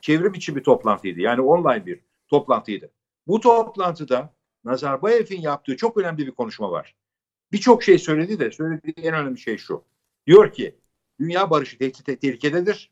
Çevrim 0.00 0.34
içi 0.34 0.56
bir 0.56 0.64
toplantıydı. 0.64 1.20
Yani 1.20 1.40
online 1.40 1.86
bir 1.86 2.00
toplantıydı. 2.28 2.90
Bu 3.26 3.40
toplantıda 3.40 4.34
Nazarbayev'in 4.64 5.40
yaptığı 5.40 5.76
çok 5.76 5.96
önemli 5.96 6.26
bir 6.26 6.32
konuşma 6.32 6.70
var. 6.70 6.94
Birçok 7.52 7.82
şey 7.82 7.98
söyledi 7.98 8.40
de 8.40 8.50
söylediği 8.50 8.94
en 8.96 9.14
önemli 9.14 9.38
şey 9.38 9.58
şu. 9.58 9.84
Diyor 10.26 10.52
ki 10.52 10.78
dünya 11.20 11.50
barışı 11.50 11.78
tehdit 11.78 12.20
tehlikededir. 12.20 12.90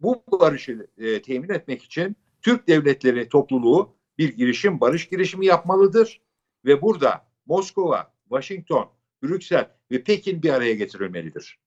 Bu 0.00 0.22
barışı 0.32 0.86
e, 0.98 1.22
temin 1.22 1.48
etmek 1.48 1.82
için 1.82 2.16
Türk 2.42 2.68
devletleri 2.68 3.28
topluluğu 3.28 3.96
bir 4.18 4.36
girişim, 4.36 4.80
barış 4.80 5.08
girişimi 5.08 5.46
yapmalıdır. 5.46 6.20
Ve 6.64 6.82
burada 6.82 7.26
Moskova, 7.46 8.14
Washington, 8.28 8.90
Brüksel 9.22 9.70
ve 9.90 10.02
Pekin 10.04 10.42
bir 10.42 10.50
araya 10.50 10.74
getirilmelidir. 10.74 11.58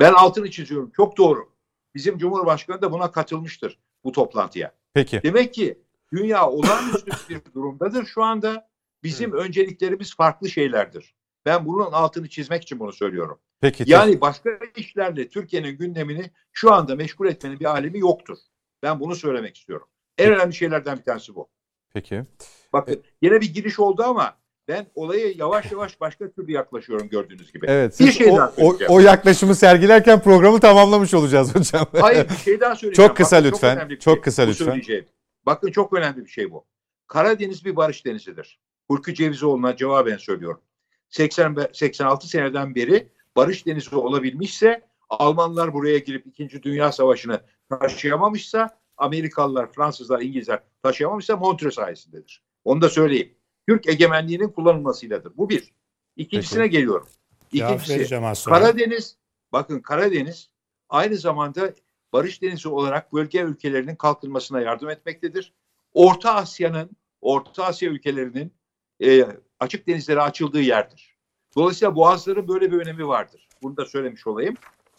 Ben 0.00 0.12
altını 0.12 0.50
çiziyorum. 0.50 0.90
Çok 0.96 1.18
doğru. 1.18 1.52
Bizim 1.94 2.18
Cumhurbaşkanı 2.18 2.82
da 2.82 2.92
buna 2.92 3.10
katılmıştır 3.10 3.78
bu 4.04 4.12
toplantıya. 4.12 4.74
Peki. 4.94 5.20
Demek 5.22 5.54
ki 5.54 5.82
dünya 6.12 6.50
olağanüstü 6.50 7.10
bir 7.28 7.40
durumdadır 7.54 8.06
şu 8.06 8.22
anda. 8.22 8.69
Bizim 9.02 9.32
önceliklerimiz 9.32 10.16
farklı 10.16 10.48
şeylerdir. 10.48 11.14
Ben 11.46 11.66
bunun 11.66 11.92
altını 11.92 12.28
çizmek 12.28 12.62
için 12.62 12.80
bunu 12.80 12.92
söylüyorum. 12.92 13.40
Peki. 13.60 13.84
Yani 13.86 14.20
başka 14.20 14.50
işlerle 14.76 15.28
Türkiye'nin 15.28 15.78
gündemini 15.78 16.30
şu 16.52 16.72
anda 16.72 16.96
meşgul 16.96 17.26
etmenin 17.26 17.60
bir 17.60 17.64
alemi 17.64 17.98
yoktur. 17.98 18.38
Ben 18.82 19.00
bunu 19.00 19.14
söylemek 19.14 19.56
istiyorum. 19.56 19.86
En 20.18 20.32
önemli 20.32 20.54
şeylerden 20.54 20.98
bir 20.98 21.02
tanesi 21.02 21.34
bu. 21.34 21.48
Peki. 21.94 22.24
Bakın 22.72 23.02
yine 23.22 23.40
bir 23.40 23.54
giriş 23.54 23.78
oldu 23.78 24.02
ama 24.02 24.38
ben 24.68 24.86
olaya 24.94 25.28
yavaş 25.30 25.72
yavaş 25.72 26.00
başka 26.00 26.30
türlü 26.30 26.52
yaklaşıyorum 26.52 27.08
gördüğünüz 27.08 27.52
gibi. 27.52 27.66
Evet. 27.68 28.00
Bir 28.00 28.12
şey 28.12 28.30
o, 28.30 28.36
daha 28.36 28.52
o, 28.58 28.78
o 28.88 29.00
yaklaşımı 29.00 29.54
sergilerken 29.54 30.22
programı 30.22 30.60
tamamlamış 30.60 31.14
olacağız 31.14 31.54
hocam. 31.54 31.86
Hayır 32.00 32.28
bir 32.28 32.34
şey 32.34 32.60
daha 32.60 32.76
söyleyeceğim. 32.76 33.08
Çok 33.08 33.16
kısa 33.16 33.36
Bakın, 33.36 33.50
lütfen, 33.50 33.90
bir 33.90 33.98
çok 33.98 34.14
şey. 34.14 34.22
kısa 34.22 34.46
Bu 34.46 34.50
lütfen. 34.50 35.04
Bakın 35.46 35.70
çok 35.70 35.92
önemli 35.92 36.24
bir 36.24 36.30
şey 36.30 36.50
bu. 36.50 36.66
Karadeniz 37.06 37.64
bir 37.64 37.76
barış 37.76 38.06
denizidir. 38.06 38.60
Hulki 38.90 39.14
Cevizioğlu'na 39.14 39.76
cevaben 39.76 40.16
söylüyorum. 40.16 40.60
80 41.08 41.56
ve 41.56 41.70
86 41.72 42.28
seneden 42.28 42.74
beri 42.74 43.08
barış 43.36 43.66
denizi 43.66 43.96
olabilmişse 43.96 44.90
Almanlar 45.08 45.74
buraya 45.74 45.98
girip 45.98 46.26
2. 46.26 46.62
Dünya 46.62 46.92
Savaşı'nı 46.92 47.40
taşıyamamışsa 47.68 48.78
Amerikalılar, 48.96 49.72
Fransızlar, 49.72 50.20
İngilizler 50.20 50.62
taşıyamamışsa 50.82 51.36
Montreux 51.36 51.74
sayesindedir. 51.74 52.42
Onu 52.64 52.80
da 52.80 52.88
söyleyeyim. 52.88 53.34
Türk 53.68 53.88
egemenliğinin 53.88 54.48
kullanılmasıyladır. 54.48 55.36
Bu 55.36 55.48
bir. 55.48 55.74
İkincisine 56.16 56.66
geliyorum. 56.66 57.08
Cevap 57.54 57.82
İkincisi. 57.82 58.20
Karadeniz, 58.44 59.16
bakın 59.52 59.80
Karadeniz 59.80 60.50
aynı 60.88 61.16
zamanda 61.16 61.74
barış 62.12 62.42
denizi 62.42 62.68
olarak 62.68 63.12
bölge 63.12 63.40
ülkelerinin 63.40 63.96
kalkınmasına 63.96 64.60
yardım 64.60 64.90
etmektedir. 64.90 65.52
Orta 65.92 66.34
Asya'nın, 66.34 66.90
Orta 67.20 67.64
Asya 67.64 67.90
ülkelerinin 67.90 68.52
e, 69.02 69.26
açık 69.60 69.86
denizlere 69.86 70.20
açıldığı 70.20 70.60
yerdir. 70.60 71.16
Dolayısıyla 71.56 71.94
boğazların 71.94 72.48
böyle 72.48 72.72
bir 72.72 72.78
önemi 72.78 73.08
vardır. 73.08 73.48
Bunu 73.62 73.76
da 73.76 73.86
söylemiş 73.86 74.26
olayım. 74.26 74.54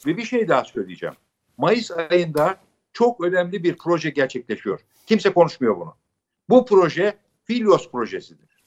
Ve 0.06 0.18
bir 0.18 0.24
şey 0.24 0.48
daha 0.48 0.64
söyleyeceğim. 0.64 1.16
Mayıs 1.58 1.92
ayında 1.92 2.58
çok 2.94 3.24
önemli 3.24 3.64
bir 3.64 3.78
proje 3.78 4.10
gerçekleşiyor. 4.10 4.80
Kimse 5.06 5.34
konuşmuyor 5.34 5.80
bunu. 5.80 5.96
Bu 6.50 6.66
proje 6.66 7.18
Filios 7.44 7.92
projesidir. 7.92 8.64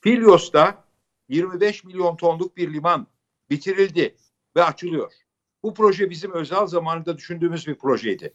Filios'ta 0.00 0.84
25 1.28 1.84
milyon 1.84 2.16
tonluk 2.16 2.56
bir 2.56 2.72
liman 2.72 3.06
bitirildi 3.50 4.16
ve 4.56 4.64
açılıyor. 4.64 5.12
Bu 5.62 5.74
proje 5.74 6.10
bizim 6.10 6.32
özel 6.32 6.66
zamanında 6.66 7.16
düşündüğümüz 7.16 7.66
bir 7.66 7.74
projeydi. 7.74 8.34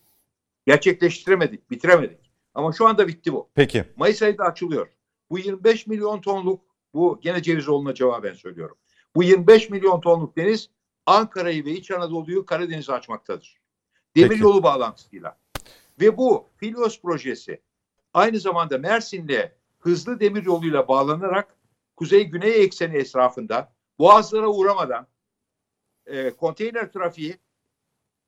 Gerçekleştiremedik, 0.65 1.71
bitiremedik. 1.71 2.31
Ama 2.53 2.73
şu 2.73 2.87
anda 2.87 3.07
bitti 3.07 3.33
bu. 3.33 3.49
Peki. 3.55 3.85
Mayıs 3.95 4.21
ayında 4.21 4.43
açılıyor. 4.43 4.87
Bu 5.34 5.39
25 5.39 5.88
milyon 5.88 6.22
tonluk, 6.22 6.61
bu 6.93 7.19
gene 7.22 7.43
Cevizoğlu'na 7.43 7.93
cevaben 7.93 8.34
söylüyorum. 8.34 8.77
Bu 9.15 9.23
25 9.23 9.69
milyon 9.69 10.01
tonluk 10.01 10.38
deniz 10.38 10.69
Ankara'yı 11.05 11.65
ve 11.65 11.72
İç 11.72 11.91
Anadolu'yu 11.91 12.45
Karadeniz'e 12.45 12.93
açmaktadır. 12.93 13.60
Demir 14.15 14.30
Peki. 14.30 14.43
bağlantısıyla. 14.43 15.38
Ve 16.01 16.18
bu 16.18 16.47
Filios 16.57 17.01
projesi 17.01 17.61
aynı 18.14 18.39
zamanda 18.39 18.77
Mersin'le 18.77 19.51
hızlı 19.80 20.19
demir 20.19 20.45
yoluyla 20.45 20.88
bağlanarak 20.88 21.57
kuzey-güney 21.95 22.64
ekseni 22.64 22.97
etrafında 22.97 23.73
boğazlara 23.99 24.47
uğramadan 24.47 25.07
e, 26.05 26.31
konteyner 26.31 26.91
trafiği 26.91 27.38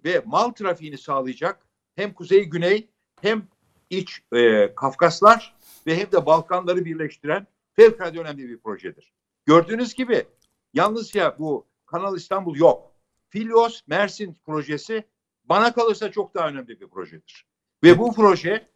ve 0.05 0.21
mal 0.25 0.49
trafiğini 0.49 0.97
sağlayacak 0.97 1.67
hem 1.95 2.13
kuzey-güney 2.13 2.89
hem 3.21 3.47
iç 3.89 4.21
e, 4.35 4.75
Kafkaslar 4.75 5.54
ve 5.87 5.97
hem 5.97 6.11
de 6.11 6.25
Balkanları 6.25 6.85
birleştiren 6.85 7.47
fevkalade 7.73 8.19
önemli 8.19 8.49
bir 8.49 8.57
projedir. 8.57 9.13
Gördüğünüz 9.45 9.93
gibi 9.93 10.25
yalnızca 10.73 11.35
bu 11.39 11.65
Kanal 11.85 12.17
İstanbul 12.17 12.55
yok. 12.55 12.91
Filios 13.29 13.81
Mersin 13.87 14.37
projesi 14.45 15.03
bana 15.43 15.73
kalırsa 15.73 16.11
çok 16.11 16.35
daha 16.35 16.47
önemli 16.47 16.67
bir 16.81 16.87
projedir. 16.87 17.45
Ve 17.83 17.97
bu 17.99 18.13
proje 18.13 18.67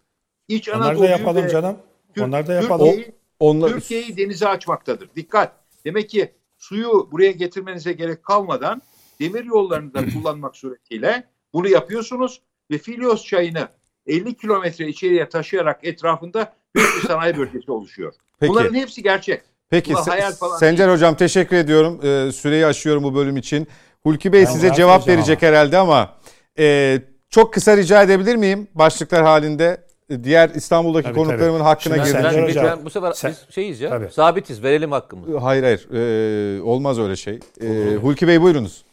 İç 0.47 0.69
Onları 0.69 0.81
da 0.83 0.87
Anadolu'yu 0.87 1.09
yapalım 1.09 1.43
ve 1.45 1.49
canım. 1.49 1.77
Türk- 2.15 2.27
Onları 2.27 2.47
da 2.47 2.53
yapalım. 2.53 2.85
Türkiye'yi 2.87 3.15
Onlar 3.39 3.69
Türkiye'yi 3.69 4.17
denize 4.17 4.47
açmaktadır. 4.47 5.09
Dikkat. 5.15 5.55
Demek 5.85 6.09
ki 6.09 6.31
suyu 6.57 7.09
buraya 7.11 7.31
getirmenize 7.31 7.93
gerek 7.93 8.23
kalmadan 8.23 8.81
demir 9.19 9.43
yollarını 9.45 9.93
da 9.93 10.05
kullanmak 10.13 10.55
suretiyle 10.55 11.27
bunu 11.53 11.67
yapıyorsunuz 11.69 12.41
ve 12.71 12.77
Filios 12.77 13.25
çayını 13.25 13.67
50 14.05 14.37
kilometre 14.37 14.87
içeriye 14.87 15.29
taşıyarak 15.29 15.79
etrafında 15.83 16.53
büyük 16.75 16.95
bir 16.95 17.07
sanayi 17.07 17.37
bölgesi 17.37 17.71
oluşuyor. 17.71 18.13
Peki. 18.39 18.49
Bunların 18.49 18.73
hepsi 18.73 19.03
gerçek. 19.03 19.41
Peki 19.69 19.93
Bunlar 19.93 20.07
hayal 20.07 20.31
falan 20.33 20.57
Sencer 20.57 20.89
Hocam 20.89 21.15
teşekkür 21.15 21.55
ediyorum. 21.55 21.99
Ee, 22.03 22.31
süreyi 22.31 22.65
aşıyorum 22.65 23.03
bu 23.03 23.15
bölüm 23.15 23.37
için. 23.37 23.67
Hulki 24.03 24.33
Bey 24.33 24.45
Ben 24.45 24.51
size 24.51 24.73
cevap 24.73 25.07
verecek 25.07 25.41
herhalde 25.41 25.77
ama 25.77 26.15
e, 26.59 26.97
çok 27.29 27.53
kısa 27.53 27.77
rica 27.77 28.03
edebilir 28.03 28.35
miyim? 28.35 28.67
Başlıklar 28.75 29.23
halinde 29.23 29.85
e, 30.09 30.23
diğer 30.23 30.49
İstanbul'daki 30.49 31.03
Tabii, 31.03 31.15
konuklarımın 31.15 31.57
tabii. 31.57 31.63
hakkına 31.67 31.97
girdim. 31.97 32.43
Hocam, 32.43 32.65
ben 32.65 32.85
bu 32.85 32.89
sefer 32.89 33.11
sen- 33.11 33.31
biz 33.31 33.55
şeyiz 33.55 33.81
ya. 33.81 33.89
Tabii. 33.89 34.11
Sabitiz. 34.11 34.63
Verelim 34.63 34.91
hakkımızı. 34.91 35.37
Hayır 35.37 35.63
hayır 35.63 35.87
e, 35.93 36.61
olmaz 36.61 36.99
öyle 36.99 37.15
şey. 37.15 37.39
E, 37.61 37.95
Hulki 37.95 38.27
Bey 38.27 38.41
buyurunuz. 38.41 38.85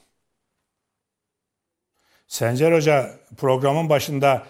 Sencer 2.28 2.73
Hoca 2.73 3.11
programın 3.36 3.89
başında 3.89 4.43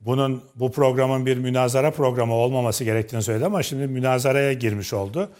bunun 0.00 0.42
bu 0.54 0.72
programın 0.72 1.26
bir 1.26 1.36
münazara 1.36 1.90
programı 1.90 2.34
olmaması 2.34 2.84
gerektiğini 2.84 3.22
söyledi 3.22 3.46
ama 3.46 3.62
şimdi 3.62 3.86
münazaraya 3.86 4.52
girmiş 4.52 4.92
oldu. 4.92 5.30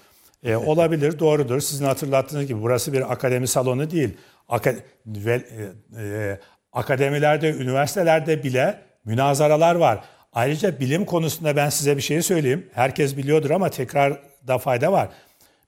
E, 0.45 0.57
olabilir, 0.57 1.19
doğrudur. 1.19 1.61
Sizin 1.61 1.85
hatırlattığınız 1.85 2.47
gibi 2.47 2.63
burası 2.63 2.93
bir 2.93 3.13
akademi 3.13 3.49
salonu 3.49 3.91
değil. 3.91 4.11
Aka- 4.49 4.77
ve, 5.07 5.35
e, 5.35 6.03
e, 6.03 6.39
akademilerde, 6.73 7.51
üniversitelerde 7.51 8.43
bile 8.43 8.79
münazaralar 9.05 9.75
var. 9.75 10.05
Ayrıca 10.33 10.81
bilim 10.81 11.05
konusunda 11.05 11.57
ben 11.57 11.69
size 11.69 11.97
bir 11.97 12.03
şey 12.03 12.23
söyleyeyim. 12.23 12.67
Herkes 12.73 13.17
biliyordur 13.17 13.51
ama 13.51 13.69
tekrarda 13.69 14.59
fayda 14.59 14.93
var. 14.93 15.09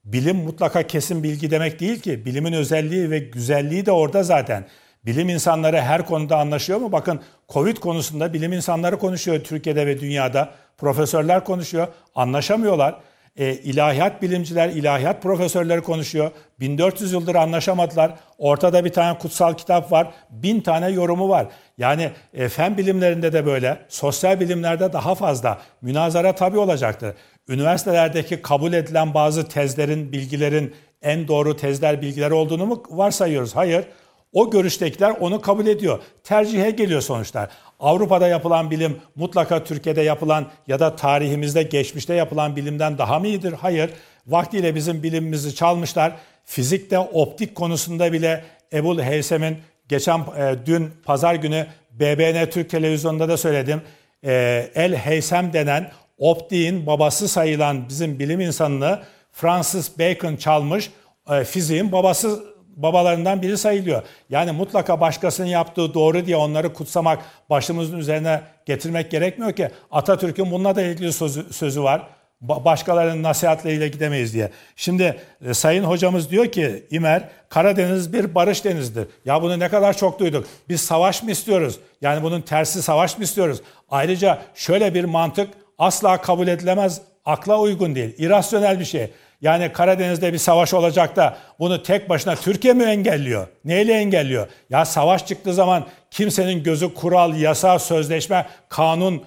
Bilim 0.05 0.37
mutlaka 0.37 0.83
kesin 0.83 1.23
bilgi 1.23 1.51
demek 1.51 1.81
değil 1.81 2.01
ki. 2.01 2.25
Bilimin 2.25 2.53
özelliği 2.53 3.11
ve 3.11 3.19
güzelliği 3.19 3.87
de 3.87 3.93
orada 3.93 4.23
zaten. 4.23 4.67
Bilim 5.07 5.29
insanları 5.29 5.81
her 5.81 6.07
konuda 6.07 6.39
anlaşıyor 6.39 6.79
mu? 6.79 6.93
Bakın 6.93 7.21
Covid 7.49 7.77
konusunda 7.77 8.33
bilim 8.33 8.53
insanları 8.53 8.99
konuşuyor 8.99 9.41
Türkiye'de 9.41 9.87
ve 9.87 10.01
dünyada. 10.01 10.51
Profesörler 10.79 11.45
konuşuyor. 11.45 11.89
Anlaşamıyorlar. 12.15 13.01
E, 13.37 13.55
ilahiyat 13.55 14.23
bilimciler, 14.23 14.69
ilahiyat 14.69 15.23
profesörleri 15.23 15.81
konuşuyor. 15.81 16.31
1400 16.61 17.13
yıldır 17.13 17.35
anlaşamadılar. 17.35 18.15
Ortada 18.39 18.85
bir 18.85 18.93
tane 18.93 19.19
kutsal 19.19 19.55
kitap 19.55 19.93
var. 19.93 20.09
Bin 20.31 20.61
tane 20.61 20.89
yorumu 20.91 21.29
var. 21.29 21.47
Yani 21.79 22.11
e, 22.35 22.49
fen 22.49 22.77
bilimlerinde 22.77 23.33
de 23.33 23.47
böyle. 23.47 23.79
Sosyal 23.89 24.41
bilimlerde 24.41 24.93
daha 24.93 25.15
fazla. 25.15 25.59
Münazara 25.83 26.35
tabii 26.35 26.59
olacaktır. 26.59 27.15
Üniversitelerdeki 27.49 28.43
kabul 28.43 28.73
edilen 28.73 29.15
bazı 29.15 29.49
tezlerin, 29.49 30.13
bilgilerin 30.13 30.75
en 31.03 31.29
doğru 31.29 31.57
tezler, 31.57 32.03
bilgiler 32.03 32.31
olduğunu 32.31 32.67
mu 32.67 32.83
varsayıyoruz? 32.91 33.57
Hayır. 33.57 33.85
O 34.35 34.51
görüştekiler 34.51 35.11
onu 35.21 35.41
kabul 35.41 35.67
ediyor. 35.67 35.99
Tercihe 36.25 36.71
geliyor 36.71 37.01
sonuçlar. 37.01 37.49
Avrupa'da 37.81 38.29
yapılan 38.29 38.71
bilim 38.71 38.97
mutlaka 39.17 39.65
Türkiye'de 39.65 40.03
yapılan 40.03 40.47
ya 40.67 40.81
da 40.81 40.97
tarihimizde, 40.97 41.63
geçmişte 41.63 42.15
yapılan 42.15 42.57
bilimden 42.57 42.99
daha 42.99 43.19
mı 43.19 43.27
iyidir? 43.27 43.53
Hayır. 43.53 43.91
Vaktiyle 44.27 44.75
bizim 44.75 45.03
bilimimizi 45.03 45.55
çalmışlar. 45.55 46.13
Fizikte, 46.45 46.99
optik 46.99 47.55
konusunda 47.55 48.13
bile 48.13 48.45
Ebul 48.73 48.99
Heysem'in 48.99 49.59
geçen 49.89 50.19
e, 50.19 50.55
dün 50.67 50.91
pazar 51.05 51.35
günü 51.35 51.67
BBN 51.91 52.51
Türk 52.51 52.71
televizyonunda 52.71 53.29
da 53.29 53.37
söyledim. 53.37 53.83
E, 54.25 54.33
El 54.75 54.95
Heysem 54.95 55.53
denen 55.53 55.91
optiğin 56.19 56.87
babası 56.87 57.29
sayılan 57.29 57.89
bizim 57.89 58.19
bilim 58.19 58.41
insanını 58.41 59.03
Francis 59.33 59.99
Bacon 59.99 60.37
çalmış. 60.37 60.91
E, 61.31 61.45
fiziğin 61.45 61.93
babası 61.93 62.54
babalarından 62.77 63.43
biri 63.43 63.59
sayılıyor. 63.59 64.03
Yani 64.31 64.53
mutlaka 64.53 65.01
başkasının 65.01 65.47
yaptığı 65.47 65.95
doğru 65.95 66.27
diye 66.27 66.37
onları 66.37 66.73
kutsamak, 66.73 67.19
başımızın 67.51 67.99
üzerine 67.99 68.41
getirmek 68.67 69.11
gerekmiyor 69.11 69.53
ki. 69.53 69.71
Atatürk'ün 69.91 70.51
bununla 70.51 70.77
da 70.77 70.83
ilgili 70.83 71.13
sözü, 71.13 71.53
sözü 71.53 71.83
var. 71.83 72.03
Ba- 72.43 72.65
başkalarının 72.65 73.23
nasihatleriyle 73.23 73.89
gidemeyiz 73.89 74.35
diye. 74.35 74.51
Şimdi 74.77 75.21
e, 75.49 75.55
Sayın 75.55 75.85
hocamız 75.85 76.31
diyor 76.31 76.47
ki 76.47 76.87
İmer, 76.91 77.29
Karadeniz 77.49 78.13
bir 78.13 78.35
barış 78.35 78.65
denizidir. 78.65 79.07
Ya 79.25 79.43
bunu 79.43 79.59
ne 79.59 79.69
kadar 79.69 79.97
çok 79.97 80.19
duyduk. 80.19 80.47
Biz 80.69 80.81
savaş 80.81 81.23
mı 81.23 81.31
istiyoruz? 81.31 81.79
Yani 82.01 82.23
bunun 82.23 82.41
tersi 82.41 82.83
savaş 82.83 83.19
mı 83.19 83.25
istiyoruz? 83.25 83.61
Ayrıca 83.91 84.43
şöyle 84.55 84.95
bir 84.95 85.05
mantık 85.05 85.49
asla 85.79 86.21
kabul 86.21 86.49
edilemez, 86.49 87.01
akla 87.25 87.61
uygun 87.61 87.95
değil. 87.95 88.15
İrasyonel 88.19 88.81
bir 88.81 88.85
şey. 88.85 89.11
Yani 89.45 89.73
Karadeniz'de 89.73 90.33
bir 90.33 90.39
savaş 90.39 90.75
olacak 90.75 91.17
da 91.17 91.37
bunu 91.59 91.83
tek 91.83 92.09
başına 92.09 92.37
Türkiye 92.37 92.75
mi 92.75 92.85
engelliyor? 92.85 93.47
Neyle 93.65 93.93
engelliyor? 93.93 94.49
Ya 94.71 94.85
savaş 94.85 95.27
çıktığı 95.27 95.55
zaman 95.55 95.87
kimsenin 96.11 96.63
gözü 96.63 96.95
kural, 96.95 97.37
yasa, 97.37 97.79
sözleşme, 97.79 98.47
kanun, 98.69 99.25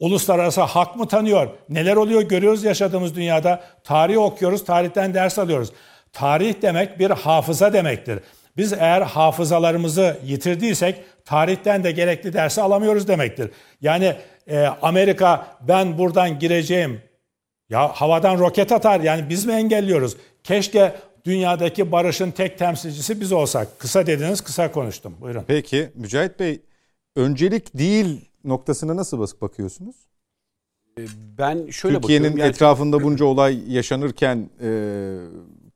uluslararası 0.00 0.60
hak 0.60 0.96
mı 0.96 1.08
tanıyor? 1.08 1.48
Neler 1.68 1.96
oluyor 1.96 2.22
görüyoruz 2.22 2.64
yaşadığımız 2.64 3.16
dünyada. 3.16 3.60
Tarih 3.84 4.18
okuyoruz, 4.18 4.64
tarihten 4.64 5.14
ders 5.14 5.38
alıyoruz. 5.38 5.72
Tarih 6.12 6.54
demek 6.62 6.98
bir 6.98 7.10
hafıza 7.10 7.72
demektir. 7.72 8.20
Biz 8.56 8.72
eğer 8.72 9.02
hafızalarımızı 9.02 10.16
yitirdiysek 10.24 11.04
tarihten 11.24 11.84
de 11.84 11.90
gerekli 11.92 12.32
dersi 12.32 12.62
alamıyoruz 12.62 13.08
demektir. 13.08 13.50
Yani 13.80 14.14
e, 14.46 14.66
Amerika 14.82 15.46
ben 15.60 15.98
buradan 15.98 16.38
gireceğim, 16.38 17.00
ya 17.70 17.88
havadan 17.88 18.38
roket 18.38 18.72
atar 18.72 19.00
yani 19.00 19.28
biz 19.28 19.44
mi 19.44 19.52
engelliyoruz? 19.52 20.16
Keşke 20.44 20.96
dünyadaki 21.24 21.92
barışın 21.92 22.30
tek 22.30 22.58
temsilcisi 22.58 23.20
biz 23.20 23.32
olsak. 23.32 23.78
Kısa 23.78 24.06
dediniz 24.06 24.40
kısa 24.40 24.72
konuştum. 24.72 25.14
Buyurun. 25.20 25.44
Peki 25.46 25.90
Mücahit 25.94 26.40
Bey 26.40 26.62
öncelik 27.16 27.78
değil 27.78 28.30
noktasına 28.44 28.96
nasıl 28.96 29.18
basıp 29.18 29.40
bakıyorsunuz? 29.40 29.96
Ben 31.38 31.70
şöyle 31.70 32.00
Türkiye'nin 32.00 32.24
bakıyorum. 32.24 32.38
Yani- 32.38 32.48
etrafında 32.50 33.02
bunca 33.02 33.24
olay 33.24 33.72
yaşanırken 33.74 34.50
e, 34.60 34.70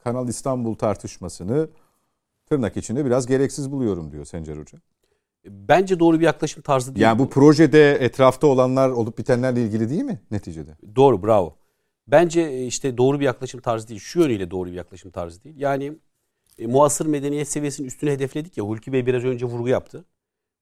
Kanal 0.05 0.29
İstanbul 0.29 0.75
tartışmasını 0.75 1.69
tırnak 2.49 2.77
içinde 2.77 3.05
biraz 3.05 3.27
gereksiz 3.27 3.71
buluyorum 3.71 4.13
diyor 4.13 4.25
Sencer 4.25 4.57
Hoca. 4.57 4.79
bence 5.45 5.99
doğru 6.01 6.21
bir 6.21 6.25
yaklaşım 6.25 6.63
tarzı 6.63 6.95
değil. 6.95 7.05
Yani 7.05 7.19
bu 7.19 7.31
projede 7.31 7.93
etrafta 7.95 8.47
olanlar 8.47 8.91
olup 8.91 9.19
bitenlerle 9.19 9.63
ilgili 9.63 9.91
değil 9.91 10.03
mi 10.03 10.21
neticede? 10.31 10.77
Doğru 10.97 11.23
bravo. 11.23 11.57
Bence 12.07 12.41
e, 12.41 12.67
işte 12.67 12.97
doğru 12.99 13.21
bir 13.21 13.25
yaklaşım 13.25 13.61
tarzı 13.61 13.89
değil. 13.89 14.01
Şu 14.01 14.21
yönüyle 14.21 14.51
doğru 14.51 14.69
bir 14.69 14.77
yaklaşım 14.77 15.11
tarzı 15.11 15.45
değil. 15.45 15.57
Yani 15.59 15.93
e, 16.59 16.67
muasır 16.67 17.07
medeniyet 17.07 17.49
seviyesinin 17.49 17.89
üstünü 17.89 18.11
hedefledik 18.11 18.57
ya. 18.57 18.65
Hulki 18.65 18.93
Bey 18.93 19.07
biraz 19.07 19.25
önce 19.25 19.47
vurgu 19.47 19.69
yaptı. 19.69 20.05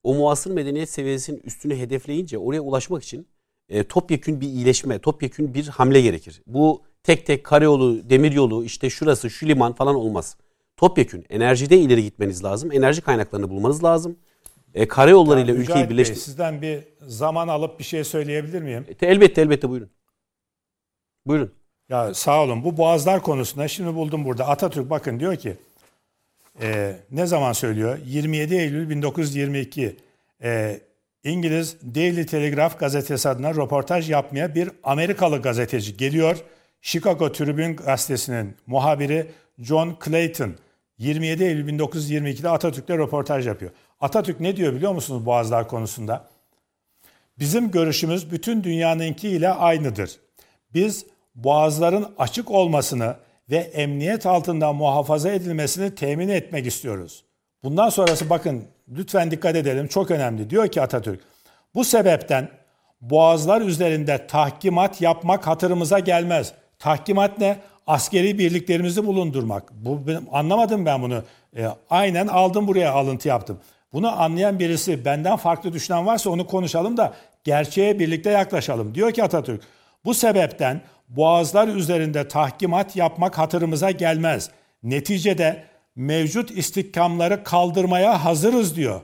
O 0.02 0.14
muasır 0.14 0.50
medeniyet 0.50 0.90
seviyesinin 0.90 1.40
üstünü 1.44 1.76
hedefleyince 1.76 2.38
oraya 2.38 2.60
ulaşmak 2.60 3.02
için 3.02 3.26
e, 3.68 3.84
topyekün 3.84 4.40
bir 4.40 4.46
iyileşme, 4.46 4.98
topyekün 4.98 5.54
bir 5.54 5.68
hamle 5.68 6.00
gerekir. 6.00 6.42
Bu 6.46 6.82
tek 7.02 7.26
tek 7.26 7.44
karayolu, 7.44 8.10
demiryolu, 8.10 8.64
işte 8.64 8.90
şurası, 8.90 9.30
şu 9.30 9.46
liman 9.46 9.72
falan 9.72 9.94
olmaz. 9.94 10.36
Topyekün 10.76 11.24
enerjide 11.30 11.78
ileri 11.78 12.02
gitmeniz 12.02 12.44
lazım. 12.44 12.72
Enerji 12.72 13.00
kaynaklarını 13.02 13.50
bulmanız 13.50 13.84
lazım. 13.84 14.16
E, 14.74 14.88
karayollarıyla 14.88 15.54
Mücahit 15.54 15.70
ülkeyi 15.70 15.90
birleştir. 15.90 16.14
sizden 16.14 16.62
bir 16.62 16.80
zaman 17.06 17.48
alıp 17.48 17.78
bir 17.78 17.84
şey 17.84 18.04
söyleyebilir 18.04 18.62
miyim? 18.62 18.86
E, 19.02 19.06
elbette 19.06 19.40
elbette 19.42 19.68
buyurun. 19.68 19.90
Buyurun. 21.30 21.52
Ya 21.88 22.14
sağ 22.14 22.42
olun. 22.42 22.64
Bu 22.64 22.76
boğazlar 22.76 23.22
konusunda 23.22 23.68
şimdi 23.68 23.94
buldum 23.94 24.24
burada. 24.24 24.48
Atatürk 24.48 24.90
bakın 24.90 25.20
diyor 25.20 25.36
ki 25.36 25.56
e, 26.62 26.96
ne 27.10 27.26
zaman 27.26 27.52
söylüyor? 27.52 27.98
27 28.06 28.54
Eylül 28.54 28.90
1922 28.90 29.96
e, 30.42 30.80
İngiliz 31.24 31.76
Daily 31.94 32.26
Telegraph 32.26 32.78
gazetesi 32.78 33.28
adına 33.28 33.54
röportaj 33.54 34.10
yapmaya 34.10 34.54
bir 34.54 34.70
Amerikalı 34.82 35.42
gazeteci 35.42 35.96
geliyor. 35.96 36.36
Chicago 36.80 37.32
Tribune 37.32 37.72
gazetesinin 37.72 38.56
muhabiri 38.66 39.26
John 39.58 39.98
Clayton 40.04 40.54
27 40.98 41.44
Eylül 41.44 41.78
1922'de 41.78 42.48
Atatürk'le 42.48 42.90
röportaj 42.90 43.46
yapıyor. 43.46 43.70
Atatürk 44.00 44.40
ne 44.40 44.56
diyor 44.56 44.74
biliyor 44.74 44.92
musunuz 44.92 45.26
Boğazlar 45.26 45.68
konusunda? 45.68 46.28
Bizim 47.38 47.70
görüşümüz 47.70 48.32
bütün 48.32 48.64
dünyanınki 48.64 49.28
ile 49.28 49.48
aynıdır. 49.48 50.18
Biz 50.74 51.06
boğazların 51.34 52.06
açık 52.18 52.50
olmasını 52.50 53.16
ve 53.50 53.56
emniyet 53.56 54.26
altında 54.26 54.72
muhafaza 54.72 55.30
edilmesini 55.30 55.94
temin 55.94 56.28
etmek 56.28 56.66
istiyoruz. 56.66 57.24
Bundan 57.62 57.88
sonrası 57.88 58.30
bakın 58.30 58.64
lütfen 58.88 59.30
dikkat 59.30 59.56
edelim 59.56 59.88
çok 59.88 60.10
önemli. 60.10 60.50
Diyor 60.50 60.68
ki 60.68 60.82
Atatürk 60.82 61.20
bu 61.74 61.84
sebepten 61.84 62.48
boğazlar 63.00 63.60
üzerinde 63.60 64.26
tahkimat 64.26 65.00
yapmak 65.00 65.46
hatırımıza 65.46 65.98
gelmez. 65.98 66.52
Tahkimat 66.78 67.38
ne? 67.38 67.56
Askeri 67.86 68.38
birliklerimizi 68.38 69.06
bulundurmak. 69.06 69.72
Bu 69.72 70.06
benim, 70.06 70.26
anlamadım 70.32 70.86
ben 70.86 71.02
bunu. 71.02 71.22
E, 71.56 71.66
aynen 71.90 72.26
aldım 72.26 72.68
buraya 72.68 72.92
alıntı 72.92 73.28
yaptım. 73.28 73.60
Bunu 73.92 74.22
anlayan 74.22 74.58
birisi 74.58 75.04
benden 75.04 75.36
farklı 75.36 75.72
düşünen 75.72 76.06
varsa 76.06 76.30
onu 76.30 76.46
konuşalım 76.46 76.96
da 76.96 77.14
gerçeğe 77.44 77.98
birlikte 77.98 78.30
yaklaşalım. 78.30 78.94
Diyor 78.94 79.12
ki 79.12 79.24
Atatürk 79.24 79.62
bu 80.04 80.14
sebepten 80.14 80.80
boğazlar 81.10 81.68
üzerinde 81.68 82.28
tahkimat 82.28 82.96
yapmak 82.96 83.38
hatırımıza 83.38 83.90
gelmez. 83.90 84.50
Neticede 84.82 85.64
mevcut 85.96 86.50
istihkamları 86.50 87.44
kaldırmaya 87.44 88.24
hazırız 88.24 88.76
diyor. 88.76 89.00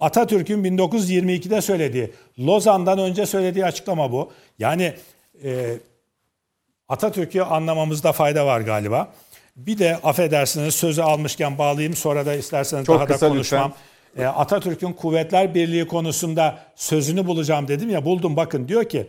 Atatürk'ün 0.00 0.64
1922'de 0.64 1.60
söylediği, 1.60 2.10
Lozan'dan 2.38 2.98
önce 2.98 3.26
söylediği 3.26 3.64
açıklama 3.64 4.12
bu. 4.12 4.32
Yani 4.58 4.94
e, 5.44 5.76
Atatürk'ü 6.88 7.40
anlamamızda 7.40 8.12
fayda 8.12 8.46
var 8.46 8.60
galiba. 8.60 9.12
Bir 9.56 9.78
de 9.78 9.96
affedersiniz 9.96 10.74
sözü 10.74 11.02
almışken 11.02 11.58
bağlayayım 11.58 11.96
sonra 11.96 12.26
da 12.26 12.34
isterseniz 12.34 12.86
Çok 12.86 13.00
daha 13.00 13.08
da 13.08 13.28
konuşmam. 13.28 13.72
E, 14.16 14.24
Atatürk'ün 14.24 14.92
Kuvvetler 14.92 15.54
Birliği 15.54 15.86
konusunda 15.86 16.58
sözünü 16.76 17.26
bulacağım 17.26 17.68
dedim 17.68 17.90
ya 17.90 18.04
buldum 18.04 18.36
bakın 18.36 18.68
diyor 18.68 18.84
ki 18.84 19.06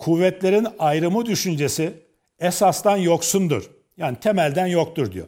kuvvetlerin 0.00 0.66
ayrımı 0.78 1.26
düşüncesi 1.26 1.92
esastan 2.38 2.96
yoksundur. 2.96 3.70
Yani 3.96 4.16
temelden 4.16 4.66
yoktur 4.66 5.12
diyor. 5.12 5.26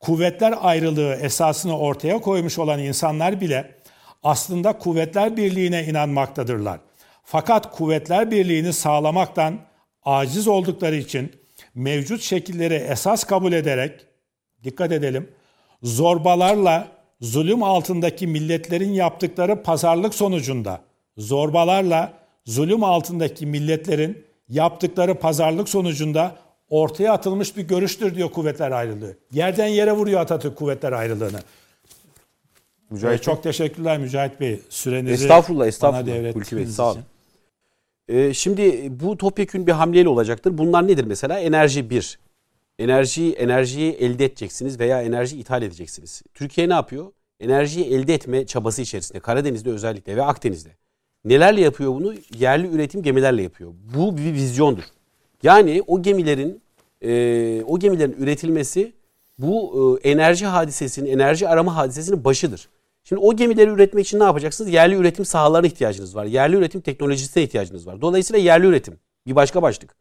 Kuvvetler 0.00 0.54
ayrılığı 0.60 1.14
esasını 1.14 1.78
ortaya 1.78 2.18
koymuş 2.18 2.58
olan 2.58 2.80
insanlar 2.80 3.40
bile 3.40 3.74
aslında 4.22 4.78
kuvvetler 4.78 5.36
birliğine 5.36 5.84
inanmaktadırlar. 5.84 6.80
Fakat 7.24 7.76
kuvvetler 7.76 8.30
birliğini 8.30 8.72
sağlamaktan 8.72 9.60
aciz 10.02 10.48
oldukları 10.48 10.96
için 10.96 11.32
mevcut 11.74 12.22
şekilleri 12.22 12.74
esas 12.74 13.24
kabul 13.24 13.52
ederek 13.52 14.06
dikkat 14.64 14.92
edelim 14.92 15.28
zorbalarla 15.82 16.88
zulüm 17.20 17.62
altındaki 17.62 18.26
milletlerin 18.26 18.92
yaptıkları 18.92 19.62
pazarlık 19.62 20.14
sonucunda 20.14 20.80
zorbalarla 21.16 22.23
zulüm 22.46 22.84
altındaki 22.84 23.46
milletlerin 23.46 24.24
yaptıkları 24.48 25.14
pazarlık 25.14 25.68
sonucunda 25.68 26.36
ortaya 26.68 27.12
atılmış 27.12 27.56
bir 27.56 27.62
görüştür 27.62 28.14
diyor 28.14 28.30
kuvvetler 28.30 28.70
ayrılığı. 28.70 29.16
Yerden 29.32 29.66
yere 29.66 29.92
vuruyor 29.92 30.20
Atatürk 30.20 30.56
kuvvetler 30.56 30.92
ayrılığını. 30.92 31.40
Mücahit 32.90 33.20
Ee, 33.20 33.22
çok 33.22 33.42
teşekkürler 33.42 33.98
Mücahit 33.98 34.40
Bey. 34.40 34.60
Sürenizi 34.68 35.24
Estağfurullah, 35.24 35.60
bana 35.60 35.68
estağfurullah. 35.68 36.06
devrettiğiniz 36.06 36.36
Hulki 36.36 36.56
Bey, 36.56 36.66
sağ 36.66 36.90
olun. 36.90 37.02
Ee, 38.08 38.34
şimdi 38.34 38.92
bu 39.00 39.16
topyekün 39.16 39.66
bir 39.66 39.72
hamleyle 39.72 40.08
olacaktır. 40.08 40.58
Bunlar 40.58 40.88
nedir 40.88 41.04
mesela? 41.04 41.38
Enerji 41.38 41.90
bir. 41.90 42.18
Enerjiyi, 42.78 43.32
enerjiyi 43.32 43.92
elde 43.92 44.24
edeceksiniz 44.24 44.80
veya 44.80 45.02
enerji 45.02 45.38
ithal 45.38 45.62
edeceksiniz. 45.62 46.22
Türkiye 46.34 46.68
ne 46.68 46.72
yapıyor? 46.72 47.12
Enerjiyi 47.40 47.86
elde 47.86 48.14
etme 48.14 48.46
çabası 48.46 48.82
içerisinde. 48.82 49.20
Karadeniz'de 49.20 49.70
özellikle 49.70 50.16
ve 50.16 50.22
Akdeniz'de. 50.22 50.70
Nelerle 51.24 51.60
yapıyor 51.60 51.94
bunu? 51.94 52.14
Yerli 52.38 52.68
üretim 52.68 53.02
gemilerle 53.02 53.42
yapıyor. 53.42 53.72
Bu 53.96 54.16
bir 54.16 54.32
vizyondur. 54.32 54.84
Yani 55.42 55.82
o 55.86 56.02
gemilerin 56.02 56.62
e, 57.02 57.62
o 57.62 57.78
gemilerin 57.78 58.16
üretilmesi 58.18 58.92
bu 59.38 59.98
e, 60.02 60.10
enerji 60.10 60.46
hadisesinin, 60.46 61.10
enerji 61.10 61.48
arama 61.48 61.76
hadisesinin 61.76 62.24
başıdır. 62.24 62.68
Şimdi 63.04 63.22
o 63.22 63.36
gemileri 63.36 63.70
üretmek 63.70 64.06
için 64.06 64.20
ne 64.20 64.24
yapacaksınız? 64.24 64.70
Yerli 64.70 64.94
üretim 64.94 65.24
sahalarına 65.24 65.66
ihtiyacınız 65.66 66.16
var. 66.16 66.24
Yerli 66.24 66.56
üretim 66.56 66.80
teknolojisine 66.80 67.42
ihtiyacınız 67.42 67.86
var. 67.86 68.00
Dolayısıyla 68.00 68.42
yerli 68.42 68.66
üretim 68.66 68.98
bir 69.26 69.36
başka 69.36 69.62
başlık. 69.62 69.94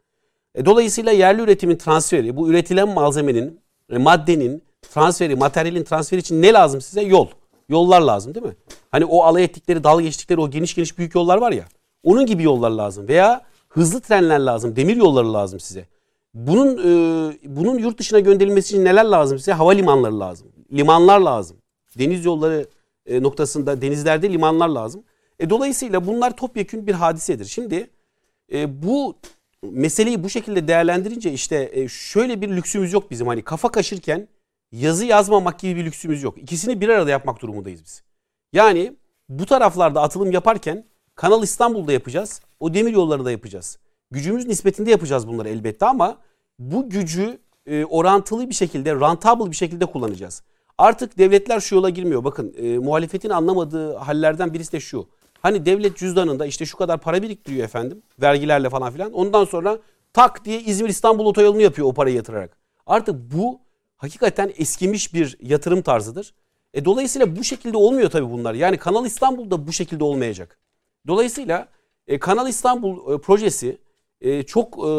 E, 0.56 0.66
dolayısıyla 0.66 1.12
yerli 1.12 1.42
üretimin 1.42 1.76
transferi, 1.76 2.38
bu 2.38 2.50
üretilen 2.50 2.90
malzemenin, 2.90 3.60
e, 3.90 3.98
maddenin 3.98 4.64
transferi, 4.82 5.36
materyalin 5.36 5.84
transferi 5.84 6.20
için 6.20 6.42
ne 6.42 6.54
lazım 6.54 6.82
size? 6.82 7.02
Yol. 7.02 7.28
Yollar 7.70 8.02
lazım 8.02 8.36
değil 8.36 8.46
mi? 8.46 8.56
Hani 8.92 9.06
o 9.06 9.24
alay 9.24 9.44
ettikleri, 9.44 9.84
dal 9.84 10.02
geçtikleri 10.02 10.42
o 10.42 10.50
geniş 10.50 10.76
geniş 10.76 10.98
büyük 10.98 11.16
yollar 11.16 11.38
var 11.38 11.52
ya. 11.52 11.66
Onun 12.04 12.26
gibi 12.26 12.44
yollar 12.44 12.70
lazım. 12.70 13.08
Veya 13.08 13.42
hızlı 13.70 14.02
trenler 14.02 14.40
lazım, 14.40 14.76
demir 14.76 14.96
yolları 14.96 15.34
lazım 15.34 15.60
size. 15.60 15.86
Bunun 16.34 16.78
e, 16.78 17.34
bunun 17.46 17.78
yurt 17.78 17.98
dışına 17.98 18.20
gönderilmesi 18.20 18.76
için 18.76 18.86
neler 18.86 19.06
lazım 19.06 19.38
size? 19.40 19.54
Havalimanları 19.54 20.20
lazım. 20.20 20.48
Limanlar 20.74 21.20
lazım. 21.20 21.58
Deniz 22.00 22.26
yolları 22.26 22.68
e, 23.06 23.24
noktasında 23.24 23.82
denizlerde 23.82 24.30
limanlar 24.30 24.70
lazım. 24.70 25.04
E, 25.40 25.50
dolayısıyla 25.50 26.08
bunlar 26.08 26.38
topyekün 26.38 26.88
bir 26.88 26.94
hadisedir. 26.94 27.46
Şimdi 27.46 27.90
e, 28.54 28.84
bu 28.84 29.16
meseleyi 29.64 30.24
bu 30.24 30.30
şekilde 30.30 30.68
değerlendirince 30.68 31.32
işte 31.32 31.70
e, 31.74 31.88
şöyle 31.88 32.42
bir 32.42 32.50
lüksümüz 32.50 32.94
yok 32.94 33.12
bizim. 33.12 33.28
Hani 33.28 33.42
kafa 33.42 33.72
kaşırken 33.72 34.28
yazı 34.74 35.06
yazmamak 35.06 35.60
gibi 35.60 35.80
bir 35.80 35.86
lüksümüz 35.86 36.24
yok. 36.24 36.38
İkisini 36.38 36.82
bir 36.82 36.90
arada 36.90 37.10
yapmak 37.10 37.42
durumundayız 37.42 37.84
biz. 37.84 38.04
Yani 38.54 38.96
bu 39.30 39.46
taraflarda 39.46 40.02
atılım 40.02 40.32
yaparken 40.32 40.86
Kanal 41.16 41.44
İstanbul'da 41.44 41.94
yapacağız. 41.94 42.42
O 42.60 42.74
demir 42.74 42.92
yolları 42.92 43.26
da 43.26 43.32
yapacağız. 43.32 43.80
Gücümüz 44.12 44.46
nispetinde 44.48 44.92
yapacağız 44.92 45.28
bunları 45.28 45.50
elbette 45.50 45.86
ama 45.86 46.18
bu 46.60 46.90
gücü 46.90 47.40
e, 47.66 47.86
orantılı 47.86 48.50
bir 48.50 48.56
şekilde, 48.56 48.96
rentable 48.96 49.52
bir 49.52 49.56
şekilde 49.56 49.86
kullanacağız. 49.86 50.44
Artık 50.78 51.18
devletler 51.18 51.60
şu 51.60 51.76
yola 51.76 51.90
girmiyor. 51.90 52.24
Bakın 52.24 52.54
e, 52.58 52.78
muhalefetin 52.78 53.30
anlamadığı 53.30 53.96
hallerden 53.96 54.54
birisi 54.54 54.72
de 54.72 54.80
şu. 54.80 55.08
Hani 55.42 55.66
devlet 55.66 55.98
cüzdanında 55.98 56.46
işte 56.46 56.66
şu 56.66 56.78
kadar 56.78 57.00
para 57.00 57.22
biriktiriyor 57.22 57.64
efendim. 57.66 58.02
Vergilerle 58.22 58.70
falan 58.70 58.94
filan. 58.94 59.14
Ondan 59.14 59.46
sonra 59.46 59.78
tak 60.14 60.46
diye 60.46 60.62
İzmir 60.62 60.90
İstanbul 60.90 61.26
otoyolunu 61.26 61.62
yapıyor 61.62 61.88
o 61.88 61.94
parayı 61.94 62.16
yatırarak. 62.16 62.58
Artık 62.86 63.16
bu 63.16 63.60
hakikaten 64.04 64.52
eskimiş 64.58 65.14
bir 65.14 65.38
yatırım 65.42 65.82
tarzıdır. 65.82 66.34
E, 66.74 66.86
dolayısıyla 66.86 67.36
bu 67.36 67.44
şekilde 67.44 67.78
olmuyor 67.78 68.10
tabii 68.10 68.32
bunlar. 68.32 68.54
Yani 68.54 68.78
Kanal 68.78 69.06
İstanbul 69.06 69.52
da 69.52 69.68
bu 69.68 69.74
şekilde 69.74 70.04
olmayacak. 70.04 70.60
Dolayısıyla 71.08 71.68
e, 72.08 72.20
Kanal 72.20 72.50
İstanbul 72.50 73.14
e, 73.14 73.18
projesi 73.18 73.78
e, 74.22 74.44
çok 74.44 74.78
e, 74.78 74.92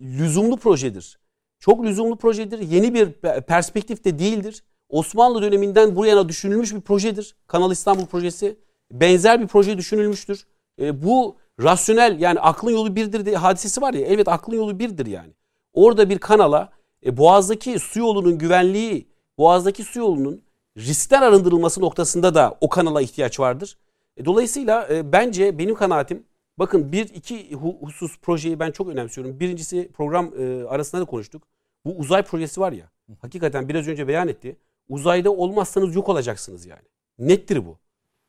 lüzumlu 0.00 0.56
projedir. 0.56 1.18
Çok 1.58 1.84
lüzumlu 1.84 2.16
projedir. 2.16 2.58
Yeni 2.58 2.94
bir 2.94 3.12
perspektif 3.42 4.04
de 4.04 4.18
değildir. 4.18 4.64
Osmanlı 4.88 5.42
döneminden 5.42 5.96
bu 5.96 6.06
yana 6.06 6.28
düşünülmüş 6.28 6.74
bir 6.74 6.80
projedir. 6.80 7.36
Kanal 7.46 7.72
İstanbul 7.72 8.06
projesi. 8.06 8.56
Benzer 8.90 9.40
bir 9.40 9.46
proje 9.46 9.78
düşünülmüştür. 9.78 10.46
E, 10.80 11.02
bu 11.02 11.36
rasyonel 11.62 12.20
yani 12.20 12.40
aklın 12.40 12.72
yolu 12.72 12.96
birdir 12.96 13.26
diye 13.26 13.36
hadisesi 13.36 13.80
var 13.80 13.94
ya. 13.94 14.06
Evet 14.06 14.28
aklın 14.28 14.56
yolu 14.56 14.78
birdir 14.78 15.06
yani. 15.06 15.32
Orada 15.72 16.10
bir 16.10 16.18
kanala 16.18 16.72
e, 17.04 17.16
Boğaz'daki 17.16 17.78
su 17.78 17.98
yolunun 17.98 18.38
güvenliği, 18.38 19.06
Boğaz'daki 19.38 19.84
su 19.84 19.98
yolunun 19.98 20.42
riskten 20.76 21.22
arındırılması 21.22 21.80
noktasında 21.80 22.34
da 22.34 22.58
o 22.60 22.68
kanala 22.68 23.02
ihtiyaç 23.02 23.40
vardır. 23.40 23.78
E, 24.16 24.24
dolayısıyla 24.24 24.88
e, 24.90 25.12
bence 25.12 25.58
benim 25.58 25.74
kanaatim 25.74 26.24
bakın 26.58 26.92
bir 26.92 27.08
iki 27.08 27.54
husus 27.54 28.18
projeyi 28.18 28.60
ben 28.60 28.70
çok 28.70 28.88
önemsiyorum. 28.88 29.40
Birincisi 29.40 29.90
program 29.92 30.32
e, 30.38 30.64
arasında 30.64 31.00
da 31.00 31.04
konuştuk. 31.04 31.42
Bu 31.84 31.90
uzay 31.90 32.22
projesi 32.22 32.60
var 32.60 32.72
ya. 32.72 32.90
Hakikaten 33.20 33.68
biraz 33.68 33.88
önce 33.88 34.08
beyan 34.08 34.28
etti. 34.28 34.56
Uzayda 34.88 35.30
olmazsanız 35.30 35.94
yok 35.94 36.08
olacaksınız 36.08 36.66
yani. 36.66 36.82
Nettir 37.18 37.66
bu. 37.66 37.78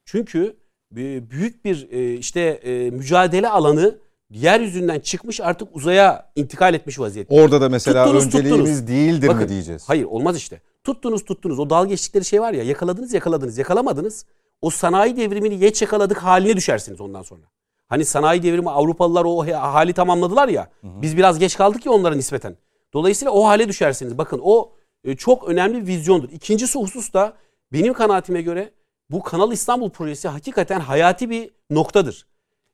Çünkü 0.06 0.56
e, 0.97 1.30
büyük 1.30 1.65
bir 1.65 1.91
e, 1.91 2.14
işte 2.14 2.41
e, 2.41 2.89
mücadele 2.89 3.49
alanı 3.49 3.97
yeryüzünden 4.30 4.99
çıkmış 4.99 5.41
artık 5.41 5.76
uzaya 5.76 6.31
intikal 6.35 6.73
etmiş 6.73 6.99
vaziyette. 6.99 7.35
Orada 7.35 7.61
da 7.61 7.69
mesela 7.69 8.06
Tuttunuz, 8.06 8.26
önceliğimiz 8.26 8.80
tuttunuz. 8.80 8.88
değildir 8.88 9.27
Bakın, 9.27 9.41
mi 9.41 9.49
diyeceğiz? 9.49 9.84
Hayır 9.88 10.06
olmaz 10.06 10.38
işte. 10.38 10.61
Tuttunuz 10.84 11.26
tuttunuz. 11.26 11.60
O 11.60 11.69
dal 11.69 11.88
geçtikleri 11.88 12.26
şey 12.26 12.41
var 12.41 12.53
ya 12.53 12.64
yakaladınız 12.64 13.14
yakaladınız 13.14 13.57
yakalamadınız. 13.57 14.26
O 14.61 14.69
sanayi 14.69 15.18
devrimini 15.18 15.60
geç 15.60 15.81
yakaladık 15.81 16.18
haline 16.18 16.56
düşersiniz 16.57 17.02
ondan 17.02 17.22
sonra. 17.22 17.41
Hani 17.88 18.06
sanayi 18.06 18.43
devrimi 18.43 18.69
Avrupalılar 18.69 19.26
o 19.26 19.47
hali 19.61 19.93
tamamladılar 19.93 20.47
ya. 20.47 20.69
Biz 20.84 21.18
biraz 21.18 21.39
geç 21.39 21.57
kaldık 21.57 21.85
ya 21.85 21.91
onlara 21.91 22.15
nispeten. 22.15 22.57
Dolayısıyla 22.93 23.31
o 23.31 23.45
hale 23.45 23.68
düşersiniz. 23.68 24.18
Bakın 24.18 24.41
o 24.43 24.72
e, 25.03 25.15
çok 25.15 25.49
önemli 25.49 25.81
bir 25.81 25.88
vizyondur. 25.88 26.30
İkincisi 26.30 26.80
husus 26.80 27.14
da 27.14 27.34
benim 27.73 27.93
kanaatime 27.93 28.41
göre 28.41 28.72
bu 29.10 29.23
Kanal 29.23 29.52
İstanbul 29.52 29.89
projesi 29.89 30.27
hakikaten 30.27 30.80
hayati 30.80 31.30
bir 31.30 31.49
noktadır. 31.69 32.27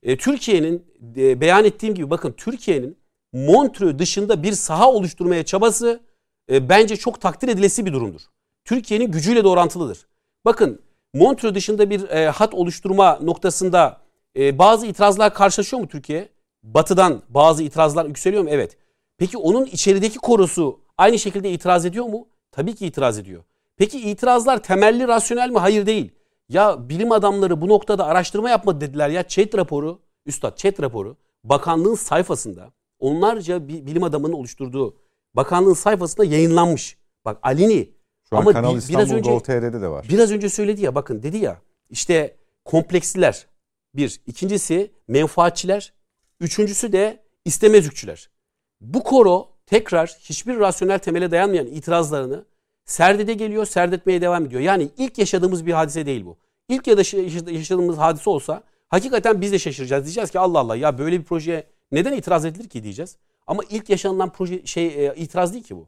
E, 0.04 0.18
Türkiye'nin 0.18 0.86
e, 1.18 1.42
beyan 1.42 1.66
ettiğim 1.66 1.96
gibi 1.96 2.10
bakın 2.10 2.32
Türkiye'nin 2.38 2.98
Montreux 3.34 4.00
dışında 4.00 4.44
bir 4.44 4.52
saha 4.52 4.92
oluşturmaya 4.92 5.46
çabası 5.46 6.02
e, 6.52 6.70
bence 6.70 6.98
çok 6.98 7.22
takdir 7.22 7.48
edilesi 7.48 7.86
bir 7.86 7.94
durumdur. 7.94 8.22
Türkiye'nin 8.66 9.12
gücüyle 9.12 9.44
de 9.44 9.48
orantılıdır. 9.48 10.08
Bakın 10.46 10.82
Montreux 11.14 11.56
dışında 11.56 11.90
bir 11.90 12.10
e, 12.10 12.30
hat 12.30 12.54
oluşturma 12.54 13.20
noktasında 13.22 14.02
e, 14.38 14.58
bazı 14.58 14.88
itirazlar 14.88 15.34
karşılaşıyor 15.34 15.82
mu 15.82 15.88
Türkiye? 15.88 16.30
Batı'dan 16.64 17.22
bazı 17.30 17.64
itirazlar 17.64 18.06
yükseliyor 18.06 18.44
mu? 18.44 18.50
Evet. 18.52 18.78
Peki 19.18 19.38
onun 19.38 19.66
içerideki 19.66 20.18
korosu 20.18 20.80
aynı 20.98 21.20
şekilde 21.20 21.52
itiraz 21.52 21.86
ediyor 21.86 22.06
mu? 22.06 22.28
Tabii 22.52 22.76
ki 22.76 22.86
itiraz 22.86 23.20
ediyor. 23.20 23.44
Peki 23.78 24.00
itirazlar 24.00 24.64
temelli 24.64 25.08
rasyonel 25.08 25.50
mi? 25.50 25.60
Hayır 25.60 25.86
değil. 25.86 26.12
Ya 26.52 26.90
bilim 26.90 27.12
adamları 27.12 27.62
bu 27.62 27.68
noktada 27.68 28.06
araştırma 28.06 28.50
yapmadı 28.50 28.82
dediler 28.82 29.10
ya. 29.10 29.28
chat 29.28 29.56
raporu, 29.58 30.00
üstad 30.26 30.58
chat 30.58 30.82
raporu 30.82 31.18
bakanlığın 31.44 31.96
sayfasında 31.96 32.72
onlarca 33.00 33.68
bir 33.68 33.86
bilim 33.86 34.04
adamının 34.04 34.34
oluşturduğu 34.34 34.96
bakanlığın 35.34 35.74
sayfasında 35.74 36.26
yayınlanmış. 36.26 36.98
Bak 37.26 37.40
Alini 37.44 37.90
Şu 38.30 38.38
an 38.38 38.42
ama 38.42 38.52
Kanal 38.52 38.74
bi- 38.74 38.78
İstanbul 38.78 39.00
biraz 39.00 39.12
önce 39.12 39.32
Gov.tr'de 39.32 39.82
de 39.82 39.88
var. 39.88 40.06
Biraz 40.10 40.32
önce 40.32 40.50
söyledi 40.50 40.82
ya 40.82 40.96
bakın 40.96 41.24
dedi 41.24 41.38
ya 41.38 41.62
işte 41.90 42.36
kompleksliler 42.66 43.48
bir. 43.96 44.22
ikincisi 44.28 44.92
menfaatçiler. 45.08 45.94
Üçüncüsü 46.40 46.92
de 46.94 47.24
istemezükçüler. 47.46 48.30
Bu 48.82 49.04
koro 49.04 49.50
tekrar 49.66 50.18
hiçbir 50.20 50.60
rasyonel 50.60 51.00
temele 51.00 51.32
dayanmayan 51.32 51.68
itirazlarını 51.68 52.46
serdede 52.92 53.34
geliyor, 53.34 53.66
serdetmeye 53.66 54.22
devam 54.22 54.46
ediyor. 54.46 54.62
Yani 54.62 54.90
ilk 54.98 55.18
yaşadığımız 55.18 55.66
bir 55.66 55.72
hadise 55.72 56.06
değil 56.06 56.26
bu. 56.26 56.38
İlk 56.70 56.88
ya 56.88 56.98
da 56.98 57.02
yaşadığımız 57.52 57.98
hadise 57.98 58.30
olsa 58.30 58.64
hakikaten 58.90 59.42
biz 59.42 59.52
de 59.52 59.60
şaşıracağız. 59.60 60.06
Diyeceğiz 60.06 60.32
ki 60.32 60.40
Allah 60.40 60.60
Allah 60.60 60.76
ya 60.76 60.98
böyle 60.98 61.20
bir 61.20 61.26
projeye 61.26 61.66
Neden 61.92 62.14
itiraz 62.14 62.46
edilir 62.46 62.70
ki 62.70 62.84
diyeceğiz. 62.84 63.18
Ama 63.48 63.64
ilk 63.70 63.90
yaşanılan 63.90 64.32
proje 64.32 64.66
şey 64.66 65.08
e, 65.08 65.16
itiraz 65.16 65.54
değil 65.54 65.64
ki 65.64 65.76
bu. 65.76 65.88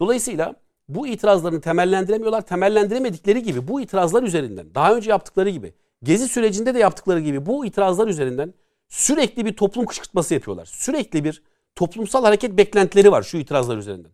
Dolayısıyla 0.00 0.54
bu 0.88 1.06
itirazlarını 1.06 1.60
temellendiremiyorlar. 1.60 2.40
Temellendiremedikleri 2.40 3.42
gibi 3.42 3.68
bu 3.68 3.80
itirazlar 3.80 4.22
üzerinden 4.22 4.74
daha 4.74 4.94
önce 4.94 5.10
yaptıkları 5.10 5.50
gibi 5.50 5.74
gezi 6.02 6.28
sürecinde 6.28 6.74
de 6.74 6.78
yaptıkları 6.78 7.20
gibi 7.20 7.46
bu 7.46 7.66
itirazlar 7.66 8.08
üzerinden 8.08 8.54
sürekli 8.88 9.46
bir 9.46 9.56
toplum 9.56 9.86
kışkırtması 9.86 10.34
yapıyorlar. 10.34 10.66
Sürekli 10.66 11.24
bir 11.24 11.42
toplumsal 11.74 12.24
hareket 12.24 12.58
beklentileri 12.58 13.12
var 13.12 13.22
şu 13.22 13.36
itirazlar 13.36 13.76
üzerinden. 13.76 14.10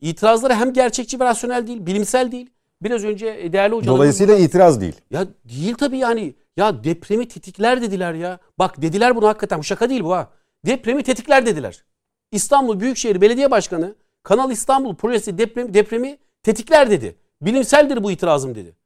İtirazları 0.00 0.54
hem 0.54 0.72
gerçekçi 0.72 1.20
ve 1.20 1.24
rasyonel 1.24 1.66
değil, 1.66 1.86
bilimsel 1.86 2.32
değil. 2.32 2.50
Biraz 2.82 3.04
önce 3.04 3.26
e, 3.26 3.52
değerli 3.52 3.74
hocalarımız... 3.74 3.86
Dolayısıyla 3.86 4.36
itiraz 4.36 4.80
değil. 4.80 4.94
Ya 5.10 5.26
değil 5.44 5.74
tabii 5.74 5.98
yani. 5.98 6.34
Ya 6.56 6.84
depremi 6.84 7.28
tetikler 7.28 7.82
dediler 7.82 8.14
ya. 8.14 8.38
Bak 8.58 8.82
dediler 8.82 9.16
bunu 9.16 9.28
hakikaten. 9.28 9.58
Bu 9.58 9.64
şaka 9.64 9.90
değil 9.90 10.04
bu 10.04 10.12
ha. 10.14 10.30
Depremi 10.66 11.02
tetikler 11.02 11.46
dediler. 11.46 11.84
İstanbul 12.32 12.80
Büyükşehir 12.80 13.20
Belediye 13.20 13.50
Başkanı 13.50 13.94
Kanal 14.22 14.50
İstanbul 14.50 14.94
projesi 14.94 15.38
depremi, 15.38 15.74
depremi 15.74 16.18
tetikler 16.42 16.90
dedi. 16.90 17.16
Bilimseldir 17.42 18.02
bu 18.02 18.10
itirazım 18.10 18.54
dedi. 18.54 18.76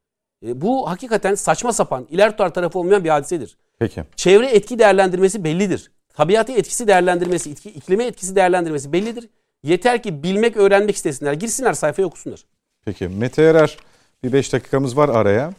E, 0.45 0.61
bu 0.61 0.89
hakikaten 0.89 1.35
saçma 1.35 1.73
sapan, 1.73 2.07
iler 2.09 2.31
tutar 2.31 2.53
tarafı 2.53 2.79
olmayan 2.79 3.03
bir 3.03 3.09
hadisedir. 3.09 3.57
Peki. 3.79 4.03
Çevre 4.15 4.47
etki 4.47 4.79
değerlendirmesi 4.79 5.43
bellidir. 5.43 5.91
Tabiatı 6.09 6.51
etkisi 6.51 6.87
değerlendirmesi, 6.87 7.51
iklime 7.51 8.05
etkisi 8.05 8.35
değerlendirmesi 8.35 8.93
bellidir. 8.93 9.29
Yeter 9.65 10.03
ki 10.03 10.23
bilmek, 10.23 10.57
öğrenmek 10.57 10.95
istesinler. 10.95 11.33
Girsinler 11.33 11.73
sayfaya 11.73 12.07
okusunlar. 12.07 12.39
Peki 12.85 13.07
Mete 13.07 13.43
Erer 13.43 13.77
bir 14.23 14.33
beş 14.33 14.53
dakikamız 14.53 14.97
var 14.97 15.09
araya. 15.09 15.53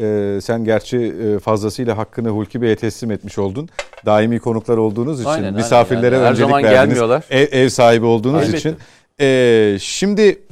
Ee, 0.00 0.38
sen 0.42 0.64
gerçi 0.64 0.98
e, 0.98 1.38
fazlasıyla 1.38 1.96
hakkını 1.98 2.28
Hulki 2.28 2.62
Bey'e 2.62 2.76
teslim 2.76 3.10
etmiş 3.10 3.38
oldun. 3.38 3.68
Daimi 4.06 4.38
konuklar 4.38 4.76
olduğunuz 4.76 5.20
için, 5.20 5.30
Aynen, 5.30 5.54
misafirlere 5.54 6.16
aynen. 6.16 6.26
Her 6.26 6.30
öncelik 6.30 6.48
zaman 6.48 6.62
verdiniz. 6.62 6.80
gelmiyorlar. 6.88 7.24
Ev, 7.30 7.46
ev 7.52 7.68
sahibi 7.68 8.04
olduğunuz 8.04 8.42
Elbette. 8.42 8.58
için. 8.58 8.76
Ee, 9.20 9.76
şimdi 9.80 10.42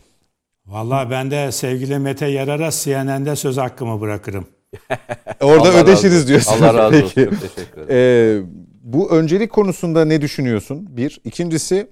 Vallahi 0.67 1.11
ben 1.11 1.31
de 1.31 1.53
sevgili 1.53 1.99
Mete 1.99 2.27
Yarar'a 2.27 2.71
CNN'de 2.71 3.37
söz 3.37 3.57
hakkımı 3.57 4.01
bırakırım. 4.01 4.47
orada 5.41 5.69
Allah 5.69 5.83
ödeşiriz 5.83 6.29
diyorsun. 6.29 6.53
Allah 6.53 6.75
razı 6.75 6.97
olsun. 6.97 7.13
Peki. 7.15 7.31
Çok 7.31 7.41
teşekkür 7.41 7.81
ederim. 7.83 7.91
Ee, 7.91 8.41
bu 8.83 9.11
öncelik 9.11 9.51
konusunda 9.53 10.05
ne 10.05 10.21
düşünüyorsun? 10.21 10.87
Bir. 10.97 11.21
İkincisi 11.25 11.89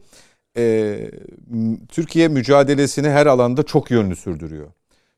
e, 0.57 1.11
Türkiye 1.89 2.29
mücadelesini 2.29 3.09
her 3.09 3.27
alanda 3.27 3.63
çok 3.63 3.91
yönlü 3.91 4.17
sürdürüyor. 4.17 4.67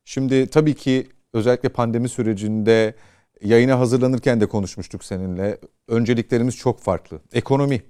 Şimdi 0.05 0.47
tabii 0.47 0.75
ki 0.75 1.07
özellikle 1.33 1.69
pandemi 1.69 2.09
sürecinde 2.09 2.95
yayına 3.43 3.79
hazırlanırken 3.79 4.41
de 4.41 4.47
konuşmuştuk 4.47 5.05
seninle. 5.05 5.59
Önceliklerimiz 5.89 6.57
çok 6.57 6.81
farklı. 6.81 7.21
Ekonomi. 7.33 7.83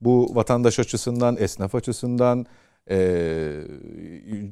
Bu 0.00 0.34
vatandaş 0.34 0.78
açısından, 0.78 1.36
esnaf 1.36 1.74
açısından 1.74 2.46
e, 2.90 3.50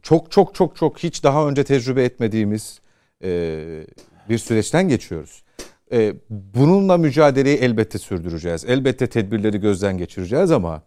çok 0.02 0.30
çok 0.30 0.54
çok 0.54 0.76
çok 0.76 0.98
hiç 0.98 1.24
daha 1.24 1.48
önce 1.48 1.64
tecrübe 1.64 2.04
etmediğimiz 2.04 2.80
e, 3.24 3.86
bir 4.28 4.38
süreçten 4.38 4.88
geçiyoruz. 4.88 5.42
E, 5.92 6.14
bununla 6.30 6.96
mücadeleyi 6.96 7.56
elbette 7.56 7.98
sürdüreceğiz. 7.98 8.64
Elbette 8.64 9.06
tedbirleri 9.06 9.60
gözden 9.60 9.98
geçireceğiz 9.98 10.50
ama 10.50 10.82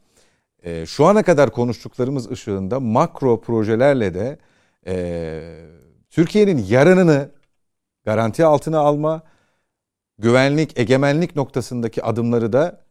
e, 0.65 0.85
şu 0.85 1.05
ana 1.05 1.23
kadar 1.23 1.51
konuştuklarımız 1.51 2.31
ışığında 2.31 2.79
makro 2.79 3.41
projelerle 3.41 4.13
de 4.13 4.37
e, 4.87 4.95
Türkiye'nin 6.09 6.57
yarınını 6.57 7.31
garanti 8.05 8.45
altına 8.45 8.79
alma, 8.79 9.23
güvenlik, 10.17 10.79
egemenlik 10.79 11.35
noktasındaki 11.35 12.03
adımları 12.03 12.53
da 12.53 12.85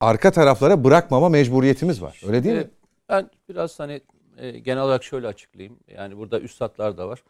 arka 0.00 0.30
taraflara 0.30 0.84
bırakmama 0.84 1.28
mecburiyetimiz 1.28 2.02
var. 2.02 2.20
Öyle 2.26 2.44
değil 2.44 2.56
mi? 2.56 2.70
Ben 3.08 3.30
biraz 3.48 3.80
hani 3.80 4.00
e, 4.36 4.50
genel 4.58 4.82
olarak 4.82 5.04
şöyle 5.04 5.26
açıklayayım. 5.26 5.78
Yani 5.88 6.16
burada 6.16 6.40
üstadlar 6.40 6.98
da 6.98 7.08
var. 7.08 7.24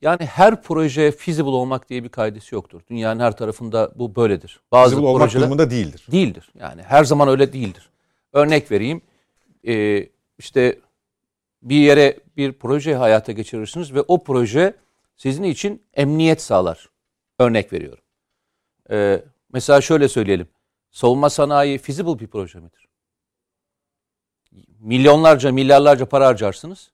Yani 0.00 0.26
her 0.26 0.62
proje 0.62 1.10
feasible 1.10 1.50
olmak 1.50 1.88
diye 1.90 2.04
bir 2.04 2.08
kaidesi 2.08 2.54
yoktur. 2.54 2.80
Dünyanın 2.90 3.20
her 3.20 3.36
tarafında 3.36 3.92
bu 3.94 4.16
böyledir. 4.16 4.60
Bazı 4.72 4.90
Feasible 4.90 5.08
olmak 5.08 5.22
projeler 5.22 5.42
durumunda 5.42 5.70
değildir. 5.70 6.06
değildir. 6.12 6.50
Yani 6.58 6.82
her 6.82 7.04
zaman 7.04 7.28
öyle 7.28 7.52
değildir. 7.52 7.90
Örnek 8.32 8.70
vereyim. 8.70 9.02
Ee, 9.66 10.08
işte 10.38 10.78
bir 11.62 11.76
yere 11.76 12.18
bir 12.36 12.52
proje 12.52 12.94
hayata 12.94 13.32
geçirirsiniz 13.32 13.94
ve 13.94 14.00
o 14.00 14.24
proje 14.24 14.74
sizin 15.16 15.42
için 15.42 15.82
emniyet 15.94 16.42
sağlar. 16.42 16.88
Örnek 17.38 17.72
veriyorum. 17.72 18.04
Ee, 18.90 19.24
mesela 19.52 19.80
şöyle 19.80 20.08
söyleyelim. 20.08 20.48
Savunma 20.90 21.30
sanayi 21.30 21.78
feasible 21.78 22.18
bir 22.18 22.26
proje 22.26 22.60
midir? 22.60 22.88
Milyonlarca, 24.78 25.52
milyarlarca 25.52 26.06
para 26.06 26.26
harcarsınız. 26.26 26.90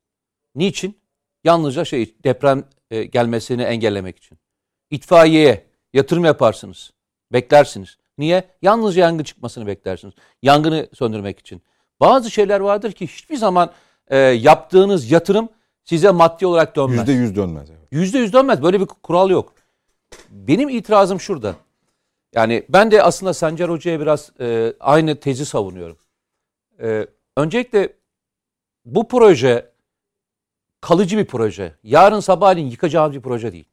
Niçin? 0.55 0.99
Yalnızca 1.45 1.85
şey 1.85 2.15
deprem 2.25 2.65
e, 2.91 3.05
gelmesini 3.05 3.63
engellemek 3.63 4.19
için. 4.19 4.39
İtfaiyeye 4.91 5.67
yatırım 5.93 6.25
yaparsınız. 6.25 6.91
Beklersiniz. 7.33 7.99
Niye? 8.19 8.45
Yalnızca 8.63 9.03
yangın 9.03 9.25
çıkmasını 9.25 9.67
beklersiniz. 9.67 10.15
Yangını 10.43 10.89
söndürmek 10.95 11.39
için. 11.39 11.63
Bazı 12.01 12.31
şeyler 12.31 12.61
vardır 12.61 12.93
ki 12.93 13.07
hiçbir 13.07 13.37
zaman 13.37 13.73
e, 14.09 14.19
yaptığınız 14.19 15.11
yatırım 15.11 15.49
size 15.85 16.11
maddi 16.11 16.47
olarak 16.47 16.77
dönmez. 16.77 16.99
Yüzde 16.99 17.13
yüz 17.13 17.37
dönmez. 17.37 17.69
Yüzde 17.91 18.19
yüz 18.19 18.33
dönmez. 18.33 18.63
Böyle 18.63 18.81
bir 18.81 18.87
kural 18.87 19.31
yok. 19.31 19.55
Benim 20.31 20.69
itirazım 20.69 21.21
şurada. 21.21 21.55
Yani 22.35 22.65
ben 22.69 22.91
de 22.91 23.03
aslında 23.03 23.35
Sancar 23.35 23.71
Hoca'ya 23.71 24.01
biraz 24.01 24.31
e, 24.41 24.75
aynı 24.81 25.17
tezi 25.17 25.47
savunuyorum. 25.47 25.97
E, 26.83 27.07
öncelikle 27.37 27.93
bu 28.85 29.09
proje 29.09 29.70
kalıcı 30.81 31.19
bir 31.19 31.25
proje. 31.25 31.75
Yarın 31.83 32.21
sabahleyin 32.21 32.71
yıkacağımız 32.71 33.17
bir 33.17 33.23
proje 33.23 33.53
değil. 33.53 33.65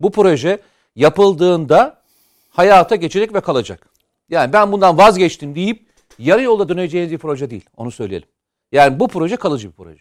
Bu 0.00 0.12
proje 0.12 0.60
yapıldığında 0.96 2.02
hayata 2.50 2.96
geçecek 2.96 3.34
ve 3.34 3.40
kalacak. 3.40 3.88
Yani 4.28 4.52
ben 4.52 4.72
bundan 4.72 4.98
vazgeçtim 4.98 5.54
deyip 5.54 5.88
yarı 6.18 6.42
yolda 6.42 6.68
döneceğiniz 6.68 7.12
bir 7.12 7.18
proje 7.18 7.50
değil. 7.50 7.64
Onu 7.76 7.90
söyleyelim. 7.90 8.28
Yani 8.72 9.00
bu 9.00 9.08
proje 9.08 9.36
kalıcı 9.36 9.68
bir 9.68 9.74
proje. 9.74 10.00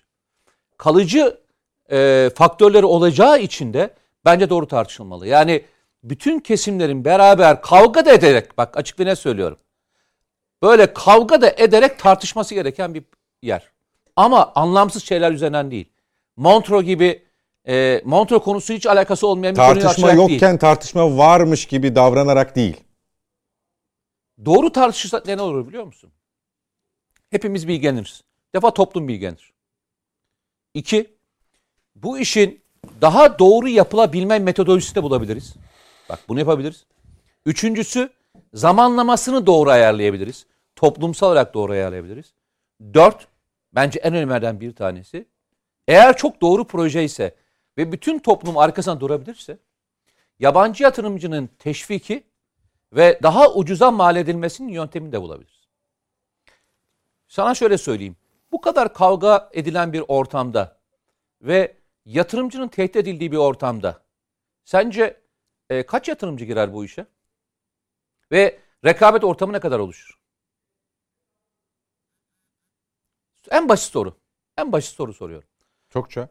Kalıcı 0.77 1.39
e, 1.91 2.30
faktörleri 2.35 2.85
olacağı 2.85 3.39
için 3.39 3.73
de 3.73 3.93
bence 4.26 4.49
doğru 4.49 4.68
tartışılmalı. 4.68 5.27
Yani 5.27 5.64
bütün 6.03 6.39
kesimlerin 6.39 7.05
beraber 7.05 7.61
kavga 7.61 8.05
da 8.05 8.11
ederek, 8.11 8.57
bak 8.57 8.77
açık 8.77 8.99
net 8.99 9.19
söylüyorum. 9.19 9.57
Böyle 10.64 10.93
kavga 10.93 11.41
da 11.41 11.49
ederek 11.57 11.99
tartışması 11.99 12.55
gereken 12.55 12.93
bir 12.93 13.03
yer. 13.41 13.72
Ama 14.15 14.51
anlamsız 14.55 15.03
şeyler 15.03 15.31
üzerinden 15.31 15.72
değil. 15.72 15.89
Montreux 16.38 16.85
gibi 16.85 17.23
e, 17.68 18.01
Montreux 18.05 18.43
konusu 18.43 18.73
hiç 18.73 18.85
alakası 18.85 19.27
olmayan 19.27 19.55
bir 19.55 19.59
konuyu 19.59 19.81
Tartışma 19.81 20.07
açarak 20.07 20.30
yokken 20.30 20.49
değil. 20.49 20.59
tartışma 20.59 21.18
varmış 21.18 21.65
gibi 21.65 21.95
davranarak 21.95 22.55
değil. 22.55 22.77
Doğru 24.45 24.72
tartışırsak 24.72 25.26
ne 25.26 25.41
olur 25.41 25.68
biliyor 25.68 25.84
musun? 25.84 26.11
Hepimiz 27.30 27.68
bilgileniriz. 27.68 28.23
Defa 28.55 28.73
toplum 28.73 29.07
bilgilenir. 29.07 29.53
İki, 30.73 31.18
bu 31.95 32.19
işin 32.19 32.61
daha 33.01 33.39
doğru 33.39 33.68
yapılabilme 33.68 34.39
metodolojisi 34.39 34.95
de 34.95 35.03
bulabiliriz. 35.03 35.53
Bak 36.09 36.19
bunu 36.27 36.39
yapabiliriz. 36.39 36.85
Üçüncüsü 37.45 38.09
zamanlamasını 38.53 39.45
doğru 39.45 39.69
ayarlayabiliriz. 39.69 40.45
Toplumsal 40.76 41.27
olarak 41.27 41.53
doğru 41.53 41.72
ayarlayabiliriz. 41.72 42.34
Dört, 42.93 43.27
bence 43.73 43.99
en 43.99 44.14
önemlilerden 44.14 44.59
bir 44.61 44.76
tanesi. 44.76 45.26
Eğer 45.88 46.18
çok 46.18 46.41
doğru 46.41 46.68
proje 46.68 47.03
ise 47.03 47.35
ve 47.77 47.91
bütün 47.91 48.19
toplum 48.19 48.57
arkasına 48.57 48.99
durabilirse 48.99 49.57
yabancı 50.39 50.84
yatırımcının 50.84 51.47
teşviki 51.59 52.23
ve 52.93 53.19
daha 53.23 53.53
ucuza 53.53 53.91
mal 53.91 54.15
edilmesinin 54.15 54.69
yöntemini 54.69 55.11
de 55.11 55.22
bulabiliriz. 55.22 55.68
Sana 57.27 57.55
şöyle 57.55 57.77
söyleyeyim. 57.77 58.15
Bu 58.51 58.61
kadar 58.61 58.93
kavga 58.93 59.49
edilen 59.53 59.93
bir 59.93 60.03
ortamda 60.07 60.80
ve 61.41 61.77
yatırımcının 62.05 62.68
tehdit 62.68 62.95
edildiği 62.95 63.31
bir 63.31 63.38
ortamda 63.38 64.03
sence 64.65 65.22
e, 65.69 65.85
kaç 65.85 66.07
yatırımcı 66.07 66.45
girer 66.45 66.73
bu 66.73 66.85
işe? 66.85 67.05
Ve 68.31 68.59
rekabet 68.85 69.23
ortamı 69.23 69.53
ne 69.53 69.59
kadar 69.59 69.80
oluşur? 69.80 70.19
En 73.49 73.69
basit 73.69 73.91
soru. 73.91 74.18
En 74.57 74.72
basit 74.72 74.95
soru 74.95 75.14
soruyorum. 75.14 75.49
Çokça. 75.89 76.30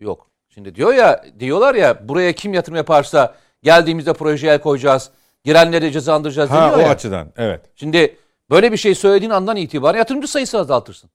Yok. 0.00 0.30
Şimdi 0.48 0.74
diyor 0.74 0.94
ya 0.94 1.24
diyorlar 1.38 1.74
ya 1.74 2.08
buraya 2.08 2.32
kim 2.32 2.54
yatırım 2.54 2.76
yaparsa 2.76 3.34
geldiğimizde 3.62 4.12
projeye 4.12 4.52
el 4.54 4.60
koyacağız. 4.60 5.10
Girenleri 5.44 5.92
cezalandıracağız 5.92 6.50
Ha 6.50 6.68
diyor 6.68 6.78
o 6.78 6.80
ya. 6.80 6.88
açıdan. 6.88 7.32
Evet. 7.36 7.60
Şimdi 7.76 8.16
böyle 8.50 8.72
bir 8.72 8.76
şey 8.76 8.94
söylediğin 8.94 9.30
andan 9.30 9.56
itibaren 9.56 9.98
yatırımcı 9.98 10.28
sayısı 10.28 10.58
azaltırsın. 10.58 11.10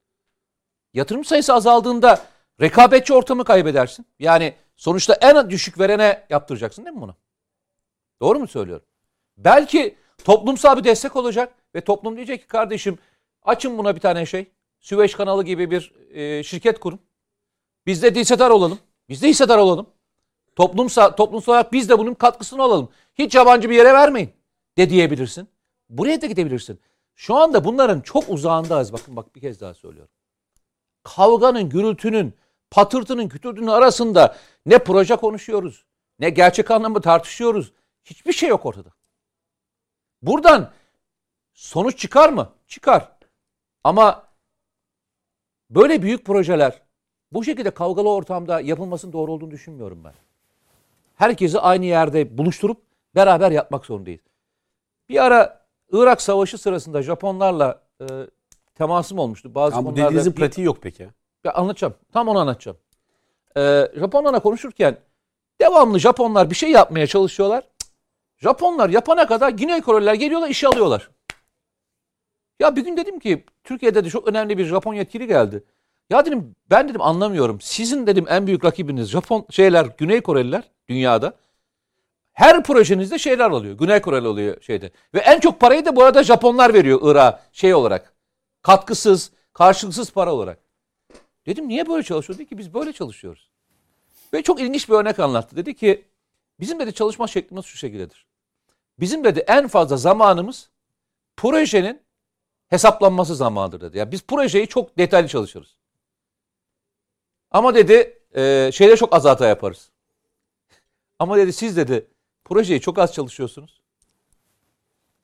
Yatırımcı 0.93 1.29
sayısı 1.29 1.53
azaldığında 1.53 2.21
rekabetçi 2.61 3.13
ortamı 3.13 3.43
kaybedersin. 3.43 4.05
Yani 4.19 4.53
sonuçta 4.75 5.13
en 5.13 5.49
düşük 5.49 5.79
verene 5.79 6.23
yaptıracaksın 6.29 6.85
değil 6.85 6.95
mi 6.95 7.01
bunu? 7.01 7.15
Doğru 8.21 8.39
mu 8.39 8.47
söylüyorum? 8.47 8.85
Belki 9.37 9.95
toplumsal 10.23 10.77
bir 10.77 10.83
destek 10.83 11.15
olacak 11.15 11.53
Ve 11.75 11.81
toplum 11.81 12.15
diyecek 12.15 12.41
ki 12.41 12.47
kardeşim 12.47 12.97
açın 13.43 13.77
buna 13.77 13.95
bir 13.95 14.01
tane 14.01 14.25
şey. 14.25 14.45
Süveyş 14.79 15.15
kanalı 15.15 15.43
gibi 15.43 15.71
bir 15.71 15.93
e, 16.11 16.43
şirket 16.43 16.79
kurun. 16.79 16.99
Biz 17.87 18.03
de 18.03 18.11
hissedar 18.19 18.49
olalım. 18.49 18.79
Biz 19.09 19.21
de 19.21 19.29
hissedar 19.29 19.57
olalım. 19.57 19.89
Toplumsa, 20.55 21.15
toplumsal 21.15 21.53
olarak 21.53 21.73
biz 21.73 21.89
de 21.89 21.99
bunun 21.99 22.13
katkısını 22.13 22.63
alalım. 22.63 22.89
Hiç 23.15 23.35
yabancı 23.35 23.69
bir 23.69 23.75
yere 23.75 23.93
vermeyin 23.93 24.33
de 24.77 24.89
diyebilirsin. 24.89 25.47
Buraya 25.89 26.21
da 26.21 26.25
gidebilirsin. 26.25 26.79
Şu 27.15 27.35
anda 27.35 27.65
bunların 27.65 28.01
çok 28.01 28.29
uzağındayız. 28.29 28.93
Bakın 28.93 29.15
bak 29.15 29.35
bir 29.35 29.41
kez 29.41 29.61
daha 29.61 29.73
söylüyorum. 29.73 30.13
Kavganın, 31.03 31.69
gürültünün, 31.69 32.33
patırtının, 32.71 33.29
kütürtünün 33.29 33.67
arasında 33.67 34.37
ne 34.65 34.79
proje 34.79 35.15
konuşuyoruz, 35.15 35.85
ne 36.19 36.29
gerçek 36.29 36.71
anlamda 36.71 37.01
tartışıyoruz. 37.01 37.73
Hiçbir 38.03 38.33
şey 38.33 38.49
yok 38.49 38.65
ortada. 38.65 38.89
Buradan 40.21 40.71
sonuç 41.53 41.99
çıkar 41.99 42.29
mı? 42.29 42.53
Çıkar. 42.67 43.11
Ama 43.83 44.27
böyle 45.69 46.01
büyük 46.01 46.25
projeler 46.25 46.86
bu 47.31 47.43
şekilde 47.43 47.71
kavgalı 47.71 48.09
ortamda 48.09 48.59
yapılmasının 48.59 49.13
doğru 49.13 49.31
olduğunu 49.31 49.51
düşünmüyorum 49.51 50.03
ben. 50.03 50.13
Herkesi 51.15 51.59
aynı 51.59 51.85
yerde 51.85 52.37
buluşturup 52.37 52.81
beraber 53.15 53.51
yapmak 53.51 53.85
zorundayız. 53.85 54.21
Bir 55.09 55.23
ara 55.25 55.65
Irak 55.91 56.21
Savaşı 56.21 56.57
sırasında 56.57 57.01
Japonlarla 57.01 57.81
e, 58.01 58.05
temasım 58.75 59.19
olmuştu. 59.19 59.55
Bazı 59.55 59.75
Ama 59.75 59.91
bu 59.91 59.95
dediğinizin 59.95 60.31
bir- 60.31 60.37
pratiği 60.37 60.65
yok 60.67 60.77
peki. 60.81 61.07
ya 61.43 61.53
anlatacağım. 61.53 61.93
Tam 62.13 62.27
onu 62.27 62.39
anlatacağım. 62.39 62.77
Ee, 63.57 63.91
Japonlarla 63.95 64.39
konuşurken 64.39 64.97
devamlı 65.61 65.99
Japonlar 65.99 66.49
bir 66.49 66.55
şey 66.55 66.71
yapmaya 66.71 67.07
çalışıyorlar. 67.07 67.63
Japonlar 68.37 68.89
yapana 68.89 69.27
kadar 69.27 69.49
Güney 69.49 69.81
Koreliler 69.81 70.13
geliyorlar 70.13 70.49
işe 70.49 70.67
alıyorlar. 70.67 71.09
Ya 72.59 72.75
bir 72.75 72.83
gün 72.85 72.97
dedim 72.97 73.19
ki 73.19 73.45
Türkiye'de 73.63 74.05
de 74.05 74.09
çok 74.09 74.27
önemli 74.27 74.57
bir 74.57 74.65
Japon 74.65 74.93
yetkili 74.93 75.27
geldi. 75.27 75.63
Ya 76.09 76.25
dedim 76.25 76.55
ben 76.69 76.89
dedim 76.89 77.01
anlamıyorum. 77.01 77.61
Sizin 77.61 78.07
dedim 78.07 78.25
en 78.29 78.47
büyük 78.47 78.65
rakibiniz 78.65 79.09
Japon 79.09 79.45
şeyler 79.49 79.85
Güney 79.97 80.21
Koreliler 80.21 80.63
dünyada. 80.89 81.33
Her 82.33 82.63
projenizde 82.63 83.19
şeyler 83.19 83.49
oluyor. 83.49 83.77
Güney 83.77 84.01
Koreli 84.01 84.27
oluyor 84.27 84.61
şeyde. 84.61 84.91
Ve 85.13 85.19
en 85.19 85.39
çok 85.39 85.59
parayı 85.59 85.85
da 85.85 85.95
bu 85.95 86.03
arada 86.03 86.23
Japonlar 86.23 86.73
veriyor 86.73 86.99
Irak'a 87.03 87.41
şey 87.51 87.73
olarak. 87.73 88.13
Katkısız, 88.61 89.31
karşılıksız 89.53 90.11
para 90.11 90.33
olarak. 90.33 90.59
Dedim 91.45 91.67
niye 91.67 91.89
böyle 91.89 92.03
çalışıyor? 92.03 92.39
Dedi 92.39 92.49
ki 92.49 92.57
biz 92.57 92.73
böyle 92.73 92.93
çalışıyoruz. 92.93 93.49
Ve 94.33 94.43
çok 94.43 94.61
ilginç 94.61 94.89
bir 94.89 94.93
örnek 94.93 95.19
anlattı. 95.19 95.55
Dedi 95.55 95.75
ki 95.75 96.05
bizim 96.59 96.79
dedi 96.79 96.93
çalışma 96.93 97.27
şeklimiz 97.27 97.65
şu 97.65 97.77
şekildedir. 97.77 98.25
Bizim 98.99 99.23
dedi 99.23 99.43
en 99.47 99.67
fazla 99.67 99.97
zamanımız 99.97 100.69
projenin 101.37 102.01
hesaplanması 102.67 103.35
zamanıdır 103.35 103.81
dedi. 103.81 103.97
Yani 103.97 104.11
biz 104.11 104.23
projeyi 104.23 104.67
çok 104.67 104.97
detaylı 104.97 105.27
çalışırız. 105.27 105.76
Ama 107.51 107.75
dedi 107.75 108.19
e, 108.35 108.69
şeyde 108.73 108.97
çok 108.97 109.15
az 109.15 109.25
hata 109.25 109.47
yaparız. 109.47 109.89
Ama 111.19 111.37
dedi 111.37 111.53
siz 111.53 111.77
dedi 111.77 112.07
projeyi 112.45 112.81
çok 112.81 112.99
az 112.99 113.13
çalışıyorsunuz. 113.13 113.81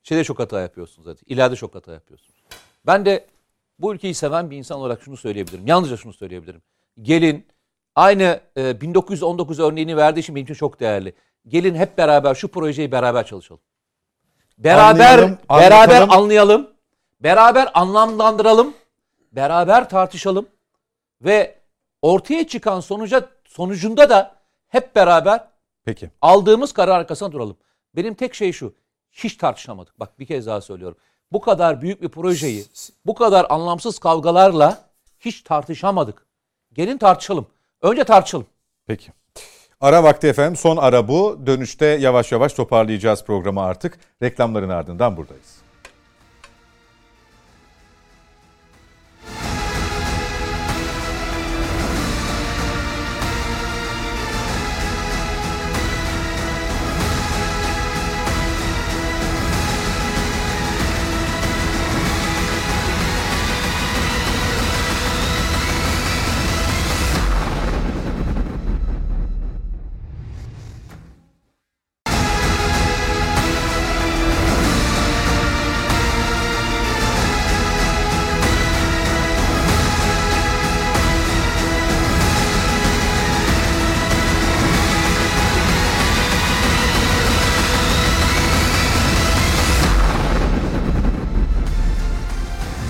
Şeyde 0.04 0.24
çok 0.24 0.40
hata 0.40 0.62
yapıyorsunuz 0.62 1.08
dedi. 1.08 1.22
İleride 1.28 1.56
çok 1.56 1.76
hata 1.76 1.94
yapıyorsunuz. 1.94 2.40
Ben 2.86 3.06
de 3.06 3.26
bu 3.80 3.94
ülkeyi 3.94 4.14
seven 4.14 4.52
bir 4.52 4.58
insan 4.58 4.80
olarak 4.80 5.02
şunu 5.02 5.18
söyleyebilirim. 5.18 5.68
Yalnızca 5.68 5.98
şunu 5.98 6.14
söyleyebilirim. 6.14 6.62
Gelin 7.02 7.46
aynı 7.96 8.40
e, 8.58 8.82
1919 8.82 9.60
örneğini 9.60 9.98
verdiği 9.98 10.20
için 10.20 10.36
benim 10.36 10.44
için 10.44 10.54
çok 10.54 10.80
değerli. 10.80 11.14
Gelin 11.48 11.76
hep 11.76 11.98
beraber 11.98 12.36
şu 12.36 12.48
projeyi 12.48 12.92
beraber 12.92 13.26
çalışalım. 13.26 13.62
Beraber 14.58 14.84
Anlayalım, 14.84 15.38
beraber 15.50 15.72
anlatalım. 15.72 16.12
anlayalım. 16.12 16.70
Beraber 17.20 17.72
anlamlandıralım. 17.74 18.74
Beraber 19.32 19.90
tartışalım 19.90 20.46
ve 21.22 21.56
ortaya 22.04 22.48
çıkan 22.48 22.80
sonuca 22.80 23.30
sonucunda 23.46 24.10
da 24.10 24.36
hep 24.68 24.96
beraber 24.96 25.48
Peki. 25.86 26.10
aldığımız 26.22 26.74
karar 26.74 27.00
arkasına 27.00 27.32
duralım. 27.32 27.58
Benim 27.96 28.14
tek 28.14 28.36
şey 28.36 28.52
şu. 28.52 28.74
Hiç 29.12 29.38
tartışamadık. 29.38 30.00
Bak 30.00 30.20
bir 30.20 30.26
kez 30.26 30.48
daha 30.48 30.62
söylüyorum. 30.62 30.98
Bu 31.32 31.42
kadar 31.42 31.82
büyük 31.82 32.02
bir 32.02 32.10
projeyi 32.10 32.66
bu 33.06 33.16
kadar 33.16 33.46
anlamsız 33.50 34.00
kavgalarla 34.00 34.90
hiç 35.20 35.42
tartışamadık. 35.42 36.26
Gelin 36.74 36.98
tartışalım. 36.98 37.48
Önce 37.82 38.04
tartışalım. 38.04 38.48
Peki. 38.88 39.12
Ara 39.82 40.04
vakti 40.04 40.28
efendim. 40.28 40.56
Son 40.56 40.78
ara 40.78 41.08
bu. 41.08 41.40
Dönüşte 41.46 41.86
yavaş 41.86 42.32
yavaş 42.32 42.54
toparlayacağız 42.54 43.24
programı 43.24 43.62
artık. 43.62 44.00
Reklamların 44.22 44.70
ardından 44.70 45.18
buradayız. 45.18 45.63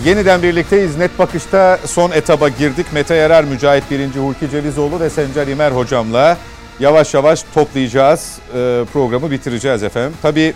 Yeniden 0.06 0.44
birlikteyiz. 0.44 0.98
Net 0.98 1.20
bakışta 1.20 1.80
son 1.86 2.12
etaba 2.12 2.50
girdik. 2.50 2.86
Mete 2.94 3.16
Yarar, 3.16 3.44
Mücahit 3.44 3.92
Birinci, 3.92 4.20
Hulki 4.20 4.50
Cevizoğlu 4.50 5.00
ve 5.00 5.10
Sencer 5.10 5.48
İmer 5.48 5.72
hocamla 5.72 6.38
yavaş 6.80 7.14
yavaş 7.14 7.44
toplayacağız. 7.54 8.40
e, 8.56 8.84
Programı 8.94 9.32
bitireceğiz 9.32 9.84
efendim. 9.84 10.14
Tabii 10.22 10.54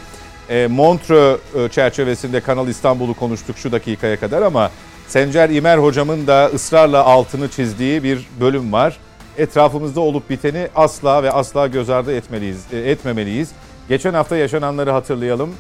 e, 0.49 0.67
Montreux 0.67 1.39
e, 1.55 1.69
çerçevesinde 1.69 2.41
Kanal 2.41 2.67
İstanbul'u 2.67 3.13
konuştuk 3.13 3.57
şu 3.57 3.71
dakikaya 3.71 4.19
kadar 4.19 4.41
ama 4.41 4.71
Sencer 5.07 5.49
İmer 5.49 5.77
hocamın 5.77 6.27
da 6.27 6.49
ısrarla 6.53 7.03
altını 7.03 7.49
çizdiği 7.49 8.03
bir 8.03 8.27
bölüm 8.39 8.73
var. 8.73 8.97
Etrafımızda 9.37 10.01
olup 10.01 10.29
biteni 10.29 10.67
asla 10.75 11.23
ve 11.23 11.31
asla 11.31 11.67
göz 11.67 11.89
ardı 11.89 12.15
etmeliyiz, 12.15 12.59
e, 12.73 12.77
etmemeliyiz. 12.77 13.49
Geçen 13.89 14.13
hafta 14.13 14.37
yaşananları 14.37 14.91
hatırlayalım. 14.91 15.53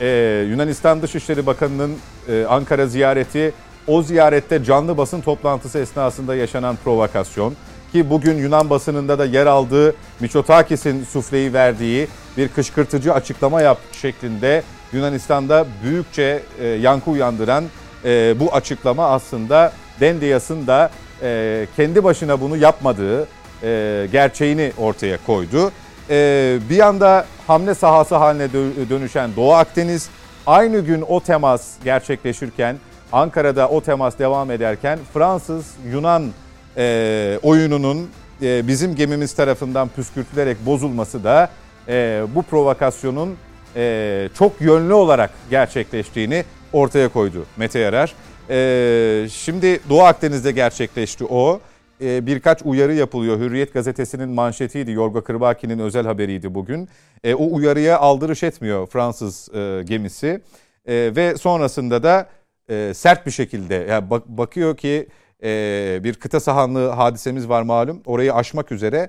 Ee, 0.00 0.46
Yunanistan 0.50 1.02
Dışişleri 1.02 1.46
Bakanı'nın 1.46 1.96
e, 2.30 2.46
Ankara 2.46 2.86
ziyareti, 2.86 3.52
o 3.86 4.02
ziyarette 4.02 4.64
canlı 4.64 4.96
basın 4.98 5.20
toplantısı 5.20 5.78
esnasında 5.78 6.34
yaşanan 6.34 6.76
provokasyon 6.84 7.54
ki 7.92 8.10
bugün 8.10 8.38
Yunan 8.38 8.70
basınında 8.70 9.18
da 9.18 9.24
yer 9.24 9.46
aldığı 9.46 9.94
Mitsotakis'in 10.20 11.04
sufleyi 11.04 11.52
verdiği 11.52 12.08
bir 12.36 12.48
kışkırtıcı 12.48 13.14
açıklama 13.14 13.62
yap 13.62 13.78
şeklinde 13.92 14.62
Yunanistan'da 14.92 15.66
büyükçe 15.84 16.42
e, 16.60 16.66
yankı 16.66 17.10
uyandıran 17.10 17.64
e, 18.04 18.40
bu 18.40 18.54
açıklama 18.54 19.06
aslında 19.06 19.72
Dendias'ın 20.00 20.66
da 20.66 20.90
e, 21.22 21.66
kendi 21.76 22.04
başına 22.04 22.40
bunu 22.40 22.56
yapmadığı 22.56 23.28
e, 23.62 24.08
gerçeğini 24.12 24.72
ortaya 24.78 25.18
koydu. 25.26 25.72
Ee, 26.10 26.58
bir 26.70 26.76
yanda 26.76 27.26
hamle 27.46 27.74
sahası 27.74 28.16
haline 28.16 28.44
dö- 28.44 28.90
dönüşen 28.90 29.30
Doğu 29.36 29.52
Akdeniz 29.52 30.08
aynı 30.50 30.80
gün 30.80 31.04
o 31.08 31.20
temas 31.20 31.74
gerçekleşirken 31.84 32.76
Ankara'da 33.12 33.68
o 33.68 33.80
temas 33.80 34.18
devam 34.18 34.50
ederken 34.50 34.98
Fransız-Yunan 35.14 36.28
e, 36.76 37.38
oyununun 37.42 38.10
e, 38.42 38.68
bizim 38.68 38.94
gemimiz 38.94 39.32
tarafından 39.32 39.88
püskürtülerek 39.88 40.66
bozulması 40.66 41.24
da 41.24 41.50
e, 41.88 42.22
bu 42.34 42.42
provokasyonun 42.42 43.36
e, 43.76 44.28
çok 44.38 44.60
yönlü 44.60 44.92
olarak 44.92 45.30
gerçekleştiğini 45.50 46.44
ortaya 46.72 47.08
koydu 47.08 47.46
Mete 47.56 47.78
Yarar. 47.78 48.14
E, 48.50 49.28
şimdi 49.28 49.80
Doğu 49.88 50.02
Akdeniz'de 50.02 50.52
gerçekleşti 50.52 51.24
o. 51.24 51.60
E, 52.02 52.26
birkaç 52.26 52.62
uyarı 52.64 52.94
yapılıyor. 52.94 53.38
Hürriyet 53.38 53.72
gazetesinin 53.72 54.28
manşetiydi. 54.28 54.90
Yorgo 54.90 55.24
Kırbaki'nin 55.24 55.78
özel 55.78 56.06
haberiydi 56.06 56.54
bugün. 56.54 56.88
E, 57.24 57.34
o 57.34 57.54
uyarıya 57.54 57.98
aldırış 57.98 58.42
etmiyor 58.42 58.86
Fransız 58.86 59.54
e, 59.54 59.82
gemisi. 59.84 60.40
E, 60.86 61.12
ve 61.16 61.36
sonrasında 61.36 62.02
da 62.02 62.28
e, 62.70 62.92
sert 62.94 63.26
bir 63.26 63.30
şekilde 63.30 63.74
yani 63.74 64.10
bak- 64.10 64.28
bakıyor 64.28 64.76
ki 64.76 65.08
e, 65.42 66.00
bir 66.04 66.14
kıta 66.14 66.40
sahanlığı 66.40 66.88
hadisemiz 66.88 67.48
var 67.48 67.62
malum. 67.62 68.02
Orayı 68.06 68.34
aşmak 68.34 68.72
üzere 68.72 69.08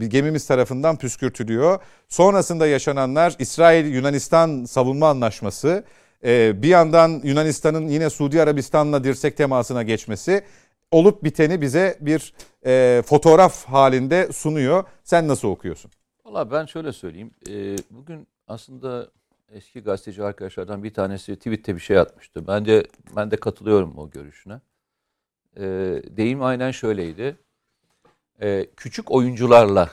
bir 0.00 0.06
gemimiz 0.06 0.46
tarafından 0.46 0.96
püskürtülüyor. 0.96 1.78
Sonrasında 2.08 2.66
yaşananlar 2.66 3.34
İsrail-Yunanistan 3.38 4.64
savunma 4.64 5.08
anlaşması 5.08 5.84
bir 6.62 6.68
yandan 6.68 7.20
Yunanistan'ın 7.24 7.88
yine 7.88 8.10
Suudi 8.10 8.42
Arabistan'la 8.42 9.04
dirsek 9.04 9.36
temasına 9.36 9.82
geçmesi 9.82 10.42
olup 10.94 11.24
biteni 11.24 11.60
bize 11.60 11.98
bir 12.00 12.34
e, 12.66 13.02
fotoğraf 13.06 13.64
halinde 13.64 14.32
sunuyor. 14.32 14.84
Sen 15.04 15.28
nasıl 15.28 15.48
okuyorsun? 15.48 15.90
Valla 16.24 16.50
ben 16.50 16.66
şöyle 16.66 16.92
söyleyeyim. 16.92 17.30
E, 17.48 17.76
bugün 17.90 18.26
aslında 18.48 19.08
eski 19.52 19.80
gazeteci 19.80 20.22
arkadaşlardan 20.22 20.84
bir 20.84 20.94
tanesi 20.94 21.36
tweette 21.36 21.74
bir 21.74 21.80
şey 21.80 21.98
atmıştı. 21.98 22.46
Ben 22.46 22.66
de 22.66 22.84
ben 23.16 23.30
de 23.30 23.36
katılıyorum 23.36 23.98
o 23.98 24.10
görüşüne. 24.10 24.60
E, 25.56 25.62
deyim 26.16 26.42
aynen 26.42 26.70
şöyleydi. 26.70 27.36
E, 28.42 28.66
küçük 28.76 29.10
oyuncularla 29.10 29.90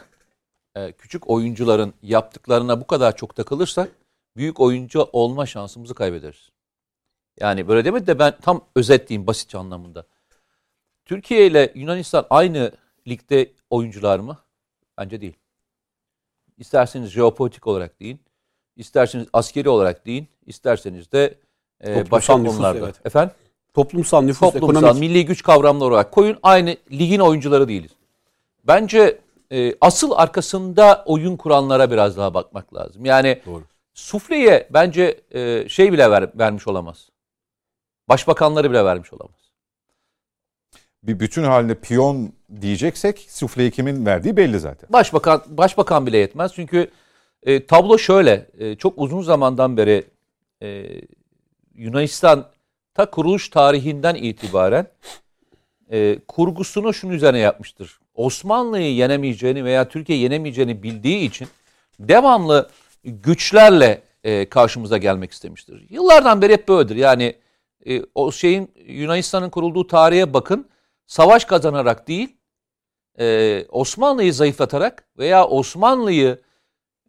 e, 0.75 0.91
küçük 0.91 1.29
oyuncuların 1.29 1.93
yaptıklarına 2.01 2.81
bu 2.81 2.87
kadar 2.87 3.15
çok 3.15 3.35
takılırsak 3.35 3.91
büyük 4.37 4.59
oyuncu 4.59 5.09
olma 5.13 5.45
şansımızı 5.45 5.95
kaybederiz. 5.95 6.49
Yani 7.39 7.67
böyle 7.67 7.85
demedi 7.85 8.07
de 8.07 8.19
ben 8.19 8.33
tam 8.41 8.65
özetleyeyim 8.75 9.27
basitçe 9.27 9.57
anlamında. 9.57 10.05
Türkiye 11.05 11.47
ile 11.47 11.71
Yunanistan 11.75 12.25
aynı 12.29 12.71
ligde 13.07 13.51
oyuncular 13.69 14.19
mı? 14.19 14.37
Bence 14.97 15.21
değil. 15.21 15.35
İsterseniz 16.57 17.09
jeopolitik 17.09 17.67
olarak 17.67 17.99
deyin, 17.99 18.19
isterseniz 18.75 19.27
askeri 19.33 19.69
olarak 19.69 20.05
deyin, 20.05 20.27
isterseniz 20.45 21.11
de 21.11 21.35
e, 21.85 22.11
başka 22.11 22.37
nüfus, 22.37 22.55
konularda. 22.55 22.79
evet. 22.79 22.95
Efendim? 23.05 23.35
Toplumsal 23.73 24.21
nüfus, 24.21 24.39
Toplumsal, 24.53 24.83
ekonomik. 24.83 24.99
milli 24.99 25.25
güç 25.25 25.43
kavramları 25.43 25.89
olarak 25.89 26.11
koyun 26.11 26.37
aynı 26.43 26.77
ligin 26.91 27.19
oyuncuları 27.19 27.67
değiliz. 27.67 27.91
Bence 28.63 29.19
e, 29.51 29.75
asıl 29.81 30.11
arkasında 30.11 31.03
oyun 31.05 31.37
kuranlara 31.37 31.91
biraz 31.91 32.17
daha 32.17 32.33
bakmak 32.33 32.73
lazım. 32.73 33.05
Yani 33.05 33.41
Doğru. 33.45 33.63
sufleye 33.93 34.67
bence 34.73 35.21
e, 35.31 35.69
şey 35.69 35.93
bile 35.93 36.11
ver, 36.11 36.29
vermiş 36.39 36.67
olamaz. 36.67 37.09
Başbakanları 38.09 38.71
bile 38.71 38.85
vermiş 38.85 39.13
olamaz. 39.13 39.40
Bir 41.03 41.19
bütün 41.19 41.43
halinde 41.43 41.75
piyon 41.75 42.33
diyeceksek 42.61 43.25
sufleyi 43.29 43.71
kimin 43.71 44.05
verdiği 44.05 44.37
belli 44.37 44.59
zaten. 44.59 44.89
Başbakan 44.93 45.41
başbakan 45.47 46.07
bile 46.07 46.17
yetmez. 46.17 46.53
Çünkü 46.55 46.91
e, 47.43 47.65
tablo 47.65 47.97
şöyle. 47.97 48.47
e, 48.59 48.75
çok 48.75 48.93
uzun 48.97 49.21
zamandan 49.21 49.77
beri 49.77 50.03
e, 50.63 50.85
Yunanistan 51.75 52.47
ta 52.93 53.05
kuruluş 53.05 53.49
tarihinden 53.49 54.15
itibaren 54.15 54.87
e, 55.91 56.19
kurgusunu 56.27 56.93
şunun 56.93 57.13
üzerine 57.13 57.39
yapmıştır. 57.39 57.99
Osmanlı'yı 58.15 58.95
yenemeyeceğini 58.95 59.65
veya 59.65 59.89
Türkiye 59.89 60.17
yenemeyeceğini 60.17 60.83
bildiği 60.83 61.25
için 61.25 61.47
devamlı 61.99 62.69
güçlerle 63.03 64.01
e, 64.23 64.49
karşımıza 64.49 64.97
gelmek 64.97 65.31
istemiştir. 65.31 65.85
Yıllardan 65.89 66.41
beri 66.41 66.53
hep 66.53 66.67
böyledir. 66.67 66.95
Yani 66.95 67.35
e, 67.87 68.01
o 68.15 68.31
şeyin 68.31 68.71
Yunanistan'ın 68.87 69.49
kurulduğu 69.49 69.87
tarihe 69.87 70.33
bakın. 70.33 70.67
Savaş 71.11 71.45
kazanarak 71.45 72.07
değil, 72.07 72.37
e, 73.19 73.65
Osmanlı'yı 73.69 74.33
zayıflatarak 74.33 75.07
veya 75.17 75.47
Osmanlı'yı 75.47 76.41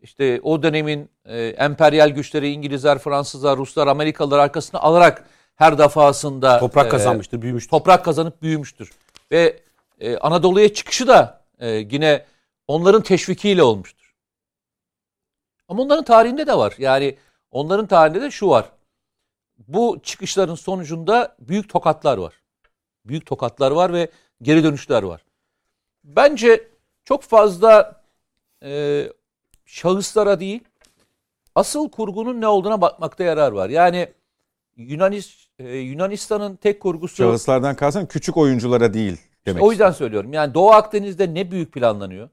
işte 0.00 0.40
o 0.42 0.62
dönemin 0.62 1.10
e, 1.24 1.46
emperyal 1.46 2.08
güçleri 2.08 2.50
İngilizler, 2.50 2.98
Fransızlar, 2.98 3.56
Ruslar, 3.58 3.86
Amerikalılar 3.86 4.38
arkasına 4.38 4.80
alarak 4.80 5.24
her 5.56 5.78
defasında 5.78 6.58
Toprak 6.58 6.86
e, 6.86 6.88
kazanmıştır, 6.88 7.42
büyümüştür. 7.42 7.70
toprak 7.70 8.04
kazanıp 8.04 8.42
büyümüştür. 8.42 8.92
Ve 9.32 9.60
e, 10.00 10.16
Anadolu'ya 10.16 10.74
çıkışı 10.74 11.08
da 11.08 11.44
e, 11.58 11.68
yine 11.70 12.24
onların 12.66 13.02
teşvikiyle 13.02 13.62
olmuştur. 13.62 14.14
Ama 15.68 15.82
onların 15.82 16.04
tarihinde 16.04 16.46
de 16.46 16.56
var. 16.56 16.74
Yani 16.78 17.16
onların 17.50 17.86
tarihinde 17.86 18.20
de 18.20 18.30
şu 18.30 18.48
var. 18.48 18.66
Bu 19.58 20.00
çıkışların 20.02 20.54
sonucunda 20.54 21.36
büyük 21.38 21.68
tokatlar 21.68 22.18
var. 22.18 22.41
Büyük 23.04 23.26
tokatlar 23.26 23.70
var 23.70 23.92
ve 23.92 24.10
geri 24.42 24.64
dönüşler 24.64 25.02
var. 25.02 25.24
Bence 26.04 26.68
çok 27.04 27.22
fazla 27.22 28.02
e, 28.62 29.02
şahıslara 29.64 30.40
değil, 30.40 30.64
asıl 31.54 31.90
kurgunun 31.90 32.40
ne 32.40 32.46
olduğuna 32.46 32.80
bakmakta 32.80 33.24
yarar 33.24 33.52
var. 33.52 33.68
Yani 33.68 34.12
Yunanis, 34.76 35.48
e, 35.58 35.76
Yunanistan'ın 35.76 36.56
tek 36.56 36.80
kurgusu... 36.80 37.16
Şahıslardan 37.16 37.76
kalsan 37.76 38.06
küçük 38.06 38.36
oyunculara 38.36 38.94
değil 38.94 39.20
demek. 39.46 39.62
o 39.62 39.70
yüzden 39.70 39.90
söylüyorum. 39.90 40.32
Yani 40.32 40.54
Doğu 40.54 40.70
Akdeniz'de 40.70 41.34
ne 41.34 41.50
büyük 41.50 41.72
planlanıyor? 41.72 42.28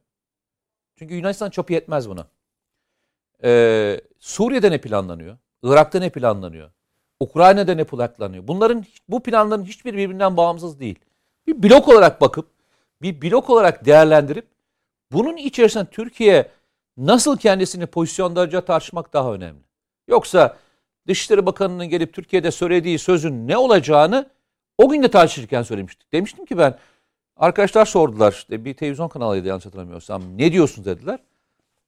Çünkü 0.96 1.14
Yunanistan 1.16 1.50
çapı 1.50 1.74
yetmez 1.74 2.10
buna. 2.10 2.28
Ee, 3.44 4.02
Suriye'de 4.20 4.72
ne 4.72 4.82
planlanıyor? 4.82 5.38
Irak'ta 5.64 6.00
ne 6.00 6.10
planlanıyor? 6.10 6.72
Ukrayna'da 7.20 7.76
ne 7.76 7.84
planlanıyor? 7.84 8.48
Bunların 8.48 8.86
bu 9.10 9.24
planların 9.24 9.64
hiçbiri 9.64 9.98
birbirinden 9.98 10.38
bağımsız 10.38 10.80
değil. 10.80 11.00
Bir 11.48 11.64
blok 11.64 11.88
olarak 11.88 12.22
bakıp 12.22 12.48
bir 13.02 13.22
blok 13.22 13.50
olarak 13.50 13.86
değerlendirip 13.86 14.48
bunun 15.12 15.38
içerisinde 15.38 15.86
Türkiye 15.86 16.52
nasıl 16.98 17.38
kendisini 17.38 17.86
pozisyonlarca 17.86 18.62
tartışmak 18.62 19.14
daha 19.14 19.34
önemli. 19.34 19.62
Yoksa 20.08 20.58
Dışişleri 21.08 21.46
Bakanı'nın 21.46 21.90
gelip 21.90 22.14
Türkiye'de 22.14 22.52
söylediği 22.52 23.00
sözün 23.00 23.48
ne 23.48 23.58
olacağını 23.58 24.30
o 24.78 24.90
gün 24.90 25.04
de 25.04 25.12
tartışırken 25.12 25.64
söylemiştik. 25.64 26.14
Demiştim 26.14 26.46
ki 26.46 26.58
ben 26.58 26.78
arkadaşlar 27.38 27.86
sordular 27.86 28.32
işte 28.32 28.66
bir 28.66 28.74
televizyon 28.74 29.08
kanalıydı 29.08 29.48
yanlış 29.48 29.66
hatırlamıyorsam 29.66 30.38
ne 30.38 30.52
diyorsun 30.52 30.86
dediler. 30.86 31.20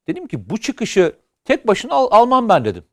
Dedim 0.08 0.28
ki 0.28 0.50
bu 0.50 0.58
çıkışı 0.58 1.16
tek 1.46 1.68
başına 1.68 1.94
al, 1.94 2.08
almam 2.12 2.50
ben 2.50 2.66
dedim. 2.66 2.84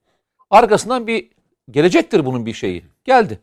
Arkasından 0.50 1.06
bir 1.06 1.30
gelecektir 1.70 2.26
bunun 2.26 2.46
bir 2.46 2.52
şeyi. 2.52 2.84
Geldi. 3.04 3.40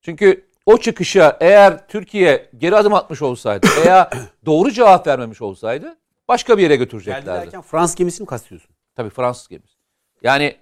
Çünkü 0.00 0.46
o 0.66 0.78
çıkışa 0.78 1.36
eğer 1.40 1.88
Türkiye 1.88 2.50
geri 2.58 2.76
adım 2.76 2.94
atmış 2.94 3.22
olsaydı 3.22 3.66
veya 3.84 4.10
doğru 4.46 4.70
cevap 4.70 5.06
vermemiş 5.06 5.42
olsaydı 5.42 5.96
başka 6.28 6.58
bir 6.58 6.62
yere 6.62 6.74
Geldi 6.74 6.84
götüreceklerdi. 6.84 7.26
derken 7.26 7.62
Fransız 7.62 7.96
gemisini 7.96 8.22
mi 8.24 8.28
kastediyorsun? 8.28 8.70
Tabii 8.94 9.10
Fransız 9.10 9.48
gemisi. 9.48 9.74
Yani 10.22 10.56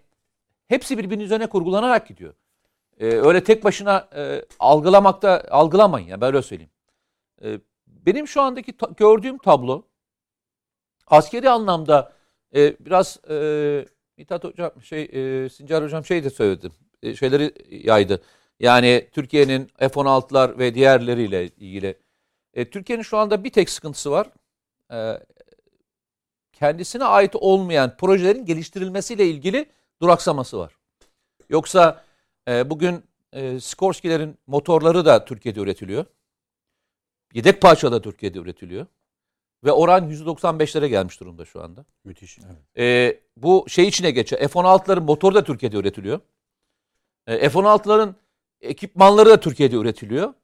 hepsi 0.68 0.98
birbirinin 0.98 1.24
üzerine 1.24 1.46
kurgulanarak 1.46 2.06
gidiyor. 2.08 2.34
Ee, 3.00 3.06
öyle 3.06 3.44
tek 3.44 3.64
başına 3.64 4.08
e, 4.16 4.42
algılamakta 4.58 5.44
algılamayın 5.50 6.06
ya 6.08 6.20
ben 6.20 6.26
öyle 6.26 6.42
söyleyeyim. 6.42 6.70
Ee, 7.42 7.58
benim 7.86 8.28
şu 8.28 8.40
andaki 8.42 8.76
ta- 8.76 8.90
gördüğüm 8.96 9.38
tablo 9.38 9.82
askeri 11.06 11.50
anlamda 11.50 12.12
e, 12.56 12.76
biraz 12.80 13.18
e, 13.30 13.34
Mithat 14.16 14.44
hocam 14.44 14.82
şey 14.82 15.02
e, 15.02 15.48
Sincar 15.48 15.84
hocam 15.84 16.04
şey 16.04 16.24
de 16.24 16.30
söyledi. 16.30 16.70
E, 17.02 17.16
şeyleri 17.16 17.52
yaydı. 17.86 18.22
Yani 18.60 19.08
Türkiye'nin 19.12 19.70
F-16'lar 19.78 20.58
ve 20.58 20.74
diğerleriyle 20.74 21.46
ilgili. 21.46 21.98
E, 22.54 22.70
Türkiye'nin 22.70 23.02
şu 23.02 23.18
anda 23.18 23.44
bir 23.44 23.50
tek 23.50 23.70
sıkıntısı 23.70 24.10
var. 24.10 24.30
E, 24.92 25.22
kendisine 26.52 27.04
ait 27.04 27.36
olmayan 27.36 27.96
projelerin 27.96 28.44
geliştirilmesiyle 28.44 29.26
ilgili 29.26 29.66
duraksaması 30.02 30.58
var. 30.58 30.76
Yoksa 31.48 32.04
e, 32.48 32.70
bugün 32.70 33.04
e, 33.32 33.60
Skorsky'lerin 33.60 34.38
motorları 34.46 35.04
da 35.04 35.24
Türkiye'de 35.24 35.60
üretiliyor. 35.60 36.04
Yedek 37.34 37.60
parça 37.60 37.92
da 37.92 38.02
Türkiye'de 38.02 38.38
üretiliyor. 38.38 38.86
Ve 39.64 39.72
oran 39.72 40.10
%95'lere 40.10 40.86
gelmiş 40.86 41.20
durumda 41.20 41.44
şu 41.44 41.62
anda. 41.62 41.84
Müthiş. 42.04 42.38
E, 42.78 43.16
bu 43.36 43.64
şey 43.68 43.88
içine 43.88 44.10
geçiyor. 44.10 44.48
F-16'ların 44.48 45.00
motoru 45.00 45.34
da 45.34 45.44
Türkiye'de 45.44 45.76
üretiliyor. 45.76 46.20
E, 47.26 47.48
F-16'ların 47.48 48.14
ekipmanları 48.60 49.30
da 49.30 49.40
Türkiye'de 49.40 49.76
üretiliyor. 49.76 50.34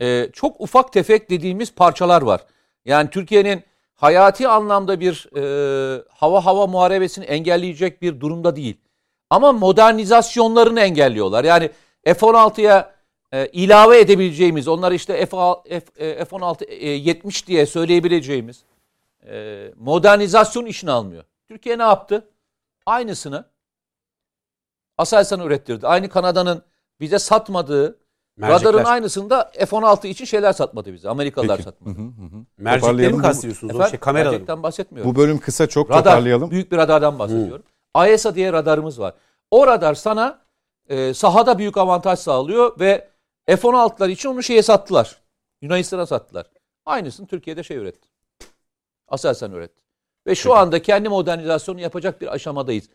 E, 0.00 0.30
çok 0.32 0.60
ufak 0.60 0.92
tefek 0.92 1.30
dediğimiz 1.30 1.74
parçalar 1.74 2.22
var. 2.22 2.46
Yani 2.84 3.10
Türkiye'nin 3.10 3.62
hayati 3.94 4.48
anlamda 4.48 5.00
bir 5.00 5.36
e, 5.36 6.02
hava 6.08 6.44
hava 6.44 6.66
muharebesini 6.66 7.24
engelleyecek 7.24 8.02
bir 8.02 8.20
durumda 8.20 8.56
değil. 8.56 8.76
Ama 9.30 9.52
modernizasyonlarını 9.52 10.80
engelliyorlar. 10.80 11.44
Yani 11.44 11.70
F-16'ya 12.04 12.94
e, 13.32 13.46
ilave 13.46 14.00
edebileceğimiz, 14.00 14.68
onları 14.68 14.94
işte 14.94 15.26
F, 15.26 15.36
F, 15.68 16.04
e, 16.04 16.24
F-16 16.24 16.64
e, 16.64 16.86
70 16.88 17.46
diye 17.46 17.66
söyleyebileceğimiz 17.66 18.64
e, 19.26 19.64
modernizasyon 19.76 20.66
işini 20.66 20.90
almıyor. 20.90 21.24
Türkiye 21.48 21.78
ne 21.78 21.82
yaptı? 21.82 22.28
Aynısını 22.86 23.44
Aselsan'a 24.98 25.44
ürettirdi. 25.44 25.86
Aynı 25.86 26.08
Kanada'nın 26.08 26.62
bize 27.00 27.18
satmadığı 27.18 27.98
Mercekler. 28.36 28.72
radarın 28.72 28.84
aynısını 28.84 29.30
da 29.30 29.52
F-16 29.58 30.06
için 30.06 30.24
şeyler 30.24 30.52
satmadı 30.52 30.92
bize. 30.92 31.08
Amerikalılar 31.08 31.56
Peki. 31.56 31.64
satmadı. 31.64 31.98
Mercekleri 32.58 32.80
Toparlayalım. 32.80 33.16
mi 33.18 33.22
kastediyorsunuz? 33.22 33.72
O 33.74 33.76
Efendim, 33.76 33.90
şey 33.90 34.00
kameraları. 34.00 34.30
mı? 34.32 34.36
gerçekten 34.38 34.62
bahsetmiyorum. 34.62 35.14
Bu 35.14 35.18
bölüm 35.20 35.38
kısa 35.38 35.66
çok 35.66 35.90
Radar, 35.90 36.04
toparlayalım. 36.04 36.50
büyük 36.50 36.72
bir 36.72 36.76
radardan 36.76 37.18
bahsediyorum. 37.18 37.64
AESA 37.94 38.34
diye 38.34 38.52
radarımız 38.52 39.00
var. 39.00 39.14
O 39.50 39.66
radar 39.66 39.94
sana 39.94 40.38
e, 40.88 41.14
sahada 41.14 41.58
büyük 41.58 41.76
avantaj 41.76 42.18
sağlıyor 42.18 42.80
ve 42.80 43.08
F-16'lar 43.46 44.10
için 44.10 44.28
onu 44.28 44.42
şeye 44.42 44.62
sattılar. 44.62 45.22
Yunanistan'a 45.62 46.06
sattılar. 46.06 46.46
Aynısını 46.86 47.26
Türkiye'de 47.26 47.62
şey 47.62 47.76
üretti. 47.76 48.08
Aselsan 49.08 49.52
üretti. 49.52 49.82
Ve 50.26 50.34
şu 50.34 50.54
anda 50.54 50.82
kendi 50.82 51.08
modernizasyonu 51.08 51.80
yapacak 51.80 52.20
bir 52.20 52.32
aşamadayız. 52.32 52.88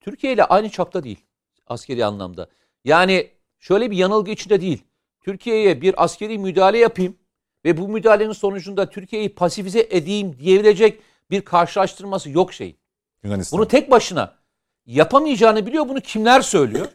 Türkiye 0.00 0.32
ile 0.32 0.44
aynı 0.44 0.70
çapta 0.70 1.04
değil 1.04 1.24
askeri 1.66 2.04
anlamda. 2.04 2.48
Yani 2.84 3.30
şöyle 3.58 3.90
bir 3.90 3.96
yanılgı 3.96 4.30
içinde 4.30 4.60
değil. 4.60 4.84
Türkiye'ye 5.20 5.80
bir 5.80 6.04
askeri 6.04 6.38
müdahale 6.38 6.78
yapayım 6.78 7.16
ve 7.64 7.76
bu 7.76 7.88
müdahalenin 7.88 8.32
sonucunda 8.32 8.90
Türkiye'yi 8.90 9.34
pasifize 9.34 9.86
edeyim 9.90 10.38
diyebilecek 10.38 11.02
bir 11.30 11.40
karşılaştırması 11.40 12.30
yok 12.30 12.52
şey. 12.52 12.76
Yunanistan. 13.22 13.58
Bunu 13.58 13.68
tek 13.68 13.90
başına 13.90 14.38
yapamayacağını 14.86 15.66
biliyor. 15.66 15.88
Bunu 15.88 16.00
kimler 16.00 16.40
söylüyor? 16.40 16.88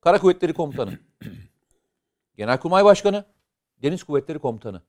Kara 0.00 0.18
Kuvvetleri 0.18 0.52
Komutanı, 0.52 0.98
Genelkurmay 2.36 2.84
Başkanı, 2.84 3.24
Deniz 3.82 4.02
Kuvvetleri 4.02 4.38
Komutanı. 4.38 4.82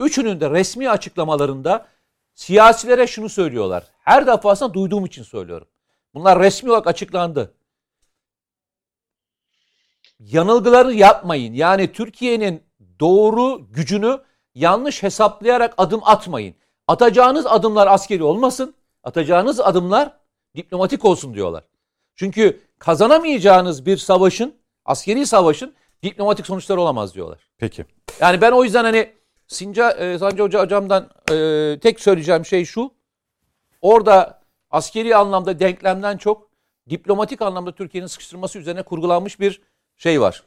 Üçünün 0.00 0.40
de 0.40 0.50
resmi 0.50 0.90
açıklamalarında 0.90 1.86
siyasilere 2.34 3.06
şunu 3.06 3.28
söylüyorlar. 3.28 3.84
Her 4.00 4.26
defasında 4.26 4.74
duyduğum 4.74 5.04
için 5.04 5.22
söylüyorum. 5.22 5.68
Bunlar 6.14 6.40
resmi 6.40 6.70
olarak 6.70 6.86
açıklandı. 6.86 7.54
Yanılgıları 10.18 10.92
yapmayın. 10.92 11.54
Yani 11.54 11.92
Türkiye'nin 11.92 12.62
doğru 13.00 13.66
gücünü 13.70 14.20
yanlış 14.54 15.02
hesaplayarak 15.02 15.74
adım 15.78 16.00
atmayın. 16.04 16.54
Atacağınız 16.88 17.46
adımlar 17.46 17.86
askeri 17.86 18.22
olmasın. 18.22 18.74
Atacağınız 19.04 19.60
adımlar 19.60 20.16
diplomatik 20.56 21.04
olsun 21.04 21.34
diyorlar. 21.34 21.64
Çünkü 22.16 22.60
kazanamayacağınız 22.78 23.86
bir 23.86 23.96
savaşın, 23.96 24.54
askeri 24.84 25.26
savaşın 25.26 25.74
diplomatik 26.02 26.46
sonuçları 26.46 26.80
olamaz 26.80 27.14
diyorlar. 27.14 27.38
Peki. 27.58 27.84
Yani 28.20 28.40
ben 28.40 28.52
o 28.52 28.64
yüzden 28.64 28.84
hani 28.84 29.12
Sinca, 29.46 29.90
e, 29.90 30.18
Sancı 30.18 30.42
Hoca 30.42 30.60
hocamdan 30.60 31.10
e, 31.32 31.78
tek 31.82 32.00
söyleyeceğim 32.00 32.44
şey 32.44 32.64
şu. 32.64 32.90
Orada 33.80 34.40
askeri 34.70 35.16
anlamda 35.16 35.60
denklemden 35.60 36.16
çok 36.16 36.50
diplomatik 36.90 37.42
anlamda 37.42 37.74
Türkiye'nin 37.74 38.06
sıkıştırması 38.06 38.58
üzerine 38.58 38.82
kurgulanmış 38.82 39.40
bir 39.40 39.60
şey 39.96 40.20
var. 40.20 40.42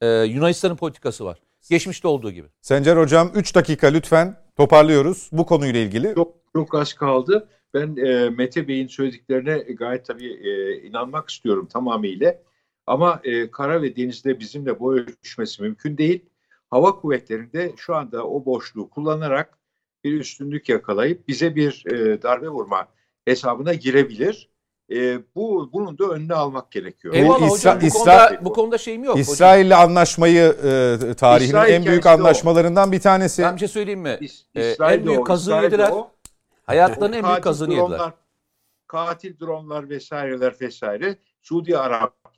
E, 0.00 0.06
Yunanistan'ın 0.08 0.76
politikası 0.76 1.24
var. 1.24 1.38
Geçmişte 1.70 2.08
olduğu 2.08 2.30
gibi. 2.30 2.48
Sencer 2.60 2.96
Hocam 2.96 3.30
3 3.34 3.54
dakika 3.54 3.86
lütfen 3.86 4.36
toparlıyoruz 4.56 5.28
bu 5.32 5.46
konuyla 5.46 5.80
ilgili. 5.80 6.14
Çok 6.14 6.34
çok 6.52 6.74
az 6.74 6.92
kaldı. 6.92 7.48
Ben 7.74 7.96
e, 7.96 8.30
Mete 8.30 8.68
Bey'in 8.68 8.86
söylediklerine 8.86 9.58
gayet 9.58 10.06
tabii 10.06 10.32
e, 10.32 10.76
inanmak 10.86 11.30
istiyorum 11.30 11.68
tamamıyla. 11.72 12.34
Ama 12.86 13.20
e, 13.24 13.50
kara 13.50 13.82
ve 13.82 13.96
denizde 13.96 14.40
bizimle 14.40 14.80
boy 14.80 15.00
ölçüşmesi 15.00 15.62
mümkün 15.62 15.98
değil. 15.98 16.24
Hava 16.70 16.96
kuvvetlerinde 17.00 17.72
şu 17.76 17.94
anda 17.96 18.26
o 18.26 18.44
boşluğu 18.44 18.90
kullanarak 18.90 19.58
bir 20.04 20.20
üstünlük 20.20 20.68
yakalayıp 20.68 21.28
bize 21.28 21.54
bir 21.56 21.84
e, 21.86 22.22
darbe 22.22 22.48
vurma 22.48 22.88
hesabına 23.24 23.74
girebilir. 23.74 24.48
E, 24.92 25.18
bu 25.34 25.70
bunun 25.72 25.98
da 25.98 26.04
önüne 26.04 26.34
almak 26.34 26.70
gerekiyor. 26.72 27.14
Eyvallah 27.14 27.38
İsra- 27.40 27.50
hocam 27.50 27.80
bu, 27.80 27.84
İsra- 27.86 28.28
konuda, 28.28 28.44
bu 28.44 28.52
konuda 28.52 28.78
şeyim 28.78 29.04
yok. 29.04 29.12
hocam. 29.14 29.20
İsrail'le 29.32 29.70
anlaşmayı 29.76 30.42
e, 30.42 31.14
tarihinin 31.14 31.48
İsrail 31.48 31.72
en 31.74 31.84
büyük 31.86 32.04
de 32.04 32.08
o. 32.08 32.12
anlaşmalarından 32.12 32.92
bir 32.92 33.00
tanesi. 33.00 33.42
Ben 33.42 33.54
bir 33.54 33.58
şey 33.58 33.68
söyleyeyim 33.68 34.00
mi? 34.00 34.18
İs- 34.20 34.42
Ee, 34.54 34.72
İsrail 34.72 34.98
en 34.98 35.02
de 35.02 35.06
büyük 35.06 35.20
o, 35.20 35.24
kazığı 35.24 35.50
İsrail 35.50 35.64
yediler. 35.64 35.92
Hayatlarının 36.66 37.16
en 37.16 37.24
büyük 37.24 37.42
kazığını 37.44 37.74
yediler. 37.74 38.10
Katil 38.86 39.40
dronlar 39.40 39.88
vesaireler 39.88 40.54
vesaire 40.60 41.16
Suudi 41.42 41.78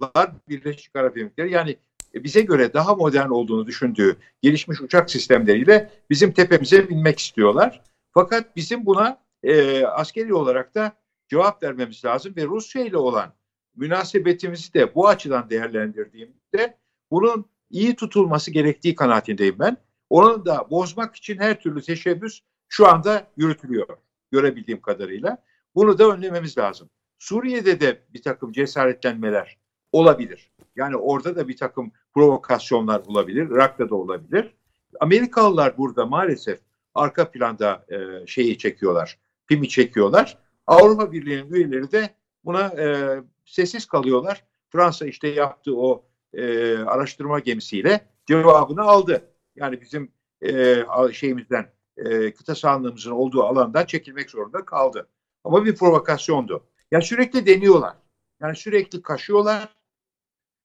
Araplar, 0.00 0.32
Birleşik 0.48 0.96
Arap 0.96 1.18
Emirlikleri 1.18 1.52
yani 1.52 1.76
e, 2.14 2.24
bize 2.24 2.40
göre 2.40 2.72
daha 2.72 2.94
modern 2.94 3.28
olduğunu 3.28 3.66
düşündüğü 3.66 4.16
gelişmiş 4.42 4.80
uçak 4.80 5.10
sistemleriyle 5.10 5.90
bizim 6.10 6.32
tepemize 6.32 6.88
binmek 6.88 7.18
istiyorlar. 7.18 7.80
Fakat 8.10 8.56
bizim 8.56 8.86
buna 8.86 9.20
e, 9.42 9.84
askeri 9.84 10.34
olarak 10.34 10.74
da 10.74 10.92
cevap 11.28 11.62
vermemiz 11.62 12.04
lazım 12.04 12.36
ve 12.36 12.44
Rusya 12.44 12.84
ile 12.84 12.96
olan 12.96 13.32
münasebetimizi 13.76 14.74
de 14.74 14.94
bu 14.94 15.08
açıdan 15.08 15.50
değerlendirdiğimde 15.50 16.78
bunun 17.10 17.46
iyi 17.70 17.96
tutulması 17.96 18.50
gerektiği 18.50 18.94
kanaatindeyim 18.94 19.58
ben. 19.58 19.76
Onu 20.10 20.46
da 20.46 20.70
bozmak 20.70 21.16
için 21.16 21.38
her 21.38 21.60
türlü 21.60 21.82
teşebbüs 21.82 22.40
şu 22.68 22.86
anda 22.86 23.26
yürütülüyor 23.36 23.88
görebildiğim 24.32 24.80
kadarıyla. 24.80 25.38
Bunu 25.74 25.98
da 25.98 26.10
önlememiz 26.10 26.58
lazım. 26.58 26.90
Suriye'de 27.18 27.80
de 27.80 28.02
bir 28.14 28.22
takım 28.22 28.52
cesaretlenmeler 28.52 29.58
olabilir. 29.94 30.50
Yani 30.76 30.96
orada 30.96 31.36
da 31.36 31.48
bir 31.48 31.56
takım 31.56 31.92
provokasyonlar 32.14 33.02
olabilir. 33.06 33.48
Irak'ta 33.50 33.90
da 33.90 33.94
olabilir. 33.94 34.54
Amerikalılar 35.00 35.78
burada 35.78 36.06
maalesef 36.06 36.58
arka 36.94 37.30
planda 37.30 37.86
e, 37.88 38.26
şeyi 38.26 38.58
çekiyorlar. 38.58 39.18
Pimi 39.46 39.68
çekiyorlar. 39.68 40.38
Avrupa 40.66 41.12
Birliği'nin 41.12 41.52
üyeleri 41.52 41.92
de 41.92 42.10
buna 42.44 42.66
e, 42.66 43.16
sessiz 43.44 43.86
kalıyorlar. 43.86 44.44
Fransa 44.68 45.06
işte 45.06 45.28
yaptığı 45.28 45.76
o 45.76 46.04
e, 46.32 46.76
araştırma 46.78 47.38
gemisiyle 47.38 48.00
cevabını 48.26 48.82
aldı. 48.82 49.28
Yani 49.56 49.80
bizim 49.80 50.12
e, 50.42 50.76
şeyimizden 51.12 51.72
e, 51.96 52.34
kıta 52.34 52.54
sahanlığımızın 52.54 53.10
olduğu 53.10 53.42
alandan 53.42 53.84
çekilmek 53.84 54.30
zorunda 54.30 54.64
kaldı. 54.64 55.08
Ama 55.44 55.64
bir 55.64 55.76
provokasyondu. 55.76 56.64
Ya 56.90 57.00
sürekli 57.00 57.46
deniyorlar. 57.46 57.96
Yani 58.40 58.56
sürekli 58.56 59.02
kaşıyorlar. 59.02 59.68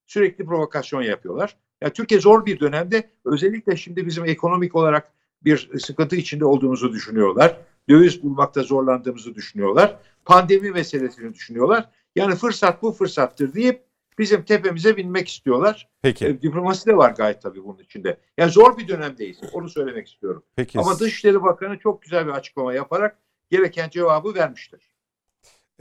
Sürekli 0.10 0.46
provokasyon 0.46 1.02
yapıyorlar. 1.02 1.58
Ya 1.82 1.94
Türkiye 1.94 2.22
zor 2.22 2.46
bir 2.46 2.60
dönemde 2.60 3.10
özellikle 3.26 3.78
şimdi 3.78 4.06
bizim 4.06 4.26
ekonomik 4.26 4.76
olarak 4.76 5.14
bir 5.44 5.80
sıkıntı 5.80 6.16
içinde 6.16 6.46
olduğumuzu 6.46 6.94
düşünüyorlar. 6.94 7.58
Döviz 7.90 8.24
bulmakta 8.24 8.64
zorlandığımızı 8.64 9.36
düşünüyorlar. 9.36 9.98
Pandemi 10.26 10.72
meselesini 10.72 11.34
düşünüyorlar. 11.34 11.90
Yani 12.16 12.36
fırsat 12.36 12.82
bu 12.82 12.92
fırsattır 12.92 13.54
deyip 13.54 13.84
bizim 14.18 14.44
tepemize 14.44 14.98
binmek 14.98 15.28
istiyorlar. 15.28 15.90
Peki. 16.02 16.26
E, 16.26 16.42
diplomasi 16.42 16.86
de 16.86 16.98
var 16.98 17.12
gayet 17.12 17.42
tabii 17.42 17.64
bunun 17.64 17.80
içinde. 17.80 18.18
Yani 18.38 18.52
zor 18.52 18.78
bir 18.78 18.88
dönemdeyiz. 18.88 19.40
Onu 19.54 19.70
söylemek 19.70 20.08
istiyorum. 20.08 20.44
Peki. 20.56 20.80
Ama 20.80 21.00
Dışişleri 21.00 21.44
Bakanı 21.44 21.80
çok 21.80 22.02
güzel 22.02 22.28
bir 22.28 22.32
açıklama 22.32 22.74
yaparak 22.74 23.18
gereken 23.52 23.90
cevabı 23.90 24.36
vermiştir. 24.36 24.90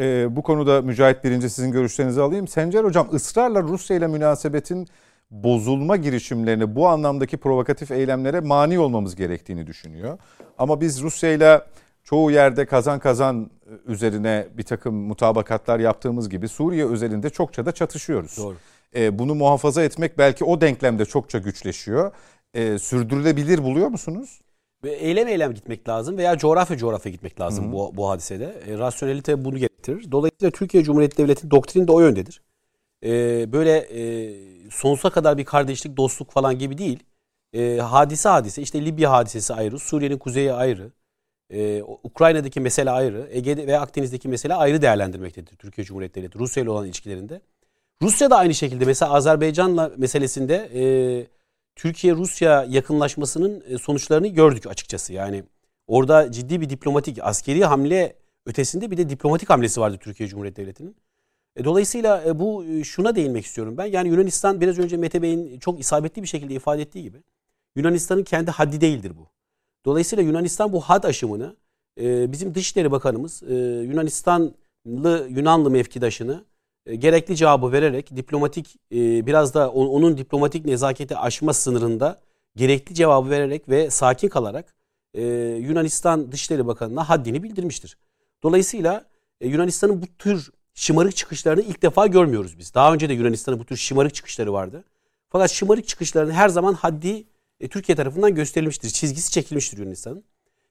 Ee, 0.01 0.37
bu 0.37 0.43
konuda 0.43 0.83
Mücahit 0.83 1.25
Birinci 1.25 1.51
sizin 1.51 1.73
görüşlerinizi 1.73 2.21
alayım. 2.21 2.49
Sencer 2.49 2.85
Hocam 2.85 3.09
ısrarla 3.13 3.63
Rusya 3.63 3.97
ile 3.97 4.07
münasebetin 4.07 4.89
bozulma 5.31 5.97
girişimlerine 5.97 6.75
bu 6.75 6.89
anlamdaki 6.89 7.37
provokatif 7.37 7.91
eylemlere 7.91 8.41
mani 8.41 8.79
olmamız 8.79 9.17
gerektiğini 9.17 9.67
düşünüyor. 9.67 10.19
Ama 10.59 10.81
biz 10.81 11.03
Rusya 11.03 11.33
ile 11.33 11.61
çoğu 12.05 12.31
yerde 12.31 12.67
kazan 12.67 12.99
kazan 12.99 13.51
üzerine 13.87 14.47
bir 14.53 14.63
takım 14.63 14.95
mutabakatlar 14.95 15.79
yaptığımız 15.79 16.29
gibi 16.29 16.49
Suriye 16.49 16.87
özelinde 16.87 17.31
çokça 17.31 17.67
da 17.67 17.73
çatışıyoruz. 17.73 18.37
Doğru. 18.37 18.57
Ee, 18.97 19.19
bunu 19.19 19.35
muhafaza 19.35 19.83
etmek 19.83 20.19
belki 20.19 20.45
o 20.45 20.61
denklemde 20.61 21.05
çokça 21.05 21.39
güçleşiyor. 21.39 22.13
Ee, 22.55 22.79
sürdürülebilir 22.79 23.63
buluyor 23.65 23.89
musunuz? 23.89 24.41
Eylem 24.85 25.29
eylem 25.29 25.55
gitmek 25.55 25.89
lazım 25.89 26.19
veya 26.19 26.39
coğrafya 26.39 26.77
coğrafya 26.77 27.13
gitmek 27.13 27.41
lazım 27.41 27.73
bu, 27.73 27.97
bu 27.97 28.11
hadisede. 28.11 28.55
E, 28.67 28.79
rasyonelite 28.79 29.45
bunu 29.45 29.59
getirir. 29.59 30.13
Dolayısıyla 30.13 30.51
Türkiye 30.51 30.83
Cumhuriyeti 30.83 31.19
Devleti 31.19 31.51
doktrini 31.51 31.89
de 31.89 31.93
o 31.93 32.01
yöndedir. 32.01 32.43
E, 33.05 33.53
böyle 33.53 33.77
e, 33.79 34.35
sonsuza 34.71 35.11
kadar 35.11 35.39
bir 35.39 35.45
kardeşlik, 35.45 35.97
dostluk 35.97 36.31
falan 36.31 36.59
gibi 36.59 36.79
değil. 36.79 37.03
E, 37.53 37.77
hadise 37.77 38.29
hadise 38.29 38.63
işte 38.63 38.85
Libya 38.85 39.13
hadisesi 39.13 39.55
ayrı, 39.55 39.79
Suriye'nin 39.79 40.19
kuzeyi 40.19 40.53
ayrı, 40.53 40.93
e, 41.51 41.83
Ukrayna'daki 41.83 42.61
mesele 42.61 42.91
ayrı, 42.91 43.29
Ege'de 43.31 43.67
ve 43.67 43.79
Akdeniz'deki 43.79 44.29
mesele 44.29 44.55
ayrı 44.55 44.83
değerlendirmektedir 44.83 45.57
Türkiye 45.57 45.85
Cumhuriyeti 45.85 46.21
Devleti 46.21 46.39
Rusya 46.39 46.63
ile 46.63 46.71
olan 46.71 46.87
ilişkilerinde. 46.87 47.41
Rusya 48.03 48.31
da 48.31 48.37
aynı 48.37 48.55
şekilde 48.55 48.85
mesela 48.85 49.13
Azerbaycan'la 49.13 49.93
meselesinde 49.97 50.71
e, 50.75 50.83
Türkiye-Rusya 51.79 52.67
yakınlaşmasının 52.69 53.63
e, 53.69 53.79
sonuçlarını 53.79 54.27
gördük 54.27 54.67
açıkçası. 54.67 55.13
Yani 55.13 55.45
orada 55.87 56.33
ciddi 56.33 56.61
bir 56.61 56.71
diplomatik, 56.71 57.19
askeri 57.23 57.65
hamle 57.65 58.17
ötesinde 58.47 58.91
bir 58.91 58.97
de 58.97 59.09
diplomatik 59.09 59.51
hamlesi 59.51 59.81
vardı 59.81 59.99
Türkiye 60.01 60.29
Cumhuriyeti 60.29 60.63
Devleti'nin. 60.63 60.97
E, 61.57 61.65
dolayısıyla 61.65 62.25
e, 62.27 62.39
bu 62.39 62.65
şuna 62.85 63.17
değinmek 63.17 63.45
istiyorum 63.45 63.75
ben. 63.79 63.87
Yani 63.87 64.09
Yunanistan 64.09 64.61
biraz 64.61 64.79
önce 64.79 64.97
Mete 64.97 65.23
Bey'in 65.23 65.59
çok 65.59 65.81
isabetli 65.81 66.23
bir 66.23 66.29
şekilde 66.29 66.55
ifade 66.55 66.83
ettiği 66.83 67.03
gibi 67.03 67.23
Yunanistan'ın 67.77 68.25
kendi 68.25 68.51
haddi 68.51 68.81
değildir 68.81 69.13
bu. 69.19 69.27
Dolayısıyla 69.85 70.25
Yunanistan 70.25 70.73
bu 70.73 70.81
had 70.81 71.05
aşımını 71.05 71.57
bizim 72.33 72.55
Dışişleri 72.55 72.91
Bakanımız 72.91 73.43
Yunanistanlı 73.91 75.27
Yunanlı 75.29 75.71
mevkidaşını 75.71 76.45
gerekli 76.95 77.37
cevabı 77.37 77.73
vererek 77.73 78.17
diplomatik 78.17 78.77
biraz 78.93 79.55
da 79.55 79.71
onun 79.71 80.19
diplomatik 80.19 80.65
nezaketi 80.65 81.17
aşma 81.17 81.53
sınırında 81.53 82.21
gerekli 82.57 82.95
cevabı 82.95 83.31
vererek 83.31 83.69
ve 83.69 83.91
sakin 83.91 84.29
kalarak 84.29 84.75
Yunanistan 85.59 86.33
Dışişleri 86.33 86.67
Bakanı'na 86.67 87.09
haddini 87.09 87.43
bildirmiştir. 87.43 87.99
Dolayısıyla 88.43 89.05
Yunanistan'ın 89.41 90.03
bu 90.03 90.07
tür 90.19 90.51
şımarık 90.75 91.17
çıkışlarını 91.17 91.63
ilk 91.63 91.83
defa 91.83 92.07
görmüyoruz 92.07 92.59
biz. 92.59 92.75
Daha 92.75 92.95
önce 92.95 93.09
de 93.09 93.13
Yunanistan'ın 93.13 93.59
bu 93.59 93.65
tür 93.65 93.77
şımarık 93.77 94.15
çıkışları 94.15 94.53
vardı. 94.53 94.85
Fakat 95.29 95.51
şımarık 95.51 95.89
çıkışların 95.89 96.31
her 96.31 96.49
zaman 96.49 96.75
haddi 96.75 97.25
Türkiye 97.71 97.97
tarafından 97.97 98.35
gösterilmiştir. 98.35 98.91
Çizgisi 98.91 99.33
çekilmiştir 99.33 99.79
Yunanistan'ın. 99.79 100.25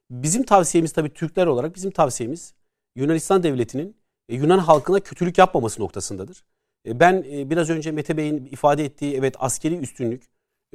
Bizim 0.09 0.43
tavsiyemiz 0.43 0.91
tabii 0.91 1.13
Türkler 1.13 1.47
olarak 1.47 1.75
bizim 1.75 1.91
tavsiyemiz 1.91 2.53
Yunanistan 2.95 3.43
devletinin 3.43 3.95
Yunan 4.29 4.59
halkına 4.59 4.99
kötülük 4.99 5.37
yapmaması 5.37 5.81
noktasındadır. 5.81 6.43
E, 6.87 6.99
ben 6.99 7.25
e, 7.31 7.49
biraz 7.49 7.69
önce 7.69 7.91
Mete 7.91 8.17
Bey'in 8.17 8.45
ifade 8.45 8.85
ettiği 8.85 9.15
evet 9.15 9.35
askeri 9.39 9.77
üstünlük, 9.77 10.23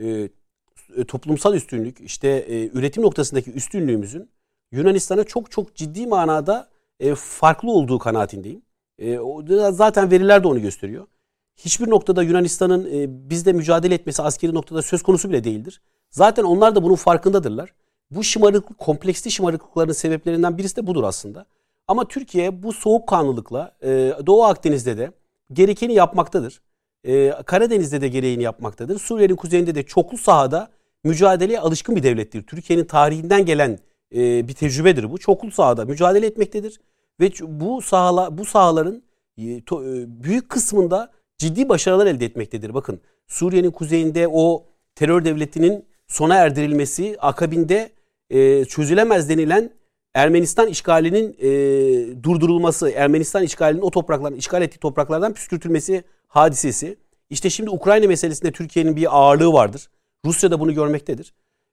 e, 0.02 0.28
toplumsal 1.08 1.54
üstünlük, 1.54 2.00
işte 2.00 2.46
üretim 2.72 3.02
noktasındaki 3.02 3.52
üstünlüğümüzün 3.52 4.30
Yunanistan'a 4.72 5.24
çok 5.24 5.50
çok 5.50 5.74
ciddi 5.74 6.06
manada 6.06 6.68
farklı 7.16 7.70
olduğu 7.70 7.98
kanaatindeyim. 7.98 8.62
Zaten 9.72 10.10
veriler 10.10 10.42
de 10.44 10.48
onu 10.48 10.62
gösteriyor. 10.62 11.06
Hiçbir 11.56 11.90
noktada 11.90 12.22
Yunanistan'ın 12.22 12.88
bizde 13.30 13.52
mücadele 13.52 13.94
etmesi 13.94 14.22
askeri 14.22 14.54
noktada 14.54 14.82
söz 14.82 15.02
konusu 15.02 15.30
bile 15.30 15.44
değildir. 15.44 15.82
Zaten 16.10 16.44
onlar 16.44 16.74
da 16.74 16.82
bunun 16.82 16.94
farkındadırlar. 16.94 17.74
Bu 18.10 18.24
şımarıklık, 18.24 18.78
kompleksli 18.78 19.30
şımarıklıkların 19.30 19.92
sebeplerinden 19.92 20.58
birisi 20.58 20.76
de 20.76 20.86
budur 20.86 21.04
aslında. 21.04 21.46
Ama 21.88 22.08
Türkiye 22.08 22.62
bu 22.62 22.72
soğukkanlılıkla 22.72 23.76
Doğu 24.26 24.44
Akdeniz'de 24.44 24.98
de 24.98 25.12
gerekeni 25.52 25.94
yapmaktadır. 25.94 26.60
Ee, 27.06 27.32
Karadeniz'de 27.46 28.00
de 28.00 28.08
gereğini 28.08 28.42
yapmaktadır. 28.42 28.98
Suriye'nin 28.98 29.36
kuzeyinde 29.36 29.74
de 29.74 29.82
çoklu 29.82 30.18
sahada 30.18 30.68
mücadeleye 31.04 31.60
alışkın 31.60 31.96
bir 31.96 32.02
devlettir. 32.02 32.42
Türkiye'nin 32.42 32.84
tarihinden 32.84 33.44
gelen 33.44 33.78
e, 34.14 34.48
bir 34.48 34.54
tecrübedir 34.54 35.10
bu. 35.10 35.18
Çoklu 35.18 35.50
sahada 35.50 35.84
mücadele 35.84 36.26
etmektedir 36.26 36.80
ve 37.20 37.30
bu 37.40 37.82
sahala 37.82 38.38
bu 38.38 38.44
sahaların 38.44 39.02
e, 39.38 39.64
to, 39.64 39.84
e, 39.84 40.04
büyük 40.24 40.48
kısmında 40.48 41.10
ciddi 41.38 41.68
başarılar 41.68 42.06
elde 42.06 42.24
etmektedir. 42.24 42.74
Bakın 42.74 43.00
Suriye'nin 43.26 43.70
kuzeyinde 43.70 44.28
o 44.28 44.64
terör 44.94 45.24
devletinin 45.24 45.84
sona 46.06 46.34
erdirilmesi 46.34 47.16
akabinde 47.20 47.90
e, 48.30 48.64
çözülemez 48.64 49.28
denilen 49.28 49.70
Ermenistan 50.14 50.68
işgalinin 50.68 51.36
e, 51.38 52.22
durdurulması, 52.22 52.90
Ermenistan 52.90 53.42
işgalinin 53.42 53.82
o 53.82 53.90
toprakların 53.90 54.36
işgal 54.36 54.62
ettiği 54.62 54.78
topraklardan 54.78 55.34
püskürtülmesi 55.34 56.04
hadisesi. 56.28 56.96
İşte 57.30 57.50
şimdi 57.50 57.70
Ukrayna 57.70 58.06
meselesinde 58.06 58.52
Türkiye'nin 58.52 58.96
bir 58.96 59.16
ağırlığı 59.16 59.52
vardır. 59.52 59.90
Rusya 60.24 60.50
da 60.50 60.60
bunu 60.60 60.74
görmektedir. 60.74 61.32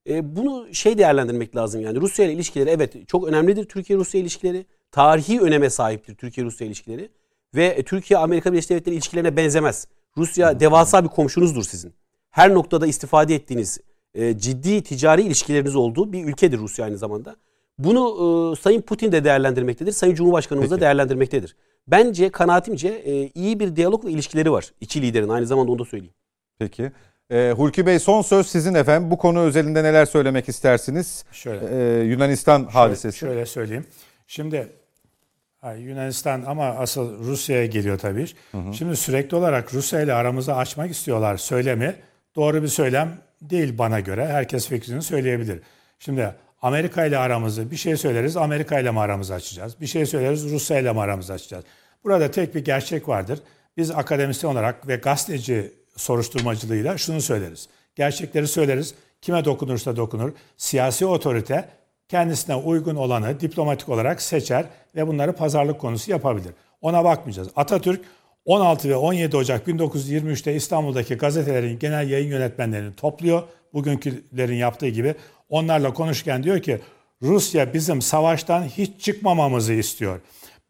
E, 0.10 0.36
bunu 0.36 0.74
şey 0.74 0.98
değerlendirmek 0.98 1.56
lazım 1.56 1.82
yani 1.82 2.02
Rusya 2.02 2.26
ile 2.26 2.34
ilişkileri 2.34 2.70
evet 2.70 3.07
çok 3.07 3.28
önemlidir 3.28 3.66
Türkiye-Rusya 3.66 4.22
ilişkileri. 4.22 4.66
Tarihi 4.91 5.41
öneme 5.41 5.70
sahiptir 5.70 6.16
Türkiye-Rusya 6.16 6.68
ilişkileri. 6.68 7.10
Ve 7.56 7.84
Türkiye-Amerika 7.84 8.52
Birleşik 8.52 8.70
Devletleri 8.70 8.95
ilişkilerine 8.95 9.38
benzemez. 9.38 9.88
Rusya 10.18 10.60
devasa 10.60 11.03
bir 11.03 11.10
komşunuzdur 11.10 11.64
sizin. 11.64 11.94
Her 12.32 12.53
noktada 12.53 12.88
istifade 12.88 13.36
ettiğiniz 13.36 13.80
e, 14.14 14.38
ciddi 14.38 14.84
ticari 14.84 15.22
ilişkileriniz 15.22 15.76
olduğu 15.76 16.14
bir 16.14 16.26
ülkedir 16.26 16.57
Rusya 16.57 16.86
aynı 16.86 16.98
zamanda. 16.98 17.36
Bunu 17.80 18.53
e, 18.53 18.61
Sayın 18.61 18.81
Putin 18.81 19.11
de 19.11 19.23
değerlendirmektedir. 19.23 19.91
Sayın 19.91 20.15
Cumhurbaşkanımız 20.15 20.72
da 20.72 20.81
değerlendirmektedir. 20.81 21.56
Bence 21.88 22.30
kanaatimce 22.30 22.88
e, 22.88 23.27
iyi 23.27 23.60
bir 23.60 23.76
diyalog 23.76 24.06
ve 24.06 24.11
ilişkileri 24.11 24.51
var. 24.51 24.72
iki 24.81 25.01
liderin 25.01 25.30
aynı 25.30 25.45
zamanda 25.45 25.72
onu 25.72 25.80
da 25.80 25.85
söyleyeyim. 25.85 26.14
Peki. 26.60 26.91
E, 27.31 27.51
Hulki 27.57 27.85
Bey 27.85 27.99
son 27.99 28.22
söz 28.22 28.47
sizin 28.47 28.73
efendim. 28.73 29.11
Bu 29.11 29.18
konu 29.18 29.39
özelinde 29.39 29.84
neler 29.84 30.06
söylemek 30.06 30.49
istersiniz? 30.49 31.26
Şöyle. 31.31 31.65
E, 31.65 32.03
Yunanistan 32.03 32.57
şöyle, 32.57 32.72
hadisesi. 32.72 33.18
Şöyle 33.18 33.45
söyleyeyim. 33.45 33.85
Şimdi 34.27 34.68
Yunanistan 35.77 36.43
ama 36.47 36.65
asıl 36.65 37.23
Rusya'ya 37.23 37.65
geliyor 37.65 37.99
tabii. 37.99 38.26
Hı 38.51 38.57
hı. 38.57 38.73
Şimdi 38.73 38.95
sürekli 38.95 39.38
olarak 39.38 39.73
Rusya 39.73 40.01
ile 40.01 40.14
aramızı 40.14 40.56
açmak 40.56 40.91
istiyorlar 40.91 41.38
söylemi. 41.38 41.95
Doğru 42.35 42.64
bir 42.64 42.68
söylem 42.68 43.18
değil 43.41 43.77
bana 43.77 43.99
göre. 43.99 44.27
Herkes 44.27 44.68
fikrini 44.68 45.01
söyleyebilir. 45.01 45.60
Şimdi 45.99 46.35
Amerika 46.61 47.06
ile 47.06 47.18
aramızı 47.18 47.72
bir 47.72 47.76
şey 47.76 47.98
söyleriz 47.98 48.38
Amerika 48.38 48.80
ile 48.80 48.91
mi 48.91 48.99
aramızı 48.99 49.34
açacağız? 49.34 49.81
Bir 49.81 49.88
şey 49.88 50.06
söyleriz 50.06 50.52
Rusya 50.52 50.80
ile 50.80 50.94
mi 50.94 50.99
aramızı 50.99 51.34
açacağız? 51.34 51.64
Burada 52.03 52.31
tek 52.31 52.56
bir 52.56 52.65
gerçek 52.65 53.07
vardır. 53.07 53.40
Biz 53.77 53.91
akademisyen 53.91 54.52
olarak 54.52 54.88
ve 54.88 54.95
gazeteci 54.95 55.73
soruşturmacılığıyla 55.95 56.98
şunu 56.98 57.22
söyleriz. 57.22 57.69
Gerçekleri 57.95 58.48
söyleriz. 58.48 58.94
Kime 59.22 59.45
dokunursa 59.45 59.95
dokunur. 59.95 60.31
Siyasi 60.57 61.06
otorite 61.06 61.69
kendisine 62.10 62.56
uygun 62.56 62.95
olanı 62.95 63.40
diplomatik 63.40 63.90
olarak 63.90 64.22
seçer 64.22 64.65
ve 64.95 65.07
bunları 65.07 65.34
pazarlık 65.34 65.80
konusu 65.80 66.11
yapabilir. 66.11 66.52
Ona 66.81 67.03
bakmayacağız. 67.03 67.49
Atatürk 67.56 68.02
16 68.45 68.90
ve 68.90 68.95
17 68.95 69.38
Ocak 69.38 69.68
1923'te 69.68 70.56
İstanbul'daki 70.56 71.15
gazetelerin 71.15 71.80
genel 71.80 72.10
yayın 72.10 72.30
yönetmenlerini 72.30 72.95
topluyor. 72.95 73.44
Bugünkülerin 73.73 74.56
yaptığı 74.56 74.88
gibi 74.88 75.15
onlarla 75.49 75.93
konuşurken 75.93 76.43
diyor 76.43 76.61
ki 76.61 76.80
Rusya 77.21 77.73
bizim 77.73 78.01
savaştan 78.01 78.63
hiç 78.63 79.01
çıkmamamızı 79.01 79.73
istiyor. 79.73 80.19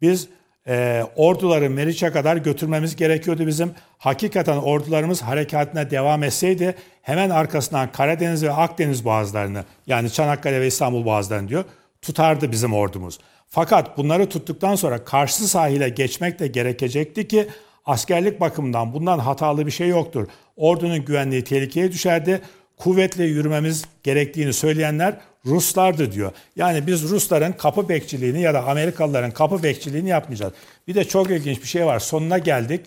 Biz 0.01 0.27
e, 0.67 1.03
orduları 1.15 1.69
Meriç'e 1.69 2.11
kadar 2.11 2.37
götürmemiz 2.37 2.95
gerekiyordu 2.95 3.47
bizim. 3.47 3.71
Hakikaten 3.97 4.57
ordularımız 4.57 5.21
harekatına 5.21 5.91
devam 5.91 6.23
etseydi 6.23 6.75
hemen 7.01 7.29
arkasından 7.29 7.91
Karadeniz 7.91 8.43
ve 8.43 8.51
Akdeniz 8.51 9.05
boğazlarını 9.05 9.63
yani 9.87 10.11
Çanakkale 10.11 10.61
ve 10.61 10.67
İstanbul 10.67 11.05
boğazlarını 11.05 11.49
diyor 11.49 11.63
tutardı 12.01 12.51
bizim 12.51 12.73
ordumuz. 12.73 13.19
Fakat 13.47 13.97
bunları 13.97 14.29
tuttuktan 14.29 14.75
sonra 14.75 15.03
karşı 15.03 15.47
sahile 15.47 15.89
geçmek 15.89 16.39
de 16.39 16.47
gerekecekti 16.47 17.27
ki 17.27 17.47
askerlik 17.85 18.39
bakımından 18.39 18.93
bundan 18.93 19.19
hatalı 19.19 19.65
bir 19.65 19.71
şey 19.71 19.87
yoktur. 19.87 20.27
Ordunun 20.55 21.05
güvenliği 21.05 21.43
tehlikeye 21.43 21.91
düşerdi 21.91 22.41
kuvvetle 22.79 23.23
yürümemiz 23.23 23.85
gerektiğini 24.03 24.53
söyleyenler 24.53 25.17
Ruslardı 25.45 26.11
diyor. 26.11 26.31
Yani 26.55 26.87
biz 26.87 27.09
Rusların 27.09 27.51
kapı 27.51 27.89
bekçiliğini 27.89 28.41
ya 28.41 28.53
da 28.53 28.63
Amerikalıların 28.63 29.31
kapı 29.31 29.63
bekçiliğini 29.63 30.09
yapmayacağız. 30.09 30.53
Bir 30.87 30.95
de 30.95 31.03
çok 31.03 31.31
ilginç 31.31 31.61
bir 31.61 31.67
şey 31.67 31.85
var. 31.85 31.99
Sonuna 31.99 32.37
geldik. 32.37 32.81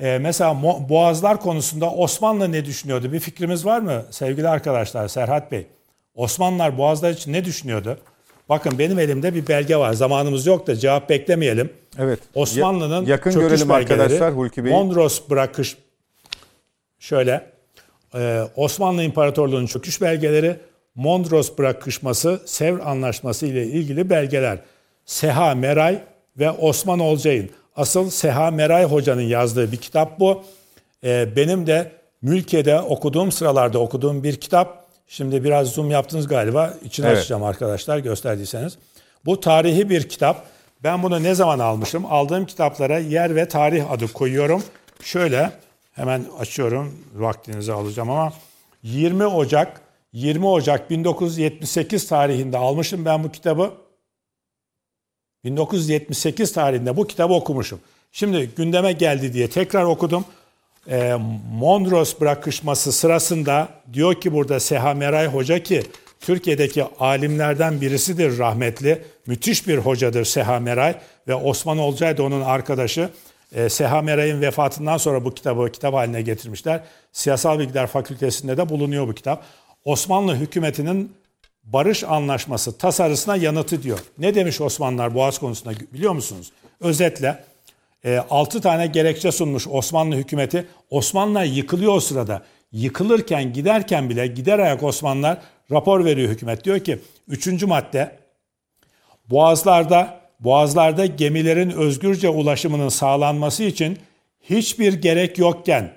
Ee, 0.00 0.18
mesela 0.20 0.62
boğazlar 0.88 1.40
konusunda 1.40 1.90
Osmanlı 1.90 2.52
ne 2.52 2.64
düşünüyordu? 2.64 3.12
Bir 3.12 3.20
fikrimiz 3.20 3.66
var 3.66 3.80
mı 3.80 4.04
sevgili 4.10 4.48
arkadaşlar 4.48 5.08
Serhat 5.08 5.52
Bey? 5.52 5.66
Osmanlılar 6.14 6.78
boğazlar 6.78 7.10
için 7.10 7.32
ne 7.32 7.44
düşünüyordu? 7.44 7.98
Bakın 8.48 8.78
benim 8.78 8.98
elimde 8.98 9.34
bir 9.34 9.48
belge 9.48 9.76
var. 9.76 9.92
Zamanımız 9.92 10.46
yok 10.46 10.66
da 10.66 10.76
cevap 10.76 11.08
beklemeyelim. 11.08 11.72
Evet. 11.98 12.18
Osmanlı'nın 12.34 13.06
yakın 13.06 13.32
görelim 13.32 13.68
belgeleri, 13.68 14.02
arkadaşlar 14.02 14.36
Hulki 14.36 14.64
Bey. 14.64 14.72
Mondros 14.72 15.30
bırakış 15.30 15.76
şöyle 16.98 17.50
ee, 18.14 18.42
Osmanlı 18.56 19.02
İmparatorluğu'nun 19.02 19.66
çöküş 19.66 20.00
belgeleri, 20.00 20.56
Mondros 20.94 21.58
bırakışması, 21.58 22.40
Sevr 22.46 22.80
Anlaşması 22.80 23.46
ile 23.46 23.66
ilgili 23.66 24.10
belgeler. 24.10 24.58
Seha 25.04 25.54
Meray 25.54 25.98
ve 26.38 26.50
Osman 26.50 26.98
Olcay'ın. 26.98 27.50
Asıl 27.76 28.10
Seha 28.10 28.50
Meray 28.50 28.84
Hoca'nın 28.84 29.22
yazdığı 29.22 29.72
bir 29.72 29.76
kitap 29.76 30.20
bu. 30.20 30.42
Ee, 31.04 31.36
benim 31.36 31.66
de 31.66 31.92
Mülkiye'de 32.22 32.80
okuduğum 32.80 33.32
sıralarda 33.32 33.78
okuduğum 33.78 34.24
bir 34.24 34.36
kitap. 34.36 34.86
Şimdi 35.06 35.44
biraz 35.44 35.68
zoom 35.68 35.90
yaptınız 35.90 36.28
galiba. 36.28 36.74
İçini 36.84 37.06
evet. 37.06 37.18
açacağım 37.18 37.44
arkadaşlar 37.44 37.98
gösterdiyseniz. 37.98 38.78
Bu 39.24 39.40
tarihi 39.40 39.90
bir 39.90 40.08
kitap. 40.08 40.46
Ben 40.84 41.02
bunu 41.02 41.22
ne 41.22 41.34
zaman 41.34 41.58
almışım? 41.58 42.06
Aldığım 42.06 42.46
kitaplara 42.46 42.98
yer 42.98 43.36
ve 43.36 43.48
tarih 43.48 43.90
adı 43.90 44.12
koyuyorum. 44.12 44.62
Şöyle 45.02 45.50
Hemen 45.92 46.24
açıyorum. 46.38 46.98
Vaktinizi 47.14 47.72
alacağım 47.72 48.10
ama 48.10 48.32
20 48.82 49.26
Ocak 49.26 49.80
20 50.12 50.46
Ocak 50.46 50.90
1978 50.90 52.08
tarihinde 52.08 52.58
almışım 52.58 53.04
ben 53.04 53.24
bu 53.24 53.32
kitabı. 53.32 53.72
1978 55.44 56.52
tarihinde 56.52 56.96
bu 56.96 57.06
kitabı 57.06 57.32
okumuşum. 57.32 57.80
Şimdi 58.12 58.50
gündeme 58.56 58.92
geldi 58.92 59.32
diye 59.32 59.50
tekrar 59.50 59.84
okudum. 59.84 60.24
E, 60.90 61.16
Mondros 61.52 62.20
bırakışması 62.20 62.92
sırasında 62.92 63.68
diyor 63.92 64.20
ki 64.20 64.32
burada 64.32 64.60
Seha 64.60 64.94
Meray 64.94 65.26
Hoca 65.26 65.62
ki 65.62 65.82
Türkiye'deki 66.20 66.84
alimlerden 67.00 67.80
birisidir 67.80 68.38
rahmetli. 68.38 69.02
Müthiş 69.26 69.68
bir 69.68 69.78
hocadır 69.78 70.24
Seha 70.24 70.60
Meray 70.60 70.94
ve 71.28 71.34
Osman 71.34 71.78
Olcay 71.78 72.16
da 72.16 72.22
onun 72.22 72.40
arkadaşı. 72.40 73.10
E, 73.54 73.68
Seha 73.68 74.02
Meray'ın 74.02 74.40
vefatından 74.40 74.96
sonra 74.96 75.24
bu 75.24 75.34
kitabı 75.34 75.72
kitap 75.72 75.94
haline 75.94 76.22
getirmişler. 76.22 76.80
Siyasal 77.12 77.58
Bilgiler 77.58 77.86
Fakültesi'nde 77.86 78.56
de 78.56 78.68
bulunuyor 78.68 79.08
bu 79.08 79.14
kitap. 79.14 79.44
Osmanlı 79.84 80.34
hükümetinin 80.34 81.12
barış 81.64 82.04
anlaşması 82.04 82.78
tasarısına 82.78 83.36
yanıtı 83.36 83.82
diyor. 83.82 83.98
Ne 84.18 84.34
demiş 84.34 84.60
Osmanlılar 84.60 85.14
Boğaz 85.14 85.38
konusunda 85.38 85.74
biliyor 85.92 86.12
musunuz? 86.12 86.52
Özetle 86.80 87.44
e, 88.04 88.18
6 88.30 88.60
tane 88.60 88.86
gerekçe 88.86 89.32
sunmuş 89.32 89.68
Osmanlı 89.68 90.16
hükümeti. 90.16 90.66
Osmanlılar 90.90 91.44
yıkılıyor 91.44 91.94
o 91.94 92.00
sırada. 92.00 92.42
Yıkılırken 92.72 93.52
giderken 93.52 94.10
bile 94.10 94.26
gider 94.26 94.58
ayak 94.58 94.82
Osmanlılar 94.82 95.38
rapor 95.70 96.04
veriyor 96.04 96.28
hükümet. 96.28 96.64
Diyor 96.64 96.80
ki 96.80 96.98
3. 97.28 97.62
madde 97.62 98.18
Boğazlarda 99.30 100.19
boğazlarda 100.40 101.06
gemilerin 101.06 101.70
özgürce 101.70 102.28
ulaşımının 102.28 102.88
sağlanması 102.88 103.62
için 103.62 103.98
hiçbir 104.40 104.92
gerek 104.92 105.38
yokken 105.38 105.92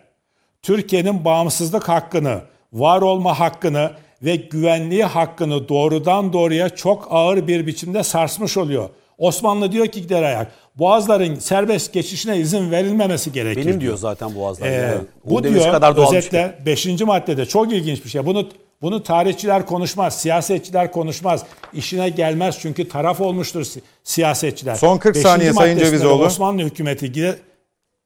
Türkiye'nin 0.62 1.26
bağımsızlık 1.26 1.90
hakkını, 1.90 2.42
var 2.74 3.02
olma 3.02 3.40
hakkını 3.40 3.92
ve 4.24 4.36
güvenliği 4.36 5.04
hakkını 5.04 5.70
doğrudan 5.70 6.34
doğruya 6.34 6.70
çok 6.70 7.08
ağır 7.10 7.48
bir 7.48 7.68
biçimde 7.68 8.04
sarsmış 8.04 8.58
oluyor. 8.58 8.90
Osmanlı 9.18 9.72
diyor 9.72 9.88
ki 9.88 10.02
gider 10.02 10.24
ayak. 10.24 10.52
Boğazların 10.76 11.36
serbest 11.36 11.94
geçişine 11.94 12.38
izin 12.38 12.72
verilmemesi 12.72 13.32
gerekir. 13.32 13.66
Benim 13.66 13.82
diyor 13.82 13.98
zaten 13.98 14.36
Boğazlar. 14.36 14.68
Ee, 14.68 14.74
yani. 14.74 14.96
bu 15.26 15.44
diyor 15.44 15.72
kadar 15.72 15.96
doğal 15.98 16.10
şey. 16.10 16.18
özetle 16.18 16.60
5. 16.66 17.02
maddede 17.02 17.46
çok 17.46 17.74
ilginç 17.74 18.06
bir 18.06 18.10
şey. 18.10 18.26
Bunu 18.26 18.50
bunu 18.82 19.04
tarihçiler 19.04 19.66
konuşmaz, 19.66 20.18
siyasetçiler 20.22 20.92
konuşmaz. 20.92 21.44
İşine 21.74 22.10
gelmez 22.10 22.58
çünkü 22.62 22.88
taraf 22.90 23.22
olmuştur 23.22 23.64
si- 23.64 23.82
siyasetçiler. 24.04 24.76
Son 24.76 24.98
40 24.98 25.16
Beşinci 25.16 25.30
saniye 25.30 25.54
Sayın 25.54 25.78
Cevizoğlu. 25.78 26.24
Osmanlı 26.26 26.62
hükümeti 26.62 27.12
gide- 27.12 27.36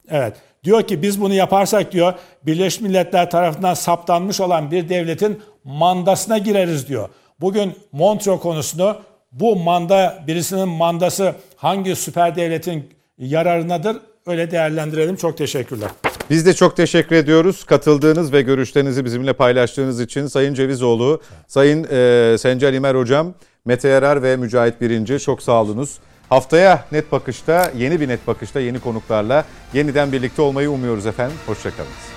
Evet. 0.09 0.33
Diyor 0.63 0.83
ki 0.83 1.01
biz 1.01 1.21
bunu 1.21 1.33
yaparsak 1.33 1.91
diyor 1.91 2.13
Birleşmiş 2.45 2.89
Milletler 2.89 3.31
tarafından 3.31 3.73
saptanmış 3.73 4.41
olan 4.41 4.71
bir 4.71 4.89
devletin 4.89 5.39
mandasına 5.63 6.37
gireriz 6.37 6.87
diyor. 6.87 7.09
Bugün 7.41 7.73
Montreux 7.91 8.39
konusunu 8.41 8.97
bu 9.39 9.55
manda 9.55 10.23
birisinin 10.27 10.69
mandası 10.69 11.35
hangi 11.55 11.95
süper 11.95 12.35
devletin 12.35 12.89
yararınadır 13.17 13.97
öyle 14.27 14.51
değerlendirelim. 14.51 15.15
Çok 15.15 15.37
teşekkürler. 15.37 15.89
Biz 16.29 16.45
de 16.45 16.53
çok 16.53 16.77
teşekkür 16.77 17.15
ediyoruz. 17.15 17.63
Katıldığınız 17.63 18.33
ve 18.33 18.41
görüşlerinizi 18.41 19.05
bizimle 19.05 19.33
paylaştığınız 19.33 20.01
için 20.01 20.27
Sayın 20.27 20.53
Cevizoğlu, 20.53 21.21
Sayın 21.47 21.87
e, 21.91 22.37
Sencer 22.37 22.73
İmer 22.73 22.95
Hocam, 22.95 23.33
Mete 23.65 23.87
Yarar 23.87 24.23
ve 24.23 24.35
Mücahit 24.35 24.81
Birinci 24.81 25.19
çok 25.19 25.43
sağ. 25.43 25.65
Haftaya 26.29 26.85
Net 26.91 27.11
Bakış'ta, 27.11 27.71
yeni 27.77 28.01
bir 28.01 28.07
Net 28.07 28.27
Bakış'ta 28.27 28.59
yeni 28.59 28.79
konuklarla 28.79 29.45
yeniden 29.73 30.11
birlikte 30.11 30.41
olmayı 30.41 30.71
umuyoruz 30.71 31.05
efendim. 31.05 31.37
Hoşçakalın. 31.45 32.16